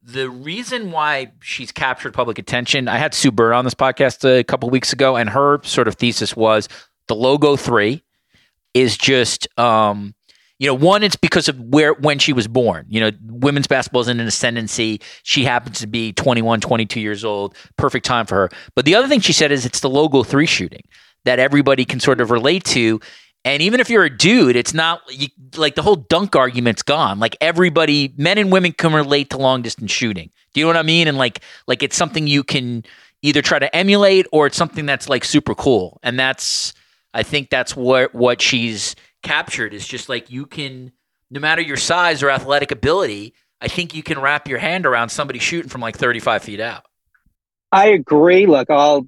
the 0.04 0.30
reason 0.30 0.92
why 0.92 1.32
she's 1.42 1.72
captured 1.72 2.14
public 2.14 2.38
attention. 2.38 2.88
I 2.88 2.98
had 2.98 3.16
Sue 3.16 3.32
Bird 3.32 3.54
on 3.54 3.66
this 3.66 3.74
podcast 3.74 4.24
a 4.24 4.44
couple 4.44 4.70
weeks 4.70 4.94
ago, 4.94 5.16
and 5.16 5.30
her 5.32 5.62
sort 5.64 5.88
of 5.88 5.96
thesis 5.96 6.36
was 6.36 6.70
the 7.08 7.16
logo 7.16 7.56
three 7.56 8.04
is 8.76 8.98
just 8.98 9.48
um, 9.58 10.14
You 10.60 10.68
know, 10.68 10.76
one, 10.76 11.02
it's 11.02 11.16
because 11.16 11.50
of 11.50 11.60
where 11.60 11.94
when 11.94 12.20
she 12.20 12.32
was 12.34 12.48
born. 12.48 12.86
You 12.88 13.02
know, 13.02 13.12
women's 13.24 13.66
basketball 13.66 14.02
is 14.02 14.08
in 14.08 14.20
an 14.20 14.28
ascendancy. 14.28 15.02
She 15.24 15.44
happens 15.44 15.80
to 15.80 15.88
be 15.88 16.14
21, 16.14 16.62
22 16.62 17.00
years 17.00 17.26
old. 17.26 17.56
Perfect 17.78 18.06
time 18.06 18.28
for 18.28 18.36
her. 18.36 18.50
But 18.76 18.86
the 18.86 18.94
other 18.94 19.08
thing 19.08 19.22
she 19.22 19.34
said 19.34 19.52
is 19.52 19.66
it's 19.66 19.80
the 19.80 19.90
logo 19.90 20.22
three 20.24 20.46
shooting 20.46 20.84
that 21.24 21.40
everybody 21.40 21.84
can 21.86 22.00
sort 22.00 22.22
of 22.22 22.30
relate 22.30 22.64
to. 22.66 23.00
And 23.44 23.62
even 23.62 23.80
if 23.80 23.90
you're 23.90 24.06
a 24.06 24.16
dude, 24.16 24.56
it's 24.56 24.74
not 24.74 25.02
you, 25.10 25.28
like 25.58 25.76
the 25.76 25.82
whole 25.82 25.96
dunk 25.96 26.36
argument's 26.36 26.84
gone. 26.84 27.20
Like 27.20 27.36
everybody, 27.42 28.14
men 28.18 28.38
and 28.38 28.52
women 28.52 28.72
can 28.72 28.94
relate 28.94 29.30
to 29.32 29.38
long 29.38 29.62
distance 29.62 29.92
shooting. 29.92 30.30
Do 30.54 30.60
you 30.60 30.66
know 30.66 30.70
what 30.70 30.78
I 30.78 30.84
mean? 30.84 31.08
And 31.08 31.18
like, 31.18 31.42
like 31.68 31.84
it's 31.84 31.96
something 31.96 32.28
you 32.28 32.44
can 32.44 32.84
either 33.22 33.42
try 33.42 33.60
to 33.60 33.76
emulate 33.76 34.26
or 34.32 34.48
it's 34.48 34.58
something 34.58 34.86
that's 34.86 35.10
like 35.10 35.26
super 35.26 35.54
cool. 35.54 36.00
And 36.02 36.20
that's, 36.20 36.74
I 37.16 37.24
think 37.24 37.50
that's 37.50 37.76
what 37.76 38.14
what 38.14 38.42
she's 38.42 38.96
captured 39.24 39.74
is 39.74 39.88
just 39.88 40.10
like 40.10 40.30
you 40.30 40.46
can, 40.46 40.92
no 41.32 41.40
matter 41.40 41.62
your 41.62 41.78
size 41.78 42.22
or 42.22 42.30
athletic 42.30 42.72
ability, 42.72 43.34
I 43.62 43.70
think 43.70 43.96
you 43.96 44.04
can 44.04 44.20
wrap 44.20 44.50
your 44.50 44.60
hand 44.60 44.86
around 44.86 45.10
somebody 45.10 45.40
shooting 45.40 45.70
from 45.70 45.80
like 45.80 45.98
35 45.98 46.44
feet 46.44 46.60
out. 46.60 46.86
I 47.72 47.88
agree. 47.88 48.46
Look, 48.46 48.70
I'll 48.70 49.08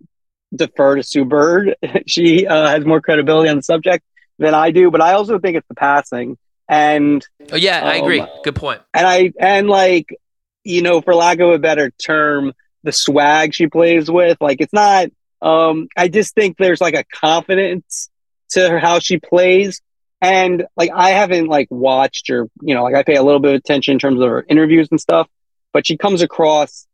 defer 0.56 0.96
to 0.96 1.04
Sue 1.04 1.26
Bird. 1.26 1.76
she 2.08 2.48
uh, 2.48 2.70
has 2.70 2.86
more 2.86 3.02
credibility 3.02 3.50
on 3.50 3.58
the 3.58 3.64
subject 3.64 4.06
than 4.40 4.54
I 4.54 4.72
do, 4.72 4.90
but 4.90 5.02
I 5.02 5.14
also 5.14 5.38
think 5.38 5.58
it's 5.58 5.68
the 5.68 5.76
passing. 5.76 6.38
And 6.70 7.26
oh 7.52 7.58
yeah, 7.58 7.82
um, 7.82 7.88
I 7.88 7.96
agree. 7.98 8.26
Good 8.46 8.56
point. 8.56 8.82
And 8.94 9.06
I 9.06 9.34
and 9.38 9.70
like 9.70 10.16
you 10.64 10.82
know, 10.82 11.02
for 11.02 11.14
lack 11.14 11.40
of 11.40 11.50
a 11.50 11.60
better 11.60 11.92
term, 11.92 12.54
the 12.84 12.92
swag 12.94 13.54
she 13.54 13.68
plays 13.68 14.10
with, 14.10 14.38
like 14.40 14.62
it's 14.62 14.74
not. 14.74 15.10
Um, 15.42 15.88
I 15.96 16.08
just 16.08 16.34
think 16.36 16.58
there's 16.58 16.82
like 16.82 16.96
a 16.96 17.04
confidence 17.04 18.10
to 18.50 18.80
how 18.80 19.00
she 19.00 19.20
plays, 19.20 19.82
and 20.22 20.66
like 20.76 20.92
I 20.94 21.12
haven't 21.12 21.48
like 21.48 21.68
watched 21.70 22.30
or 22.30 22.50
you 22.62 22.74
know, 22.74 22.84
like 22.84 22.96
I 22.96 23.04
pay 23.04 23.16
a 23.16 23.24
little 23.24 23.40
bit 23.40 23.54
of 23.54 23.60
attention 23.60 23.94
in 23.94 24.00
terms 24.00 24.20
of 24.22 24.30
her 24.30 24.46
interviews 24.48 24.88
and 24.92 25.00
stuff, 25.00 25.28
but 25.74 25.86
she 25.86 25.98
comes 25.98 26.22
across 26.22 26.88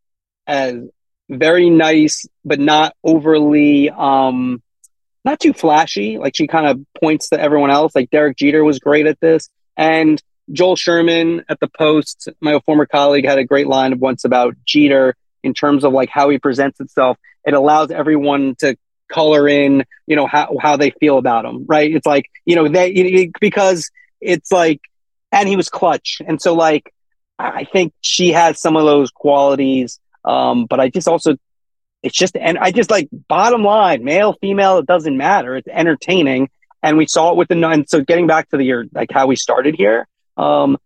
as 0.45 0.75
very 1.29 1.69
nice, 1.69 2.25
but 2.43 2.59
not 2.59 2.95
overly 3.03 3.89
um 3.89 4.61
not 5.25 5.39
too 5.39 5.53
flashy. 5.53 6.17
Like 6.17 6.35
she 6.35 6.47
kind 6.47 6.67
of 6.67 6.81
points 6.99 7.29
to 7.29 7.39
everyone 7.39 7.71
else. 7.71 7.95
Like 7.95 8.09
Derek 8.09 8.37
Jeter 8.37 8.63
was 8.63 8.79
great 8.79 9.05
at 9.05 9.19
this. 9.19 9.49
And 9.77 10.21
Joel 10.51 10.75
Sherman 10.75 11.45
at 11.47 11.59
the 11.59 11.69
Post, 11.69 12.29
my 12.41 12.59
former 12.65 12.85
colleague, 12.85 13.25
had 13.25 13.37
a 13.37 13.45
great 13.45 13.67
line 13.67 13.97
once 13.99 14.25
about 14.25 14.55
Jeter 14.65 15.15
in 15.43 15.53
terms 15.53 15.83
of 15.83 15.93
like 15.93 16.09
how 16.09 16.29
he 16.29 16.39
presents 16.39 16.79
itself. 16.79 17.17
It 17.45 17.53
allows 17.53 17.91
everyone 17.91 18.55
to 18.59 18.77
color 19.11 19.47
in, 19.47 19.83
you 20.07 20.15
know, 20.15 20.27
how, 20.27 20.57
how 20.59 20.77
they 20.77 20.91
feel 20.91 21.17
about 21.17 21.45
him, 21.45 21.65
right? 21.67 21.93
It's 21.93 22.05
like, 22.05 22.25
you 22.45 22.55
know, 22.55 22.67
they, 22.67 23.31
because 23.39 23.89
it's 24.21 24.51
like, 24.51 24.81
and 25.31 25.47
he 25.49 25.55
was 25.55 25.69
clutch. 25.69 26.21
And 26.25 26.41
so, 26.41 26.53
like, 26.53 26.93
I 27.39 27.65
think 27.65 27.93
she 28.01 28.31
has 28.31 28.61
some 28.61 28.75
of 28.75 28.85
those 28.85 29.11
qualities. 29.11 29.99
Um, 30.23 30.65
but 30.65 30.79
I 30.79 30.89
just 30.89 31.07
also 31.07 31.35
it's 32.03 32.15
just 32.15 32.35
and 32.35 32.57
I 32.57 32.71
just 32.71 32.91
like 32.91 33.07
bottom 33.27 33.63
line, 33.63 34.03
male, 34.03 34.33
female, 34.33 34.77
it 34.77 34.85
doesn't 34.85 35.17
matter. 35.17 35.55
It's 35.55 35.67
entertaining. 35.67 36.49
And 36.83 36.97
we 36.97 37.07
saw 37.07 37.31
it 37.31 37.37
with 37.37 37.47
the 37.47 37.67
and 37.67 37.89
so 37.89 38.01
getting 38.01 38.27
back 38.27 38.49
to 38.49 38.57
the 38.57 38.63
year 38.63 38.85
like 38.93 39.09
how 39.11 39.25
we 39.25 39.37
started 39.37 39.75
here. 39.75 40.07
Um, 40.35 40.77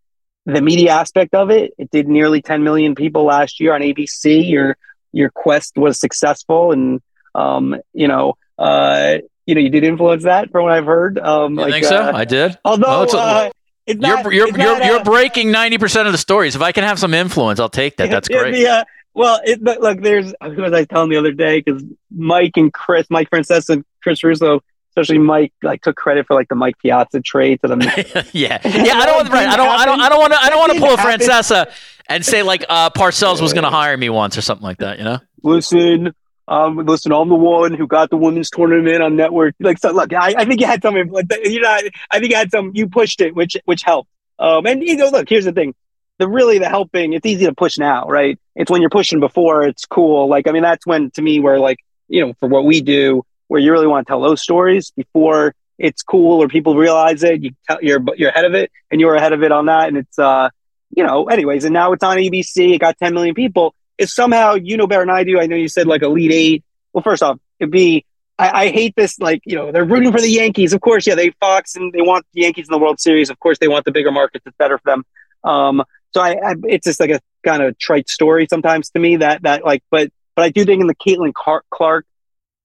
the 0.48 0.62
media 0.62 0.92
aspect 0.92 1.36
of 1.36 1.52
it, 1.52 1.74
it 1.78 1.92
did 1.92 2.08
nearly 2.08 2.42
10 2.42 2.64
million 2.64 2.96
people 2.96 3.26
last 3.26 3.60
year 3.60 3.74
on 3.74 3.82
ABC. 3.82 4.50
Your 4.50 4.78
your 5.12 5.30
quest 5.30 5.78
was 5.78 6.00
successful 6.00 6.72
and 6.72 7.02
um, 7.36 7.76
you 7.94 8.08
know, 8.08 8.38
uh, 8.58 9.18
you 9.46 9.56
know, 9.56 9.62
you 9.62 9.70
did 9.70 9.84
influence 9.84 10.24
that 10.24 10.50
from 10.50 10.64
what 10.64 10.72
I've 10.72 10.86
heard. 10.86 11.20
Um, 11.20 11.60
I 11.60 11.64
like, 11.64 11.74
think 11.74 11.86
so. 11.86 11.98
Uh, 11.98 12.12
I 12.16 12.26
did. 12.26 12.58
Although 12.66 13.06
oh, 13.12 13.18
uh, 13.18 13.50
it's 13.86 14.00
not, 14.00 14.24
you're 14.24 14.34
you're 14.34 14.58
you're, 14.58 14.84
you're, 14.84 15.04
breaking 15.04 15.52
ninety 15.52 15.78
percent 15.78 16.08
of 16.08 16.14
the 16.14 16.18
stories. 16.18 16.56
If 16.56 16.62
I 16.62 16.72
can 16.72 16.86
have 16.86 16.98
some 16.98 17.14
influence, 17.14 17.60
I'll 17.60 17.70
take 17.70 17.98
that. 17.98 18.10
That's 18.10 18.28
great. 18.30 18.56
Yeah. 18.56 18.78
uh, 18.78 18.84
well, 19.14 19.42
it, 19.44 19.62
look, 19.62 20.02
there's, 20.02 20.34
who 20.42 20.62
was 20.62 20.74
I 20.74 20.86
telling 20.86 21.10
the 21.10 21.18
other 21.18 21.32
day? 21.32 21.60
Because 21.60 21.84
Mike 22.16 22.56
and 22.56 22.72
Chris, 22.72 23.08
Mike 23.10 23.30
Francesa 23.32 23.72
and 23.72 23.86
Chris 24.04 24.24
Russo, 24.24 24.62
especially 24.98 25.20
Mike, 25.20 25.54
like 25.62 25.82
took 25.82 25.96
credit 25.96 26.26
for 26.26 26.34
like 26.34 26.50
the 26.50 26.56
Mike 26.56 26.78
Piazza 26.80 27.22
trade 27.22 27.62
to 27.62 27.68
the. 27.68 27.76
yeah, 28.34 28.60
yeah. 28.64 28.94
I 28.96 29.06
don't 29.06 29.16
want. 29.16 29.30
Right, 29.30 29.48
I 29.48 29.56
don't. 29.56 29.68
I 29.68 29.86
don't. 29.86 30.02
I 30.02 30.10
don't 30.10 30.20
want 30.20 30.34
to. 30.34 30.40
I 30.40 30.50
don't 30.50 30.60
want 30.60 30.74
to 30.74 30.80
pull 30.80 30.94
a 30.94 30.98
Francesa 30.98 31.72
and 32.10 32.26
say 32.26 32.44
like 32.44 32.66
uh, 32.68 32.90
Parcells 32.90 33.42
was 33.42 33.54
going 33.54 33.64
to 33.64 33.70
hire 33.70 33.96
me 33.96 34.10
once 34.10 34.38
or 34.38 34.42
something 34.42 34.64
like 34.64 34.80
that. 34.80 34.98
You 34.98 35.04
know. 35.04 35.20
Listen, 35.44 36.14
um, 36.48 36.78
listen, 36.78 37.12
I'm 37.12 37.30
the 37.30 37.36
one 37.36 37.74
who 37.74 37.88
got 37.88 38.10
the 38.10 38.18
women's 38.18 38.50
tournament 38.50 39.02
on 39.04 39.16
network. 39.16 39.56
Like, 39.60 39.78
so 39.78 39.92
look, 39.92 40.14
I, 40.14 40.34
I 40.38 40.46
think 40.46 40.62
you 40.62 40.68
had. 40.68 40.84
Like, 40.84 41.26
you 41.44 41.62
know, 41.62 41.78
I 42.12 42.20
think 42.20 42.32
you 42.32 42.36
had 42.36 42.52
some. 42.52 42.72
You 42.74 42.88
pushed 42.88 43.22
it, 43.22 43.36
which 43.36 43.56
which 43.66 43.84
helped. 43.84 44.10
Um, 44.40 44.66
and 44.66 44.84
you 44.84 44.98
know, 44.98 45.10
look, 45.10 45.30
here's 45.30 45.46
the 45.46 45.52
thing 45.52 45.74
the 46.20 46.28
really 46.28 46.58
the 46.58 46.68
helping 46.68 47.14
it's 47.14 47.28
easy 47.28 47.46
to 47.46 47.54
push 47.54 47.78
now 47.78 48.08
right 48.08 48.40
it's 48.56 48.72
when 48.72 48.82
you're 48.82 48.90
pushing 48.90 49.20
before 49.20 49.62
it's 49.62 49.86
cool 49.86 50.28
like 50.28 50.48
i 50.48 50.52
mean 50.52 50.64
that's 50.64 50.84
when 50.84 51.12
to 51.12 51.22
me 51.22 51.40
where 51.40 51.60
like 51.60 51.78
you 52.08 52.26
know 52.26 52.34
for 52.40 52.50
what 52.50 52.66
we 52.66 52.82
do 52.82 53.24
where 53.48 53.60
you 53.60 53.72
really 53.72 53.88
want 53.88 54.06
to 54.06 54.12
tell 54.12 54.22
those 54.22 54.42
stories 54.42 54.92
before 54.92 55.54
it's 55.78 56.02
cool 56.02 56.42
or 56.42 56.48
people 56.48 56.76
realize 56.76 57.24
it. 57.24 57.44
You 57.44 57.52
tell 57.68 57.78
you're 57.82 58.04
you're 58.16 58.30
ahead 58.30 58.46
of 58.46 58.54
it 58.54 58.72
and 58.92 59.00
you're 59.00 59.16
ahead 59.16 59.34
of 59.34 59.44
it 59.44 59.52
on 59.52 59.68
that. 59.68 59.88
And 59.88 59.98
it's 59.98 60.18
uh 60.18 60.50
you 60.96 61.04
know 61.04 61.26
anyways 61.26 61.66
and 61.66 61.74
now 61.74 61.92
it's 61.92 62.04
on 62.04 62.18
abc 62.18 62.74
it 62.74 62.80
got 62.80 62.98
10 62.98 63.14
million 63.14 63.36
people. 63.36 63.76
If 63.98 64.10
somehow 64.10 64.56
you 64.56 64.78
know 64.78 64.88
better 64.88 65.04
than 65.04 65.10
i 65.10 65.24
do. 65.24 65.40
I 65.40 65.48
know 65.48 65.56
you 65.56 65.70
said 65.70 65.88
like 65.88 66.02
elite 66.02 66.32
eight. 66.32 66.64
Well 66.94 67.04
first 67.04 67.24
off 67.24 67.40
it'd 67.60 67.72
be 67.72 68.06
I, 68.40 68.66
I 68.66 68.70
hate 68.70 68.96
this 68.96 69.20
like 69.20 69.42
you 69.46 69.56
know 69.56 69.72
they're 69.72 69.86
rooting 69.86 70.12
for 70.12 70.22
the 70.22 70.30
yankees. 70.30 70.74
Of 70.74 70.82
course 70.82 71.06
yeah 71.06 71.16
they 71.16 71.32
fox 71.40 71.76
and 71.76 71.94
they 71.94 72.02
want 72.02 72.26
the 72.34 72.42
yankees 72.42 72.68
in 72.68 72.72
the 72.72 72.80
world 72.80 73.00
series. 73.00 73.30
Of 73.30 73.40
course 73.40 73.58
they 73.60 73.68
want 73.68 73.86
the 73.86 73.92
bigger 73.92 74.12
markets. 74.12 74.46
It's 74.46 74.58
better 74.58 74.78
for 74.78 74.92
them. 74.92 75.04
Um 75.44 75.84
so 76.14 76.22
I, 76.22 76.32
I, 76.32 76.56
it's 76.64 76.86
just 76.86 77.00
like 77.00 77.12
a 77.12 77.20
kind 77.46 77.62
of 77.62 77.78
trite 77.78 78.10
story 78.10 78.48
sometimes 78.50 78.90
to 78.92 79.00
me 79.00 79.18
that 79.18 79.44
that 79.44 79.64
like, 79.64 79.84
but 79.92 80.12
but 80.36 80.46
I 80.46 80.50
do 80.50 80.66
think 80.66 80.82
in 80.82 80.88
the 80.88 80.96
Caitlin 80.96 81.34
Clark, 81.34 82.06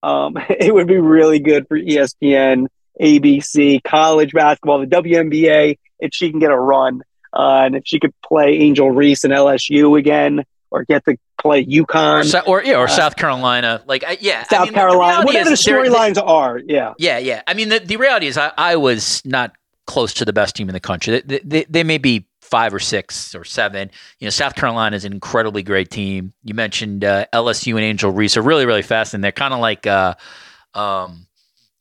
um, 0.02 0.36
it 0.48 0.72
would 0.74 0.86
be 0.86 0.98
really 0.98 1.38
good 1.38 1.66
for 1.68 1.78
ESPN, 1.78 2.66
ABC, 3.00 3.82
college 3.82 4.32
basketball, 4.32 4.80
the 4.80 4.86
WNBA 4.86 5.78
if 5.98 6.12
she 6.12 6.30
can 6.30 6.40
get 6.40 6.50
a 6.50 6.58
run, 6.58 7.02
uh, 7.32 7.62
and 7.64 7.76
if 7.76 7.84
she 7.86 8.00
could 8.00 8.12
play 8.22 8.58
Angel 8.58 8.90
Reese 8.90 9.24
and 9.24 9.32
LSU 9.32 9.98
again, 9.98 10.44
or 10.70 10.84
get 10.84 11.04
to 11.04 11.16
play 11.40 11.64
UConn, 11.64 12.42
or, 12.46 12.60
or 12.60 12.64
yeah, 12.64 12.76
or 12.76 12.84
uh, 12.84 12.88
South 12.88 13.16
Carolina, 13.16 13.82
like 13.86 14.04
yeah, 14.20 14.42
South 14.44 14.62
I 14.62 14.64
mean, 14.64 14.74
Carolina, 14.74 15.24
whatever 15.24 15.50
the 15.50 15.56
storylines 15.56 16.20
are, 16.22 16.58
yeah, 16.58 16.94
yeah, 16.98 17.18
yeah. 17.18 17.42
I 17.46 17.54
mean, 17.54 17.68
the, 17.68 17.78
the 17.78 17.96
reality 17.96 18.26
is, 18.26 18.36
I, 18.36 18.52
I 18.58 18.76
was 18.76 19.22
not 19.24 19.54
close 19.86 20.14
to 20.14 20.24
the 20.24 20.32
best 20.32 20.56
team 20.56 20.68
in 20.68 20.72
the 20.72 20.80
country. 20.80 21.20
They, 21.20 21.40
they, 21.44 21.64
they 21.68 21.84
may 21.84 21.98
be 21.98 22.26
five 22.52 22.74
or 22.74 22.78
six 22.78 23.34
or 23.34 23.44
seven. 23.44 23.90
You 24.18 24.26
know, 24.26 24.30
South 24.30 24.54
Carolina 24.54 24.94
is 24.94 25.06
an 25.06 25.12
incredibly 25.14 25.62
great 25.62 25.88
team. 25.88 26.34
You 26.44 26.52
mentioned 26.52 27.02
uh, 27.02 27.24
LSU 27.32 27.76
and 27.76 27.80
Angel 27.80 28.10
Reese 28.10 28.36
are 28.36 28.42
really, 28.42 28.66
really 28.66 28.82
fast, 28.82 29.14
and 29.14 29.24
they're 29.24 29.32
kind 29.32 29.54
of 29.54 29.60
like, 29.60 29.86
uh, 29.86 30.14
um, 30.74 31.26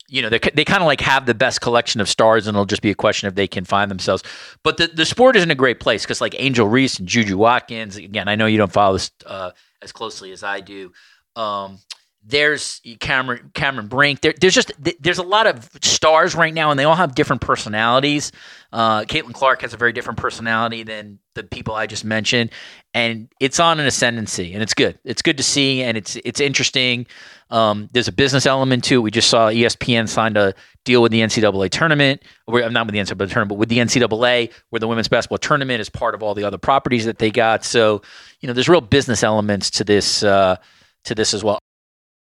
you 0.08 0.22
know, 0.22 0.30
they 0.30 0.38
they 0.54 0.64
kind 0.64 0.82
of 0.82 0.86
like 0.86 1.02
have 1.02 1.26
the 1.26 1.34
best 1.34 1.60
collection 1.60 2.00
of 2.00 2.08
stars, 2.08 2.46
and 2.46 2.56
it'll 2.56 2.64
just 2.64 2.80
be 2.80 2.90
a 2.90 2.94
question 2.94 3.28
if 3.28 3.34
they 3.34 3.46
can 3.46 3.66
find 3.66 3.90
themselves. 3.90 4.22
But 4.62 4.78
the 4.78 4.86
the 4.86 5.04
sport 5.04 5.36
is 5.36 5.42
in 5.42 5.50
a 5.50 5.54
great 5.54 5.78
place 5.78 6.04
because 6.04 6.22
like 6.22 6.34
Angel 6.38 6.66
Reese 6.66 6.98
and 6.98 7.06
Juju 7.06 7.36
Watkins. 7.36 7.96
Again, 7.96 8.26
I 8.26 8.34
know 8.34 8.46
you 8.46 8.56
don't 8.56 8.72
follow 8.72 8.94
this 8.94 9.10
uh, 9.26 9.50
as 9.82 9.92
closely 9.92 10.32
as 10.32 10.42
I 10.42 10.60
do. 10.60 10.90
Um, 11.36 11.80
there's 12.24 12.80
Cameron 13.00 13.50
Cameron 13.54 13.88
Brink. 13.88 14.20
There, 14.20 14.34
there's 14.40 14.54
just 14.54 14.72
there's 15.00 15.18
a 15.18 15.24
lot 15.24 15.46
of 15.46 15.68
stars 15.82 16.34
right 16.34 16.54
now, 16.54 16.70
and 16.70 16.78
they 16.78 16.84
all 16.84 16.94
have 16.94 17.14
different 17.14 17.42
personalities. 17.42 18.30
Uh, 18.72 19.02
Caitlin 19.02 19.34
Clark 19.34 19.62
has 19.62 19.74
a 19.74 19.76
very 19.76 19.92
different 19.92 20.18
personality 20.18 20.84
than 20.84 21.18
the 21.34 21.42
people 21.42 21.74
I 21.74 21.86
just 21.86 22.04
mentioned, 22.04 22.50
and 22.94 23.28
it's 23.40 23.58
on 23.58 23.80
an 23.80 23.86
ascendancy, 23.86 24.54
and 24.54 24.62
it's 24.62 24.74
good. 24.74 24.98
It's 25.04 25.22
good 25.22 25.36
to 25.38 25.42
see, 25.42 25.82
and 25.82 25.96
it's 25.96 26.16
it's 26.24 26.40
interesting. 26.40 27.06
Um, 27.50 27.90
there's 27.92 28.08
a 28.08 28.12
business 28.12 28.46
element 28.46 28.84
to 28.84 28.96
it. 28.96 29.00
We 29.00 29.10
just 29.10 29.28
saw 29.28 29.48
ESPN 29.48 30.08
signed 30.08 30.36
a 30.36 30.54
deal 30.84 31.02
with 31.02 31.12
the 31.12 31.20
NCAA 31.20 31.70
tournament, 31.70 32.22
or 32.46 32.68
not 32.70 32.86
with 32.86 32.94
the 32.94 33.00
NCAA 33.00 33.30
tournament, 33.30 33.48
but 33.48 33.58
with 33.58 33.68
the 33.68 33.78
NCAA, 33.78 34.52
where 34.70 34.80
the 34.80 34.88
women's 34.88 35.08
basketball 35.08 35.38
tournament 35.38 35.80
is 35.80 35.90
part 35.90 36.14
of 36.14 36.22
all 36.22 36.34
the 36.34 36.44
other 36.44 36.58
properties 36.58 37.04
that 37.04 37.18
they 37.18 37.30
got. 37.30 37.64
So, 37.64 38.00
you 38.40 38.46
know, 38.46 38.52
there's 38.52 38.68
real 38.68 38.80
business 38.80 39.22
elements 39.22 39.70
to 39.72 39.84
this 39.84 40.22
uh, 40.22 40.56
to 41.04 41.14
this 41.14 41.34
as 41.34 41.42
well. 41.42 41.58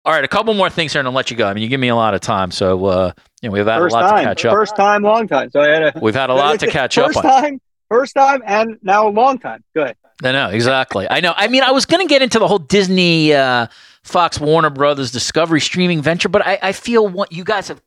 All 0.03 0.13
right, 0.13 0.23
a 0.23 0.27
couple 0.27 0.53
more 0.55 0.69
things 0.69 0.93
here, 0.93 0.99
and 0.99 1.07
I'll 1.07 1.13
let 1.13 1.29
you 1.29 1.37
go. 1.37 1.47
I 1.47 1.53
mean, 1.53 1.61
you 1.61 1.69
give 1.69 1.79
me 1.79 1.89
a 1.89 1.95
lot 1.95 2.15
of 2.15 2.21
time, 2.21 2.49
so 2.49 2.85
uh, 2.85 3.13
you 3.41 3.49
know 3.49 3.53
we've 3.53 3.65
had 3.65 3.77
first 3.77 3.95
a 3.95 3.99
lot 3.99 4.09
time, 4.09 4.17
to 4.19 4.23
catch 4.23 4.45
up. 4.45 4.53
First 4.53 4.75
time, 4.75 5.03
long 5.03 5.27
time. 5.27 5.51
So 5.51 5.61
I 5.61 5.67
had 5.67 5.83
a, 5.83 5.93
we've 6.01 6.15
had 6.15 6.31
a 6.31 6.33
lot 6.33 6.59
to 6.61 6.67
catch 6.71 6.95
first 6.95 7.17
up. 7.17 7.23
First 7.23 7.41
time, 7.43 7.61
first 7.87 8.15
time, 8.15 8.41
and 8.45 8.77
now 8.81 9.07
a 9.07 9.11
long 9.11 9.37
time. 9.37 9.63
Good. 9.75 9.95
I 10.23 10.31
know 10.31 10.49
exactly. 10.49 11.07
I 11.09 11.19
know. 11.19 11.33
I 11.35 11.47
mean, 11.47 11.63
I 11.63 11.71
was 11.71 11.85
going 11.85 12.05
to 12.05 12.09
get 12.09 12.21
into 12.21 12.39
the 12.39 12.47
whole 12.47 12.59
Disney, 12.59 13.33
uh, 13.33 13.67
Fox, 14.03 14.39
Warner 14.39 14.69
Brothers, 14.69 15.11
Discovery 15.11 15.61
streaming 15.61 16.01
venture, 16.01 16.29
but 16.29 16.45
I, 16.45 16.59
I 16.61 16.71
feel 16.71 17.07
what 17.07 17.31
you 17.31 17.43
guys 17.43 17.67
have 17.67 17.81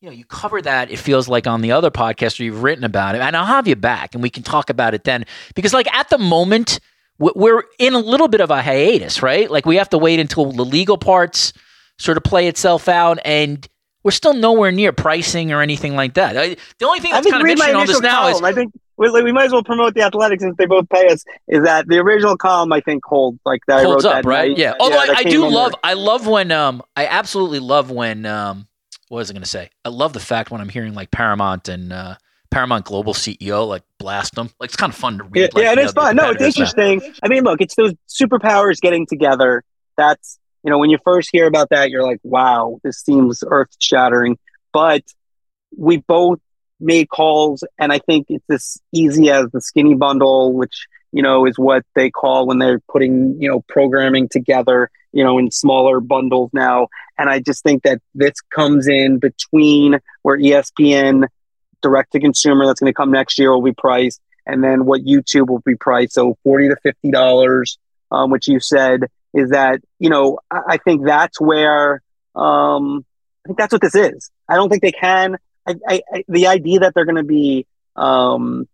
you 0.00 0.08
know, 0.08 0.14
you 0.14 0.24
cover 0.24 0.62
that, 0.62 0.90
it 0.90 0.98
feels 0.98 1.28
like 1.28 1.46
on 1.46 1.60
the 1.60 1.72
other 1.72 1.90
podcast 1.90 2.40
or 2.40 2.44
you've 2.44 2.62
written 2.62 2.84
about 2.84 3.14
it. 3.14 3.20
And 3.20 3.36
I'll 3.36 3.44
have 3.44 3.68
you 3.68 3.76
back 3.76 4.14
and 4.14 4.22
we 4.22 4.30
can 4.30 4.42
talk 4.42 4.70
about 4.70 4.94
it 4.94 5.04
then. 5.04 5.26
Because, 5.54 5.74
like, 5.74 5.92
at 5.92 6.08
the 6.08 6.16
moment, 6.16 6.80
we're 7.20 7.64
in 7.78 7.94
a 7.94 7.98
little 7.98 8.28
bit 8.28 8.40
of 8.40 8.50
a 8.50 8.62
hiatus, 8.62 9.22
right? 9.22 9.50
Like, 9.50 9.66
we 9.66 9.76
have 9.76 9.90
to 9.90 9.98
wait 9.98 10.18
until 10.18 10.52
the 10.52 10.64
legal 10.64 10.98
parts 10.98 11.52
sort 11.98 12.16
of 12.16 12.24
play 12.24 12.48
itself 12.48 12.88
out. 12.88 13.18
And 13.24 13.68
we're 14.02 14.10
still 14.10 14.32
nowhere 14.32 14.72
near 14.72 14.92
pricing 14.92 15.52
or 15.52 15.60
anything 15.60 15.94
like 15.94 16.14
that. 16.14 16.36
I, 16.36 16.56
the 16.78 16.86
only 16.86 17.00
thing 17.00 17.12
that's 17.12 17.30
kind 17.30 17.42
of 17.42 17.48
interesting 17.48 17.76
on 17.76 17.86
this 17.86 18.00
now 18.00 18.22
column. 18.22 18.34
is 18.34 18.42
I 18.42 18.52
think 18.52 18.72
we, 18.96 19.10
we, 19.10 19.32
might 19.32 19.46
as 19.46 19.52
well 19.52 19.62
promote 19.62 19.94
the 19.94 20.02
athletics 20.02 20.42
since 20.42 20.56
they 20.56 20.66
both 20.66 20.88
pay 20.88 21.08
us. 21.08 21.24
Is 21.48 21.64
that 21.64 21.86
the 21.88 21.98
original 21.98 22.36
column? 22.36 22.72
I 22.72 22.80
think 22.80 23.04
holds 23.04 23.38
like 23.44 23.60
that. 23.66 23.84
Holds 23.84 24.04
up, 24.04 24.24
right? 24.24 24.50
Night. 24.50 24.58
Yeah. 24.58 24.74
Although 24.80 25.02
yeah, 25.04 25.14
I, 25.16 25.20
I 25.20 25.22
do 25.24 25.48
love, 25.48 25.74
I 25.84 25.94
love 25.94 26.26
when 26.26 26.50
um, 26.52 26.82
I 26.96 27.06
absolutely 27.06 27.58
love 27.58 27.90
when 27.90 28.24
um, 28.24 28.66
what 29.08 29.18
was 29.18 29.30
I 29.30 29.34
going 29.34 29.42
to 29.42 29.48
say? 29.48 29.70
I 29.84 29.88
love 29.90 30.12
the 30.12 30.20
fact 30.20 30.50
when 30.50 30.60
I'm 30.60 30.68
hearing 30.68 30.94
like 30.94 31.10
Paramount 31.10 31.68
and 31.68 31.92
uh, 31.92 32.16
Paramount 32.50 32.84
Global 32.84 33.14
CEO 33.14 33.66
like 33.66 33.82
blast 33.98 34.34
them. 34.34 34.50
Like 34.58 34.68
it's 34.68 34.76
kind 34.76 34.92
of 34.92 34.98
fun 34.98 35.18
to 35.18 35.24
read. 35.24 35.40
Yeah, 35.40 35.48
like, 35.54 35.76
yeah 35.76 35.84
it's 35.84 35.92
fun. 35.92 36.16
No, 36.16 36.30
it's 36.30 36.42
interesting. 36.42 37.00
I 37.22 37.28
mean, 37.28 37.44
look, 37.44 37.60
it's 37.60 37.74
those 37.76 37.94
superpowers 38.08 38.80
getting 38.80 39.06
together. 39.06 39.62
That's 39.96 40.38
you 40.62 40.70
know, 40.70 40.78
when 40.78 40.90
you 40.90 40.98
first 41.04 41.30
hear 41.32 41.46
about 41.46 41.70
that, 41.70 41.90
you're 41.90 42.02
like, 42.02 42.20
wow, 42.22 42.80
this 42.82 43.00
seems 43.00 43.42
earth 43.46 43.70
shattering. 43.78 44.38
But 44.72 45.02
we 45.76 45.98
both 45.98 46.40
made 46.80 47.08
calls, 47.08 47.64
and 47.78 47.92
I 47.92 47.98
think 47.98 48.26
it's 48.28 48.44
as 48.50 48.78
easy 48.92 49.30
as 49.30 49.46
the 49.52 49.60
skinny 49.60 49.94
bundle, 49.94 50.52
which 50.52 50.86
you 51.12 51.22
know 51.22 51.46
is 51.46 51.58
what 51.58 51.84
they 51.94 52.10
call 52.10 52.46
when 52.46 52.58
they're 52.58 52.80
putting 52.90 53.40
you 53.40 53.48
know 53.48 53.60
programming 53.68 54.28
together, 54.28 54.90
you 55.12 55.24
know, 55.24 55.38
in 55.38 55.50
smaller 55.50 56.00
bundles 56.00 56.50
now. 56.52 56.88
And 57.16 57.30
I 57.30 57.38
just 57.40 57.62
think 57.62 57.84
that 57.84 58.00
this 58.14 58.40
comes 58.50 58.88
in 58.88 59.18
between 59.18 59.98
where 60.22 60.38
ESPN 60.38 61.26
direct 61.82 62.12
to 62.12 62.20
consumer 62.20 62.66
that's 62.66 62.80
going 62.80 62.92
to 62.92 62.96
come 62.96 63.10
next 63.10 63.38
year 63.38 63.52
will 63.52 63.62
be 63.62 63.72
priced, 63.72 64.20
and 64.46 64.62
then 64.62 64.84
what 64.84 65.02
YouTube 65.02 65.48
will 65.48 65.60
be 65.60 65.76
priced. 65.76 66.14
So 66.14 66.36
forty 66.44 66.68
to 66.68 66.76
fifty 66.82 67.10
dollars, 67.10 67.78
um, 68.10 68.30
which 68.30 68.48
you 68.48 68.60
said 68.60 69.04
is 69.32 69.50
that 69.50 69.80
you 69.98 70.10
know 70.10 70.38
I, 70.50 70.60
I 70.68 70.76
think 70.78 71.04
that's 71.04 71.40
where 71.40 72.02
um, 72.34 73.04
I 73.44 73.48
think 73.48 73.58
that's 73.58 73.72
what 73.72 73.82
this 73.82 73.94
is. 73.94 74.30
I 74.48 74.56
don't 74.56 74.68
think 74.68 74.82
they 74.82 74.92
can. 74.92 75.36
I, 75.66 75.74
I, 75.86 76.02
I 76.12 76.24
the 76.28 76.46
idea 76.46 76.80
that 76.80 76.94
they're 76.94 77.04
going 77.04 77.16
to 77.16 77.22
be 77.22 77.66
um, 77.96 78.68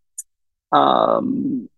um, 0.73 1.69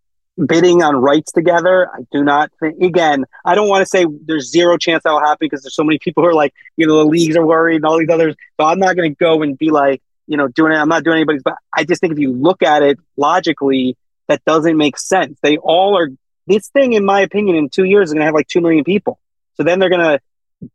bidding 0.47 0.83
on 0.83 0.97
rights 0.97 1.33
together, 1.33 1.89
I 1.93 2.01
do 2.12 2.22
not 2.22 2.51
think. 2.61 2.81
Again, 2.81 3.24
I 3.45 3.55
don't 3.55 3.68
want 3.68 3.83
to 3.83 3.87
say 3.87 4.07
there's 4.26 4.51
zero 4.51 4.76
chance 4.79 5.03
that 5.05 5.11
will 5.11 5.20
happen 5.20 5.39
because 5.41 5.62
there's 5.62 5.74
so 5.74 5.85
many 5.85 5.99
people 5.99 6.22
who 6.22 6.29
are 6.29 6.35
like, 6.35 6.55
you 6.76 6.87
know, 6.87 6.99
the 6.99 7.05
leagues 7.05 7.37
are 7.37 7.47
worried 7.47 7.76
and 7.76 7.85
all 7.85 7.99
these 7.99 8.11
others. 8.11 8.35
So 8.59 8.66
I'm 8.66 8.79
not 8.79 8.97
going 8.97 9.11
to 9.11 9.16
go 9.16 9.43
and 9.43 9.59
be 9.59 9.70
like, 9.70 10.03
you 10.29 10.37
know, 10.37 10.47
doing 10.47 10.72
it. 10.72 10.76
I'm 10.76 10.89
not 10.89 11.03
doing 11.03 11.16
anybody's, 11.16 11.43
but 11.43 11.55
I 11.74 11.85
just 11.85 12.01
think 12.01 12.12
if 12.12 12.18
you 12.18 12.33
look 12.33 12.62
at 12.62 12.83
it 12.83 12.99
logically, 13.16 13.97
that 14.29 14.45
doesn't 14.45 14.76
make 14.76 14.99
sense. 14.99 15.39
They 15.43 15.57
all 15.57 15.97
are. 15.99 16.09
This 16.47 16.68
thing, 16.68 16.93
in 16.93 17.05
my 17.05 17.20
opinion, 17.20 17.57
in 17.57 17.68
two 17.68 17.85
years 17.85 18.09
is 18.09 18.14
going 18.14 18.20
to 18.20 18.26
have 18.26 18.35
like 18.35 18.47
two 18.47 18.61
million 18.61 18.85
people. 18.85 19.18
So 19.55 19.64
then 19.64 19.81
they're 19.81 19.91
going 19.91 20.01
to 20.01 20.20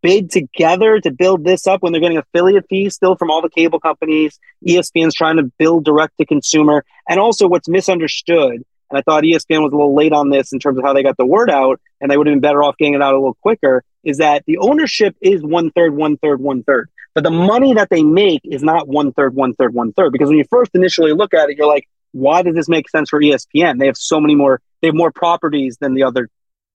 bid 0.02 0.32
together 0.32 1.00
to 1.00 1.12
build 1.12 1.44
this 1.44 1.68
up 1.68 1.82
when 1.82 1.92
they're 1.92 2.02
getting 2.02 2.18
affiliate 2.18 2.66
fees 2.70 2.96
still 2.96 3.16
from 3.16 3.32
all 3.32 3.42
the 3.42 3.50
cable 3.50 3.80
companies. 3.80 4.40
ESPN's 4.68 5.16
trying 5.16 5.38
to 5.38 5.52
build 5.58 5.86
direct 5.86 6.18
to 6.18 6.26
consumer. 6.26 6.86
And 7.08 7.20
also, 7.20 7.48
what's 7.48 7.68
misunderstood, 7.68 8.64
and 8.90 9.00
I 9.00 9.02
thought 9.02 9.24
ESPN 9.24 9.64
was 9.64 9.74
a 9.74 9.76
little 9.76 9.96
late 9.96 10.14
on 10.14 10.30
this 10.30 10.54
in 10.54 10.60
terms 10.60 10.78
of 10.78 10.84
how 10.84 10.94
they 10.94 11.04
got 11.04 11.18
the 11.18 11.26
word 11.26 11.50
out, 11.50 11.82
and 12.02 12.12
they 12.12 12.18
would 12.18 12.28
have 12.28 12.34
been 12.34 12.42
better 12.42 12.64
off 12.64 12.78
getting 12.78 12.94
it 12.94 13.02
out 13.02 13.14
a 13.14 13.18
little 13.18 13.38
quicker, 13.42 13.84
is 14.04 14.18
that 14.18 14.44
the 14.46 14.58
ownership 14.58 15.16
is 15.22 15.42
one 15.42 15.72
third, 15.72 15.96
one 15.96 16.18
third, 16.18 16.40
one 16.40 16.64
third. 16.64 16.90
But 17.14 17.24
the 17.24 17.32
money 17.32 17.74
that 17.74 17.90
they 17.90 18.04
make 18.04 18.42
is 18.44 18.64
not 18.64 18.88
one 18.88 19.14
third, 19.14 19.36
one 19.36 19.54
third, 19.54 19.74
one 19.74 19.94
third. 19.94 20.12
Because 20.12 20.30
when 20.30 20.38
you 20.38 20.46
first 20.50 20.72
initially 20.74 21.14
look 21.14 21.34
at 21.34 21.50
it, 21.50 21.58
you're 21.58 21.68
like, 21.68 21.88
why 22.12 22.42
does 22.42 22.56
this 22.56 22.70
make 22.70 22.90
sense 22.90 23.10
for 23.10 23.20
ESPN? 23.20 23.80
They 23.80 23.88
have 23.88 23.98
so 23.98 24.20
many 24.20 24.36
more, 24.36 24.62
they 24.82 24.88
have 24.88 24.96
more 24.96 25.12
properties 25.12 25.78
than 25.80 25.94
the 25.94 26.04
other 26.04 26.30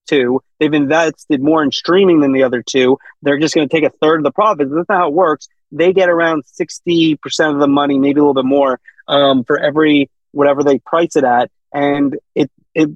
two. 0.09 0.43
They've 0.59 0.73
invested 0.73 1.43
more 1.43 1.63
in 1.63 1.71
streaming 1.71 2.21
than 2.21 2.33
the 2.33 2.43
other 2.43 2.63
two. 2.63 2.99
They're 3.23 3.39
just 3.39 3.55
going 3.55 3.69
to 3.69 3.75
take 3.75 3.85
a 3.85 3.95
third 4.01 4.21
of 4.21 4.25
the 4.25 4.33
profits. 4.33 4.71
That's 4.75 4.89
not 4.89 4.99
how 4.99 5.09
it 5.09 5.15
works. 5.15 5.49
They 5.71 5.93
get 5.93 6.09
around 6.09 6.45
60% 6.45 7.19
of 7.53 7.61
the 7.61 7.69
money, 7.69 7.99
maybe 7.99 8.19
a 8.19 8.23
little 8.23 8.35
bit 8.35 8.45
more, 8.45 8.81
um, 9.07 9.45
for 9.45 9.59
every 9.59 10.11
whatever 10.33 10.63
they 10.63 10.79
price 10.79 11.17
it 11.17 11.25
at. 11.25 11.51
And 11.73 12.17
it, 12.35 12.51
it, 12.75 12.91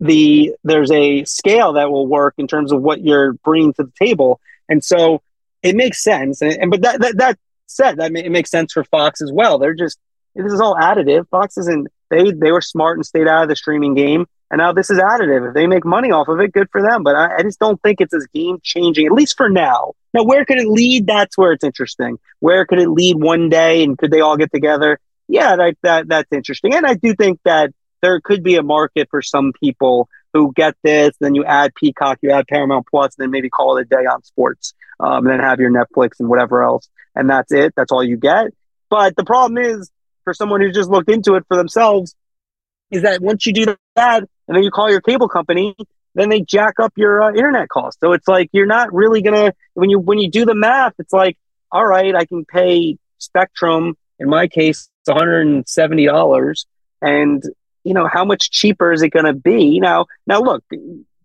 the, 0.00 0.54
there's 0.64 0.90
a 0.90 1.24
scale 1.24 1.74
that 1.74 1.90
will 1.90 2.06
work 2.06 2.34
in 2.38 2.46
terms 2.46 2.72
of 2.72 2.82
what 2.82 3.02
you're 3.02 3.32
bringing 3.32 3.72
to 3.74 3.84
the 3.84 3.92
table. 3.98 4.40
And 4.68 4.84
so 4.84 5.22
it 5.62 5.76
makes 5.76 6.02
sense. 6.02 6.42
And, 6.42 6.52
and 6.52 6.70
but 6.70 6.82
that, 6.82 7.00
that, 7.00 7.16
that 7.16 7.38
said, 7.66 7.96
that 7.98 8.12
it 8.12 8.30
makes 8.30 8.50
sense 8.50 8.72
for 8.72 8.84
Fox 8.84 9.20
as 9.20 9.30
well. 9.32 9.58
They're 9.58 9.74
just, 9.74 9.98
this 10.34 10.52
is 10.52 10.60
all 10.60 10.76
additive. 10.76 11.28
Fox 11.28 11.58
isn't, 11.58 11.88
they, 12.10 12.32
they 12.32 12.52
were 12.52 12.60
smart 12.60 12.98
and 12.98 13.06
stayed 13.06 13.28
out 13.28 13.42
of 13.42 13.48
the 13.48 13.56
streaming 13.56 13.94
game. 13.94 14.26
And 14.50 14.58
now 14.58 14.72
this 14.72 14.90
is 14.90 14.98
additive. 14.98 15.48
If 15.48 15.54
they 15.54 15.68
make 15.68 15.84
money 15.84 16.10
off 16.10 16.26
of 16.26 16.40
it, 16.40 16.52
good 16.52 16.68
for 16.72 16.82
them. 16.82 17.04
But 17.04 17.14
I, 17.14 17.36
I 17.36 17.42
just 17.42 17.60
don't 17.60 17.80
think 17.82 18.00
it's 18.00 18.12
as 18.12 18.26
game 18.34 18.58
changing, 18.62 19.06
at 19.06 19.12
least 19.12 19.36
for 19.36 19.48
now. 19.48 19.92
Now, 20.12 20.24
where 20.24 20.44
could 20.44 20.58
it 20.58 20.66
lead? 20.66 21.06
That's 21.06 21.38
where 21.38 21.52
it's 21.52 21.62
interesting. 21.62 22.18
Where 22.40 22.66
could 22.66 22.80
it 22.80 22.88
lead 22.88 23.16
one 23.16 23.48
day? 23.48 23.84
And 23.84 23.96
could 23.96 24.10
they 24.10 24.20
all 24.20 24.36
get 24.36 24.50
together? 24.52 24.98
Yeah, 25.28 25.54
that, 25.54 25.76
that 25.82 26.08
that's 26.08 26.32
interesting. 26.32 26.74
And 26.74 26.84
I 26.84 26.94
do 26.94 27.14
think 27.14 27.38
that 27.44 27.72
there 28.02 28.20
could 28.20 28.42
be 28.42 28.56
a 28.56 28.62
market 28.62 29.06
for 29.08 29.22
some 29.22 29.52
people 29.52 30.08
who 30.32 30.52
get 30.54 30.74
this. 30.82 31.14
Then 31.20 31.34
you 31.34 31.44
add 31.44 31.74
Peacock, 31.74 32.18
you 32.22 32.30
add 32.30 32.46
Paramount 32.48 32.86
Plus, 32.90 33.14
and 33.16 33.24
then 33.24 33.30
maybe 33.30 33.50
call 33.50 33.76
it 33.76 33.82
a 33.82 33.84
day 33.84 34.06
on 34.06 34.22
sports, 34.22 34.74
um, 34.98 35.26
and 35.26 35.28
then 35.28 35.40
have 35.40 35.60
your 35.60 35.70
Netflix 35.70 36.20
and 36.20 36.28
whatever 36.28 36.62
else, 36.62 36.88
and 37.14 37.28
that's 37.28 37.52
it. 37.52 37.74
That's 37.76 37.92
all 37.92 38.04
you 38.04 38.16
get. 38.16 38.52
But 38.88 39.16
the 39.16 39.24
problem 39.24 39.58
is, 39.58 39.90
for 40.24 40.34
someone 40.34 40.60
who's 40.60 40.74
just 40.74 40.90
looked 40.90 41.10
into 41.10 41.34
it 41.34 41.44
for 41.48 41.56
themselves, 41.56 42.14
is 42.90 43.02
that 43.02 43.20
once 43.20 43.46
you 43.46 43.52
do 43.52 43.76
that, 43.96 44.22
and 44.48 44.56
then 44.56 44.62
you 44.62 44.70
call 44.70 44.90
your 44.90 45.00
cable 45.00 45.28
company, 45.28 45.76
then 46.14 46.28
they 46.28 46.40
jack 46.40 46.74
up 46.80 46.92
your 46.96 47.22
uh, 47.22 47.28
internet 47.30 47.68
cost. 47.68 47.98
So 48.00 48.12
it's 48.12 48.26
like 48.26 48.50
you're 48.52 48.66
not 48.66 48.92
really 48.92 49.22
gonna 49.22 49.52
when 49.74 49.90
you 49.90 49.98
when 49.98 50.18
you 50.18 50.30
do 50.30 50.44
the 50.44 50.54
math, 50.54 50.94
it's 50.98 51.12
like 51.12 51.36
all 51.72 51.86
right, 51.86 52.14
I 52.14 52.24
can 52.24 52.44
pay 52.44 52.98
Spectrum 53.18 53.96
in 54.20 54.28
my 54.28 54.48
case, 54.48 54.90
it's 55.00 55.08
170 55.08 56.06
dollars, 56.06 56.66
and 57.00 57.42
you 57.84 57.94
know 57.94 58.06
how 58.06 58.24
much 58.24 58.50
cheaper 58.50 58.92
is 58.92 59.02
it 59.02 59.10
going 59.10 59.26
to 59.26 59.32
be 59.32 59.80
now? 59.80 60.06
Now 60.26 60.40
look, 60.40 60.64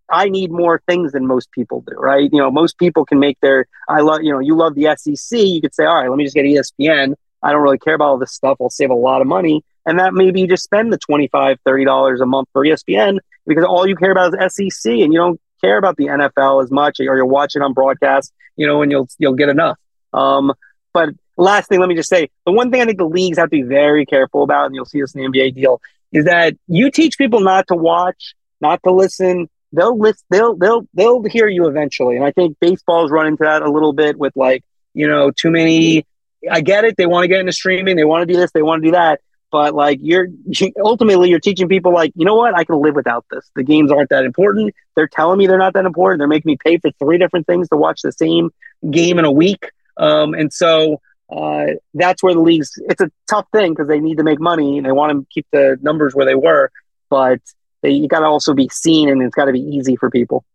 I 0.10 0.30
need 0.30 0.52
more 0.52 0.82
things 0.88 1.14
than 1.14 1.26
most 1.26 1.52
people 1.52 1.82
do, 1.82 1.96
right? 1.96 2.30
You 2.32 2.40
know, 2.40 2.52
most 2.52 2.78
people 2.78 3.06
can 3.06 3.20
make 3.20 3.40
their. 3.42 3.68
I 3.90 4.02
love 4.02 4.24
you 4.24 4.32
know 4.32 4.40
you 4.40 4.56
love 4.56 4.76
the 4.76 4.96
SEC. 4.98 5.40
You 5.40 5.62
could 5.62 5.74
say, 5.74 5.86
all 5.86 5.96
right, 5.96 6.10
let 6.10 6.18
me 6.18 6.24
just 6.24 6.36
get 6.36 6.46
ESPN. 6.46 7.16
I 7.44 7.52
don't 7.52 7.62
really 7.62 7.78
care 7.78 7.94
about 7.94 8.06
all 8.06 8.18
this 8.18 8.34
stuff. 8.34 8.58
I'll 8.60 8.70
save 8.70 8.90
a 8.90 8.96
lot 8.96 9.22
of 9.22 9.28
money. 9.28 9.64
And 9.86 10.00
that 10.00 10.14
maybe 10.16 10.42
you 10.42 10.48
just 10.48 10.64
spend 10.64 10.92
the 10.92 10.98
$25, 10.98 11.58
$30 11.66 12.22
a 12.22 12.26
month 12.26 12.50
for 12.52 12.66
ESPN 12.66 13.20
because 13.46 13.64
all 13.64 13.88
you 13.88 13.96
care 13.96 14.12
about 14.12 14.34
is 14.34 14.56
SEC 14.56 14.92
and 14.92 15.14
you 15.14 15.20
don't 15.20 15.40
care 15.62 15.78
about 15.78 15.96
the 15.96 16.08
NFL 16.08 16.64
as 16.64 16.72
much 16.72 17.00
or 17.00 17.04
you're 17.04 17.26
watching 17.26 17.62
on 17.62 17.74
broadcast, 17.74 18.34
you 18.56 18.66
know, 18.66 18.82
and 18.82 18.92
you'll, 18.92 19.08
you'll 19.20 19.36
get 19.36 19.50
enough. 19.50 19.78
Um, 20.12 20.54
but 20.92 21.10
last 21.38 21.70
thing, 21.70 21.80
let 21.80 21.88
me 21.88 21.96
just 21.96 22.10
say 22.10 22.30
the 22.48 22.52
one 22.52 22.72
thing 22.72 22.82
I 22.82 22.86
think 22.86 22.98
the 22.98 23.06
leagues 23.06 23.38
have 23.38 23.50
to 23.50 23.52
be 23.52 23.62
very 23.62 24.08
careful 24.08 24.42
about, 24.42 24.66
and 24.66 24.76
you'll 24.76 24.86
see 24.86 25.02
this 25.02 25.14
in 25.14 25.22
the 25.22 25.28
NBA 25.28 25.54
deal, 25.54 25.82
is 26.16 26.26
that 26.26 26.56
you 26.68 26.90
teach 26.90 27.18
people 27.18 27.42
not 27.42 27.68
to 27.68 27.76
watch, 27.76 28.34
not 28.62 28.82
to 28.84 28.92
listen. 28.92 29.50
They'll 29.72 29.98
list, 30.00 30.24
they'll, 30.30 30.56
they'll, 30.56 30.88
they'll 30.94 31.24
hear 31.24 31.48
you 31.48 31.68
eventually. 31.68 32.16
And 32.16 32.26
I 32.26 32.32
think 32.32 32.58
baseball's 32.60 33.12
run 33.12 33.28
into 33.28 33.44
that 33.44 33.62
a 33.62 33.70
little 33.70 33.94
bit 33.94 34.18
with 34.18 34.34
like, 34.36 34.64
you 34.94 35.08
know, 35.08 35.32
too 35.32 35.52
many 35.52 36.06
I 36.50 36.62
get 36.62 36.86
it. 36.86 36.98
They 36.98 37.06
want 37.06 37.24
to 37.24 37.28
get 37.28 37.40
into 37.40 37.52
streaming. 37.52 37.96
They 37.96 38.04
want 38.04 38.28
to 38.28 38.32
do 38.32 38.40
this. 38.40 38.52
They 38.52 38.62
want 38.62 38.84
to 38.84 38.88
do 38.88 38.92
that. 38.92 39.22
But 39.52 39.74
like 39.74 40.00
you're 40.02 40.28
ultimately 40.80 41.30
you're 41.30 41.40
teaching 41.40 41.68
people 41.68 41.94
like 41.94 42.12
you 42.16 42.26
know 42.26 42.36
what 42.36 42.56
I 42.56 42.64
can 42.64 42.82
live 42.82 42.96
without 42.96 43.26
this. 43.32 43.50
The 43.56 43.64
games 43.64 43.92
aren't 43.92 44.10
that 44.10 44.26
important. 44.26 44.74
They're 44.96 45.08
telling 45.08 45.38
me 45.38 45.48
they're 45.48 45.58
not 45.58 45.74
that 45.74 45.86
important. 45.86 46.20
They're 46.20 46.28
making 46.28 46.50
me 46.50 46.58
pay 46.64 46.78
for 46.78 46.92
three 47.00 47.18
different 47.18 47.48
things 47.48 47.70
to 47.70 47.78
watch 47.78 48.02
the 48.02 48.12
same 48.12 48.52
game 48.90 49.20
in 49.20 49.26
a 49.26 49.32
week. 49.32 49.70
Um, 49.98 50.34
and 50.34 50.52
so 50.52 51.02
uh, 51.30 51.68
that's 51.94 52.22
where 52.22 52.34
the 52.34 52.40
leagues. 52.40 52.72
It's 52.90 53.02
a 53.02 53.12
tough 53.30 53.48
thing 53.52 53.74
because 53.74 53.88
they 53.88 54.00
need 54.00 54.18
to 54.18 54.24
make 54.24 54.40
money 54.40 54.78
and 54.78 54.86
they 54.86 54.92
want 54.92 55.12
to 55.12 55.26
keep 55.34 55.48
the 55.52 55.78
numbers 55.82 56.14
where 56.14 56.26
they 56.26 56.36
were. 56.36 56.72
But 57.10 57.42
they, 57.82 57.92
you 57.92 58.08
got 58.08 58.20
to 58.20 58.26
also 58.26 58.54
be 58.54 58.70
seen 58.70 59.10
and 59.10 59.22
it's 59.22 59.36
got 59.36 59.46
to 59.46 59.52
be 59.52 59.62
easy 59.62 59.96
for 59.96 60.10
people. 60.10 60.46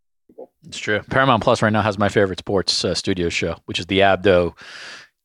It's 0.66 0.78
true. 0.78 1.00
Paramount 1.10 1.42
Plus 1.42 1.62
right 1.62 1.72
now 1.72 1.82
has 1.82 1.98
my 1.98 2.08
favorite 2.08 2.38
sports 2.38 2.84
uh, 2.84 2.94
studio 2.94 3.28
show, 3.28 3.56
which 3.64 3.78
is 3.78 3.86
the 3.86 4.00
Abdo 4.00 4.56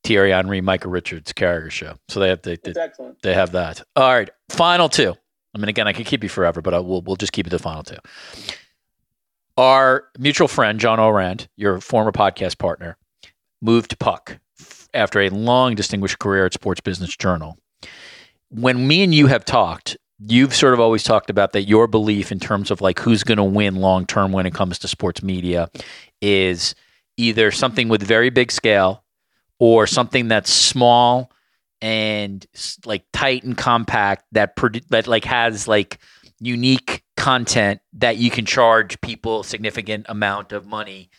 Thierry 0.04 0.32
Henry, 0.32 0.62
Micah 0.62 0.88
Richards 0.88 1.34
Carragher 1.34 1.72
show. 1.72 1.96
So 2.08 2.20
they 2.20 2.30
have 2.30 2.42
they, 2.42 2.58
they, 2.64 2.74
they, 3.22 3.34
have 3.34 3.52
that. 3.52 3.82
All 3.96 4.14
right, 4.14 4.30
final 4.50 4.88
two. 4.88 5.14
I 5.54 5.58
mean, 5.58 5.70
again, 5.70 5.88
I 5.88 5.94
could 5.94 6.06
keep 6.06 6.24
you 6.24 6.30
forever, 6.30 6.62
but 6.62 6.74
I 6.74 6.80
will 6.80 7.02
we'll 7.02 7.16
just 7.18 7.34
keep 7.34 7.48
it 7.48 7.50
to 7.50 7.60
final 7.60 7.84
two. 7.84 7.98
Our 9.58 10.06
mutual 10.18 10.48
friend 10.48 10.80
John 10.80 11.00
Ourand, 11.00 11.48
your 11.58 11.82
former 11.82 12.12
podcast 12.12 12.58
partner, 12.58 12.98
moved 13.62 13.90
to 13.92 13.98
Puck 13.98 14.40
after 14.96 15.22
a 15.22 15.30
long, 15.30 15.76
distinguished 15.76 16.20
career 16.20 16.46
at 16.46 16.54
Sports 16.54 16.82
Business 16.82 17.16
Journal. 17.16 17.58
When 18.50 18.88
me 18.88 19.04
and 19.04 19.14
you 19.14 19.28
have 19.28 19.46
talked, 19.46 19.98
you've 20.20 20.56
sort 20.56 20.74
of 20.74 20.80
always 20.80 21.04
talked 21.04 21.30
about 21.30 21.54
that 21.54 21.64
your 21.64 21.88
belief 21.88 22.32
in 22.32 22.40
terms 22.40 22.72
of 22.72 22.82
like 22.82 23.00
who's 23.00 23.24
going 23.24 23.38
to 23.38 23.44
win 23.44 23.76
long 23.76 24.06
term 24.06 24.32
when 24.32 24.46
it 24.46 24.54
comes 24.54 24.80
to 24.80 24.88
sports 24.88 25.22
media 25.22 25.70
is 26.22 26.74
either 27.18 27.52
something 27.52 27.90
with 27.90 28.02
very 28.02 28.30
big 28.30 28.52
scale 28.52 29.04
or 29.60 29.88
something 29.88 30.28
that's 30.28 30.52
small 30.52 31.32
and 31.82 32.46
like 32.86 33.04
tight 33.12 33.44
and 33.44 33.58
compact 33.58 34.26
that 34.32 34.56
produ- 34.56 34.88
that 34.88 35.08
like 35.08 35.26
has 35.26 35.68
like 35.68 36.00
unique 36.40 37.04
content 37.18 37.82
that 37.94 38.18
you 38.18 38.30
can 38.30 38.46
charge 38.46 39.00
people 39.02 39.42
a 39.42 39.44
significant 39.44 40.06
amount 40.10 40.52
of 40.52 40.66
money 40.66 41.10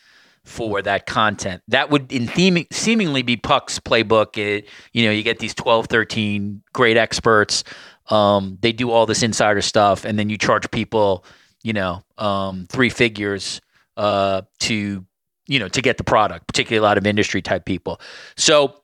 for 0.47 0.81
that 0.81 1.07
content. 1.07 1.63
That 1.69 1.91
would 1.91 2.11
in 2.13 2.27
theme, 2.29 2.67
seemingly 2.71 3.23
be 3.23 3.37
Puck's 3.37 3.79
playbook. 3.81 4.39
It, 4.39 4.69
you 4.93 5.05
know, 5.05 5.11
you 5.11 5.23
get 5.23 5.41
these 5.41 5.55
12, 5.55 5.87
13 5.87 6.63
great 6.73 6.97
experts. 6.97 7.65
Um, 8.09 8.57
they 8.61 8.73
do 8.73 8.91
all 8.91 9.07
this 9.07 9.23
insider 9.23 9.61
stuff, 9.61 10.05
and 10.05 10.19
then 10.19 10.31
you 10.31 10.39
charge 10.39 10.71
people, 10.71 11.25
you 11.65 11.73
know, 11.73 12.03
um, 12.17 12.67
three 12.69 12.89
figures 12.89 13.61
uh, 13.97 14.43
to, 14.61 15.05
you 15.49 15.59
know, 15.59 15.69
to 15.69 15.83
get 15.83 15.99
the 15.99 16.05
product, 16.05 16.47
particularly 16.47 16.79
a 16.79 16.89
lot 16.89 16.97
of 16.97 17.07
industry 17.07 17.43
type 17.43 17.65
people. 17.65 18.01
So, 18.37 18.83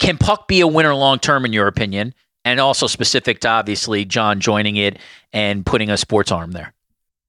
can 0.00 0.18
Puck 0.18 0.48
be 0.48 0.60
a 0.60 0.66
winner 0.66 0.94
long 0.94 1.18
term, 1.20 1.44
in 1.44 1.52
your 1.52 1.68
opinion? 1.68 2.14
And 2.44 2.60
also 2.60 2.86
specific 2.86 3.40
to 3.40 3.48
obviously 3.48 4.04
John 4.04 4.40
joining 4.40 4.76
it 4.76 4.98
and 5.32 5.66
putting 5.66 5.90
a 5.90 5.96
sports 5.96 6.32
arm 6.32 6.52
there 6.52 6.72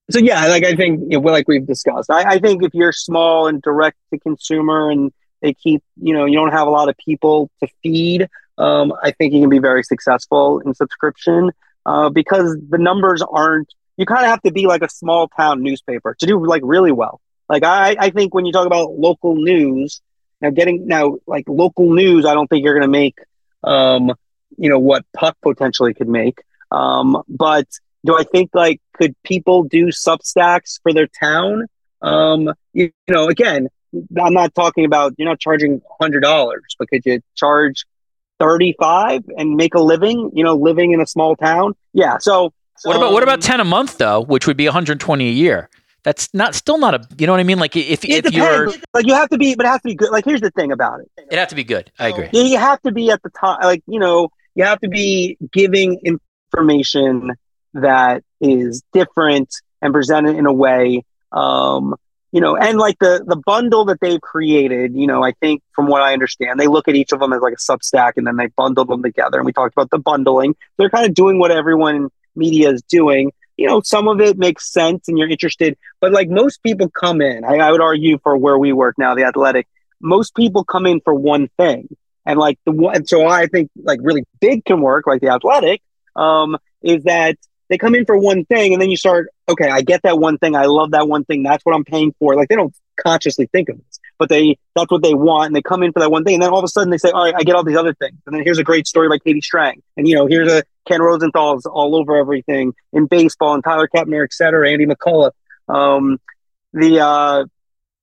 so 0.10 0.20
yeah, 0.20 0.48
like 0.48 0.66
I 0.66 0.76
think, 0.76 1.02
you 1.10 1.20
know, 1.20 1.32
like 1.32 1.48
we've 1.48 1.66
discussed, 1.66 2.10
I, 2.10 2.34
I 2.34 2.40
think 2.40 2.64
if 2.64 2.74
you're 2.74 2.92
small 2.92 3.48
and 3.48 3.62
direct 3.62 3.98
to 4.12 4.20
consumer 4.20 4.90
and 4.90 5.12
they 5.42 5.54
keep, 5.54 5.84
you 6.02 6.14
know, 6.14 6.26
you 6.26 6.36
don't 6.36 6.52
have 6.52 6.68
a 6.68 6.72
lot 6.72 6.90
of 6.90 6.98
people 6.98 7.50
to 7.62 7.68
feed, 7.84 8.28
um, 8.58 8.94
I 9.02 9.12
think 9.12 9.34
you 9.34 9.42
can 9.42 9.50
be 9.50 9.60
very 9.60 9.84
successful 9.84 10.60
in 10.60 10.74
subscription 10.74 11.52
uh, 11.86 12.10
because 12.10 12.58
the 12.70 12.78
numbers 12.78 13.22
aren't. 13.22 13.74
You 13.98 14.06
kind 14.06 14.24
of 14.24 14.30
have 14.30 14.42
to 14.44 14.52
be 14.52 14.66
like 14.66 14.82
a 14.82 14.90
small 14.90 15.28
town 15.28 15.62
newspaper 15.62 16.16
to 16.20 16.26
do 16.26 16.46
like 16.46 16.62
really 16.64 16.92
well. 16.92 17.20
Like 17.50 17.64
I, 17.64 17.96
I 18.00 18.10
think 18.12 18.34
when 18.34 18.46
you 18.46 18.52
talk 18.52 18.66
about 18.66 18.92
local 18.92 19.36
news, 19.36 20.02
now 20.42 20.52
getting 20.52 20.88
now 20.88 21.18
like 21.28 21.46
local 21.48 21.94
news, 21.94 22.26
I 22.26 22.34
don't 22.34 22.48
think 22.48 22.64
you're 22.64 22.74
going 22.74 22.84
to 22.84 22.88
make, 22.88 23.18
um, 23.64 24.14
you 24.58 24.70
know, 24.70 24.80
what 24.80 25.06
Puck 25.14 25.38
potentially 25.42 25.94
could 25.94 26.08
make. 26.08 26.42
Um, 26.72 27.24
but 27.28 27.68
do 28.06 28.18
I 28.18 28.24
think 28.24 28.52
like 28.54 28.82
could 28.94 29.16
people 29.24 29.64
do 29.64 29.88
Substacks 29.88 30.80
for 30.82 30.94
their 30.94 31.08
town? 31.08 31.68
Um, 32.02 32.54
you, 32.74 32.92
you 33.08 33.14
know, 33.14 33.28
again, 33.28 33.68
I'm 34.22 34.34
not 34.34 34.54
talking 34.56 34.86
about 34.86 35.14
you're 35.18 35.28
not 35.28 35.40
charging 35.40 35.82
hundred 36.00 36.22
dollars, 36.22 36.76
but 36.78 36.90
could 36.90 37.02
you 37.06 37.22
charge 37.36 37.86
thirty 38.40 38.76
five 38.80 39.24
and 39.38 39.56
make 39.56 39.76
a 39.76 39.82
living? 39.82 40.32
You 40.34 40.44
know, 40.44 40.56
living 40.56 40.94
in 40.94 41.02
a 41.02 41.08
small 41.08 41.36
town. 41.36 41.74
Yeah. 41.94 42.18
So 42.20 42.54
what 42.84 42.96
about 42.96 43.08
um, 43.08 43.14
what 43.14 43.24
about 43.24 43.42
ten 43.42 43.60
a 43.60 43.66
month 43.66 43.98
though, 43.98 44.22
which 44.22 44.48
would 44.48 44.58
be 44.58 44.66
120 44.66 45.28
a 45.28 45.32
year? 45.32 45.70
That's 46.04 46.34
not 46.34 46.56
still 46.56 46.78
not 46.78 46.96
a 46.96 47.08
you 47.18 47.28
know 47.28 47.34
what 47.34 47.42
I 47.42 47.44
mean? 47.44 47.60
Like 47.60 47.76
if 47.76 48.06
if 48.06 48.24
depends. 48.24 48.34
you're 48.34 48.68
like 48.94 49.06
you 49.06 49.14
have 49.14 49.30
to 49.30 49.38
be, 49.38 49.56
but 49.56 49.66
it 49.66 49.70
has 49.70 49.82
to 49.82 49.90
be 49.90 49.96
good. 49.96 50.12
Like 50.12 50.24
here's 50.24 50.42
the 50.42 50.52
thing 50.52 50.72
about 50.72 51.02
it. 51.02 51.12
It 51.30 51.38
has 51.38 51.50
to 51.50 51.56
be 51.56 51.66
good. 51.66 51.92
I 52.00 52.10
agree. 52.10 52.30
You 52.32 52.58
have 52.58 52.82
to 52.84 52.92
be 52.92 53.12
at 53.12 53.22
the 53.22 53.30
top. 53.32 53.62
Like 53.62 53.84
you 53.86 54.00
know, 54.00 54.30
you 54.56 54.64
have 54.64 54.80
to 54.80 54.88
be 54.88 55.38
giving 55.52 56.00
information 56.54 57.32
that 57.74 58.24
is 58.42 58.84
different 58.94 59.54
and 59.82 59.94
presented 59.94 60.36
in 60.36 60.46
a 60.46 60.54
way 60.54 61.04
um, 61.32 61.96
you 62.32 62.42
know 62.42 62.56
and 62.56 62.78
like 62.78 62.98
the 63.00 63.24
the 63.26 63.36
bundle 63.36 63.86
that 63.86 64.00
they've 64.02 64.22
created 64.22 64.96
you 64.96 65.08
know 65.08 65.24
i 65.24 65.32
think 65.40 65.62
from 65.74 65.88
what 65.88 66.02
i 66.02 66.14
understand 66.14 66.60
they 66.60 66.68
look 66.68 66.88
at 66.88 66.96
each 66.96 67.12
of 67.12 67.20
them 67.20 67.34
as 67.34 67.42
like 67.42 67.54
a 67.54 67.58
substack 67.58 68.14
and 68.18 68.28
then 68.28 68.36
they 68.36 68.48
bundle 68.48 68.86
them 68.86 69.02
together. 69.02 69.38
And 69.38 69.46
we 69.46 69.54
talked 69.54 69.74
about 69.74 69.90
the 69.90 69.98
bundling. 69.98 70.56
They're 70.78 70.90
kind 70.90 71.08
of 71.08 71.14
doing 71.14 71.40
what 71.40 71.52
everyone 71.52 71.96
in 71.96 72.10
media 72.36 72.72
is 72.72 72.82
doing. 72.84 73.32
You 73.58 73.68
know 73.68 73.82
some 73.84 74.08
of 74.08 74.22
it 74.22 74.38
makes 74.38 74.72
sense 74.72 75.08
and 75.08 75.18
you're 75.18 75.30
interested 75.30 75.78
but 76.00 76.14
like 76.14 76.30
most 76.30 76.64
people 76.64 76.90
come 76.90 77.22
in 77.22 77.44
I, 77.44 77.58
I 77.58 77.72
would 77.72 77.82
argue 77.82 78.18
for 78.20 78.38
where 78.38 78.58
we 78.58 78.72
work 78.72 78.96
now 78.98 79.16
the 79.16 79.24
athletic 79.24 79.68
most 80.02 80.34
people 80.34 80.64
come 80.64 80.86
in 80.86 81.02
for 81.02 81.14
one 81.14 81.50
thing. 81.58 81.90
And 82.26 82.40
like 82.40 82.60
the 82.66 82.72
one 82.72 83.06
so 83.06 83.28
i 83.28 83.48
think 83.48 83.72
like 83.76 84.00
really 84.02 84.24
big 84.40 84.64
can 84.64 84.82
work 84.82 85.08
like 85.08 85.20
the 85.20 85.30
athletic 85.30 85.82
um, 86.16 86.58
is 86.82 87.04
that 87.04 87.38
they 87.70 87.78
come 87.78 87.96
in 87.96 88.06
for 88.06 88.18
one 88.18 88.46
thing 88.46 88.74
and 88.74 88.82
then 88.82 88.90
you 88.90 88.98
start, 88.98 89.30
okay, 89.48 89.70
I 89.70 89.82
get 89.82 90.02
that 90.04 90.20
one 90.20 90.38
thing. 90.38 90.56
I 90.56 90.66
love 90.66 90.92
that 90.92 91.08
one 91.08 91.24
thing. 91.24 91.44
That's 91.44 91.64
what 91.64 91.76
I'm 91.76 91.86
paying 91.86 92.14
for. 92.20 92.36
Like 92.36 92.50
they 92.50 92.56
don't 92.56 92.74
consciously 93.00 93.48
think 93.52 93.70
of 93.70 93.78
this, 93.78 94.00
but 94.18 94.28
they, 94.28 94.58
that's 94.76 94.92
what 94.92 95.04
they 95.04 95.14
want. 95.14 95.48
And 95.48 95.56
they 95.56 95.62
come 95.62 95.84
in 95.84 95.94
for 95.94 96.00
that 96.00 96.12
one 96.12 96.24
thing. 96.24 96.36
And 96.36 96.44
then 96.44 96.50
all 96.50 96.60
of 96.60 96.64
a 96.64 96.68
sudden 96.68 96.90
they 96.90 96.98
say, 96.98 97.12
all 97.12 97.24
right, 97.24 97.36
I 97.36 97.44
get 97.44 97.56
all 97.56 97.64
these 97.64 97.78
other 97.78 97.94
things. 97.94 98.18
And 98.26 98.36
then 98.36 98.44
here's 98.44 98.58
a 98.58 98.64
great 98.64 98.88
story 98.88 99.08
by 99.08 99.20
Katie 99.20 99.42
Strang. 99.42 99.82
And, 99.98 100.08
you 100.08 100.16
know, 100.16 100.26
here's 100.26 100.52
a 100.52 100.64
Ken 100.88 101.02
Rosenthal's 101.02 101.66
all 101.66 101.96
over 101.96 102.18
everything 102.18 102.74
in 102.92 103.06
baseball 103.06 103.54
and 103.54 103.64
Tyler 103.64 103.88
Kepner, 103.94 104.24
et 104.24 104.34
cetera, 104.34 104.70
Andy 104.70 104.88
McCullough. 104.88 105.32
Um, 105.68 106.20
the, 106.74 107.00
uh, 107.00 107.46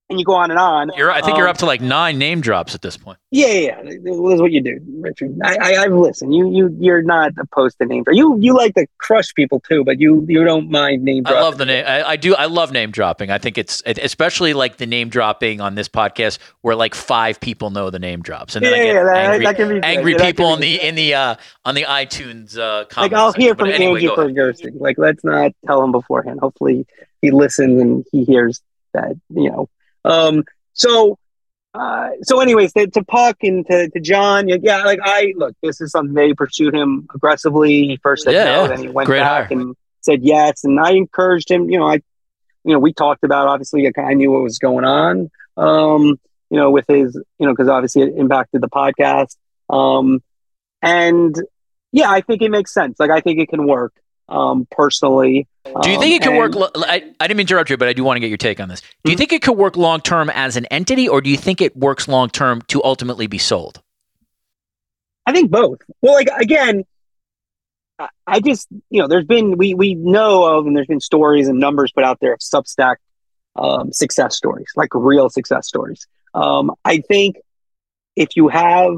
and 0.09 0.19
you 0.19 0.25
go 0.25 0.33
on 0.33 0.51
and 0.51 0.59
on. 0.59 0.91
You're, 0.95 1.11
I 1.11 1.21
think 1.21 1.33
um, 1.33 1.39
you're 1.39 1.47
up 1.49 1.57
to 1.57 1.65
like 1.65 1.81
nine 1.81 2.17
name 2.17 2.39
drops 2.39 2.73
at 2.73 2.81
this 2.81 2.95
point. 2.95 3.17
Yeah, 3.29 3.47
yeah, 3.47 3.81
yeah. 3.83 3.83
That's 3.83 4.41
what 4.41 4.51
you 4.51 4.61
do, 4.61 4.79
Richard. 5.01 5.37
I, 5.43 5.57
I, 5.59 5.83
I've 5.83 5.91
listened. 5.91 6.33
You, 6.33 6.49
you, 6.49 6.75
you're 6.79 7.01
not 7.01 7.33
opposed 7.37 7.77
to 7.79 7.85
name 7.85 8.03
drop. 8.03 8.15
You, 8.15 8.37
you 8.39 8.55
like 8.55 8.73
to 8.75 8.87
crush 8.99 9.33
people 9.33 9.59
too, 9.59 9.83
but 9.83 9.99
you, 9.99 10.25
you 10.29 10.45
don't 10.45 10.71
mind 10.71 11.03
name. 11.03 11.23
dropping. 11.23 11.37
I 11.37 11.41
love 11.41 11.57
the 11.57 11.65
name. 11.65 11.85
I, 11.85 12.03
I, 12.03 12.15
do. 12.15 12.35
I 12.35 12.45
love 12.45 12.71
name 12.71 12.91
dropping. 12.91 13.31
I 13.31 13.37
think 13.37 13.57
it's 13.57 13.83
especially 13.85 14.53
like 14.53 14.77
the 14.77 14.85
name 14.85 15.09
dropping 15.09 15.59
on 15.59 15.75
this 15.75 15.89
podcast, 15.89 16.39
where 16.61 16.75
like 16.75 16.95
five 16.95 17.39
people 17.41 17.69
know 17.69 17.89
the 17.89 17.99
name 17.99 18.21
drops, 18.21 18.55
and 18.55 18.65
then 18.65 18.73
yeah, 18.73 18.77
I 18.77 18.85
get 18.85 18.93
yeah, 18.93 19.13
angry, 19.13 19.45
that, 19.45 19.57
that 19.57 19.85
angry 19.85 20.11
yeah, 20.13 20.25
people 20.25 20.53
in 20.53 20.61
the 20.61 20.81
in 20.81 20.95
the 20.95 21.13
uh, 21.13 21.35
on 21.65 21.75
the 21.75 21.83
iTunes 21.83 22.57
uh, 22.57 22.85
comments. 22.85 22.97
Like 22.97 23.13
I'll 23.13 23.33
hear 23.33 23.55
from 23.55 23.69
anyway, 23.69 24.01
Andy 24.01 24.15
Ferguson. 24.15 24.77
Like 24.79 24.97
let's 24.97 25.23
not 25.25 25.51
tell 25.65 25.83
him 25.83 25.91
beforehand. 25.91 26.39
Hopefully 26.39 26.87
he 27.21 27.31
listens 27.31 27.81
and 27.81 28.05
he 28.11 28.23
hears 28.23 28.61
that 28.93 29.15
you 29.29 29.49
know 29.49 29.69
um, 30.09 30.43
so, 30.73 31.17
uh, 31.73 32.09
so 32.21 32.39
anyways, 32.39 32.73
to, 32.73 32.87
to 32.87 33.03
Puck 33.03 33.37
and 33.43 33.65
to, 33.67 33.89
to 33.89 33.99
John, 33.99 34.47
yeah, 34.47 34.83
like 34.83 34.99
I 35.03 35.33
look, 35.35 35.55
this 35.61 35.81
is 35.81 35.91
something 35.91 36.13
they 36.13 36.33
pursued 36.33 36.73
him 36.75 37.07
aggressively. 37.13 37.87
He 37.87 37.99
first 38.01 38.23
said 38.23 38.33
yeah, 38.33 38.45
no, 38.45 38.61
yeah. 38.61 38.67
then 38.67 38.79
he 38.79 38.89
went 38.89 39.07
Great 39.07 39.19
back 39.19 39.49
hire. 39.49 39.59
and 39.59 39.75
said 40.01 40.23
yes, 40.23 40.63
and 40.63 40.79
I 40.79 40.91
encouraged 40.91 41.51
him. 41.51 41.69
You 41.69 41.79
know, 41.79 41.87
I, 41.87 42.01
you 42.63 42.73
know, 42.73 42.79
we 42.79 42.93
talked 42.93 43.23
about 43.23 43.47
obviously 43.47 43.91
I 43.97 44.13
knew 44.13 44.31
what 44.31 44.43
was 44.43 44.59
going 44.59 44.85
on. 44.85 45.29
Um, 45.55 46.19
you 46.49 46.57
know, 46.57 46.71
with 46.71 46.85
his, 46.87 47.15
you 47.39 47.45
know, 47.45 47.53
because 47.53 47.67
obviously 47.67 48.03
it 48.03 48.15
impacted 48.15 48.61
the 48.61 48.69
podcast. 48.69 49.35
Um, 49.69 50.21
and 50.81 51.35
yeah, 51.91 52.09
I 52.09 52.21
think 52.21 52.41
it 52.41 52.51
makes 52.51 52.73
sense. 52.73 52.99
Like 52.99 53.11
I 53.11 53.21
think 53.21 53.39
it 53.39 53.49
can 53.49 53.67
work 53.67 53.93
um, 54.29 54.67
personally. 54.71 55.47
Do 55.81 55.91
you 55.91 55.99
think 55.99 56.15
it 56.15 56.21
could 56.21 56.31
um, 56.31 56.37
work? 56.37 56.71
I, 56.77 57.11
I 57.19 57.27
didn't 57.27 57.41
interrupt 57.41 57.69
you, 57.69 57.77
but 57.77 57.87
I 57.87 57.93
do 57.93 58.03
want 58.03 58.17
to 58.17 58.19
get 58.21 58.29
your 58.29 58.37
take 58.37 58.59
on 58.59 58.69
this. 58.69 58.81
Do 58.81 58.87
you 58.87 59.11
mm-hmm. 59.11 59.17
think 59.17 59.33
it 59.33 59.41
could 59.41 59.57
work 59.57 59.75
long 59.75 60.01
term 60.01 60.29
as 60.29 60.55
an 60.55 60.65
entity, 60.67 61.09
or 61.09 61.21
do 61.21 61.29
you 61.29 61.37
think 61.37 61.61
it 61.61 61.75
works 61.75 62.07
long 62.07 62.29
term 62.29 62.61
to 62.69 62.83
ultimately 62.83 63.27
be 63.27 63.37
sold? 63.37 63.81
I 65.25 65.33
think 65.33 65.51
both. 65.51 65.79
Well, 66.01 66.13
like 66.13 66.29
again, 66.39 66.85
I 68.25 68.39
just 68.39 68.67
you 68.89 69.01
know, 69.01 69.07
there's 69.07 69.25
been 69.25 69.57
we 69.57 69.73
we 69.73 69.95
know 69.95 70.57
of, 70.57 70.65
and 70.65 70.75
there's 70.75 70.87
been 70.87 71.01
stories 71.01 71.47
and 71.47 71.59
numbers 71.59 71.91
put 71.91 72.03
out 72.03 72.19
there 72.21 72.33
of 72.33 72.39
Substack 72.39 72.95
um, 73.57 73.91
success 73.91 74.35
stories, 74.35 74.67
like 74.75 74.89
real 74.93 75.29
success 75.29 75.67
stories. 75.67 76.07
Um, 76.33 76.71
I 76.85 76.99
think 76.99 77.37
if 78.15 78.35
you 78.35 78.47
have, 78.47 78.93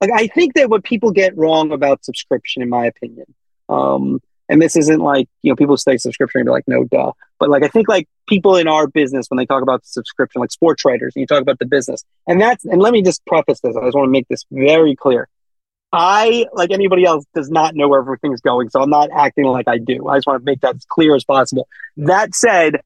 like, 0.00 0.10
I 0.14 0.26
think 0.28 0.54
that 0.54 0.70
what 0.70 0.84
people 0.84 1.10
get 1.10 1.36
wrong 1.36 1.72
about 1.72 2.04
subscription, 2.04 2.62
in 2.62 2.68
my 2.68 2.86
opinion, 2.86 3.26
um, 3.68 4.20
and 4.52 4.60
this 4.60 4.76
isn't 4.76 5.00
like 5.00 5.28
you 5.40 5.50
know 5.50 5.56
people 5.56 5.76
say 5.78 5.96
subscription 5.96 6.40
and 6.40 6.46
be 6.46 6.50
like 6.50 6.68
no 6.68 6.84
duh. 6.84 7.12
But 7.40 7.48
like 7.48 7.64
i 7.64 7.68
think 7.68 7.88
like 7.88 8.06
people 8.28 8.56
in 8.56 8.68
our 8.68 8.86
business 8.86 9.26
when 9.28 9.38
they 9.38 9.46
talk 9.46 9.62
about 9.62 9.80
the 9.80 9.88
subscription 9.88 10.40
like 10.40 10.52
sports 10.52 10.84
writers 10.84 11.14
and 11.16 11.22
you 11.22 11.26
talk 11.26 11.40
about 11.40 11.58
the 11.58 11.66
business 11.66 12.04
and 12.28 12.40
that's 12.40 12.64
and 12.66 12.80
let 12.80 12.92
me 12.92 13.02
just 13.02 13.24
preface 13.24 13.60
this 13.60 13.74
i 13.74 13.84
just 13.84 13.96
want 13.96 14.06
to 14.06 14.12
make 14.12 14.28
this 14.28 14.44
very 14.52 14.94
clear. 14.94 15.28
I 15.94 16.46
like 16.54 16.70
anybody 16.70 17.04
else 17.04 17.24
does 17.34 17.50
not 17.50 17.74
know 17.74 17.88
where 17.88 18.00
everything's 18.00 18.40
going 18.42 18.68
so 18.68 18.82
i'm 18.82 18.90
not 18.90 19.08
acting 19.10 19.44
like 19.44 19.68
i 19.68 19.78
do. 19.78 20.06
I 20.06 20.18
just 20.18 20.26
want 20.26 20.42
to 20.42 20.44
make 20.44 20.60
that 20.60 20.76
as 20.76 20.84
clear 20.84 21.16
as 21.16 21.24
possible. 21.24 21.66
That 21.96 22.34
said 22.34 22.80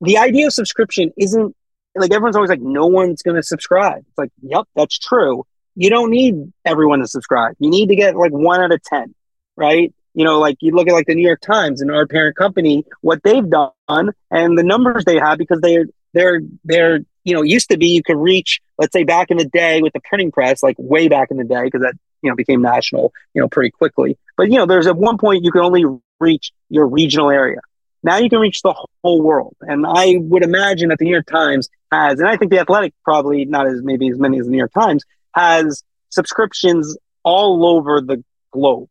the 0.00 0.16
idea 0.16 0.46
of 0.46 0.54
subscription 0.54 1.12
isn't 1.18 1.54
like 1.94 2.10
everyone's 2.10 2.36
always 2.36 2.50
like 2.50 2.62
no 2.62 2.86
one's 2.86 3.22
going 3.22 3.36
to 3.36 3.42
subscribe. 3.42 3.98
It's 3.98 4.18
like 4.18 4.30
yep 4.40 4.64
that's 4.74 4.98
true. 4.98 5.44
You 5.74 5.90
don't 5.90 6.10
need 6.10 6.52
everyone 6.64 7.00
to 7.00 7.06
subscribe. 7.06 7.54
You 7.58 7.70
need 7.70 7.88
to 7.88 7.96
get 7.96 8.16
like 8.16 8.32
one 8.32 8.60
out 8.60 8.72
of 8.72 8.82
ten 8.82 9.14
right 9.56 9.94
you 10.14 10.24
know, 10.24 10.38
like 10.38 10.56
you 10.60 10.72
look 10.72 10.88
at 10.88 10.92
like 10.92 11.06
the 11.06 11.14
New 11.14 11.26
York 11.26 11.40
Times 11.40 11.80
and 11.80 11.90
our 11.90 12.06
parent 12.06 12.36
company, 12.36 12.84
what 13.00 13.22
they've 13.22 13.48
done 13.48 14.12
and 14.30 14.58
the 14.58 14.62
numbers 14.62 15.04
they 15.04 15.18
have 15.18 15.38
because 15.38 15.60
they're 15.60 15.86
they're 16.12 16.40
they're 16.64 17.00
you 17.24 17.34
know 17.34 17.42
used 17.42 17.70
to 17.70 17.78
be 17.78 17.88
you 17.88 18.02
could 18.02 18.16
reach 18.16 18.60
let's 18.78 18.92
say 18.92 19.04
back 19.04 19.30
in 19.30 19.38
the 19.38 19.44
day 19.44 19.80
with 19.80 19.92
the 19.92 20.00
printing 20.00 20.30
press 20.30 20.62
like 20.62 20.76
way 20.78 21.08
back 21.08 21.30
in 21.30 21.36
the 21.36 21.44
day 21.44 21.64
because 21.64 21.82
that 21.82 21.94
you 22.20 22.28
know 22.28 22.36
became 22.36 22.60
national 22.60 23.12
you 23.34 23.40
know 23.40 23.48
pretty 23.48 23.70
quickly. 23.70 24.18
But 24.36 24.50
you 24.50 24.58
know 24.58 24.66
there's 24.66 24.86
at 24.86 24.96
one 24.96 25.18
point 25.18 25.44
you 25.44 25.52
could 25.52 25.62
only 25.62 25.84
reach 26.20 26.52
your 26.68 26.86
regional 26.86 27.30
area. 27.30 27.60
Now 28.04 28.18
you 28.18 28.28
can 28.28 28.40
reach 28.40 28.62
the 28.62 28.74
whole 29.02 29.22
world. 29.22 29.56
And 29.60 29.86
i 29.86 30.16
would 30.18 30.42
imagine 30.42 30.90
that 30.90 30.98
the 30.98 31.04
new 31.04 31.12
york 31.12 31.26
times 31.26 31.68
has 31.90 32.18
and 32.18 32.28
i 32.28 32.36
think 32.36 32.50
the 32.50 32.58
athletic 32.58 32.92
probably 33.04 33.44
not 33.44 33.66
as 33.66 33.80
maybe 33.82 34.08
as 34.08 34.18
many 34.18 34.38
as 34.38 34.46
the 34.46 34.52
new 34.52 34.58
york 34.58 34.72
times 34.72 35.04
has 35.34 35.82
subscriptions 36.10 36.96
all 37.22 37.64
over 37.64 38.00
the 38.00 38.22
globe 38.50 38.88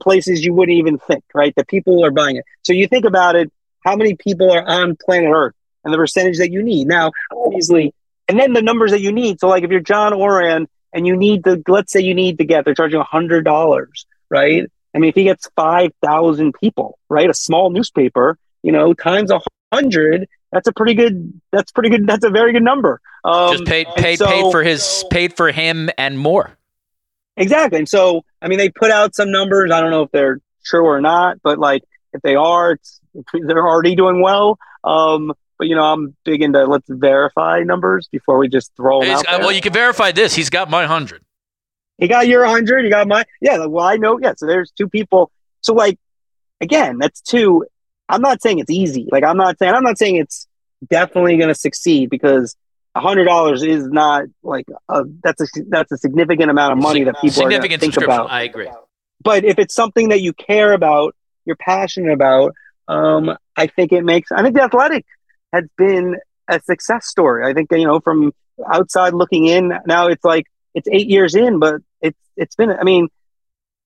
places 0.00 0.44
you 0.44 0.54
wouldn't 0.54 0.76
even 0.76 0.98
think, 0.98 1.24
right? 1.34 1.54
That 1.56 1.68
people 1.68 2.04
are 2.04 2.10
buying 2.10 2.36
it. 2.36 2.44
So 2.62 2.72
you 2.72 2.86
think 2.86 3.04
about 3.04 3.36
it, 3.36 3.52
how 3.84 3.96
many 3.96 4.14
people 4.14 4.50
are 4.50 4.66
on 4.66 4.96
planet 4.96 5.30
Earth 5.32 5.54
and 5.84 5.92
the 5.92 5.98
percentage 5.98 6.38
that 6.38 6.50
you 6.50 6.62
need. 6.62 6.86
Now, 6.86 7.12
obviously, 7.32 7.94
and 8.28 8.38
then 8.38 8.52
the 8.52 8.62
numbers 8.62 8.90
that 8.92 9.00
you 9.00 9.12
need. 9.12 9.40
So, 9.40 9.48
like 9.48 9.64
if 9.64 9.70
you're 9.70 9.80
John 9.80 10.12
Ourand 10.14 10.68
and 10.92 11.06
you 11.06 11.16
need 11.16 11.44
to, 11.44 11.62
let's 11.68 11.92
say 11.92 12.00
you 12.00 12.14
need 12.14 12.38
to 12.38 12.44
get, 12.44 12.64
they're 12.64 12.74
charging 12.74 13.00
$100, 13.00 13.86
right? 14.30 14.70
I 14.94 14.98
mean, 14.98 15.08
if 15.08 15.14
he 15.14 15.24
gets 15.24 15.48
5,000 15.56 16.54
people, 16.54 16.98
right? 17.08 17.28
A 17.28 17.34
small 17.34 17.70
newspaper, 17.70 18.38
you 18.62 18.72
know, 18.72 18.94
times 18.94 19.30
a 19.30 19.40
hundred, 19.72 20.28
that's 20.52 20.68
a 20.68 20.72
pretty 20.72 20.94
good. 20.94 21.40
That's 21.52 21.72
pretty 21.72 21.90
good. 21.90 22.06
That's 22.06 22.24
a 22.24 22.30
very 22.30 22.52
good 22.52 22.62
number. 22.62 23.00
Um, 23.24 23.52
Just 23.52 23.64
paid 23.64 23.88
paid 23.96 24.18
so, 24.18 24.26
paid 24.26 24.52
for 24.52 24.62
his 24.62 25.04
paid 25.10 25.36
for 25.36 25.50
him 25.50 25.90
and 25.98 26.16
more. 26.16 26.56
Exactly. 27.36 27.78
And 27.78 27.88
so, 27.88 28.24
I 28.40 28.48
mean, 28.48 28.58
they 28.58 28.68
put 28.68 28.90
out 28.90 29.14
some 29.14 29.30
numbers. 29.30 29.70
I 29.70 29.80
don't 29.80 29.90
know 29.90 30.02
if 30.02 30.10
they're 30.12 30.40
true 30.64 30.86
or 30.86 31.00
not, 31.00 31.38
but 31.42 31.58
like 31.58 31.82
if 32.12 32.22
they 32.22 32.36
are, 32.36 32.72
it's, 32.72 33.00
they're 33.32 33.66
already 33.66 33.94
doing 33.96 34.20
well. 34.20 34.58
Um, 34.82 35.32
but 35.58 35.68
you 35.68 35.76
know, 35.76 35.84
I'm 35.84 36.16
big 36.24 36.42
into 36.42 36.64
let's 36.64 36.88
verify 36.88 37.60
numbers 37.60 38.08
before 38.10 38.38
we 38.38 38.48
just 38.48 38.74
throw 38.76 39.00
them 39.00 39.10
out. 39.10 39.26
Uh, 39.26 39.38
well, 39.40 39.52
you 39.52 39.60
can 39.60 39.72
verify 39.72 40.12
this. 40.12 40.34
He's 40.34 40.50
got 40.50 40.68
my 40.68 40.86
hundred. 40.86 41.22
He 41.98 42.08
got 42.08 42.26
your 42.26 42.44
hundred. 42.44 42.84
You 42.84 42.90
got 42.90 43.06
my 43.06 43.24
yeah. 43.40 43.64
Well, 43.66 43.84
I 43.84 43.96
know. 43.96 44.18
Yeah. 44.20 44.34
So 44.36 44.46
there's 44.46 44.72
two 44.72 44.88
people. 44.88 45.30
So 45.60 45.74
like, 45.74 45.98
again, 46.60 46.98
that's 46.98 47.20
two. 47.20 47.64
I'm 48.08 48.20
not 48.20 48.42
saying 48.42 48.58
it's 48.58 48.70
easy. 48.70 49.08
Like 49.10 49.24
I'm 49.24 49.36
not 49.36 49.58
saying 49.58 49.74
I'm 49.74 49.84
not 49.84 49.96
saying 49.96 50.16
it's 50.16 50.48
definitely 50.88 51.36
going 51.36 51.48
to 51.48 51.54
succeed 51.54 52.10
because 52.10 52.56
hundred 52.96 53.24
dollars 53.24 53.62
is 53.62 53.86
not 53.86 54.24
like 54.42 54.66
a, 54.88 55.02
that's 55.22 55.40
a 55.40 55.46
that's 55.68 55.92
a 55.92 55.98
significant 55.98 56.50
amount 56.50 56.72
of 56.72 56.78
money 56.78 57.04
that 57.04 57.16
people 57.20 57.44
are 57.44 57.50
think 57.78 57.96
about. 57.96 58.30
I 58.30 58.42
agree. 58.42 58.68
But 59.22 59.44
if 59.44 59.58
it's 59.58 59.74
something 59.74 60.10
that 60.10 60.20
you 60.20 60.32
care 60.32 60.72
about, 60.72 61.16
you're 61.44 61.56
passionate 61.56 62.12
about, 62.12 62.52
um, 62.88 63.36
I 63.56 63.66
think 63.66 63.92
it 63.92 64.04
makes. 64.04 64.30
I 64.30 64.42
think 64.42 64.54
the 64.54 64.62
athletic 64.62 65.06
has 65.52 65.64
been 65.76 66.16
a 66.48 66.60
success 66.60 67.06
story. 67.08 67.48
I 67.48 67.54
think 67.54 67.70
you 67.72 67.86
know 67.86 68.00
from 68.00 68.32
outside 68.72 69.14
looking 69.14 69.46
in. 69.46 69.72
Now 69.86 70.08
it's 70.08 70.24
like 70.24 70.46
it's 70.74 70.88
eight 70.90 71.08
years 71.08 71.34
in, 71.34 71.58
but 71.58 71.76
it's 72.00 72.18
it's 72.36 72.54
been. 72.54 72.70
I 72.70 72.84
mean, 72.84 73.08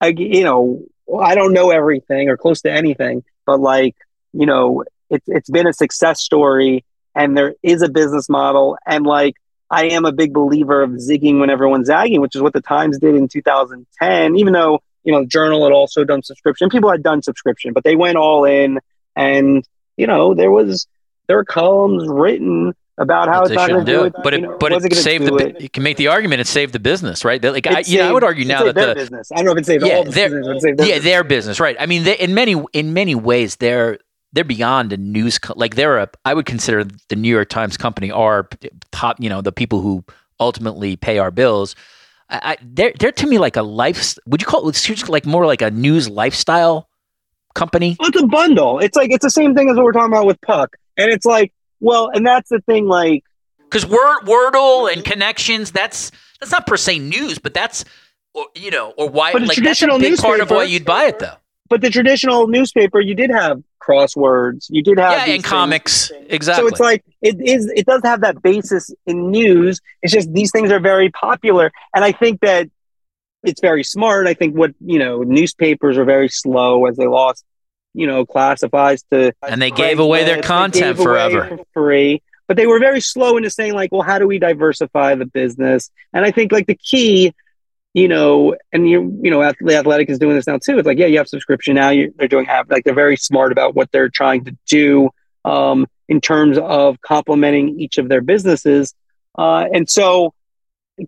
I 0.01 0.09
you 0.09 0.45
know 0.45 0.83
I 1.21 1.35
don't 1.35 1.53
know 1.53 1.71
everything 1.71 2.29
or 2.29 2.37
close 2.37 2.63
to 2.63 2.71
anything, 2.71 3.25
but 3.47 3.61
like 3.61 3.97
you 4.33 4.47
know 4.47 4.85
it's 5.11 5.25
it's 5.29 5.51
been 5.51 5.67
a 5.67 5.73
success 5.73 6.21
story, 6.23 6.85
and 7.19 7.37
there 7.37 7.55
is 7.63 7.83
a 7.83 7.89
business 7.89 8.29
model, 8.29 8.79
and 8.87 9.05
like 9.05 9.35
I 9.71 9.87
am 9.89 10.05
a 10.05 10.13
big 10.13 10.33
believer 10.33 10.83
of 10.83 10.91
zigging 10.93 11.41
when 11.41 11.51
everyone's 11.51 11.89
zagging, 11.89 12.21
which 12.21 12.35
is 12.35 12.41
what 12.41 12.55
the 12.55 12.63
Times 12.63 12.99
did 12.99 13.15
in 13.15 13.29
2010. 13.29 14.37
Even 14.37 14.53
though 14.53 14.81
you 15.05 15.13
know, 15.13 15.21
the 15.21 15.27
Journal 15.27 15.65
had 15.65 15.73
also 15.73 16.05
done 16.05 16.23
subscription. 16.23 16.69
People 16.69 16.91
had 16.91 17.03
done 17.03 17.23
subscription, 17.23 17.73
but 17.73 17.85
they 17.85 17.97
went 17.97 18.17
all 18.17 18.45
in, 18.45 18.79
and 19.17 19.67
you 19.97 20.07
know, 20.07 20.35
there 20.35 20.51
was 20.51 20.87
there 21.27 21.37
were 21.37 21.45
columns 21.45 22.07
written 22.09 22.75
about 22.99 23.29
how 23.29 23.43
it's 23.43 23.53
not 23.53 23.69
going 23.69 23.85
to 23.85 23.91
do 23.91 24.05
it. 24.05 24.15
But 24.23 24.35
it, 24.35 24.43
know, 24.43 24.57
but 24.59 24.73
it 24.73 24.95
saved 24.95 25.25
the. 25.25 25.35
It. 25.37 25.61
You 25.61 25.71
can 25.71 25.83
make 25.83 25.97
the 25.97 26.09
argument 26.09 26.41
it 26.41 26.47
saved 26.47 26.73
the 26.73 26.81
business, 26.81 27.25
right? 27.25 27.43
Like, 27.43 27.67
I, 27.67 27.85
you 27.87 27.99
know, 27.99 28.09
I 28.09 28.13
would 28.13 28.25
argue 28.25 28.45
now 28.45 28.65
that 28.65 28.75
their 28.75 28.89
the 28.89 28.95
business. 28.97 29.31
I 29.33 29.37
don't 29.37 29.47
know 29.47 29.53
if 29.53 29.59
it 29.59 29.67
saved 29.67 29.87
yeah, 29.87 29.97
all 29.97 30.05
the 30.05 30.11
their, 30.11 30.31
business, 30.31 30.63
their 30.63 30.71
yeah, 30.73 30.77
business. 30.77 31.05
their 31.05 31.25
business, 31.25 31.61
right? 31.61 31.77
I 31.79 31.87
mean, 31.87 32.05
they, 32.05 32.19
in 32.19 32.35
many 32.35 32.63
in 32.73 32.93
many 32.93 33.15
ways, 33.15 33.57
they're 33.57 33.99
they're 34.33 34.45
beyond 34.45 34.93
a 34.93 34.97
news. 34.97 35.39
Co- 35.39 35.55
like 35.57 35.75
they're 35.75 35.99
a. 35.99 36.09
I 36.25 36.35
would 36.35 36.47
consider 36.47 36.85
the 37.09 37.17
New 37.17 37.31
York 37.31 37.49
Times 37.49 37.77
company 37.77 38.11
are 38.11 38.49
top. 38.93 39.17
You 39.21 39.29
know, 39.29 39.41
the 39.41 39.53
people 39.53 39.81
who 39.81 40.05
ultimately 40.41 40.97
pay 40.97 41.19
our 41.19 41.31
bills. 41.31 41.75
I, 42.31 42.41
I, 42.43 42.57
they're 42.63 42.93
they're 42.99 43.13
to 43.13 43.27
me 43.27 43.39
like 43.39 43.57
a 43.57 43.63
life. 43.63 44.17
Would 44.27 44.41
you 44.41 44.47
call 44.47 44.69
it 44.69 45.09
like 45.09 45.27
more 45.27 45.47
like 45.47 45.63
a 45.63 45.71
news 45.71 46.09
lifestyle 46.09 46.89
company? 47.55 47.97
Well, 47.99 48.09
it's 48.09 48.23
a 48.23 48.27
bundle. 48.27 48.79
It's 48.79 48.97
like 48.97 49.11
it's 49.11 49.25
the 49.25 49.31
same 49.31 49.55
thing 49.55 49.71
as 49.71 49.77
what 49.77 49.85
we're 49.85 49.93
talking 49.93 50.13
about 50.13 50.27
with 50.27 50.41
Puck, 50.43 50.77
and 50.97 51.11
it's 51.11 51.27
like, 51.27 51.53
well, 51.81 52.11
and 52.13 52.27
that's 52.27 52.51
the 52.51 52.61
thing, 52.61 52.87
like 52.87 53.25
because 53.59 53.87
word 53.87 54.25
wordle 54.25 54.93
and 54.93 55.05
connections. 55.05 55.73
That's 55.73 56.13
that's 56.41 56.53
not 56.53 56.67
per 56.67 56.77
se 56.77 56.99
news, 56.99 57.39
but 57.39 57.55
that's 57.55 57.85
or, 58.35 58.47
you 58.55 58.71
know, 58.71 58.93
or 58.97 59.09
why 59.09 59.33
But 59.33 59.43
a 59.43 59.47
like 59.47 59.57
that's 59.57 59.83
a 59.83 59.87
traditional 59.87 59.99
big 59.99 60.19
part 60.19 60.41
of 60.41 60.51
why 60.51 60.65
you'd 60.65 60.85
buy 60.85 61.05
it 61.05 61.19
though. 61.19 61.37
but 61.69 61.81
the 61.81 61.91
traditional 61.91 62.47
newspaper, 62.47 63.01
you 63.01 63.15
did 63.15 63.31
have 63.31 63.63
crosswords, 63.89 64.67
you 64.69 64.83
did 64.83 64.99
have 64.99 65.13
Yeah, 65.13 65.25
things. 65.25 65.45
comics 65.45 66.11
exactly. 66.29 66.63
So 66.63 66.69
it's 66.69 66.81
like 66.81 67.05
it 67.23 67.37
is. 67.41 67.67
It 67.75 67.87
does 67.87 68.03
have 68.05 68.21
that 68.21 68.43
basis 68.43 68.91
in 69.07 69.31
news. 69.31 69.81
It's 70.03 70.13
just 70.13 70.33
these 70.33 70.51
things 70.51 70.71
are 70.71 70.81
very 70.81 71.11
popular, 71.11 71.71
and 71.95 72.05
I 72.05 72.13
think 72.13 72.41
that 72.41 72.69
it's 73.43 73.61
very 73.61 73.85
smart. 73.85 74.27
I 74.27 74.35
think 74.35 74.57
what 74.57 74.73
you 74.85 74.99
know, 74.99 75.23
newspapers 75.23 75.97
are 75.97 76.05
very 76.05 76.29
slow 76.29 76.87
as 76.87 76.97
they 76.97 77.07
lost, 77.07 77.45
you 77.95 78.07
know, 78.07 78.27
classifies 78.27 79.03
to 79.13 79.33
and 79.47 79.63
they 79.63 79.71
gave 79.71 79.99
away 79.99 80.25
their 80.25 80.43
content 80.43 80.97
forever. 80.99 81.49
for 81.49 81.65
free. 81.73 82.23
But 82.47 82.57
they 82.57 82.67
were 82.67 82.81
very 82.81 83.01
slow 83.01 83.37
into 83.37 83.51
saying 83.51 83.75
like, 83.75 83.93
well, 83.93 84.01
how 84.03 84.19
do 84.19 84.27
we 84.27 84.39
diversify 84.39 85.15
the 85.17 85.27
business? 85.27 85.91
And 86.15 86.25
I 86.25 86.31
think 86.31 86.51
like 86.51 86.67
the 86.67 86.77
key, 86.77 87.35
you 87.99 88.09
know, 88.09 88.55
and 88.73 88.89
you 88.89 89.19
you 89.23 89.31
know, 89.31 89.41
the 89.61 89.77
athletic 89.77 90.09
is 90.11 90.19
doing 90.19 90.37
this 90.37 90.47
now 90.47 90.59
too. 90.59 90.79
It's 90.79 90.87
like, 90.87 90.99
yeah, 90.99 91.07
you 91.07 91.19
have 91.19 91.29
subscription 91.29 91.75
now. 91.75 91.91
You, 91.91 92.15
they're 92.17 92.29
doing 92.29 92.47
app 92.47 92.71
like 92.71 92.85
they're 92.85 92.95
very 92.95 93.17
smart 93.17 93.53
about 93.53 93.75
what 93.75 93.91
they're 93.91 94.09
trying 94.09 94.45
to 94.45 94.57
do 94.67 95.11
um, 95.45 95.87
in 96.09 96.21
terms 96.21 96.59
of 96.59 97.01
complementing 97.01 97.81
each 97.81 97.99
of 97.99 98.09
their 98.09 98.21
businesses. 98.21 98.95
Uh, 99.37 99.65
and 99.73 99.89
so 99.89 100.35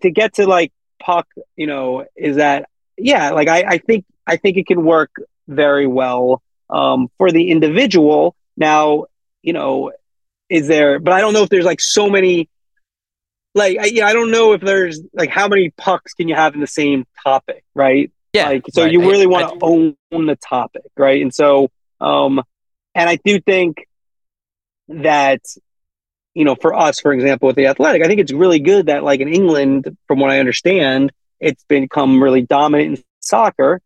to 0.02 0.10
get 0.10 0.34
to 0.34 0.46
like 0.46 0.72
puck, 1.00 1.26
you 1.56 1.66
know, 1.66 2.06
is 2.16 2.36
that 2.36 2.68
yeah, 2.96 3.30
like 3.30 3.48
I, 3.48 3.64
I 3.66 3.78
think 3.78 4.04
I 4.26 4.36
think 4.36 4.56
it 4.56 4.66
can 4.66 4.84
work 4.84 5.10
very 5.48 5.86
well 5.86 6.42
um, 6.68 7.08
for 7.18 7.30
the 7.30 7.50
individual. 7.50 8.34
Now, 8.56 9.06
you 9.42 9.52
know, 9.52 9.92
is 10.48 10.68
there? 10.68 10.98
But 10.98 11.14
I 11.14 11.20
don't 11.20 11.32
know 11.32 11.42
if 11.42 11.48
there's 11.48 11.64
like 11.64 11.80
so 11.80 12.08
many. 12.08 12.48
Like, 13.54 13.78
I, 13.78 13.86
yeah, 13.86 14.06
I 14.06 14.12
don't 14.12 14.30
know 14.30 14.52
if 14.52 14.60
there's 14.60 15.00
like 15.12 15.30
how 15.30 15.48
many 15.48 15.70
pucks 15.70 16.14
can 16.14 16.28
you 16.28 16.34
have 16.34 16.54
in 16.54 16.60
the 16.60 16.66
same 16.66 17.06
topic, 17.24 17.64
right? 17.74 18.12
Yeah. 18.32 18.48
Like, 18.48 18.64
so 18.70 18.82
right. 18.82 18.92
you 18.92 19.00
really 19.00 19.26
want 19.26 19.58
to 19.60 19.66
own 20.12 20.26
the 20.26 20.36
topic, 20.36 20.90
right? 20.96 21.20
And 21.20 21.34
so, 21.34 21.70
um, 22.00 22.42
and 22.94 23.08
I 23.08 23.16
do 23.16 23.40
think 23.40 23.88
that, 24.88 25.40
you 26.34 26.44
know, 26.44 26.54
for 26.54 26.74
us, 26.74 27.00
for 27.00 27.12
example, 27.12 27.48
with 27.48 27.56
the 27.56 27.66
athletic, 27.66 28.02
I 28.02 28.06
think 28.06 28.20
it's 28.20 28.32
really 28.32 28.60
good 28.60 28.86
that, 28.86 29.02
like 29.02 29.20
in 29.20 29.28
England, 29.28 29.96
from 30.06 30.20
what 30.20 30.30
I 30.30 30.38
understand, 30.38 31.12
it's 31.40 31.64
become 31.64 32.22
really 32.22 32.42
dominant 32.42 32.98
in 32.98 33.04
soccer, 33.20 33.80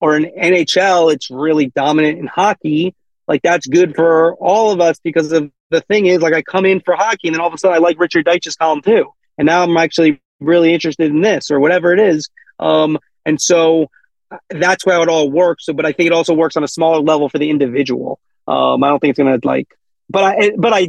or 0.00 0.16
in 0.16 0.24
NHL, 0.24 1.12
it's 1.12 1.30
really 1.30 1.66
dominant 1.66 2.18
in 2.18 2.26
hockey. 2.26 2.94
Like 3.28 3.42
that's 3.42 3.66
good 3.66 3.94
for 3.94 4.34
all 4.34 4.72
of 4.72 4.80
us 4.80 4.98
because 5.02 5.32
of 5.32 5.50
the 5.70 5.80
thing 5.82 6.06
is, 6.06 6.20
like 6.20 6.34
I 6.34 6.42
come 6.42 6.66
in 6.66 6.80
for 6.80 6.94
hockey, 6.94 7.28
and 7.28 7.34
then 7.34 7.40
all 7.40 7.48
of 7.48 7.54
a 7.54 7.58
sudden 7.58 7.76
I 7.76 7.78
like 7.78 7.98
Richard 7.98 8.26
Deitch's 8.26 8.56
column 8.56 8.82
too, 8.82 9.12
and 9.38 9.46
now 9.46 9.62
I'm 9.62 9.76
actually 9.76 10.20
really 10.40 10.74
interested 10.74 11.10
in 11.10 11.20
this 11.20 11.50
or 11.50 11.60
whatever 11.60 11.92
it 11.92 12.00
is. 12.00 12.28
Um, 12.58 12.98
and 13.24 13.40
so 13.40 13.86
uh, 14.30 14.38
that's 14.50 14.84
how 14.84 15.02
it 15.02 15.08
all 15.08 15.30
works. 15.30 15.66
So, 15.66 15.72
but 15.72 15.86
I 15.86 15.92
think 15.92 16.08
it 16.08 16.12
also 16.12 16.34
works 16.34 16.56
on 16.56 16.64
a 16.64 16.68
smaller 16.68 17.00
level 17.00 17.28
for 17.28 17.38
the 17.38 17.48
individual. 17.48 18.18
Um, 18.48 18.82
I 18.82 18.88
don't 18.88 18.98
think 18.98 19.10
it's 19.12 19.18
gonna 19.18 19.38
like, 19.44 19.68
but 20.10 20.24
I, 20.24 20.50
but 20.56 20.72
I, 20.72 20.88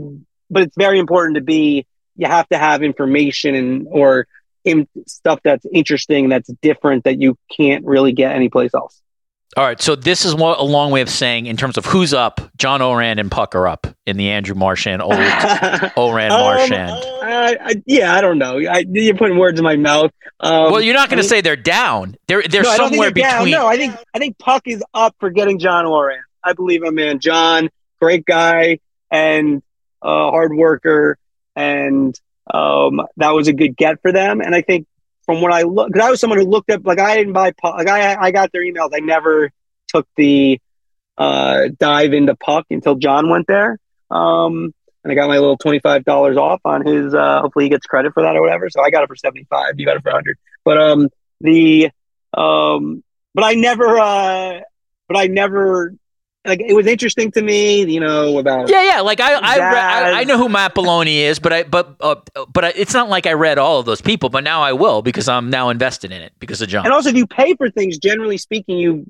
but 0.49 0.63
it's 0.63 0.77
very 0.77 0.99
important 0.99 1.35
to 1.35 1.41
be. 1.41 1.85
You 2.15 2.27
have 2.27 2.47
to 2.49 2.57
have 2.59 2.83
information 2.83 3.55
and 3.55 3.87
or 3.89 4.27
in 4.63 4.87
stuff 5.07 5.39
that's 5.43 5.65
interesting, 5.71 6.29
that's 6.29 6.49
different, 6.61 7.03
that 7.03 7.19
you 7.19 7.37
can't 7.55 7.85
really 7.85 8.13
get 8.13 8.31
anyplace 8.31 8.73
else. 8.73 9.01
All 9.55 9.63
right, 9.63 9.79
so 9.79 9.95
this 9.95 10.25
is 10.25 10.33
what, 10.33 10.59
a 10.59 10.63
long 10.63 10.89
way 10.91 11.01
of 11.01 11.09
saying 11.09 11.45
in 11.45 11.57
terms 11.57 11.77
of 11.77 11.85
who's 11.85 12.13
up. 12.13 12.41
John 12.57 12.81
Ourand 12.81 13.19
and 13.19 13.29
Puck 13.29 13.53
are 13.55 13.67
up 13.67 13.85
in 14.05 14.17
the 14.17 14.29
Andrew 14.29 14.55
Marchand 14.55 15.01
old 15.01 15.13
Ourand 15.97 16.33
Um, 16.33 16.39
Marchand. 16.41 16.91
I, 17.21 17.75
yeah, 17.85 18.15
I 18.15 18.21
don't 18.21 18.37
know. 18.39 18.57
I, 18.57 18.83
you're 18.89 19.15
putting 19.15 19.37
words 19.37 19.59
in 19.59 19.63
my 19.63 19.75
mouth. 19.75 20.11
Um, 20.39 20.71
well, 20.71 20.81
you're 20.81 20.95
not 20.95 21.09
going 21.09 21.19
I 21.19 21.21
to 21.23 21.27
say 21.27 21.41
they're 21.41 21.55
down. 21.55 22.15
They're 22.27 22.41
they're 22.43 22.63
no, 22.63 22.69
I 22.69 22.77
don't 22.77 22.89
think 22.89 22.95
somewhere 22.95 23.11
they're 23.11 23.23
down. 23.23 23.37
between. 23.45 23.51
No, 23.53 23.67
I 23.67 23.77
think 23.77 23.95
I 24.13 24.19
think 24.19 24.37
Puck 24.39 24.63
is 24.65 24.83
up 24.93 25.15
for 25.19 25.29
getting 25.29 25.59
John 25.59 25.85
Ourand. 25.85 26.21
I 26.43 26.53
believe 26.53 26.83
him, 26.83 26.95
man. 26.95 27.19
John, 27.19 27.69
great 28.01 28.25
guy 28.25 28.79
and 29.11 29.61
uh, 30.01 30.31
hard 30.31 30.55
worker, 30.55 31.17
and 31.55 32.19
um, 32.51 33.01
that 33.17 33.31
was 33.31 33.47
a 33.47 33.53
good 33.53 33.77
get 33.77 34.01
for 34.01 34.11
them. 34.11 34.41
And 34.41 34.53
I 34.55 34.61
think 34.61 34.87
from 35.25 35.41
what 35.41 35.51
I 35.51 35.63
look, 35.63 35.87
because 35.87 36.05
I 36.05 36.09
was 36.09 36.19
someone 36.19 36.39
who 36.39 36.45
looked 36.45 36.69
up, 36.69 36.85
like 36.85 36.99
I 36.99 37.17
didn't 37.17 37.33
buy. 37.33 37.53
Like 37.63 37.87
I, 37.87 38.15
I 38.15 38.31
got 38.31 38.51
their 38.51 38.61
emails. 38.61 38.91
I 38.93 38.99
never 38.99 39.51
took 39.87 40.07
the 40.17 40.59
uh, 41.17 41.69
dive 41.77 42.13
into 42.13 42.35
Puck 42.35 42.65
until 42.69 42.95
John 42.95 43.29
went 43.29 43.47
there. 43.47 43.77
Um, 44.09 44.73
and 45.03 45.11
I 45.11 45.15
got 45.15 45.27
my 45.27 45.37
little 45.37 45.57
twenty 45.57 45.79
five 45.79 46.05
dollars 46.05 46.37
off 46.37 46.61
on 46.65 46.85
his. 46.85 47.13
Uh, 47.13 47.41
hopefully, 47.41 47.65
he 47.65 47.69
gets 47.69 47.85
credit 47.85 48.13
for 48.13 48.23
that 48.23 48.35
or 48.35 48.41
whatever. 48.41 48.69
So 48.69 48.81
I 48.81 48.89
got 48.89 49.03
it 49.03 49.07
for 49.07 49.15
seventy 49.15 49.45
five. 49.49 49.73
You 49.77 49.85
got 49.85 49.97
it 49.97 50.03
for 50.03 50.11
hundred. 50.11 50.37
But 50.63 50.81
um, 50.81 51.09
the 51.41 51.89
um, 52.33 53.03
but 53.33 53.43
I 53.43 53.53
never. 53.55 53.97
Uh, 53.97 54.61
but 55.07 55.17
I 55.17 55.27
never. 55.27 55.95
Like 56.45 56.59
it 56.59 56.73
was 56.73 56.87
interesting 56.87 57.31
to 57.31 57.41
me, 57.41 57.85
you 57.85 58.01
know, 58.01 58.37
about 58.37 58.69
Yeah, 58.69 58.83
yeah. 58.83 59.01
Like 59.01 59.21
I, 59.21 59.33
I, 59.35 59.59
I, 59.59 60.11
I 60.19 60.23
know 60.25 60.37
who 60.37 60.49
Matt 60.49 60.75
Belloni 60.75 61.19
is, 61.21 61.39
but 61.39 61.53
I, 61.53 61.63
but, 61.63 61.95
uh, 62.01 62.15
but 62.51 62.65
I, 62.65 62.73
it's 62.75 62.93
not 62.93 63.07
like 63.07 63.25
I 63.25 63.33
read 63.33 63.57
all 63.57 63.79
of 63.79 63.85
those 63.85 64.01
people. 64.01 64.27
But 64.29 64.43
now 64.43 64.61
I 64.61 64.73
will 64.73 65.01
because 65.01 65.29
I'm 65.29 65.49
now 65.49 65.69
invested 65.69 66.11
in 66.11 66.21
it 66.21 66.33
because 66.39 66.61
of 66.61 66.67
John. 66.67 66.85
And 66.85 66.93
also, 66.93 67.09
if 67.09 67.15
you 67.15 67.27
pay 67.27 67.55
for 67.55 67.69
things, 67.69 67.97
generally 67.97 68.37
speaking, 68.37 68.77
you 68.77 69.05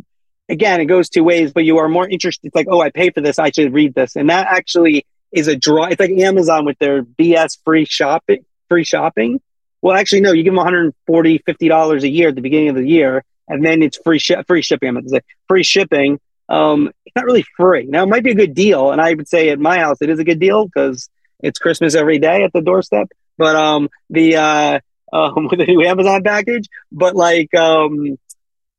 again 0.47 0.79
it 0.79 0.85
goes 0.85 1.09
two 1.09 1.23
ways, 1.23 1.51
but 1.51 1.63
you 1.65 1.79
are 1.79 1.89
more 1.89 2.07
interested. 2.07 2.47
It's 2.47 2.55
like, 2.55 2.67
oh, 2.69 2.81
I 2.81 2.91
pay 2.91 3.09
for 3.09 3.21
this, 3.21 3.39
I 3.39 3.49
should 3.49 3.73
read 3.73 3.95
this, 3.95 4.15
and 4.15 4.29
that 4.29 4.47
actually 4.47 5.05
is 5.31 5.47
a 5.47 5.55
draw. 5.55 5.85
It's 5.85 5.99
like 5.99 6.11
Amazon 6.11 6.65
with 6.65 6.77
their 6.77 7.01
BS 7.03 7.57
free 7.65 7.85
shopping, 7.85 8.45
free 8.69 8.83
shopping. 8.83 9.41
Well, 9.81 9.97
actually, 9.97 10.21
no, 10.21 10.31
you 10.33 10.43
give 10.43 10.51
them 10.51 10.57
140 10.57 11.39
50 11.39 11.67
dollars 11.67 12.03
a 12.03 12.09
year 12.09 12.29
at 12.29 12.35
the 12.35 12.41
beginning 12.41 12.69
of 12.69 12.75
the 12.75 12.87
year, 12.87 13.25
and 13.47 13.65
then 13.65 13.81
it's 13.81 13.97
free 13.97 14.19
shi- 14.19 14.41
free 14.47 14.61
shipping. 14.61 14.89
I'm 14.89 14.95
going 14.95 15.05
to 15.05 15.09
say 15.09 15.21
free 15.47 15.63
shipping, 15.63 16.19
um, 16.49 16.91
it's 17.05 17.15
not 17.15 17.25
really 17.25 17.45
free. 17.55 17.85
Now 17.85 18.03
it 18.03 18.09
might 18.09 18.23
be 18.23 18.31
a 18.31 18.35
good 18.35 18.53
deal, 18.53 18.91
and 18.91 19.01
I 19.01 19.13
would 19.13 19.27
say 19.27 19.49
at 19.49 19.59
my 19.59 19.79
house 19.79 19.97
it 20.01 20.09
is 20.09 20.19
a 20.19 20.23
good 20.23 20.39
deal 20.39 20.65
because 20.65 21.09
it's 21.39 21.59
Christmas 21.59 21.95
every 21.95 22.19
day 22.19 22.43
at 22.43 22.53
the 22.53 22.61
doorstep. 22.61 23.09
But 23.37 23.55
um, 23.55 23.89
the 24.09 24.37
uh, 24.37 24.79
um, 25.13 25.47
with 25.49 25.59
the 25.59 25.65
new 25.65 25.83
Amazon 25.83 26.23
package, 26.23 26.67
but 26.91 27.15
like 27.15 27.53
um, 27.53 28.17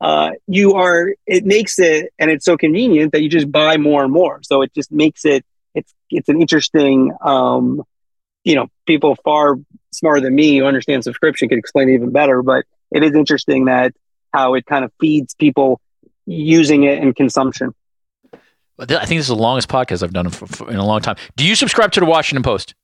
uh, 0.01 0.31
you 0.47 0.75
are, 0.75 1.15
it 1.27 1.45
makes 1.45 1.79
it, 1.79 2.13
and 2.19 2.31
it's 2.31 2.45
so 2.45 2.57
convenient 2.57 3.13
that 3.13 3.23
you 3.23 3.29
just 3.29 3.51
buy 3.51 3.77
more 3.77 4.03
and 4.03 4.13
more. 4.13 4.41
So 4.43 4.63
it 4.63 4.75
just 4.75 4.91
makes 4.91 5.25
it, 5.25 5.45
it's 5.75 5.95
it's 6.11 6.29
an 6.29 6.41
interesting, 6.41 7.13
um, 7.23 7.83
you 8.43 8.55
know, 8.55 8.67
people 8.87 9.17
far 9.25 9.57
smarter 9.93 10.21
than 10.21 10.35
me 10.35 10.59
who 10.59 10.67
understand 10.67 11.05
subscription 11.05 11.49
could 11.49 11.59
explain 11.59 11.89
it 11.89 11.95
even 11.95 12.11
better. 12.11 12.43
But 12.43 12.65
it 12.91 13.03
is 13.03 13.15
interesting 13.15 13.67
that 13.67 13.95
how 14.33 14.55
it 14.55 14.67
kind 14.67 14.85
of 14.85 14.93
feeds 15.01 15.35
people 15.35 15.81
using 16.27 16.85
it 16.85 16.99
in 16.99 17.13
consumption. 17.15 17.75
I 18.79 18.87
think 18.87 19.19
this 19.19 19.21
is 19.21 19.29
the 19.29 19.37
longest 19.37 19.69
podcast 19.69 20.03
I've 20.03 20.13
done 20.13 20.27
in 20.69 20.77
a 20.77 20.85
long 20.85 21.01
time. 21.01 21.17
Do 21.37 21.47
you 21.47 21.55
subscribe 21.55 21.93
to 21.93 22.01
the 22.01 22.07
Washington 22.07 22.43
Post? 22.43 22.75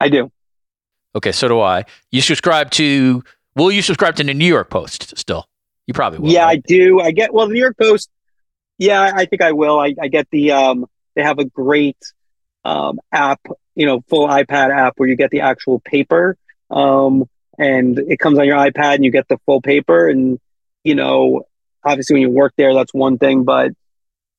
I 0.00 0.08
do. 0.08 0.30
Okay, 1.14 1.32
so 1.32 1.48
do 1.48 1.60
I. 1.60 1.84
You 2.10 2.20
subscribe 2.20 2.70
to? 2.72 3.22
Will 3.56 3.70
you 3.70 3.82
subscribe 3.82 4.16
to 4.16 4.24
the 4.24 4.34
New 4.34 4.46
York 4.46 4.70
Post 4.70 5.18
still? 5.18 5.46
You 5.86 5.94
probably 5.94 6.20
will. 6.20 6.30
Yeah, 6.30 6.44
right? 6.44 6.58
I 6.58 6.62
do. 6.66 7.00
I 7.00 7.10
get 7.10 7.34
well 7.34 7.48
the 7.48 7.54
New 7.54 7.60
York 7.60 7.76
Post. 7.76 8.08
Yeah, 8.78 9.12
I 9.14 9.26
think 9.26 9.42
I 9.42 9.52
will. 9.52 9.78
I, 9.78 9.94
I 10.00 10.08
get 10.08 10.28
the 10.30 10.52
um. 10.52 10.86
They 11.14 11.22
have 11.22 11.38
a 11.38 11.44
great 11.44 11.98
um 12.64 13.00
app, 13.10 13.40
you 13.74 13.86
know, 13.86 14.02
full 14.08 14.28
iPad 14.28 14.74
app 14.74 14.94
where 14.96 15.08
you 15.08 15.16
get 15.16 15.30
the 15.30 15.40
actual 15.40 15.80
paper. 15.80 16.36
Um, 16.70 17.28
and 17.58 17.98
it 17.98 18.18
comes 18.18 18.38
on 18.38 18.46
your 18.46 18.56
iPad 18.56 18.94
and 18.94 19.04
you 19.04 19.10
get 19.10 19.28
the 19.28 19.38
full 19.44 19.60
paper. 19.60 20.08
And 20.08 20.38
you 20.84 20.94
know, 20.94 21.42
obviously 21.84 22.14
when 22.14 22.22
you 22.22 22.30
work 22.30 22.54
there, 22.56 22.74
that's 22.74 22.94
one 22.94 23.18
thing, 23.18 23.44
but 23.44 23.72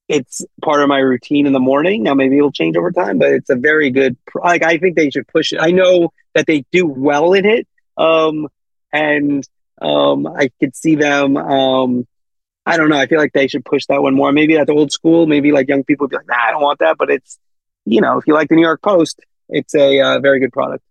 it's 0.07 0.45
part 0.61 0.81
of 0.81 0.89
my 0.89 0.99
routine 0.99 1.47
in 1.47 1.53
the 1.53 1.59
morning. 1.59 2.03
Now 2.03 2.13
maybe 2.13 2.37
it'll 2.37 2.51
change 2.51 2.75
over 2.75 2.91
time, 2.91 3.19
but 3.19 3.29
it's 3.29 3.49
a 3.49 3.55
very 3.55 3.89
good. 3.89 4.17
Like 4.35 4.63
I 4.63 4.77
think 4.77 4.95
they 4.95 5.09
should 5.09 5.27
push 5.27 5.53
it. 5.53 5.59
I 5.61 5.71
know 5.71 6.11
that 6.35 6.45
they 6.45 6.65
do 6.71 6.85
well 6.85 7.33
in 7.33 7.45
it, 7.45 7.67
um, 7.97 8.47
and 8.91 9.47
um, 9.81 10.27
I 10.27 10.49
could 10.59 10.75
see 10.75 10.95
them. 10.95 11.37
Um, 11.37 12.07
I 12.65 12.77
don't 12.77 12.89
know. 12.89 12.97
I 12.97 13.07
feel 13.07 13.19
like 13.19 13.33
they 13.33 13.47
should 13.47 13.65
push 13.65 13.85
that 13.87 14.01
one 14.01 14.15
more. 14.15 14.31
Maybe 14.31 14.55
that's 14.55 14.69
old 14.69 14.91
school. 14.91 15.27
Maybe 15.27 15.51
like 15.51 15.67
young 15.67 15.83
people 15.83 16.05
would 16.05 16.11
be 16.11 16.17
like, 16.17 16.27
nah, 16.27 16.47
I 16.47 16.51
don't 16.51 16.61
want 16.61 16.79
that. 16.79 16.97
But 16.97 17.09
it's, 17.09 17.37
you 17.85 17.99
know, 17.99 18.17
if 18.17 18.25
you 18.25 18.33
like 18.33 18.47
the 18.47 18.55
New 18.55 18.61
York 18.61 18.81
Post, 18.81 19.19
it's 19.49 19.75
a 19.75 19.99
uh, 19.99 20.19
very 20.19 20.39
good 20.39 20.53
product. 20.53 20.83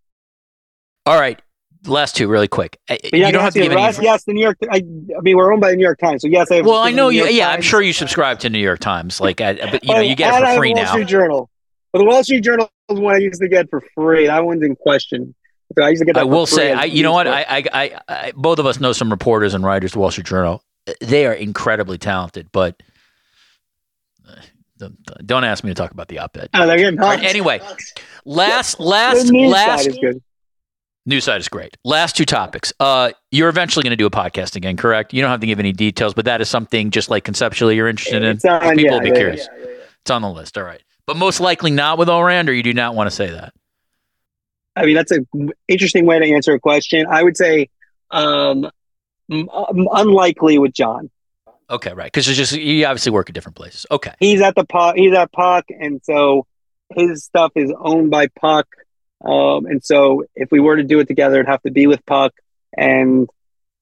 All 1.07 1.19
right. 1.19 1.41
Last 1.85 2.15
two, 2.15 2.29
really 2.29 2.49
quick. 2.49 2.79
But 2.87 3.13
yeah, 3.13 3.27
you 3.27 3.33
don't 3.33 3.43
have 3.43 3.55
to 3.55 3.61
give 3.61 3.73
any. 3.73 3.81
Yes, 3.81 4.25
the 4.25 4.33
New 4.33 4.43
York. 4.43 4.57
I, 4.71 4.77
I, 4.77 5.21
mean, 5.21 5.37
we're 5.37 5.53
owned 5.53 5.61
by 5.61 5.71
the 5.71 5.77
New 5.77 5.83
York 5.83 5.99
Times, 5.99 6.23
so 6.23 6.29
yes, 6.29 6.51
I. 6.51 6.61
well, 6.61 6.77
I 6.77 6.93
know 6.93 7.09
you. 7.09 7.27
Yeah, 7.27 7.47
Times. 7.47 7.57
I'm 7.57 7.63
sure 7.63 7.83
you 7.83 7.93
subscribe 7.93 8.39
to 8.41 8.51
New 8.51 8.61
York 8.61 8.79
Times. 8.79 9.21
Like, 9.21 9.41
I, 9.41 9.55
but 9.55 9.85
you 9.85 9.93
know, 9.93 10.01
you 10.01 10.15
get 10.15 10.33
it 10.35 10.47
for 10.47 10.57
free 10.59 10.73
Wall 10.75 10.83
now. 10.85 10.93
Street 10.93 11.09
Journal. 11.09 11.51
But 11.93 11.99
the 11.99 12.05
Wall 12.05 12.23
Street 12.23 12.43
Journal 12.43 12.71
is 12.89 13.01
one 13.01 13.15
I 13.15 13.19
used 13.19 13.41
to 13.41 13.49
get 13.49 13.69
for 13.69 13.83
free. 13.95 14.27
That 14.27 14.45
one's 14.45 14.63
in 14.63 14.77
question. 14.77 15.35
I 15.81 15.89
used 15.89 16.01
to 16.01 16.07
get. 16.07 16.17
I 16.17 16.25
will 16.25 16.47
say, 16.47 16.73
I, 16.73 16.85
you 16.85 17.03
know 17.03 17.13
what? 17.13 17.27
I, 17.27 17.43
I, 17.43 17.65
I, 17.73 18.01
I, 18.09 18.33
both 18.37 18.59
of 18.59 18.67
us 18.67 18.79
know 18.79 18.93
some 18.93 19.11
reporters 19.11 19.55
and 19.55 19.65
writers, 19.65 19.91
of 19.91 19.95
the 19.95 19.99
Wall 20.01 20.11
Street 20.11 20.27
Journal. 20.27 20.63
They 21.01 21.27
are 21.27 21.33
incredibly 21.33 21.99
talented, 21.99 22.51
but 22.53 22.81
uh, 24.81 24.89
don't 25.25 25.45
ask 25.45 25.65
me 25.65 25.71
to 25.71 25.75
talk 25.75 25.93
about 25.93 26.09
the 26.09 26.19
op-ed. 26.19 26.51
Oh, 26.55 26.67
right, 26.67 27.23
anyway, 27.23 27.61
last, 28.25 28.81
last, 28.81 29.31
last. 29.31 29.89
News 31.05 31.25
side 31.25 31.41
is 31.41 31.49
great. 31.49 31.77
Last 31.85 32.17
two 32.17 32.25
topics. 32.25 32.73
Uh, 32.79 33.11
you're 33.33 33.49
eventually 33.49 33.83
going 33.83 33.91
to 33.91 33.97
do 33.97 34.07
a 34.07 34.11
podcast 34.11 34.55
again, 34.55 34.77
correct? 34.77 35.13
You 35.13 35.21
don't 35.21 35.31
have 35.31 35.41
to 35.41 35.47
give 35.47 35.59
any 35.59 35.73
details, 35.73 36.15
but 36.15 36.27
that 36.27 36.41
is 36.41 36.49
something 36.49 36.91
just 36.91 37.11
like 37.11 37.25
conceptually 37.25 37.75
you're 37.75 37.89
interested 37.89 38.23
it's 38.23 38.45
in. 38.45 38.51
On, 38.51 38.61
People 38.61 38.85
yeah, 38.85 38.93
will 38.93 39.01
be 39.01 39.09
yeah, 39.09 39.15
curious. 39.15 39.49
Yeah, 39.59 39.67
it's 40.01 40.11
on 40.11 40.23
the 40.23 40.31
list. 40.31 40.57
All 40.57 40.65
right, 40.65 40.83
but 41.07 41.17
most 41.17 41.41
likely 41.41 41.73
not 41.73 41.99
with 41.99 42.09
Ourand, 42.09 42.49
or 42.49 42.53
you 42.53 42.63
do 42.63 42.73
not 42.73 42.95
want 42.95 43.09
to 43.09 43.15
say 43.15 43.31
that. 43.31 43.53
I 44.77 44.87
mean, 44.87 44.95
that's 44.95 45.11
an 45.11 45.27
interesting 45.69 46.07
way 46.07 46.19
to 46.19 46.35
answer 46.35 46.55
a 46.55 46.61
question. 46.61 47.07
I 47.11 47.23
would 47.23 47.37
say 47.37 47.69
um, 48.11 48.71
unlikely 49.29 50.59
with 50.59 50.73
John. 50.73 51.11
Okay, 51.69 51.93
right. 51.93 52.13
Because 52.13 52.27
just 52.27 52.53
you 52.53 52.85
obviously 52.87 53.13
work 53.13 53.29
at 53.29 53.35
different 53.35 53.57
places. 53.57 53.87
Okay. 53.91 54.13
He's 54.21 54.41
at 54.41 54.55
the 54.55 54.65
puck. 54.65 54.95
He's 54.97 55.15
at 55.15 55.33
Puck, 55.33 55.65
and 55.69 56.01
so 56.05 56.47
his 56.95 57.25
stuff 57.25 57.53
is 57.57 57.73
owned 57.81 58.11
by 58.11 58.29
Puck. 58.29 58.67
Um, 59.25 59.67
and 59.67 59.85
so 59.85 60.25
if 60.35 60.51
we 60.51 60.61
were 60.61 60.77
to 60.77 60.83
do 60.83 61.01
it 61.01 61.09
together, 61.09 61.37
it'd 61.37 61.49
have 61.49 61.63
to 61.63 61.71
be 61.71 61.87
with 61.87 62.05
Puck. 62.07 62.33
And 62.77 63.29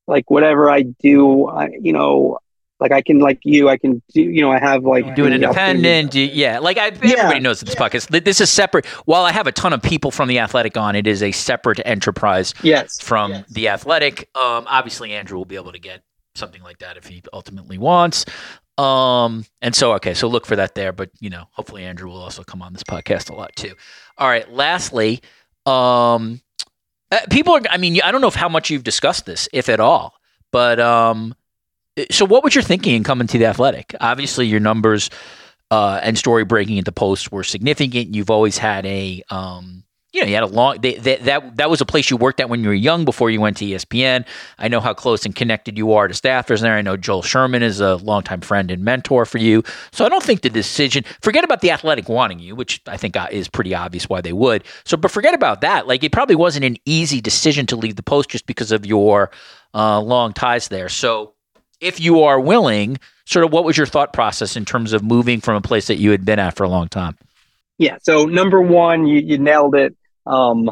like 0.07 0.31
whatever 0.31 0.71
I 0.71 0.83
do, 0.83 1.49
I, 1.49 1.71
you 1.81 1.93
know, 1.93 2.39
like 2.81 2.93
I 2.93 3.03
can 3.03 3.19
like 3.19 3.41
you, 3.45 3.69
I 3.69 3.77
can 3.77 4.03
do, 4.13 4.23
you 4.23 4.41
know, 4.41 4.51
I 4.51 4.59
have 4.59 4.85
like 4.85 5.15
do 5.15 5.27
an 5.27 5.35
independent, 5.35 6.13
do, 6.13 6.21
yeah. 6.21 6.59
Like 6.59 6.79
I, 6.79 6.87
everybody 6.87 7.15
yeah. 7.15 7.39
knows 7.39 7.61
that 7.61 7.67
this 7.67 7.75
podcast. 7.75 8.25
This 8.25 8.41
is 8.41 8.51
separate. 8.51 8.87
While 9.05 9.25
I 9.25 9.33
have 9.33 9.47
a 9.47 9.53
ton 9.53 9.73
of 9.73 9.83
people 9.83 10.11
from 10.11 10.29
the 10.29 10.39
Athletic 10.39 10.77
on, 10.77 10.97
it 10.97 11.07
is 11.07 11.23
a 11.23 11.31
separate 11.31 11.81
enterprise. 11.85 12.55
Yes, 12.63 12.99
from 13.01 13.33
yes. 13.33 13.49
the 13.51 13.69
Athletic. 13.69 14.31
Um, 14.35 14.65
obviously 14.67 15.13
Andrew 15.13 15.37
will 15.37 15.45
be 15.45 15.57
able 15.57 15.73
to 15.73 15.79
get 15.79 16.03
something 16.35 16.63
like 16.63 16.79
that 16.79 16.97
if 16.97 17.07
he 17.07 17.23
ultimately 17.33 17.77
wants. 17.77 18.25
Um, 18.79 19.45
and 19.61 19.75
so 19.75 19.93
okay, 19.95 20.15
so 20.15 20.27
look 20.27 20.47
for 20.47 20.57
that 20.57 20.75
there. 20.75 20.93
But 20.93 21.11
you 21.21 21.29
know, 21.29 21.45
hopefully 21.51 21.85
Andrew 21.85 22.09
will 22.09 22.23
also 22.23 22.43
come 22.43 22.63
on 22.63 22.73
this 22.73 22.83
podcast 22.83 23.29
a 23.29 23.35
lot 23.35 23.55
too. 23.57 23.75
All 24.21 24.29
right. 24.29 24.51
Lastly, 24.53 25.23
um, 25.67 26.41
people 27.31 27.55
are. 27.55 27.63
I 27.69 27.79
mean, 27.79 28.01
I 28.05 28.13
don't 28.13 28.21
know 28.21 28.29
if 28.29 28.35
how 28.35 28.49
much 28.49 28.71
you've 28.71 28.85
discussed 28.85 29.27
this, 29.27 29.49
if 29.53 29.69
at 29.69 29.81
all, 29.81 30.15
but 30.53 30.79
um 30.79 31.35
so 32.11 32.25
what 32.25 32.45
was 32.45 32.55
your 32.55 32.63
thinking 32.63 32.95
in 32.95 33.05
coming 33.05 33.27
to 33.27 33.39
the 33.39 33.47
athletic 33.47 33.95
obviously 34.01 34.47
your 34.47 34.61
numbers 34.61 35.11
uh, 35.71 36.01
and 36.03 36.19
story 36.19 36.45
breaking 36.45 36.79
at 36.79 36.85
the 36.85 36.93
post 36.93 37.31
were 37.31 37.45
significant 37.45 38.15
you've 38.15 38.31
always 38.31 38.59
had 38.59 38.85
a 38.87 39.23
um, 39.31 39.85
you 40.13 40.21
know 40.21 40.27
you 40.27 40.35
had 40.35 40.43
a 40.43 40.47
long 40.47 40.79
they, 40.81 40.95
they, 40.95 41.17
that 41.17 41.57
that 41.57 41.71
was 41.71 41.81
a 41.81 41.87
place 41.87 42.11
you 42.11 42.17
worked 42.17 42.41
at 42.41 42.49
when 42.49 42.63
you 42.63 42.69
were 42.69 42.75
young 42.75 43.05
before 43.05 43.31
you 43.31 43.41
went 43.41 43.57
to 43.57 43.65
espn 43.65 44.25
i 44.59 44.69
know 44.69 44.81
how 44.81 44.93
close 44.93 45.25
and 45.25 45.35
connected 45.35 45.79
you 45.79 45.93
are 45.93 46.09
to 46.09 46.15
staffers 46.15 46.61
there. 46.61 46.75
I 46.75 46.83
know 46.83 46.97
joel 46.97 47.23
sherman 47.23 47.63
is 47.63 47.81
a 47.81 47.97
longtime 47.97 48.41
friend 48.41 48.71
and 48.71 48.85
mentor 48.85 49.25
for 49.25 49.39
you. 49.39 49.63
So 49.93 50.05
i 50.05 50.09
don't 50.09 50.23
think 50.23 50.43
the 50.43 50.51
decision 50.51 51.05
forget 51.23 51.45
about 51.45 51.61
the 51.61 51.71
athletic 51.71 52.09
wanting 52.09 52.39
you 52.39 52.55
which 52.55 52.81
i 52.87 52.97
think 52.97 53.17
uh, 53.17 53.29
is 53.31 53.49
pretty 53.49 53.75
obvious 53.75 54.09
why 54.09 54.21
they 54.21 54.33
would. 54.33 54.65
So 54.85 54.97
but 54.97 55.11
forget 55.11 55.35
about 55.35 55.61
that. 55.63 55.87
Like 55.87 56.05
it 56.05 56.13
probably 56.13 56.37
wasn't 56.37 56.65
an 56.65 56.77
easy 56.85 57.21
decision 57.21 57.67
to 57.67 57.77
leave 57.77 57.97
the 57.97 58.03
post 58.03 58.31
just 58.31 58.47
because 58.47 58.73
of 58.73 58.85
your 58.87 59.31
uh, 59.75 60.01
long 60.01 60.33
ties 60.33 60.69
there. 60.69 60.89
So 60.89 61.35
if 61.81 62.01
you 62.01 62.23
are 62.23 62.39
willing, 62.41 62.99
sort 63.25 63.45
of 63.45 63.53
what 63.53 63.65
was 63.65 63.77
your 63.77 63.87
thought 63.87 64.13
process 64.13 64.57
in 64.57 64.65
terms 64.65 64.93
of 64.93 65.03
moving 65.03 65.41
from 65.41 65.57
a 65.57 65.61
place 65.61 65.87
that 65.87 65.97
you 65.97 66.11
had 66.11 66.25
been 66.25 66.39
at 66.39 66.57
for 66.57 66.65
a 66.65 66.69
long 66.69 66.89
time? 66.89 67.17
Yeah. 67.81 67.97
So 68.03 68.27
number 68.27 68.61
one, 68.61 69.07
you, 69.07 69.21
you 69.21 69.39
nailed 69.39 69.75
it. 69.75 69.97
Um, 70.27 70.71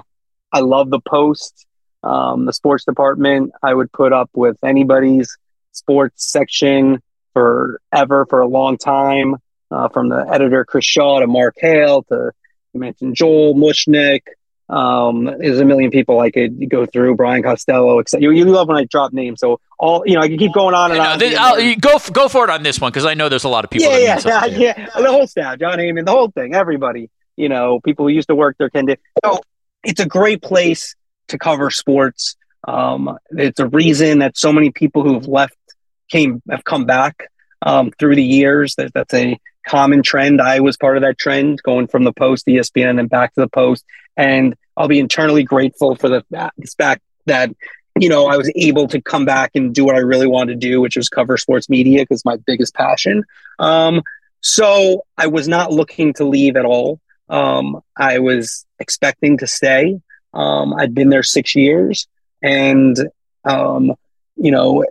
I 0.52 0.60
love 0.60 0.90
the 0.90 1.00
post, 1.00 1.66
um, 2.04 2.44
the 2.44 2.52
sports 2.52 2.84
department. 2.84 3.52
I 3.62 3.72
would 3.72 3.90
put 3.90 4.12
up 4.12 4.28
with 4.34 4.58
anybody's 4.62 5.34
sports 5.72 6.30
section 6.30 7.02
forever 7.32 8.26
for 8.28 8.40
a 8.40 8.46
long 8.46 8.76
time. 8.76 9.36
Uh, 9.70 9.88
from 9.88 10.10
the 10.10 10.26
editor 10.30 10.66
Chris 10.66 10.84
Shaw 10.84 11.20
to 11.20 11.26
Mark 11.26 11.54
Hale 11.58 12.02
to 12.04 12.32
you 12.74 12.80
mentioned 12.80 13.16
Joel 13.16 13.54
Mushnick, 13.54 14.22
um, 14.68 15.24
there's 15.24 15.60
a 15.60 15.64
million 15.64 15.90
people 15.90 16.20
I 16.20 16.30
could 16.30 16.68
go 16.68 16.84
through. 16.84 17.14
Brian 17.14 17.42
Costello, 17.42 18.00
etc. 18.00 18.22
You, 18.22 18.32
you 18.32 18.44
love 18.44 18.68
when 18.68 18.76
I 18.76 18.84
drop 18.84 19.12
names, 19.12 19.40
so 19.40 19.60
all 19.78 20.02
you 20.06 20.14
know, 20.14 20.20
I 20.20 20.28
can 20.28 20.38
keep 20.38 20.52
going 20.52 20.74
on 20.74 20.90
and 20.90 21.00
on. 21.00 21.18
This, 21.18 21.76
go 21.80 21.98
go 22.12 22.28
for 22.28 22.44
it 22.44 22.50
on 22.50 22.62
this 22.62 22.80
one 22.80 22.90
because 22.90 23.06
I 23.06 23.14
know 23.14 23.28
there's 23.28 23.44
a 23.44 23.48
lot 23.48 23.64
of 23.64 23.70
people. 23.70 23.90
Yeah, 23.90 24.18
yeah, 24.24 24.44
yeah, 24.46 24.46
yeah, 24.46 24.86
The 24.96 25.10
whole 25.10 25.26
staff, 25.26 25.58
Jon 25.58 25.78
Heyman, 25.78 26.04
the 26.04 26.12
whole 26.12 26.30
thing, 26.30 26.54
everybody. 26.54 27.10
You 27.36 27.48
know, 27.48 27.80
people 27.80 28.06
who 28.06 28.12
used 28.12 28.28
to 28.28 28.34
work 28.34 28.56
there 28.58 28.68
can 28.68 28.86
do. 28.86 28.96
So 29.24 29.40
it's 29.84 30.00
a 30.00 30.06
great 30.06 30.42
place 30.42 30.96
to 31.28 31.38
cover 31.38 31.70
sports. 31.70 32.36
Um, 32.66 33.16
it's 33.30 33.60
a 33.60 33.68
reason 33.68 34.18
that 34.18 34.36
so 34.36 34.52
many 34.52 34.70
people 34.70 35.02
who've 35.02 35.26
left 35.26 35.56
came 36.10 36.42
have 36.50 36.64
come 36.64 36.84
back 36.84 37.28
um, 37.62 37.92
through 37.98 38.16
the 38.16 38.24
years. 38.24 38.74
That 38.74 38.92
that's 38.92 39.14
a 39.14 39.38
common 39.68 40.02
trend. 40.02 40.40
I 40.40 40.60
was 40.60 40.76
part 40.76 40.96
of 40.96 41.02
that 41.02 41.18
trend, 41.18 41.62
going 41.62 41.86
from 41.86 42.04
the 42.04 42.12
Post, 42.12 42.46
ESPN, 42.46 42.98
and 42.98 43.08
back 43.08 43.34
to 43.34 43.40
the 43.40 43.48
Post. 43.48 43.84
And 44.16 44.56
I'll 44.76 44.88
be 44.88 44.98
internally 44.98 45.44
grateful 45.44 45.94
for 45.94 46.08
the 46.08 46.24
fact 46.78 47.02
that 47.26 47.54
you 47.98 48.08
know 48.08 48.26
I 48.26 48.36
was 48.36 48.50
able 48.56 48.88
to 48.88 49.00
come 49.00 49.24
back 49.24 49.52
and 49.54 49.74
do 49.74 49.84
what 49.84 49.96
I 49.96 50.00
really 50.00 50.26
wanted 50.26 50.60
to 50.60 50.68
do, 50.68 50.80
which 50.80 50.96
was 50.96 51.08
cover 51.08 51.36
sports 51.36 51.68
media 51.68 52.02
because 52.02 52.24
my 52.24 52.36
biggest 52.46 52.74
passion. 52.74 53.24
Um, 53.58 54.02
so 54.40 55.04
I 55.16 55.26
was 55.26 55.48
not 55.48 55.72
looking 55.72 56.14
to 56.14 56.24
leave 56.24 56.56
at 56.56 56.64
all. 56.64 57.00
Um, 57.28 57.80
I 57.96 58.20
was 58.20 58.64
expecting 58.78 59.38
to 59.38 59.46
stay. 59.46 60.00
Um, 60.32 60.74
I'd 60.74 60.94
been 60.94 61.10
there 61.10 61.22
six 61.22 61.54
years, 61.54 62.06
and 62.42 62.96
um, 63.44 63.92
you 64.36 64.50
know 64.50 64.84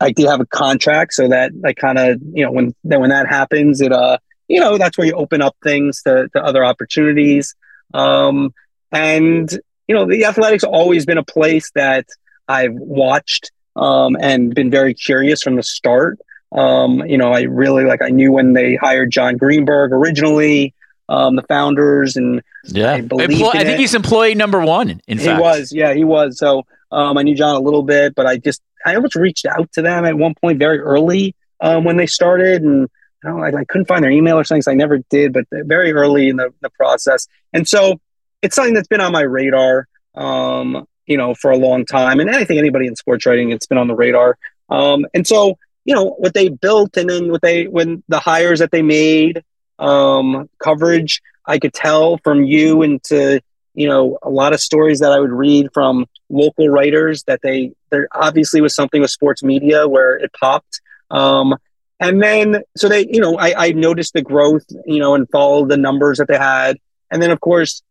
I 0.00 0.12
did 0.12 0.26
have 0.28 0.40
a 0.40 0.46
contract, 0.46 1.12
so 1.12 1.28
that 1.28 1.52
I 1.64 1.72
kind 1.72 1.98
of 1.98 2.20
you 2.32 2.44
know 2.44 2.52
when 2.52 2.74
then 2.84 3.00
when 3.00 3.10
that 3.10 3.28
happens, 3.28 3.80
it 3.80 3.92
uh 3.92 4.18
you 4.48 4.60
know 4.60 4.78
that's 4.78 4.96
where 4.96 5.06
you 5.06 5.14
open 5.14 5.42
up 5.42 5.56
things 5.62 6.02
to, 6.02 6.28
to 6.34 6.42
other 6.42 6.64
opportunities. 6.64 7.54
Um, 7.94 8.54
and 8.90 9.50
you 9.88 9.94
know 9.94 10.06
the 10.06 10.24
athletics 10.24 10.64
always 10.64 11.04
been 11.06 11.18
a 11.18 11.24
place 11.24 11.70
that 11.74 12.06
I've 12.48 12.74
watched 12.74 13.52
um, 13.76 14.16
and 14.20 14.54
been 14.54 14.70
very 14.70 14.94
curious 14.94 15.42
from 15.42 15.56
the 15.56 15.62
start. 15.62 16.18
Um, 16.52 17.04
you 17.06 17.16
know, 17.16 17.32
I 17.32 17.42
really 17.42 17.84
like 17.84 18.02
I 18.02 18.10
knew 18.10 18.32
when 18.32 18.52
they 18.52 18.76
hired 18.76 19.10
Jon 19.10 19.36
Greenberg 19.36 19.92
originally, 19.92 20.74
um, 21.08 21.36
the 21.36 21.42
founders, 21.42 22.16
and 22.16 22.42
yeah, 22.64 22.92
I, 22.92 22.96
Employ- 22.96 23.50
I 23.54 23.64
think 23.64 23.80
he's 23.80 23.94
employee 23.94 24.34
number 24.34 24.60
one. 24.60 25.00
In 25.06 25.18
he 25.18 25.24
fact, 25.24 25.40
was, 25.40 25.72
yeah, 25.72 25.94
he 25.94 26.04
was. 26.04 26.38
So 26.38 26.64
um, 26.90 27.16
I 27.16 27.22
knew 27.22 27.34
John 27.34 27.54
a 27.54 27.60
little 27.60 27.82
bit, 27.82 28.14
but 28.14 28.26
I 28.26 28.36
just 28.36 28.60
I 28.84 28.94
almost 28.94 29.16
reached 29.16 29.46
out 29.46 29.70
to 29.72 29.82
them 29.82 30.04
at 30.04 30.16
one 30.16 30.34
point 30.34 30.58
very 30.58 30.78
early 30.78 31.34
um, 31.60 31.84
when 31.84 31.96
they 31.96 32.06
started, 32.06 32.62
and 32.62 32.88
I, 33.24 33.48
I 33.48 33.64
couldn't 33.64 33.86
find 33.86 34.02
their 34.02 34.10
email 34.10 34.38
or 34.38 34.44
something, 34.44 34.62
so 34.62 34.72
I 34.72 34.74
never 34.74 34.98
did. 35.10 35.32
But 35.32 35.46
very 35.50 35.92
early 35.92 36.28
in 36.28 36.36
the, 36.36 36.52
the 36.60 36.70
process, 36.70 37.26
and 37.52 37.68
so 37.68 38.00
it's 38.42 38.56
something 38.56 38.74
that's 38.74 38.88
been 38.88 39.00
on 39.00 39.12
my 39.12 39.22
radar, 39.22 39.86
um, 40.14 40.86
you 41.06 41.16
know, 41.16 41.34
for 41.34 41.50
a 41.50 41.56
long 41.56 41.84
time. 41.84 42.20
And 42.20 42.30
I 42.30 42.44
think 42.44 42.58
anybody 42.58 42.86
in 42.86 42.96
sports 42.96 43.26
writing, 43.26 43.50
it's 43.52 43.66
been 43.66 43.78
on 43.78 43.86
the 43.86 43.94
radar. 43.94 44.36
Um, 44.68 45.06
and 45.14 45.26
so 45.26 45.58
you 45.84 45.94
know 45.94 46.10
what 46.18 46.34
they 46.34 46.48
built, 46.48 46.96
and 46.96 47.08
then 47.08 47.30
what 47.30 47.42
they 47.42 47.66
when 47.66 48.02
the 48.08 48.20
hires 48.20 48.58
that 48.60 48.70
they 48.70 48.82
made, 48.82 49.42
um, 49.78 50.48
coverage. 50.58 51.22
I 51.44 51.58
could 51.58 51.74
tell 51.74 52.18
from 52.18 52.44
you 52.44 52.82
and 52.82 53.02
to 53.04 53.40
you 53.74 53.88
know 53.88 54.18
a 54.22 54.30
lot 54.30 54.52
of 54.52 54.60
stories 54.60 55.00
that 55.00 55.12
I 55.12 55.20
would 55.20 55.32
read 55.32 55.68
from 55.72 56.06
local 56.28 56.68
writers 56.68 57.22
that 57.24 57.40
they 57.42 57.72
there 57.90 58.08
obviously 58.12 58.60
was 58.60 58.74
something 58.74 59.00
with 59.00 59.10
sports 59.10 59.42
media 59.42 59.88
where 59.88 60.16
it 60.16 60.30
popped. 60.38 60.80
Um, 61.10 61.56
and 62.00 62.22
then 62.22 62.62
so 62.76 62.88
they 62.88 63.06
you 63.06 63.20
know 63.20 63.38
I, 63.38 63.66
I 63.66 63.72
noticed 63.72 64.14
the 64.14 64.22
growth 64.22 64.64
you 64.86 64.98
know 64.98 65.14
and 65.14 65.28
followed 65.30 65.68
the 65.68 65.76
numbers 65.76 66.18
that 66.18 66.28
they 66.28 66.38
had, 66.38 66.78
and 67.10 67.22
then 67.22 67.30
of 67.30 67.40
course 67.40 67.82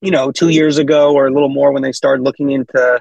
you 0.00 0.10
know 0.10 0.32
two 0.32 0.48
years 0.48 0.78
ago 0.78 1.14
or 1.14 1.26
a 1.26 1.32
little 1.32 1.48
more 1.48 1.72
when 1.72 1.82
they 1.82 1.92
started 1.92 2.22
looking 2.22 2.50
into 2.50 3.00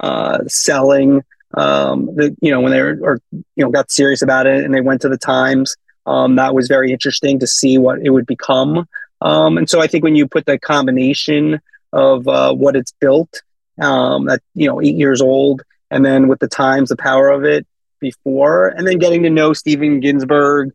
uh, 0.00 0.38
selling 0.46 1.22
um, 1.54 2.06
the 2.14 2.36
you 2.40 2.50
know 2.50 2.60
when 2.60 2.72
they 2.72 2.82
were 2.82 2.98
or 3.02 3.20
you 3.32 3.64
know 3.64 3.70
got 3.70 3.90
serious 3.90 4.22
about 4.22 4.46
it 4.46 4.64
and 4.64 4.74
they 4.74 4.80
went 4.80 5.00
to 5.02 5.08
the 5.08 5.18
Times. 5.18 5.76
Um, 6.06 6.36
that 6.36 6.54
was 6.54 6.68
very 6.68 6.90
interesting 6.90 7.38
to 7.40 7.46
see 7.46 7.76
what 7.76 8.00
it 8.00 8.10
would 8.10 8.26
become. 8.26 8.88
Um, 9.20 9.58
and 9.58 9.68
so 9.68 9.80
I 9.80 9.86
think 9.86 10.04
when 10.04 10.14
you 10.14 10.26
put 10.26 10.46
the 10.46 10.58
combination 10.58 11.60
of 11.92 12.28
uh, 12.28 12.54
what 12.54 12.76
it's 12.76 12.92
built, 12.92 13.42
um, 13.80 14.26
that 14.26 14.42
you 14.54 14.68
know 14.68 14.80
eight 14.80 14.96
years 14.96 15.20
old, 15.20 15.62
and 15.90 16.04
then 16.04 16.28
with 16.28 16.40
the 16.40 16.48
Times, 16.48 16.88
the 16.88 16.96
power 16.96 17.28
of 17.28 17.44
it 17.44 17.66
before, 18.00 18.68
and 18.68 18.86
then 18.86 18.98
getting 18.98 19.22
to 19.24 19.30
know 19.30 19.52
Steven 19.52 20.00
Ginsberg, 20.00 20.72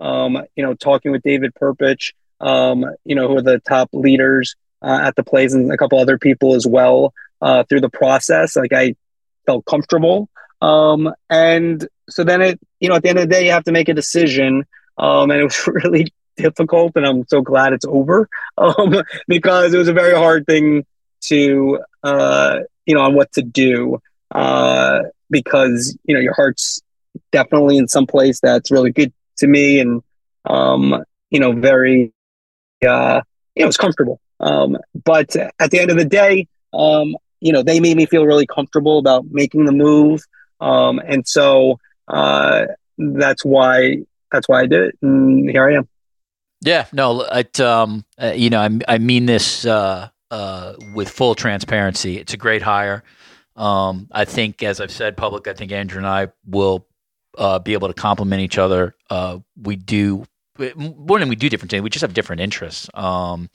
um, 0.00 0.38
you 0.56 0.64
know, 0.64 0.74
talking 0.74 1.12
with 1.12 1.22
David 1.22 1.52
Perpich, 1.54 2.12
um, 2.40 2.84
you 3.04 3.14
know, 3.14 3.28
who 3.28 3.36
are 3.36 3.42
the 3.42 3.60
top 3.60 3.90
leaders 3.92 4.56
uh, 4.82 5.00
at 5.02 5.16
the 5.16 5.24
place, 5.24 5.52
and 5.52 5.70
a 5.72 5.76
couple 5.76 5.98
other 5.98 6.18
people 6.18 6.54
as 6.54 6.66
well 6.66 7.12
uh, 7.40 7.64
through 7.64 7.80
the 7.80 7.90
process. 7.90 8.56
Like 8.56 8.72
I 8.72 8.94
felt 9.46 9.64
comfortable. 9.66 10.28
Um, 10.60 11.12
and 11.28 11.86
so 12.08 12.24
then 12.24 12.40
it, 12.40 12.60
you 12.80 12.88
know, 12.88 12.96
at 12.96 13.02
the 13.02 13.10
end 13.10 13.18
of 13.18 13.28
the 13.28 13.34
day, 13.34 13.44
you 13.44 13.52
have 13.52 13.64
to 13.64 13.72
make 13.72 13.88
a 13.88 13.94
decision. 13.94 14.64
Um, 14.96 15.30
and 15.30 15.40
it 15.40 15.44
was 15.44 15.66
really 15.84 16.12
difficult, 16.36 16.92
and 16.96 17.06
I'm 17.06 17.26
so 17.28 17.40
glad 17.40 17.72
it's 17.72 17.84
over 17.84 18.28
um, 18.58 19.02
because 19.28 19.74
it 19.74 19.78
was 19.78 19.88
a 19.88 19.92
very 19.92 20.14
hard 20.14 20.46
thing 20.46 20.86
to, 21.22 21.80
uh, 22.02 22.60
you 22.86 22.94
know, 22.94 23.02
on 23.02 23.14
what 23.14 23.32
to 23.32 23.42
do 23.42 23.98
uh, 24.34 25.02
because 25.30 25.96
you 26.04 26.14
know 26.14 26.20
your 26.20 26.34
heart's 26.34 26.82
definitely 27.32 27.76
in 27.78 27.88
some 27.88 28.06
place 28.06 28.40
that's 28.40 28.70
really 28.70 28.90
good 28.90 29.12
to 29.38 29.46
me, 29.46 29.80
and 29.80 30.02
um, 30.44 31.04
you 31.30 31.40
know, 31.40 31.52
very, 31.52 32.12
uh, 32.86 33.20
you 33.54 33.62
know, 33.62 33.68
it's 33.68 33.76
comfortable. 33.76 34.20
Um, 34.40 34.76
but 35.04 35.34
at 35.36 35.70
the 35.70 35.80
end 35.80 35.90
of 35.90 35.96
the 35.96 36.04
day, 36.04 36.48
um, 36.72 37.16
you 37.40 37.52
know, 37.52 37.62
they 37.62 37.80
made 37.80 37.96
me 37.96 38.06
feel 38.06 38.24
really 38.24 38.46
comfortable 38.46 38.98
about 38.98 39.26
making 39.30 39.64
the 39.64 39.72
move. 39.72 40.22
Um, 40.60 41.00
and 41.04 41.26
so 41.26 41.78
uh, 42.08 42.66
that's 42.98 43.44
why 43.44 43.98
that's 44.30 44.48
why 44.48 44.62
I 44.62 44.66
did 44.66 44.82
it, 44.82 44.98
and 45.02 45.48
here 45.48 45.68
I 45.68 45.74
am. 45.74 45.88
Yeah, 46.64 46.86
no, 46.92 47.20
it, 47.20 47.60
um, 47.60 48.06
uh, 48.20 48.32
you 48.34 48.48
know, 48.48 48.60
I, 48.60 48.94
I 48.94 48.98
mean 48.98 49.26
this 49.26 49.66
uh, 49.66 50.08
uh, 50.30 50.74
with 50.94 51.10
full 51.10 51.34
transparency. 51.34 52.16
It's 52.16 52.32
a 52.32 52.38
great 52.38 52.62
hire. 52.62 53.04
Um, 53.54 54.08
I 54.10 54.24
think, 54.24 54.62
as 54.62 54.80
I've 54.80 54.90
said 54.90 55.16
public, 55.16 55.46
I 55.46 55.52
think 55.52 55.72
Andrew 55.72 55.98
and 55.98 56.06
I 56.06 56.28
will 56.46 56.86
uh, 57.36 57.58
be 57.58 57.74
able 57.74 57.88
to 57.88 57.94
complement 57.94 58.40
each 58.40 58.56
other. 58.56 58.96
Uh, 59.10 59.40
we 59.60 59.76
do 59.76 60.24
more 60.76 61.18
than 61.18 61.28
we 61.28 61.36
do 61.36 61.48
different 61.48 61.70
things. 61.70 61.82
We 61.82 61.90
just 61.90 62.02
have 62.02 62.14
different 62.14 62.40
interests. 62.40 62.88
Um, 62.94 63.50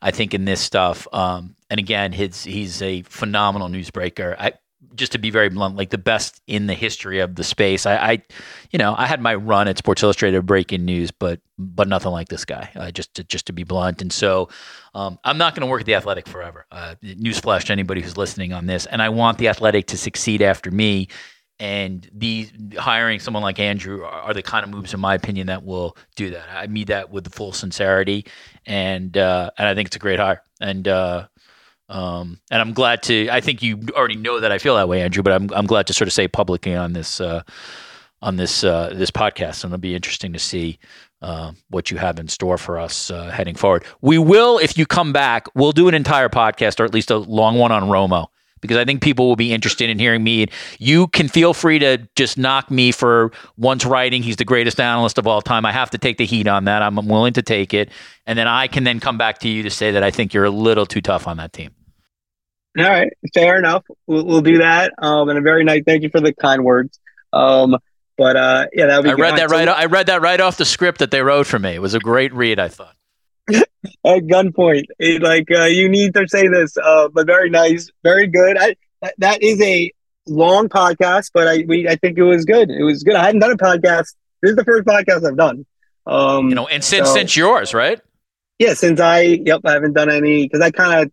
I 0.00 0.10
think 0.10 0.34
in 0.34 0.44
this 0.44 0.60
stuff, 0.60 1.06
um, 1.12 1.54
and 1.70 1.78
again, 1.78 2.12
his 2.12 2.42
he's 2.42 2.82
a 2.82 3.02
phenomenal 3.02 3.68
newsbreaker. 3.68 4.34
I 4.38 4.54
just 4.94 5.12
to 5.12 5.18
be 5.18 5.30
very 5.30 5.48
blunt, 5.48 5.76
like 5.76 5.90
the 5.90 5.98
best 5.98 6.40
in 6.46 6.66
the 6.66 6.74
history 6.74 7.20
of 7.20 7.34
the 7.34 7.44
space. 7.44 7.86
I, 7.86 7.96
I 7.96 8.22
you 8.70 8.78
know, 8.78 8.94
I 8.96 9.06
had 9.06 9.20
my 9.20 9.34
run 9.34 9.68
at 9.68 9.78
Sports 9.78 10.02
Illustrated 10.02 10.44
breaking 10.46 10.84
news, 10.84 11.10
but 11.10 11.40
but 11.58 11.88
nothing 11.88 12.12
like 12.12 12.28
this 12.28 12.44
guy. 12.44 12.70
Uh, 12.74 12.90
just 12.90 13.14
to, 13.14 13.24
just 13.24 13.46
to 13.46 13.52
be 13.52 13.64
blunt, 13.64 14.02
and 14.02 14.12
so 14.12 14.48
um, 14.94 15.18
I'm 15.24 15.38
not 15.38 15.54
going 15.54 15.62
to 15.62 15.70
work 15.70 15.80
at 15.80 15.86
the 15.86 15.94
Athletic 15.94 16.28
forever. 16.28 16.66
Uh, 16.70 16.94
newsflash 17.02 17.64
to 17.64 17.72
anybody 17.72 18.00
who's 18.00 18.16
listening 18.16 18.52
on 18.52 18.66
this, 18.66 18.86
and 18.86 19.02
I 19.02 19.08
want 19.08 19.38
the 19.38 19.48
Athletic 19.48 19.86
to 19.88 19.98
succeed 19.98 20.42
after 20.42 20.70
me. 20.70 21.08
And 21.58 22.08
these 22.12 22.52
hiring 22.76 23.20
someone 23.20 23.44
like 23.44 23.60
Andrew 23.60 24.02
are, 24.02 24.22
are 24.22 24.34
the 24.34 24.42
kind 24.42 24.64
of 24.64 24.70
moves, 24.70 24.94
in 24.94 25.00
my 25.00 25.14
opinion, 25.14 25.46
that 25.46 25.64
will 25.64 25.96
do 26.16 26.30
that. 26.30 26.48
I 26.52 26.66
mean 26.66 26.86
that 26.86 27.10
with 27.10 27.22
the 27.24 27.30
full 27.30 27.52
sincerity, 27.52 28.26
and 28.66 29.16
uh, 29.16 29.50
and 29.56 29.68
I 29.68 29.74
think 29.74 29.86
it's 29.86 29.96
a 29.96 30.00
great 30.00 30.18
hire. 30.18 30.42
And 30.60 30.88
uh, 30.88 31.28
um, 31.92 32.40
and 32.50 32.60
I'm 32.60 32.72
glad 32.72 33.02
to. 33.04 33.28
I 33.28 33.40
think 33.40 33.62
you 33.62 33.78
already 33.92 34.16
know 34.16 34.40
that 34.40 34.50
I 34.50 34.56
feel 34.56 34.74
that 34.76 34.88
way, 34.88 35.02
Andrew. 35.02 35.22
But 35.22 35.34
I'm 35.34 35.50
I'm 35.52 35.66
glad 35.66 35.86
to 35.88 35.92
sort 35.92 36.08
of 36.08 36.14
say 36.14 36.26
publicly 36.26 36.74
on 36.74 36.94
this 36.94 37.20
uh, 37.20 37.42
on 38.22 38.36
this 38.36 38.64
uh, 38.64 38.92
this 38.94 39.10
podcast, 39.10 39.62
and 39.62 39.72
it'll 39.72 39.80
be 39.80 39.94
interesting 39.94 40.32
to 40.32 40.38
see 40.38 40.78
uh, 41.20 41.52
what 41.68 41.90
you 41.90 41.98
have 41.98 42.18
in 42.18 42.28
store 42.28 42.56
for 42.56 42.78
us 42.78 43.10
uh, 43.10 43.30
heading 43.30 43.54
forward. 43.54 43.84
We 44.00 44.16
will, 44.16 44.58
if 44.58 44.78
you 44.78 44.86
come 44.86 45.12
back, 45.12 45.46
we'll 45.54 45.72
do 45.72 45.86
an 45.86 45.94
entire 45.94 46.30
podcast 46.30 46.80
or 46.80 46.84
at 46.84 46.94
least 46.94 47.10
a 47.10 47.18
long 47.18 47.58
one 47.58 47.72
on 47.72 47.82
Romo 47.84 48.28
because 48.62 48.78
I 48.78 48.86
think 48.86 49.02
people 49.02 49.28
will 49.28 49.36
be 49.36 49.52
interested 49.52 49.90
in 49.90 49.98
hearing 49.98 50.24
me. 50.24 50.46
You 50.78 51.08
can 51.08 51.28
feel 51.28 51.52
free 51.52 51.78
to 51.80 52.08
just 52.16 52.38
knock 52.38 52.70
me 52.70 52.92
for 52.92 53.32
once 53.58 53.84
writing 53.84 54.22
he's 54.22 54.36
the 54.36 54.46
greatest 54.46 54.80
analyst 54.80 55.18
of 55.18 55.26
all 55.26 55.42
time. 55.42 55.66
I 55.66 55.72
have 55.72 55.90
to 55.90 55.98
take 55.98 56.16
the 56.16 56.24
heat 56.24 56.46
on 56.46 56.64
that. 56.64 56.80
I'm 56.80 56.94
willing 57.06 57.34
to 57.34 57.42
take 57.42 57.74
it, 57.74 57.90
and 58.24 58.38
then 58.38 58.48
I 58.48 58.68
can 58.68 58.84
then 58.84 59.00
come 59.00 59.18
back 59.18 59.40
to 59.40 59.48
you 59.48 59.62
to 59.64 59.70
say 59.70 59.90
that 59.90 60.02
I 60.02 60.10
think 60.10 60.32
you're 60.32 60.44
a 60.44 60.50
little 60.50 60.86
too 60.86 61.02
tough 61.02 61.26
on 61.26 61.36
that 61.36 61.52
team. 61.52 61.74
All 62.78 62.84
right, 62.84 63.12
fair 63.34 63.58
enough. 63.58 63.84
We'll, 64.06 64.24
we'll 64.24 64.40
do 64.40 64.58
that. 64.58 64.92
Um, 64.98 65.28
and 65.28 65.38
a 65.38 65.42
very 65.42 65.62
nice 65.64 65.82
thank 65.86 66.02
you 66.02 66.10
for 66.10 66.20
the 66.20 66.32
kind 66.32 66.64
words. 66.64 66.98
Um, 67.32 67.76
but 68.16 68.36
uh, 68.36 68.66
yeah, 68.72 68.86
that 68.86 68.96
would 68.98 69.04
be. 69.04 69.10
I 69.10 69.14
read 69.14 69.38
that 69.38 69.50
right. 69.50 69.68
I 69.68 69.86
read 69.86 70.06
that 70.06 70.22
right 70.22 70.40
off 70.40 70.56
the 70.56 70.64
script 70.64 70.98
that 70.98 71.10
they 71.10 71.22
wrote 71.22 71.46
for 71.46 71.58
me. 71.58 71.74
It 71.74 71.82
was 71.82 71.94
a 71.94 71.98
great 71.98 72.32
read. 72.32 72.58
I 72.58 72.68
thought. 72.68 72.94
At 73.50 74.22
gunpoint, 74.24 74.84
it, 75.00 75.22
like 75.22 75.50
uh, 75.50 75.64
you 75.64 75.88
need 75.88 76.14
to 76.14 76.28
say 76.28 76.46
this, 76.46 76.76
uh, 76.76 77.08
but 77.08 77.26
very 77.26 77.50
nice, 77.50 77.90
very 78.04 78.28
good. 78.28 78.56
I 78.56 78.76
that, 79.00 79.14
that 79.18 79.42
is 79.42 79.60
a 79.60 79.90
long 80.26 80.68
podcast, 80.68 81.30
but 81.34 81.48
I 81.48 81.64
we 81.66 81.88
I 81.88 81.96
think 81.96 82.16
it 82.16 82.22
was 82.22 82.44
good. 82.44 82.70
It 82.70 82.84
was 82.84 83.02
good. 83.02 83.16
I 83.16 83.24
hadn't 83.24 83.40
done 83.40 83.50
a 83.50 83.56
podcast. 83.56 84.14
This 84.40 84.50
is 84.50 84.56
the 84.56 84.64
first 84.64 84.86
podcast 84.86 85.26
I've 85.26 85.36
done. 85.36 85.66
Um, 86.06 86.48
you 86.48 86.54
know, 86.54 86.68
and 86.68 86.82
since 86.82 87.08
so, 87.08 87.14
since 87.14 87.36
yours, 87.36 87.74
right? 87.74 88.00
Yeah, 88.58 88.74
since 88.74 89.00
I 89.00 89.20
yep, 89.22 89.62
I 89.64 89.72
haven't 89.72 89.94
done 89.94 90.10
any 90.10 90.44
because 90.44 90.60
I 90.60 90.70
kind 90.70 91.02
of 91.02 91.12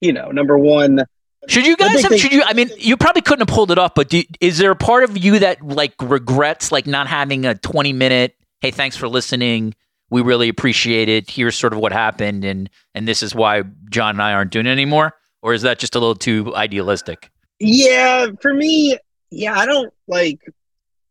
you 0.00 0.12
know, 0.12 0.30
number 0.30 0.58
one. 0.58 1.04
Should 1.48 1.66
you 1.66 1.76
guys 1.76 2.02
have? 2.02 2.18
Should 2.18 2.32
you? 2.32 2.42
I 2.44 2.54
mean, 2.54 2.70
you 2.76 2.96
probably 2.96 3.22
couldn't 3.22 3.48
have 3.48 3.54
pulled 3.54 3.70
it 3.70 3.78
off, 3.78 3.94
but 3.94 4.08
do, 4.08 4.22
is 4.40 4.58
there 4.58 4.72
a 4.72 4.76
part 4.76 5.04
of 5.04 5.16
you 5.16 5.38
that 5.38 5.62
like 5.62 5.94
regrets 6.00 6.72
like 6.72 6.86
not 6.86 7.06
having 7.06 7.46
a 7.46 7.54
twenty 7.54 7.92
minute? 7.92 8.36
Hey, 8.60 8.70
thanks 8.70 8.96
for 8.96 9.08
listening. 9.08 9.74
We 10.10 10.22
really 10.22 10.48
appreciate 10.48 11.08
it. 11.08 11.30
Here's 11.30 11.56
sort 11.56 11.72
of 11.72 11.78
what 11.78 11.92
happened, 11.92 12.44
and 12.44 12.68
and 12.94 13.06
this 13.06 13.22
is 13.22 13.34
why 13.34 13.62
John 13.90 14.16
and 14.16 14.22
I 14.22 14.32
aren't 14.32 14.50
doing 14.50 14.66
it 14.66 14.70
anymore. 14.70 15.14
Or 15.42 15.54
is 15.54 15.62
that 15.62 15.78
just 15.78 15.94
a 15.94 16.00
little 16.00 16.16
too 16.16 16.54
idealistic? 16.56 17.30
Yeah, 17.60 18.26
for 18.40 18.52
me, 18.52 18.98
yeah, 19.30 19.56
I 19.56 19.66
don't 19.66 19.92
like. 20.08 20.40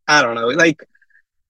I 0.07 0.22
don't 0.22 0.36
know, 0.36 0.48
like 0.48 0.84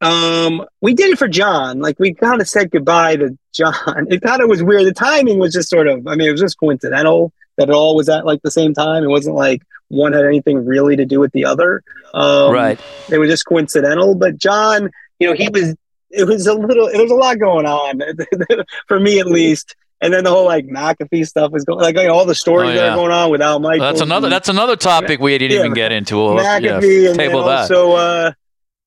um, 0.05 0.65
we 0.81 0.93
did 0.93 1.11
it 1.11 1.17
for 1.17 1.27
John. 1.27 1.79
Like 1.79 1.99
we 1.99 2.13
kind 2.13 2.41
of 2.41 2.47
said 2.47 2.71
goodbye 2.71 3.17
to 3.17 3.37
John. 3.53 4.07
It 4.09 4.21
kind 4.21 4.41
of 4.41 4.49
was 4.49 4.61
weird. 4.61 4.85
The 4.85 4.93
timing 4.93 5.39
was 5.39 5.53
just 5.53 5.69
sort 5.69 5.87
of. 5.87 6.07
I 6.07 6.15
mean, 6.15 6.27
it 6.27 6.31
was 6.31 6.41
just 6.41 6.59
coincidental 6.59 7.33
that 7.57 7.69
it 7.69 7.75
all 7.75 7.95
was 7.95 8.09
at 8.09 8.25
like 8.25 8.41
the 8.43 8.51
same 8.51 8.73
time. 8.73 9.03
It 9.03 9.09
wasn't 9.09 9.35
like 9.35 9.63
one 9.87 10.13
had 10.13 10.25
anything 10.25 10.65
really 10.65 10.95
to 10.95 11.05
do 11.05 11.19
with 11.19 11.31
the 11.31 11.45
other. 11.45 11.83
Um, 12.13 12.53
right. 12.53 12.79
It 13.09 13.17
was 13.17 13.29
just 13.29 13.45
coincidental. 13.45 14.15
But 14.15 14.37
John, 14.37 14.89
you 15.19 15.27
know, 15.27 15.33
he 15.33 15.49
was. 15.49 15.75
It 16.11 16.25
was 16.25 16.47
a 16.47 16.53
little. 16.53 16.89
There 16.89 17.01
was 17.01 17.11
a 17.11 17.15
lot 17.15 17.39
going 17.39 17.65
on 17.65 18.01
for 18.87 18.99
me, 18.99 19.19
at 19.19 19.25
least. 19.25 19.75
And 20.01 20.13
then 20.13 20.23
the 20.23 20.29
whole 20.29 20.45
like 20.45 20.67
McAfee 20.67 21.25
stuff 21.25 21.51
was 21.51 21.65
going, 21.65 21.79
like, 21.79 21.97
all 22.09 22.25
the 22.25 22.35
stories 22.35 22.71
oh, 22.71 22.73
yeah. 22.73 22.81
that 22.81 22.89
are 22.91 22.95
going 22.95 23.11
on 23.11 23.31
without 23.31 23.61
Mike. 23.61 23.79
Well, 23.79 23.91
that's 23.91 24.01
another. 24.01 24.29
That's 24.29 24.49
another 24.49 24.75
topic 24.75 25.19
we 25.19 25.37
didn't 25.37 25.53
yeah, 25.53 25.59
even 25.59 25.73
get 25.73 25.91
into. 25.91 26.17
We'll, 26.17 26.35
McAfee 26.35 27.03
yeah, 27.03 27.09
and, 27.09 27.17
table 27.17 27.39
and 27.39 27.49
that. 27.49 27.61
also, 27.61 27.91
uh, 27.93 28.31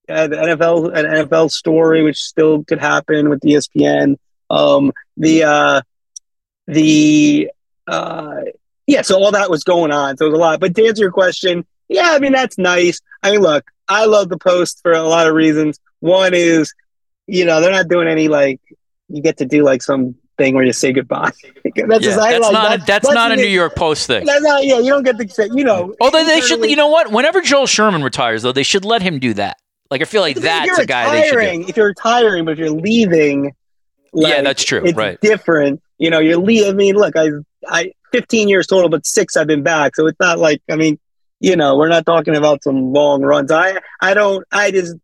uh, 0.09 0.27
the 0.27 0.35
NFL 0.35 0.97
an 0.97 1.05
NFL 1.05 1.51
story, 1.51 2.03
which 2.03 2.17
still 2.17 2.63
could 2.63 2.79
happen 2.79 3.29
with 3.29 3.41
ESPN. 3.41 4.17
Um, 4.49 4.91
the 5.17 5.43
uh, 5.43 5.81
the 6.67 7.49
uh, 7.87 8.41
yeah, 8.87 9.01
so 9.01 9.21
all 9.21 9.31
that 9.31 9.49
was 9.49 9.63
going 9.63 9.91
on. 9.91 10.17
So 10.17 10.25
it 10.25 10.29
was 10.29 10.37
a 10.37 10.41
lot. 10.41 10.59
But 10.59 10.75
to 10.75 10.87
answer 10.87 11.03
your 11.03 11.11
question, 11.11 11.65
yeah, 11.87 12.11
I 12.11 12.19
mean 12.19 12.31
that's 12.31 12.57
nice. 12.57 12.99
I 13.23 13.31
mean, 13.31 13.41
look, 13.41 13.65
I 13.87 14.05
love 14.05 14.29
the 14.29 14.37
Post 14.37 14.81
for 14.81 14.91
a 14.91 15.03
lot 15.03 15.27
of 15.27 15.33
reasons. 15.33 15.79
One 15.99 16.33
is, 16.33 16.73
you 17.27 17.45
know, 17.45 17.61
they're 17.61 17.71
not 17.71 17.87
doing 17.87 18.07
any 18.07 18.27
like 18.27 18.59
you 19.09 19.21
get 19.21 19.37
to 19.37 19.45
do 19.45 19.63
like 19.63 19.81
some 19.81 20.15
thing 20.39 20.55
where 20.55 20.63
you 20.63 20.73
say 20.73 20.91
goodbye. 20.91 21.31
that's 21.63 21.75
yeah, 21.75 21.85
that's, 21.85 22.17
like, 22.17 22.41
not 22.41 22.69
that's, 22.69 22.85
that's, 22.85 23.11
not 23.11 23.31
a 23.31 23.35
New 23.35 23.43
York 23.43 23.75
Post 23.75 24.07
thing. 24.07 24.25
Not, 24.25 24.63
yeah, 24.63 24.79
you 24.79 24.89
don't 24.89 25.03
get 25.03 25.17
to 25.19 25.29
say, 25.29 25.49
you 25.53 25.63
know. 25.63 25.93
Although 26.01 26.23
they 26.25 26.41
should, 26.41 26.67
you 26.67 26.75
know 26.75 26.87
what? 26.87 27.11
Whenever 27.11 27.41
Joel 27.41 27.67
Sherman 27.67 28.01
retires, 28.01 28.41
though, 28.41 28.51
they 28.51 28.63
should 28.63 28.85
let 28.85 29.01
him 29.03 29.19
do 29.19 29.33
that. 29.35 29.57
Like 29.91 30.01
I 30.01 30.05
feel 30.05 30.21
like 30.21 30.35
that's 30.35 30.77
a 30.77 30.85
guy 30.85 31.11
they 31.11 31.29
should. 31.29 31.39
Do. 31.39 31.69
If 31.69 31.77
you're 31.77 31.87
retiring, 31.87 32.45
but 32.45 32.51
if 32.51 32.59
you're 32.59 32.69
leaving, 32.69 33.53
like, 34.13 34.33
yeah, 34.33 34.41
that's 34.41 34.63
true. 34.63 34.83
It's 34.85 34.97
right. 34.97 35.19
different. 35.21 35.81
You 35.97 36.09
know, 36.09 36.19
you're 36.19 36.37
leaving. 36.37 36.69
I 36.69 36.73
mean, 36.73 36.95
look, 36.95 37.15
I, 37.15 37.29
I, 37.67 37.91
15 38.11 38.47
years 38.47 38.67
total, 38.67 38.89
but 38.89 39.05
six 39.05 39.35
I've 39.35 39.47
been 39.47 39.63
back, 39.63 39.95
so 39.95 40.07
it's 40.07 40.19
not 40.19 40.39
like 40.39 40.61
I 40.69 40.75
mean, 40.75 40.99
you 41.39 41.55
know, 41.55 41.77
we're 41.77 41.89
not 41.89 42.05
talking 42.05 42.35
about 42.35 42.63
some 42.63 42.93
long 42.93 43.21
runs. 43.21 43.51
I, 43.51 43.79
I 44.01 44.13
don't. 44.13 44.45
I 44.51 44.71
just, 44.71 44.95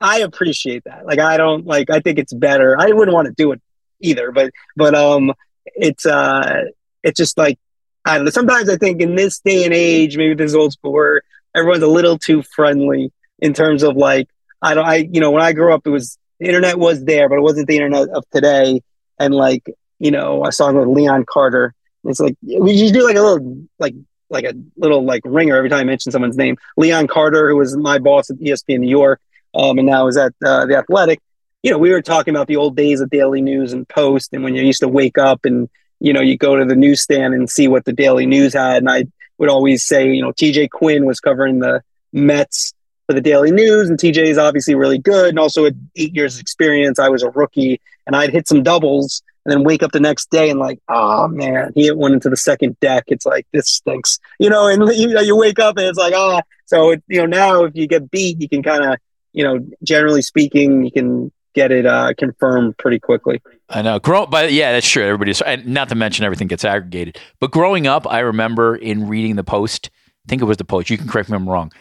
I 0.00 0.20
appreciate 0.20 0.84
that. 0.84 1.04
Like, 1.04 1.18
I 1.18 1.36
don't 1.36 1.66
like. 1.66 1.90
I 1.90 2.00
think 2.00 2.18
it's 2.18 2.32
better. 2.32 2.78
I 2.78 2.88
wouldn't 2.92 3.14
want 3.14 3.26
to 3.26 3.34
do 3.34 3.52
it 3.52 3.60
either, 4.00 4.32
but, 4.32 4.50
but 4.76 4.94
um, 4.94 5.32
it's 5.66 6.06
uh, 6.06 6.64
it's 7.02 7.18
just 7.18 7.36
like 7.36 7.58
I 8.04 8.16
don't 8.16 8.24
know. 8.24 8.30
Sometimes 8.30 8.68
I 8.68 8.76
think 8.76 9.00
in 9.00 9.14
this 9.14 9.40
day 9.40 9.64
and 9.64 9.74
age, 9.74 10.16
maybe 10.16 10.34
this 10.34 10.54
old 10.54 10.72
sport, 10.72 11.24
everyone's 11.54 11.82
a 11.82 11.88
little 11.88 12.18
too 12.18 12.42
friendly 12.42 13.12
in 13.40 13.54
terms 13.54 13.82
of 13.82 13.96
like 13.96 14.28
I 14.62 14.74
don't 14.74 14.86
I 14.86 15.08
you 15.10 15.20
know 15.20 15.30
when 15.30 15.42
I 15.42 15.52
grew 15.52 15.74
up 15.74 15.86
it 15.86 15.90
was 15.90 16.18
the 16.40 16.46
internet 16.46 16.78
was 16.78 17.04
there, 17.04 17.28
but 17.28 17.36
it 17.36 17.42
wasn't 17.42 17.68
the 17.68 17.76
internet 17.76 18.08
of 18.08 18.24
today. 18.30 18.82
And 19.18 19.34
like, 19.34 19.70
you 19.98 20.10
know, 20.10 20.42
I 20.42 20.50
saw 20.50 20.72
with 20.72 20.88
Leon 20.88 21.26
Carter. 21.26 21.74
It's 22.04 22.18
like 22.18 22.36
we 22.42 22.76
just 22.78 22.94
do 22.94 23.04
like 23.04 23.16
a 23.16 23.20
little 23.20 23.66
like 23.78 23.94
like 24.30 24.44
a 24.44 24.54
little 24.76 25.04
like 25.04 25.20
ringer 25.26 25.54
every 25.54 25.68
time 25.68 25.80
I 25.80 25.84
mention 25.84 26.10
someone's 26.10 26.38
name. 26.38 26.56
Leon 26.78 27.08
Carter, 27.08 27.50
who 27.50 27.56
was 27.56 27.76
my 27.76 27.98
boss 27.98 28.30
at 28.30 28.38
ESPN 28.38 28.80
New 28.80 28.88
York, 28.88 29.20
um, 29.54 29.78
and 29.78 29.86
now 29.86 30.06
is 30.06 30.16
at 30.16 30.32
uh, 30.44 30.64
the 30.64 30.76
Athletic. 30.76 31.20
You 31.62 31.70
know, 31.70 31.78
we 31.78 31.90
were 31.90 32.00
talking 32.00 32.34
about 32.34 32.46
the 32.46 32.56
old 32.56 32.74
days 32.74 33.02
of 33.02 33.10
Daily 33.10 33.42
News 33.42 33.74
and 33.74 33.86
Post, 33.86 34.32
and 34.32 34.42
when 34.42 34.54
you 34.54 34.62
used 34.62 34.80
to 34.80 34.88
wake 34.88 35.18
up 35.18 35.44
and 35.44 35.68
you 35.98 36.14
know 36.14 36.22
you 36.22 36.38
go 36.38 36.56
to 36.56 36.64
the 36.64 36.76
newsstand 36.76 37.34
and 37.34 37.50
see 37.50 37.68
what 37.68 37.84
the 37.84 37.92
Daily 37.92 38.24
News 38.24 38.54
had, 38.54 38.78
and 38.78 38.88
I 38.88 39.04
would 39.36 39.50
always 39.50 39.84
say, 39.84 40.10
you 40.10 40.22
know, 40.22 40.32
TJ 40.32 40.70
Quinn 40.70 41.04
was 41.04 41.20
covering 41.20 41.58
the 41.58 41.82
Mets 42.14 42.72
for 43.10 43.14
the 43.14 43.20
Daily 43.20 43.50
News, 43.50 43.90
and 43.90 43.98
TJ 43.98 44.26
is 44.26 44.38
obviously 44.38 44.76
really 44.76 44.98
good. 44.98 45.30
And 45.30 45.38
also, 45.40 45.66
at 45.66 45.74
eight 45.96 46.14
years 46.14 46.38
experience, 46.38 47.00
I 47.00 47.08
was 47.08 47.24
a 47.24 47.30
rookie, 47.30 47.80
and 48.06 48.14
I'd 48.14 48.30
hit 48.30 48.46
some 48.46 48.62
doubles, 48.62 49.20
and 49.44 49.50
then 49.50 49.64
wake 49.64 49.82
up 49.82 49.90
the 49.90 49.98
next 49.98 50.30
day 50.30 50.48
and 50.48 50.60
like, 50.60 50.78
oh 50.88 51.26
man, 51.26 51.72
he 51.74 51.86
hit 51.86 51.96
one 51.96 52.12
into 52.12 52.30
the 52.30 52.36
second 52.36 52.78
deck. 52.78 53.04
It's 53.08 53.26
like 53.26 53.48
this 53.52 53.68
stinks, 53.68 54.20
you 54.38 54.48
know. 54.48 54.68
And 54.68 54.88
you 54.96 55.08
know, 55.08 55.22
you 55.22 55.36
wake 55.36 55.58
up 55.58 55.76
and 55.76 55.86
it's 55.86 55.98
like, 55.98 56.14
ah. 56.14 56.38
Oh. 56.38 56.48
So 56.66 56.90
it, 56.90 57.02
you 57.08 57.18
know, 57.18 57.26
now 57.26 57.64
if 57.64 57.74
you 57.74 57.88
get 57.88 58.12
beat, 58.12 58.40
you 58.40 58.48
can 58.48 58.62
kind 58.62 58.84
of, 58.84 58.96
you 59.32 59.42
know, 59.42 59.58
generally 59.82 60.22
speaking, 60.22 60.84
you 60.84 60.92
can 60.92 61.32
get 61.52 61.72
it 61.72 61.86
uh, 61.86 62.12
confirmed 62.16 62.78
pretty 62.78 63.00
quickly. 63.00 63.42
I 63.68 63.82
know. 63.82 63.98
Grow, 63.98 64.26
but 64.26 64.52
yeah, 64.52 64.70
that's 64.70 64.88
true. 64.88 65.02
Everybody's, 65.02 65.42
not 65.64 65.88
to 65.88 65.96
mention 65.96 66.24
everything 66.24 66.46
gets 66.46 66.64
aggregated. 66.64 67.18
But 67.40 67.50
growing 67.50 67.88
up, 67.88 68.06
I 68.08 68.20
remember 68.20 68.76
in 68.76 69.08
reading 69.08 69.34
the 69.34 69.42
Post. 69.42 69.90
I 70.24 70.28
think 70.28 70.42
it 70.42 70.44
was 70.44 70.58
the 70.58 70.64
Post. 70.64 70.90
You 70.90 70.98
can 70.98 71.08
correct 71.08 71.28
me 71.28 71.34
if 71.34 71.40
I'm 71.40 71.48
wrong 71.48 71.72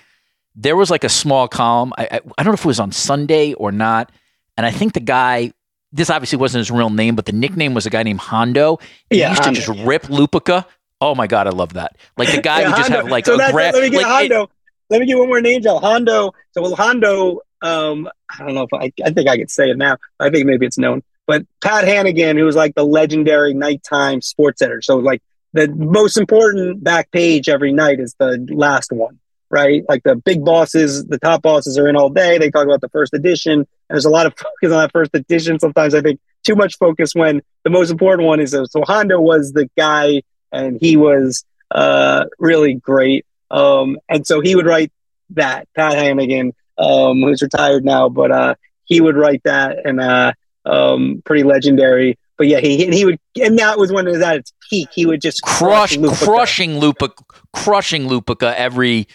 there 0.55 0.76
was 0.76 0.89
like 0.89 1.03
a 1.03 1.09
small 1.09 1.47
column. 1.47 1.93
I, 1.97 2.03
I, 2.03 2.19
I, 2.38 2.43
don't 2.43 2.47
know 2.47 2.53
if 2.53 2.61
it 2.61 2.65
was 2.65 2.80
on 2.80 2.91
Sunday 2.91 3.53
or 3.53 3.71
not. 3.71 4.11
And 4.57 4.65
I 4.65 4.71
think 4.71 4.93
the 4.93 4.99
guy, 4.99 5.53
this 5.91 6.09
obviously 6.09 6.38
wasn't 6.38 6.59
his 6.59 6.71
real 6.71 6.89
name, 6.89 7.15
but 7.15 7.26
the 7.26 7.31
nickname 7.31 7.73
was 7.73 7.85
a 7.85 7.89
guy 7.89 8.03
named 8.03 8.19
Hondo. 8.19 8.80
He 9.09 9.19
yeah, 9.19 9.30
used 9.30 9.43
Hondo. 9.43 9.59
to 9.59 9.65
just 9.65 9.85
rip 9.85 10.03
Lupica. 10.03 10.65
Oh 11.01 11.15
my 11.15 11.27
God, 11.27 11.47
I 11.47 11.51
love 11.51 11.73
that. 11.73 11.95
Like 12.17 12.31
the 12.31 12.41
guy 12.41 12.59
yeah, 12.61 12.71
who 12.71 12.77
just 12.77 12.89
Hondo. 12.89 13.03
have 13.03 13.11
like 13.11 13.26
so 13.26 13.35
a 13.35 13.51
gra- 13.51 13.71
Let 13.71 13.76
me 13.76 13.89
get 13.89 13.97
like 13.97 14.05
Hondo. 14.05 14.43
It, 14.43 14.49
let 14.89 14.99
me 14.99 15.05
get 15.05 15.17
one 15.17 15.27
more 15.27 15.41
name, 15.41 15.61
Joe. 15.61 15.80
Hondo. 15.80 16.34
So 16.51 16.61
well, 16.61 16.76
Hondo, 16.76 17.39
um, 17.61 18.09
I 18.30 18.43
don't 18.43 18.55
know 18.55 18.63
if 18.63 18.73
I, 18.73 18.91
I 19.05 19.11
think 19.11 19.30
I 19.30 19.38
could 19.38 19.51
say 19.51 19.69
it 19.69 19.77
now. 19.77 19.97
I 20.19 20.30
think 20.30 20.45
maybe 20.45 20.65
it's 20.65 20.77
known. 20.77 21.03
But 21.26 21.45
Pat 21.61 21.88
Hannigan, 21.88 22.38
who 22.38 22.43
was 22.43 22.55
like 22.55 22.76
the 22.76 22.84
legendary 22.84 23.53
nighttime 23.53 24.21
sports 24.21 24.61
editor. 24.61 24.81
So 24.81 24.97
like 24.97 25.21
the 25.53 25.67
most 25.69 26.17
important 26.17 26.84
back 26.84 27.11
page 27.11 27.47
every 27.47 27.71
night 27.71 27.99
is 27.99 28.15
the 28.17 28.45
last 28.49 28.91
one 28.91 29.19
right? 29.49 29.84
Like 29.88 30.03
the 30.03 30.15
big 30.15 30.43
bosses, 30.43 31.05
the 31.05 31.17
top 31.17 31.41
bosses 31.41 31.77
are 31.77 31.88
in 31.88 31.95
all 31.95 32.09
day. 32.09 32.38
They 32.38 32.51
talk 32.51 32.65
about 32.65 32.81
the 32.81 32.89
first 32.89 33.13
edition. 33.13 33.53
And 33.53 33.67
there's 33.89 34.05
a 34.05 34.09
lot 34.09 34.26
of 34.26 34.34
focus 34.38 34.73
on 34.73 34.81
that 34.81 34.91
first 34.91 35.11
edition. 35.13 35.59
Sometimes 35.59 35.95
I 35.95 36.01
think 36.01 36.19
too 36.43 36.55
much 36.55 36.77
focus 36.77 37.13
when 37.13 37.41
the 37.63 37.69
most 37.69 37.91
important 37.91 38.27
one 38.27 38.39
is 38.39 38.51
so 38.51 38.81
Hondo 38.85 39.19
was 39.19 39.51
the 39.53 39.69
guy 39.77 40.21
and 40.51 40.77
he 40.80 40.97
was 40.97 41.43
uh, 41.71 42.26
really 42.38 42.76
great. 42.76 43.26
Um, 43.51 43.97
and 44.07 44.26
so 44.26 44.41
he 44.41 44.55
would 44.55 44.65
write 44.65 44.91
that. 45.31 45.67
Pat 45.76 45.93
Hannigan, 45.93 46.53
um, 46.77 47.21
who's 47.21 47.41
retired 47.41 47.85
now, 47.85 48.09
but 48.09 48.31
uh, 48.31 48.55
he 48.85 49.01
would 49.01 49.15
write 49.15 49.43
that 49.43 49.85
and 49.85 49.99
uh, 49.99 50.34
um, 50.65 51.21
pretty 51.26 51.43
legendary. 51.43 52.17
But 52.38 52.47
yeah, 52.47 52.59
he 52.59 52.85
he 52.88 53.03
would, 53.03 53.19
and 53.41 53.59
that 53.59 53.77
was 53.77 53.91
when 53.91 54.07
it 54.07 54.11
was 54.11 54.21
at 54.21 54.38
its 54.38 54.53
peak. 54.69 54.88
He 54.93 55.05
would 55.05 55.21
just 55.21 55.41
crush, 55.41 55.97
crush 55.97 56.23
crushing 56.23 56.80
Lupica, 56.80 57.21
crushing 57.51 58.07
Lupica 58.07 58.53
every 58.55 59.07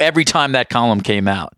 every 0.00 0.24
time 0.24 0.52
that 0.52 0.68
column 0.68 1.00
came 1.00 1.28
out. 1.28 1.54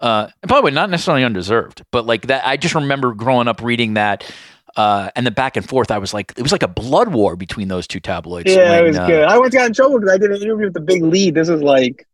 Uh, 0.00 0.28
and 0.42 0.48
probably 0.48 0.70
not 0.70 0.88
necessarily 0.88 1.24
undeserved, 1.24 1.82
but 1.90 2.06
like 2.06 2.28
that, 2.28 2.46
I 2.46 2.56
just 2.56 2.74
remember 2.74 3.12
growing 3.12 3.48
up 3.48 3.60
reading 3.62 3.94
that. 3.94 4.30
Uh, 4.76 5.10
and 5.14 5.26
the 5.26 5.30
back 5.30 5.56
and 5.56 5.68
forth, 5.68 5.90
I 5.90 5.98
was 5.98 6.14
like, 6.14 6.32
it 6.36 6.42
was 6.42 6.52
like 6.52 6.62
a 6.62 6.68
blood 6.68 7.08
war 7.08 7.36
between 7.36 7.68
those 7.68 7.86
two 7.86 8.00
tabloids. 8.00 8.50
Yeah, 8.50 8.70
when, 8.70 8.84
it 8.84 8.86
was 8.88 8.98
uh, 8.98 9.06
good. 9.06 9.24
I 9.24 9.38
once 9.38 9.52
got 9.52 9.66
in 9.66 9.74
trouble 9.74 9.98
because 9.98 10.14
I 10.14 10.18
did 10.18 10.30
an 10.30 10.40
interview 10.40 10.66
with 10.66 10.74
the 10.74 10.80
big 10.80 11.02
lead. 11.02 11.34
This 11.34 11.50
was 11.50 11.60
like, 11.60 12.06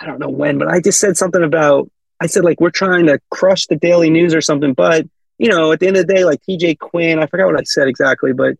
I 0.00 0.06
don't 0.06 0.20
know 0.20 0.28
when, 0.28 0.58
but 0.58 0.68
I 0.68 0.80
just 0.80 1.00
said 1.00 1.16
something 1.16 1.42
about, 1.42 1.90
I 2.20 2.26
said 2.26 2.44
like, 2.44 2.60
we're 2.60 2.70
trying 2.70 3.06
to 3.06 3.18
crush 3.30 3.66
the 3.66 3.76
Daily 3.76 4.10
News 4.10 4.34
or 4.34 4.40
something. 4.40 4.72
But, 4.72 5.08
you 5.38 5.48
know, 5.48 5.72
at 5.72 5.80
the 5.80 5.88
end 5.88 5.96
of 5.96 6.06
the 6.06 6.14
day, 6.14 6.24
like 6.24 6.40
TJ 6.48 6.78
Quinn, 6.78 7.18
I 7.18 7.26
forgot 7.26 7.46
what 7.46 7.58
I 7.58 7.64
said 7.64 7.88
exactly, 7.88 8.32
but 8.32 8.56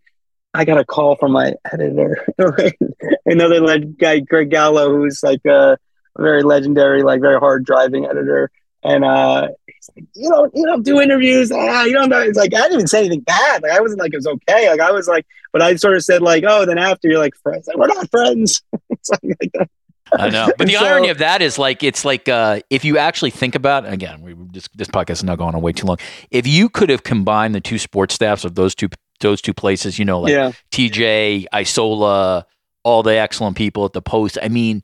I 0.54 0.64
got 0.64 0.78
a 0.78 0.84
call 0.84 1.14
from 1.16 1.32
my 1.32 1.54
editor, 1.70 2.26
another 3.26 3.78
guy, 3.78 4.20
Greg 4.20 4.50
Gallo, 4.50 4.90
who's 4.90 5.22
like, 5.22 5.44
uh, 5.46 5.76
very 6.18 6.42
legendary, 6.42 7.02
like 7.02 7.20
very 7.20 7.38
hard 7.38 7.64
driving 7.64 8.06
editor. 8.06 8.50
And 8.84 9.04
uh, 9.04 9.48
he's 9.66 9.90
like, 9.96 10.04
you 10.14 10.28
don't, 10.28 10.54
you 10.54 10.66
don't 10.66 10.84
do 10.84 11.00
interviews. 11.00 11.50
Ah, 11.52 11.84
you 11.84 11.92
don't 11.92 12.08
know. 12.08 12.20
It's 12.20 12.38
like 12.38 12.54
I 12.54 12.58
didn't 12.58 12.74
even 12.74 12.86
say 12.86 13.00
anything 13.00 13.20
bad. 13.20 13.62
Like 13.62 13.72
I 13.72 13.80
wasn't 13.80 14.00
like 14.00 14.12
it 14.12 14.18
was 14.18 14.26
okay. 14.26 14.70
Like 14.70 14.80
I 14.80 14.92
was 14.92 15.08
like, 15.08 15.26
but 15.52 15.62
I 15.62 15.74
sort 15.76 15.96
of 15.96 16.04
said 16.04 16.22
like, 16.22 16.44
oh, 16.46 16.64
then 16.64 16.78
after 16.78 17.08
you're 17.08 17.18
like 17.18 17.34
friends. 17.36 17.66
Like, 17.66 17.76
we're 17.76 17.88
not 17.88 18.10
friends. 18.10 18.62
it's 18.90 19.10
like, 19.10 19.20
like 19.40 19.50
that. 19.54 19.70
I 20.12 20.30
know, 20.30 20.50
but 20.56 20.66
the 20.66 20.74
so, 20.78 20.86
irony 20.86 21.08
of 21.08 21.18
that 21.18 21.42
is 21.42 21.58
like 21.58 21.82
it's 21.82 22.04
like 22.04 22.28
uh, 22.28 22.60
if 22.70 22.84
you 22.84 22.98
actually 22.98 23.30
think 23.30 23.54
about 23.54 23.86
again, 23.86 24.22
we 24.22 24.34
just 24.52 24.76
this 24.76 24.88
podcast 24.88 25.10
is 25.10 25.24
now 25.24 25.36
going 25.36 25.54
on 25.54 25.60
way 25.60 25.72
too 25.72 25.86
long. 25.86 25.98
If 26.30 26.46
you 26.46 26.68
could 26.68 26.88
have 26.88 27.02
combined 27.02 27.54
the 27.54 27.60
two 27.60 27.78
sports 27.78 28.14
staffs 28.14 28.44
of 28.44 28.54
those 28.54 28.74
two 28.74 28.88
those 29.20 29.42
two 29.42 29.52
places, 29.52 29.98
you 29.98 30.04
know, 30.04 30.20
like 30.20 30.32
yeah. 30.32 30.52
TJ, 30.70 31.46
Isola, 31.52 32.46
all 32.84 33.02
the 33.02 33.16
excellent 33.16 33.56
people 33.56 33.84
at 33.84 33.92
the 33.92 34.02
Post. 34.02 34.38
I 34.42 34.48
mean, 34.48 34.82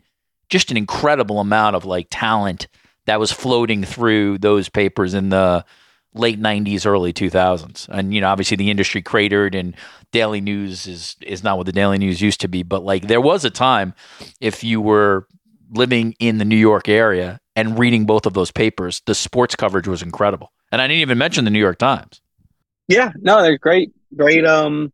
just 0.49 0.71
an 0.71 0.77
incredible 0.77 1.41
amount 1.41 1.77
of 1.77 1.85
like 1.85 2.07
talent 2.11 2.69
that 3.07 3.21
was 3.21 3.33
floating 3.33 3.85
through 3.85 4.39
those 4.39 4.69
papers 4.69 5.15
in 5.15 5.29
the 5.29 5.65
late 6.15 6.41
90s 6.41 6.87
early 6.87 7.13
2000s 7.13 7.89
and 7.89 8.15
you 8.15 8.21
know 8.21 8.29
obviously 8.29 8.57
the 8.57 8.71
industry 8.71 9.03
cratered 9.03 9.53
and 9.57 9.75
daily 10.15 10.41
news 10.41 10.87
is 10.87 11.17
is 11.21 11.43
not 11.43 11.59
what 11.59 11.67
the 11.67 11.73
daily 11.73 11.99
news 11.99 12.23
used 12.23 12.41
to 12.41 12.49
be. 12.49 12.63
But 12.63 12.85
like 12.85 13.09
there 13.09 13.21
was 13.21 13.45
a 13.45 13.51
time 13.51 13.93
if 14.41 14.65
you 14.65 14.81
were 14.81 15.27
living 15.71 16.15
in 16.21 16.39
the 16.39 16.45
New 16.45 16.57
York 16.57 16.89
area 16.89 17.41
and 17.57 17.79
reading 17.79 18.07
both 18.07 18.25
of 18.25 18.33
those 18.33 18.53
papers 18.53 19.03
the 19.07 19.15
sports 19.15 19.57
coverage 19.57 19.89
was 19.89 20.03
incredible. 20.03 20.53
And 20.73 20.81
I 20.81 20.87
didn't 20.87 21.03
even 21.03 21.19
mention 21.19 21.45
the 21.45 21.51
New 21.51 21.59
York 21.59 21.79
Times. 21.79 22.23
Yeah 22.89 23.13
no 23.21 23.43
they're 23.43 23.59
great 23.59 23.93
great 24.17 24.47
um 24.47 24.93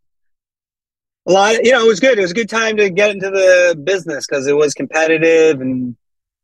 a 1.27 1.33
lot. 1.33 1.65
You 1.65 1.73
know, 1.73 1.85
it 1.85 1.89
was 1.89 2.01
good. 2.01 2.19
It 2.19 2.23
was 2.23 2.31
a 2.31 2.35
good 2.35 2.49
time 2.49 2.77
to 2.77 2.91
get 2.91 3.11
into 3.11 3.31
the 3.31 3.79
business 3.83 4.27
because 4.27 4.47
it 4.47 4.57
was 4.57 4.75
competitive, 4.75 5.61
and 5.61 5.97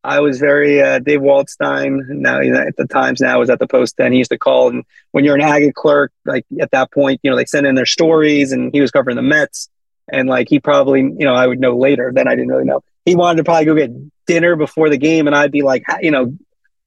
I 0.04 0.20
was 0.20 0.38
very 0.38 0.80
uh, 0.80 0.98
Dave 0.98 1.20
Waldstein. 1.20 2.06
Now, 2.08 2.40
you 2.40 2.52
know, 2.52 2.60
at 2.60 2.76
the 2.76 2.86
times 2.86 3.20
now 3.20 3.38
was 3.38 3.50
at 3.50 3.58
the 3.58 3.66
Post. 3.66 3.96
Then 3.96 4.12
he 4.12 4.18
used 4.18 4.30
to 4.30 4.38
call, 4.38 4.68
and 4.68 4.84
when 5.12 5.24
you're 5.24 5.34
an 5.34 5.40
ag 5.40 5.74
clerk, 5.74 6.12
like 6.24 6.44
at 6.60 6.70
that 6.70 6.92
point, 6.92 7.20
you 7.22 7.30
know, 7.30 7.36
they 7.36 7.44
send 7.44 7.66
in 7.66 7.74
their 7.74 7.86
stories, 7.86 8.52
and 8.52 8.72
he 8.72 8.80
was 8.80 8.90
covering 8.90 9.16
the 9.16 9.22
Mets, 9.22 9.68
and 10.12 10.28
like 10.28 10.48
he 10.48 10.60
probably, 10.60 11.00
you 11.00 11.24
know, 11.24 11.34
I 11.34 11.46
would 11.46 11.60
know 11.60 11.76
later. 11.76 12.12
Then 12.14 12.28
I 12.28 12.34
didn't 12.34 12.48
really 12.48 12.64
know. 12.64 12.82
He 13.04 13.14
wanted 13.14 13.38
to 13.38 13.44
probably 13.44 13.64
go 13.66 13.74
get 13.74 13.90
dinner 14.26 14.56
before 14.56 14.90
the 14.90 14.98
game, 14.98 15.26
and 15.26 15.34
I'd 15.34 15.52
be 15.52 15.62
like, 15.62 15.84
you 16.00 16.10
know, 16.10 16.36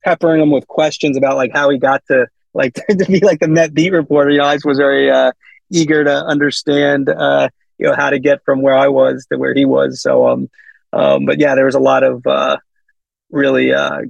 peppering 0.03 0.41
him 0.41 0.51
with 0.51 0.67
questions 0.67 1.17
about 1.17 1.35
like 1.35 1.51
how 1.53 1.69
he 1.69 1.77
got 1.77 2.03
to 2.07 2.27
like 2.53 2.73
to 2.89 3.05
be 3.05 3.19
like 3.19 3.39
the 3.39 3.47
Met 3.47 3.73
beat 3.73 3.91
reporter. 3.91 4.29
You 4.29 4.39
know, 4.39 4.45
I 4.45 4.57
was 4.63 4.77
very 4.77 5.09
uh, 5.09 5.31
eager 5.71 6.03
to 6.03 6.23
understand. 6.25 7.09
Uh, 7.09 7.49
you 7.79 7.87
know 7.87 7.95
how 7.95 8.09
to 8.09 8.19
get 8.19 8.43
from 8.43 8.61
where 8.61 8.75
I 8.75 8.87
was 8.89 9.25
to 9.31 9.37
where 9.37 9.53
he 9.53 9.65
was. 9.65 10.01
So, 10.01 10.27
um, 10.27 10.49
um, 10.93 11.25
but 11.25 11.39
yeah, 11.39 11.55
there 11.55 11.65
was 11.65 11.75
a 11.75 11.79
lot 11.79 12.03
of 12.03 12.25
uh, 12.27 12.57
really 13.31 13.73
uh, 13.73 14.01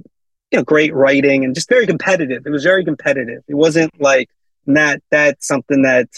you 0.50 0.58
know 0.58 0.64
great 0.64 0.94
writing 0.94 1.44
and 1.44 1.54
just 1.54 1.68
very 1.68 1.86
competitive. 1.86 2.42
It 2.46 2.50
was 2.50 2.64
very 2.64 2.84
competitive. 2.84 3.42
It 3.48 3.54
wasn't 3.54 3.92
like 4.00 4.28
that. 4.66 5.02
That's 5.10 5.46
something 5.46 5.82
that 5.82 6.08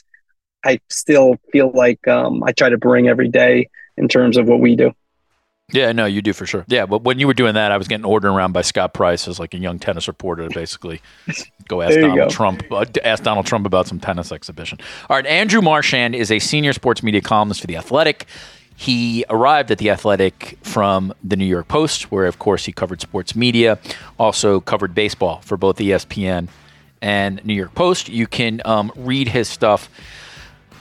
I 0.65 0.81
still 0.89 1.37
feel 1.53 1.71
like 1.73 2.07
um, 2.09 2.43
I 2.45 2.53
try 2.53 2.71
to 2.71 2.79
bring 2.79 3.09
every 3.09 3.29
day 3.29 3.69
in 3.97 4.09
terms 4.09 4.37
of 4.37 4.47
what 4.49 4.61
we 4.61 4.77
do. 4.77 4.93
Yeah, 5.71 5.93
no, 5.93 6.05
you 6.05 6.21
do 6.21 6.33
for 6.33 6.45
sure. 6.45 6.65
Yeah, 6.69 6.87
but 6.87 7.03
when 7.03 7.19
you 7.19 7.27
were 7.27 7.35
doing 7.35 7.55
that, 7.55 7.73
I 7.73 7.79
was 7.79 7.89
getting 7.89 8.05
ordered 8.05 8.31
around 8.31 8.53
by 8.53 8.63
Scott 8.63 8.93
Price 8.93 9.27
as 9.27 9.39
like 9.39 9.55
a 9.55 9.59
young 9.59 9.79
tennis 9.79 10.07
reporter 10.07 10.47
to 10.47 10.55
basically 10.55 11.01
go 11.69 11.81
ask 11.81 11.95
Donald 11.95 12.17
go. 12.17 12.29
Trump, 12.29 12.63
uh, 12.71 12.85
ask 13.05 13.23
Donald 13.23 13.47
Trump 13.47 13.65
about 13.65 13.87
some 13.87 13.99
tennis 13.99 14.33
exhibition. 14.33 14.79
All 15.09 15.17
right, 15.17 15.27
Andrew 15.27 15.63
Marchand 15.63 16.15
is 16.15 16.31
a 16.31 16.39
senior 16.39 16.73
sports 16.73 17.03
media 17.03 17.23
columnist 17.23 17.61
for 17.63 17.67
The 17.67 17.77
Athletic. 17.77 18.27
He 18.77 19.25
arrived 19.31 19.71
at 19.71 19.79
The 19.79 19.91
Athletic 19.91 20.59
from 20.63 21.15
the 21.23 21.37
New 21.37 21.47
York 21.47 21.69
Post, 21.69 22.11
where, 22.11 22.27
of 22.27 22.39
course, 22.39 22.65
he 22.65 22.73
covered 22.73 23.01
sports 23.01 23.35
media, 23.35 23.79
also 24.19 24.61
covered 24.61 24.95
baseball 24.95 25.41
for 25.43 25.57
both 25.57 25.77
ESPN 25.79 26.49
and 27.01 27.45
New 27.45 27.55
York 27.55 27.75
Post. 27.75 28.09
You 28.09 28.27
can 28.27 28.61
um, 28.65 28.93
read 28.97 29.29
his 29.29 29.49
stuff 29.49 29.89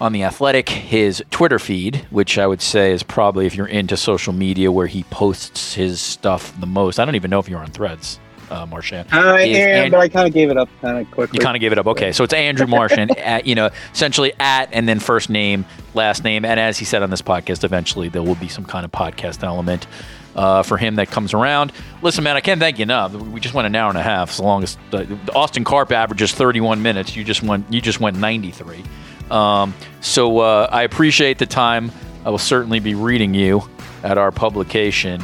on 0.02 0.12
The 0.14 0.24
Athletic, 0.24 0.68
his 0.68 1.24
Twitter 1.30 1.60
feed, 1.60 2.08
which 2.10 2.38
I 2.40 2.48
would 2.48 2.62
say 2.62 2.92
is 2.92 3.04
probably, 3.04 3.46
if 3.46 3.56
you're 3.56 3.68
into 3.68 3.96
social 3.96 4.34
media, 4.34 4.72
where 4.72 4.88
he 4.88 5.04
posts 5.04 5.76
his 5.76 6.02
stuff 6.02 6.60
the 6.60 6.66
most. 6.66 7.00
I 7.00 7.06
don't 7.06 7.16
even 7.16 7.30
know 7.30 7.40
if 7.40 7.48
you're 7.48 7.60
on 7.60 7.68
threads. 7.72 8.20
Uh, 8.50 8.66
Marchand. 8.66 9.08
I 9.14 9.44
am, 9.44 9.56
and- 9.84 9.92
but 9.92 10.02
I 10.02 10.10
kind 10.10 10.28
of 10.28 10.34
gave 10.34 10.50
it 10.50 10.58
up 10.58 10.68
kind 10.82 10.98
of 10.98 11.10
quickly. 11.12 11.38
You 11.38 11.42
kind 11.42 11.56
of 11.56 11.62
gave 11.62 11.72
it 11.72 11.78
up. 11.78 11.88
Okay, 11.88 12.12
so 12.12 12.26
it's 12.26 12.34
Andrew 12.34 12.68
Marchand, 12.68 13.12
at, 13.18 13.46
you 13.48 13.56
know, 13.56 13.70
essentially 13.94 14.34
at 14.42 14.68
and 14.74 14.90
then 14.90 15.00
first 15.00 15.30
name, 15.30 15.64
last 15.94 16.26
name, 16.26 16.44
and 16.44 16.60
as 16.60 16.78
he 16.78 16.84
said 16.84 17.02
on 17.02 17.10
this 17.10 17.22
podcast, 17.22 17.64
eventually 17.64 18.10
there 18.10 18.22
will 18.22 18.36
be 18.36 18.50
some 18.50 18.66
kind 18.66 18.84
of 18.84 18.92
podcast 18.92 19.42
element 19.44 19.88
uh, 20.36 20.64
for 20.64 20.76
him 20.78 20.96
that 20.96 21.10
comes 21.10 21.34
around. 21.34 21.72
Listen, 22.02 22.26
man, 22.26 22.36
I 22.36 22.42
can't 22.42 22.60
thank 22.60 22.78
you 22.78 22.84
enough. 22.84 23.14
We 23.14 23.40
just 23.40 23.54
went 23.56 23.68
an 23.68 23.76
hour 23.76 23.88
and 23.88 23.98
a 23.98 24.04
half. 24.04 24.32
So 24.32 24.44
long 24.44 24.64
as 24.64 24.78
uh, 24.92 25.06
Austin 25.34 25.64
Karp 25.64 25.90
averages 25.94 26.34
31 26.34 26.82
minutes, 26.82 27.16
you 27.16 27.24
just 27.24 27.44
went 27.44 27.72
you 27.72 27.80
just 27.80 28.02
went 28.02 28.18
93. 28.18 28.84
Um, 29.32 29.74
so 30.02 30.40
uh, 30.40 30.68
I 30.72 30.84
appreciate 30.84 31.38
the 31.38 31.46
time. 31.46 31.92
I 32.26 32.30
will 32.30 32.38
certainly 32.38 32.80
be 32.80 32.94
reading 32.94 33.34
you 33.34 33.64
at 34.04 34.18
our 34.18 34.32
publication, 34.32 35.24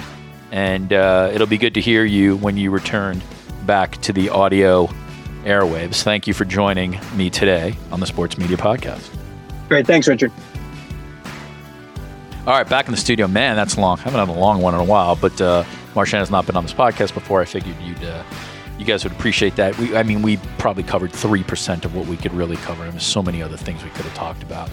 and 0.52 0.92
uh, 0.94 1.30
it'll 1.34 1.48
be 1.48 1.58
good 1.58 1.74
to 1.76 1.82
hear 1.82 2.06
you 2.06 2.38
when 2.38 2.58
you 2.58 2.72
return 2.72 3.22
back 3.66 3.98
to 4.04 4.14
the 4.14 4.30
audio 4.30 4.88
airwaves. 5.44 6.04
Thank 6.04 6.26
you 6.28 6.34
for 6.34 6.46
joining 6.46 7.00
me 7.16 7.30
today 7.30 7.76
on 7.92 8.00
the 8.00 8.06
Sports 8.08 8.38
Media 8.38 8.58
Podcast. 8.58 9.10
Great. 9.68 9.86
Thanks, 9.86 10.08
Richard. 10.08 10.32
All 12.46 12.54
right, 12.54 12.68
back 12.68 12.86
in 12.86 12.92
the 12.92 12.98
studio. 12.98 13.28
Man, 13.28 13.58
that's 13.58 13.78
long. 13.78 14.00
I 14.00 14.04
haven't 14.04 14.20
had 14.26 14.30
a 14.30 14.40
long 14.40 14.62
one 14.62 14.74
in 14.74 14.80
a 14.80 14.86
while, 14.86 15.18
but 15.18 15.40
uh, 15.42 15.66
Marchand 15.96 16.20
has 16.22 16.32
not 16.32 16.46
been 16.46 16.56
on 16.56 16.64
this 16.64 16.74
podcast 16.74 17.14
before. 17.14 17.42
I 17.42 17.46
figured 17.46 17.76
you'd 17.82 18.02
uh, 18.06 18.24
you 18.78 18.86
guys 18.86 19.04
would 19.04 19.14
appreciate 19.14 19.56
that. 19.56 19.78
We, 19.78 19.95
I 19.95 20.04
mean, 20.04 20.22
we 20.22 20.38
probably 20.58 20.84
covered 20.84 21.12
three 21.12 21.44
percent 21.44 21.86
of 21.86 21.95
what 21.95 22.08
we 22.08 22.18
could 22.18 22.34
really 22.34 22.58
cover. 22.58 22.90
There's 22.90 23.06
so 23.06 23.24
many 23.24 23.41
other 23.41 23.58
things 23.58 23.84
we 23.84 23.90
could 23.91 24.06
have 24.06 24.14
talked 24.14 24.44
about. 24.44 24.70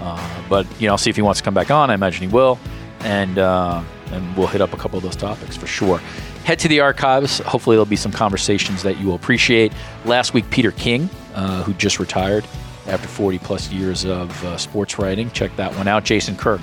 Uh, 0.00 0.42
but 0.48 0.66
you 0.80 0.86
know, 0.86 0.92
I'll 0.94 0.98
see 0.98 1.10
if 1.10 1.16
he 1.16 1.22
wants 1.22 1.40
to 1.40 1.44
come 1.44 1.54
back 1.54 1.70
on. 1.70 1.90
I 1.90 1.94
imagine 1.94 2.28
he 2.28 2.34
will, 2.34 2.58
and 3.00 3.38
uh, 3.38 3.82
and 4.12 4.36
we'll 4.36 4.46
hit 4.46 4.60
up 4.60 4.72
a 4.72 4.76
couple 4.76 4.96
of 4.96 5.02
those 5.02 5.16
topics 5.16 5.56
for 5.56 5.66
sure. 5.66 5.98
Head 6.44 6.58
to 6.60 6.68
the 6.68 6.80
archives. 6.80 7.40
Hopefully, 7.40 7.76
there'll 7.76 7.86
be 7.86 7.96
some 7.96 8.12
conversations 8.12 8.82
that 8.82 8.98
you 8.98 9.08
will 9.08 9.16
appreciate. 9.16 9.72
Last 10.04 10.34
week, 10.34 10.48
Peter 10.50 10.70
King, 10.72 11.10
uh, 11.34 11.62
who 11.62 11.74
just 11.74 11.98
retired 11.98 12.46
after 12.86 13.06
40 13.06 13.38
plus 13.40 13.70
years 13.70 14.04
of 14.06 14.44
uh, 14.44 14.56
sports 14.56 14.98
writing, 14.98 15.30
check 15.32 15.54
that 15.56 15.74
one 15.74 15.88
out. 15.88 16.04
Jason 16.04 16.36
Kirk 16.36 16.60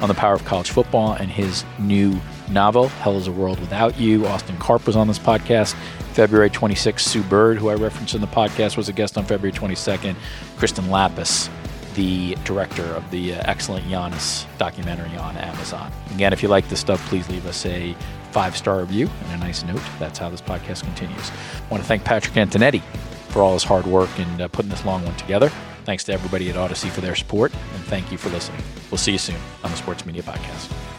on 0.00 0.08
the 0.08 0.14
power 0.14 0.34
of 0.34 0.44
college 0.44 0.70
football 0.70 1.12
and 1.12 1.30
his 1.30 1.64
new 1.78 2.18
novel, 2.50 2.88
Hell 2.88 3.16
is 3.16 3.26
a 3.26 3.32
World 3.32 3.58
Without 3.60 3.98
You. 3.98 4.26
Austin 4.26 4.56
Karp 4.58 4.86
was 4.86 4.96
on 4.96 5.08
this 5.08 5.18
podcast 5.18 5.74
February 6.16 6.48
26th. 6.48 7.00
Sue 7.00 7.22
Bird, 7.24 7.58
who 7.58 7.68
I 7.68 7.74
referenced 7.74 8.14
in 8.14 8.22
the 8.22 8.26
podcast, 8.26 8.78
was 8.78 8.88
a 8.88 8.92
guest 8.94 9.18
on 9.18 9.26
February 9.26 9.52
22nd. 9.52 10.16
Kristen 10.56 10.86
Lappas, 10.86 11.50
the 11.94 12.34
director 12.42 12.84
of 12.84 13.10
the 13.10 13.34
uh, 13.34 13.42
excellent 13.44 13.84
Giannis 13.84 14.46
documentary 14.56 15.14
on 15.18 15.36
Amazon. 15.36 15.92
Again, 16.14 16.32
if 16.32 16.42
you 16.42 16.48
like 16.48 16.70
this 16.70 16.80
stuff, 16.80 17.06
please 17.08 17.28
leave 17.28 17.44
us 17.46 17.66
a 17.66 17.94
five 18.30 18.56
star 18.56 18.80
review 18.80 19.10
and 19.24 19.42
a 19.42 19.44
nice 19.44 19.62
note. 19.62 19.82
That's 19.98 20.18
how 20.18 20.30
this 20.30 20.40
podcast 20.40 20.84
continues. 20.84 21.30
I 21.30 21.68
want 21.70 21.82
to 21.82 21.86
thank 21.86 22.02
Patrick 22.02 22.34
Antonetti 22.34 22.80
for 23.28 23.42
all 23.42 23.52
his 23.52 23.64
hard 23.64 23.86
work 23.86 24.10
and 24.18 24.40
uh, 24.40 24.48
putting 24.48 24.70
this 24.70 24.86
long 24.86 25.04
one 25.04 25.16
together. 25.16 25.50
Thanks 25.84 26.02
to 26.04 26.14
everybody 26.14 26.48
at 26.48 26.56
Audacy 26.56 26.88
for 26.88 27.02
their 27.02 27.14
support, 27.14 27.52
and 27.52 27.84
thank 27.84 28.10
you 28.10 28.16
for 28.16 28.30
listening. 28.30 28.62
We'll 28.90 28.96
see 28.96 29.12
you 29.12 29.18
soon 29.18 29.36
on 29.62 29.70
the 29.70 29.76
Sports 29.76 30.06
Media 30.06 30.22
Podcast. 30.22 30.95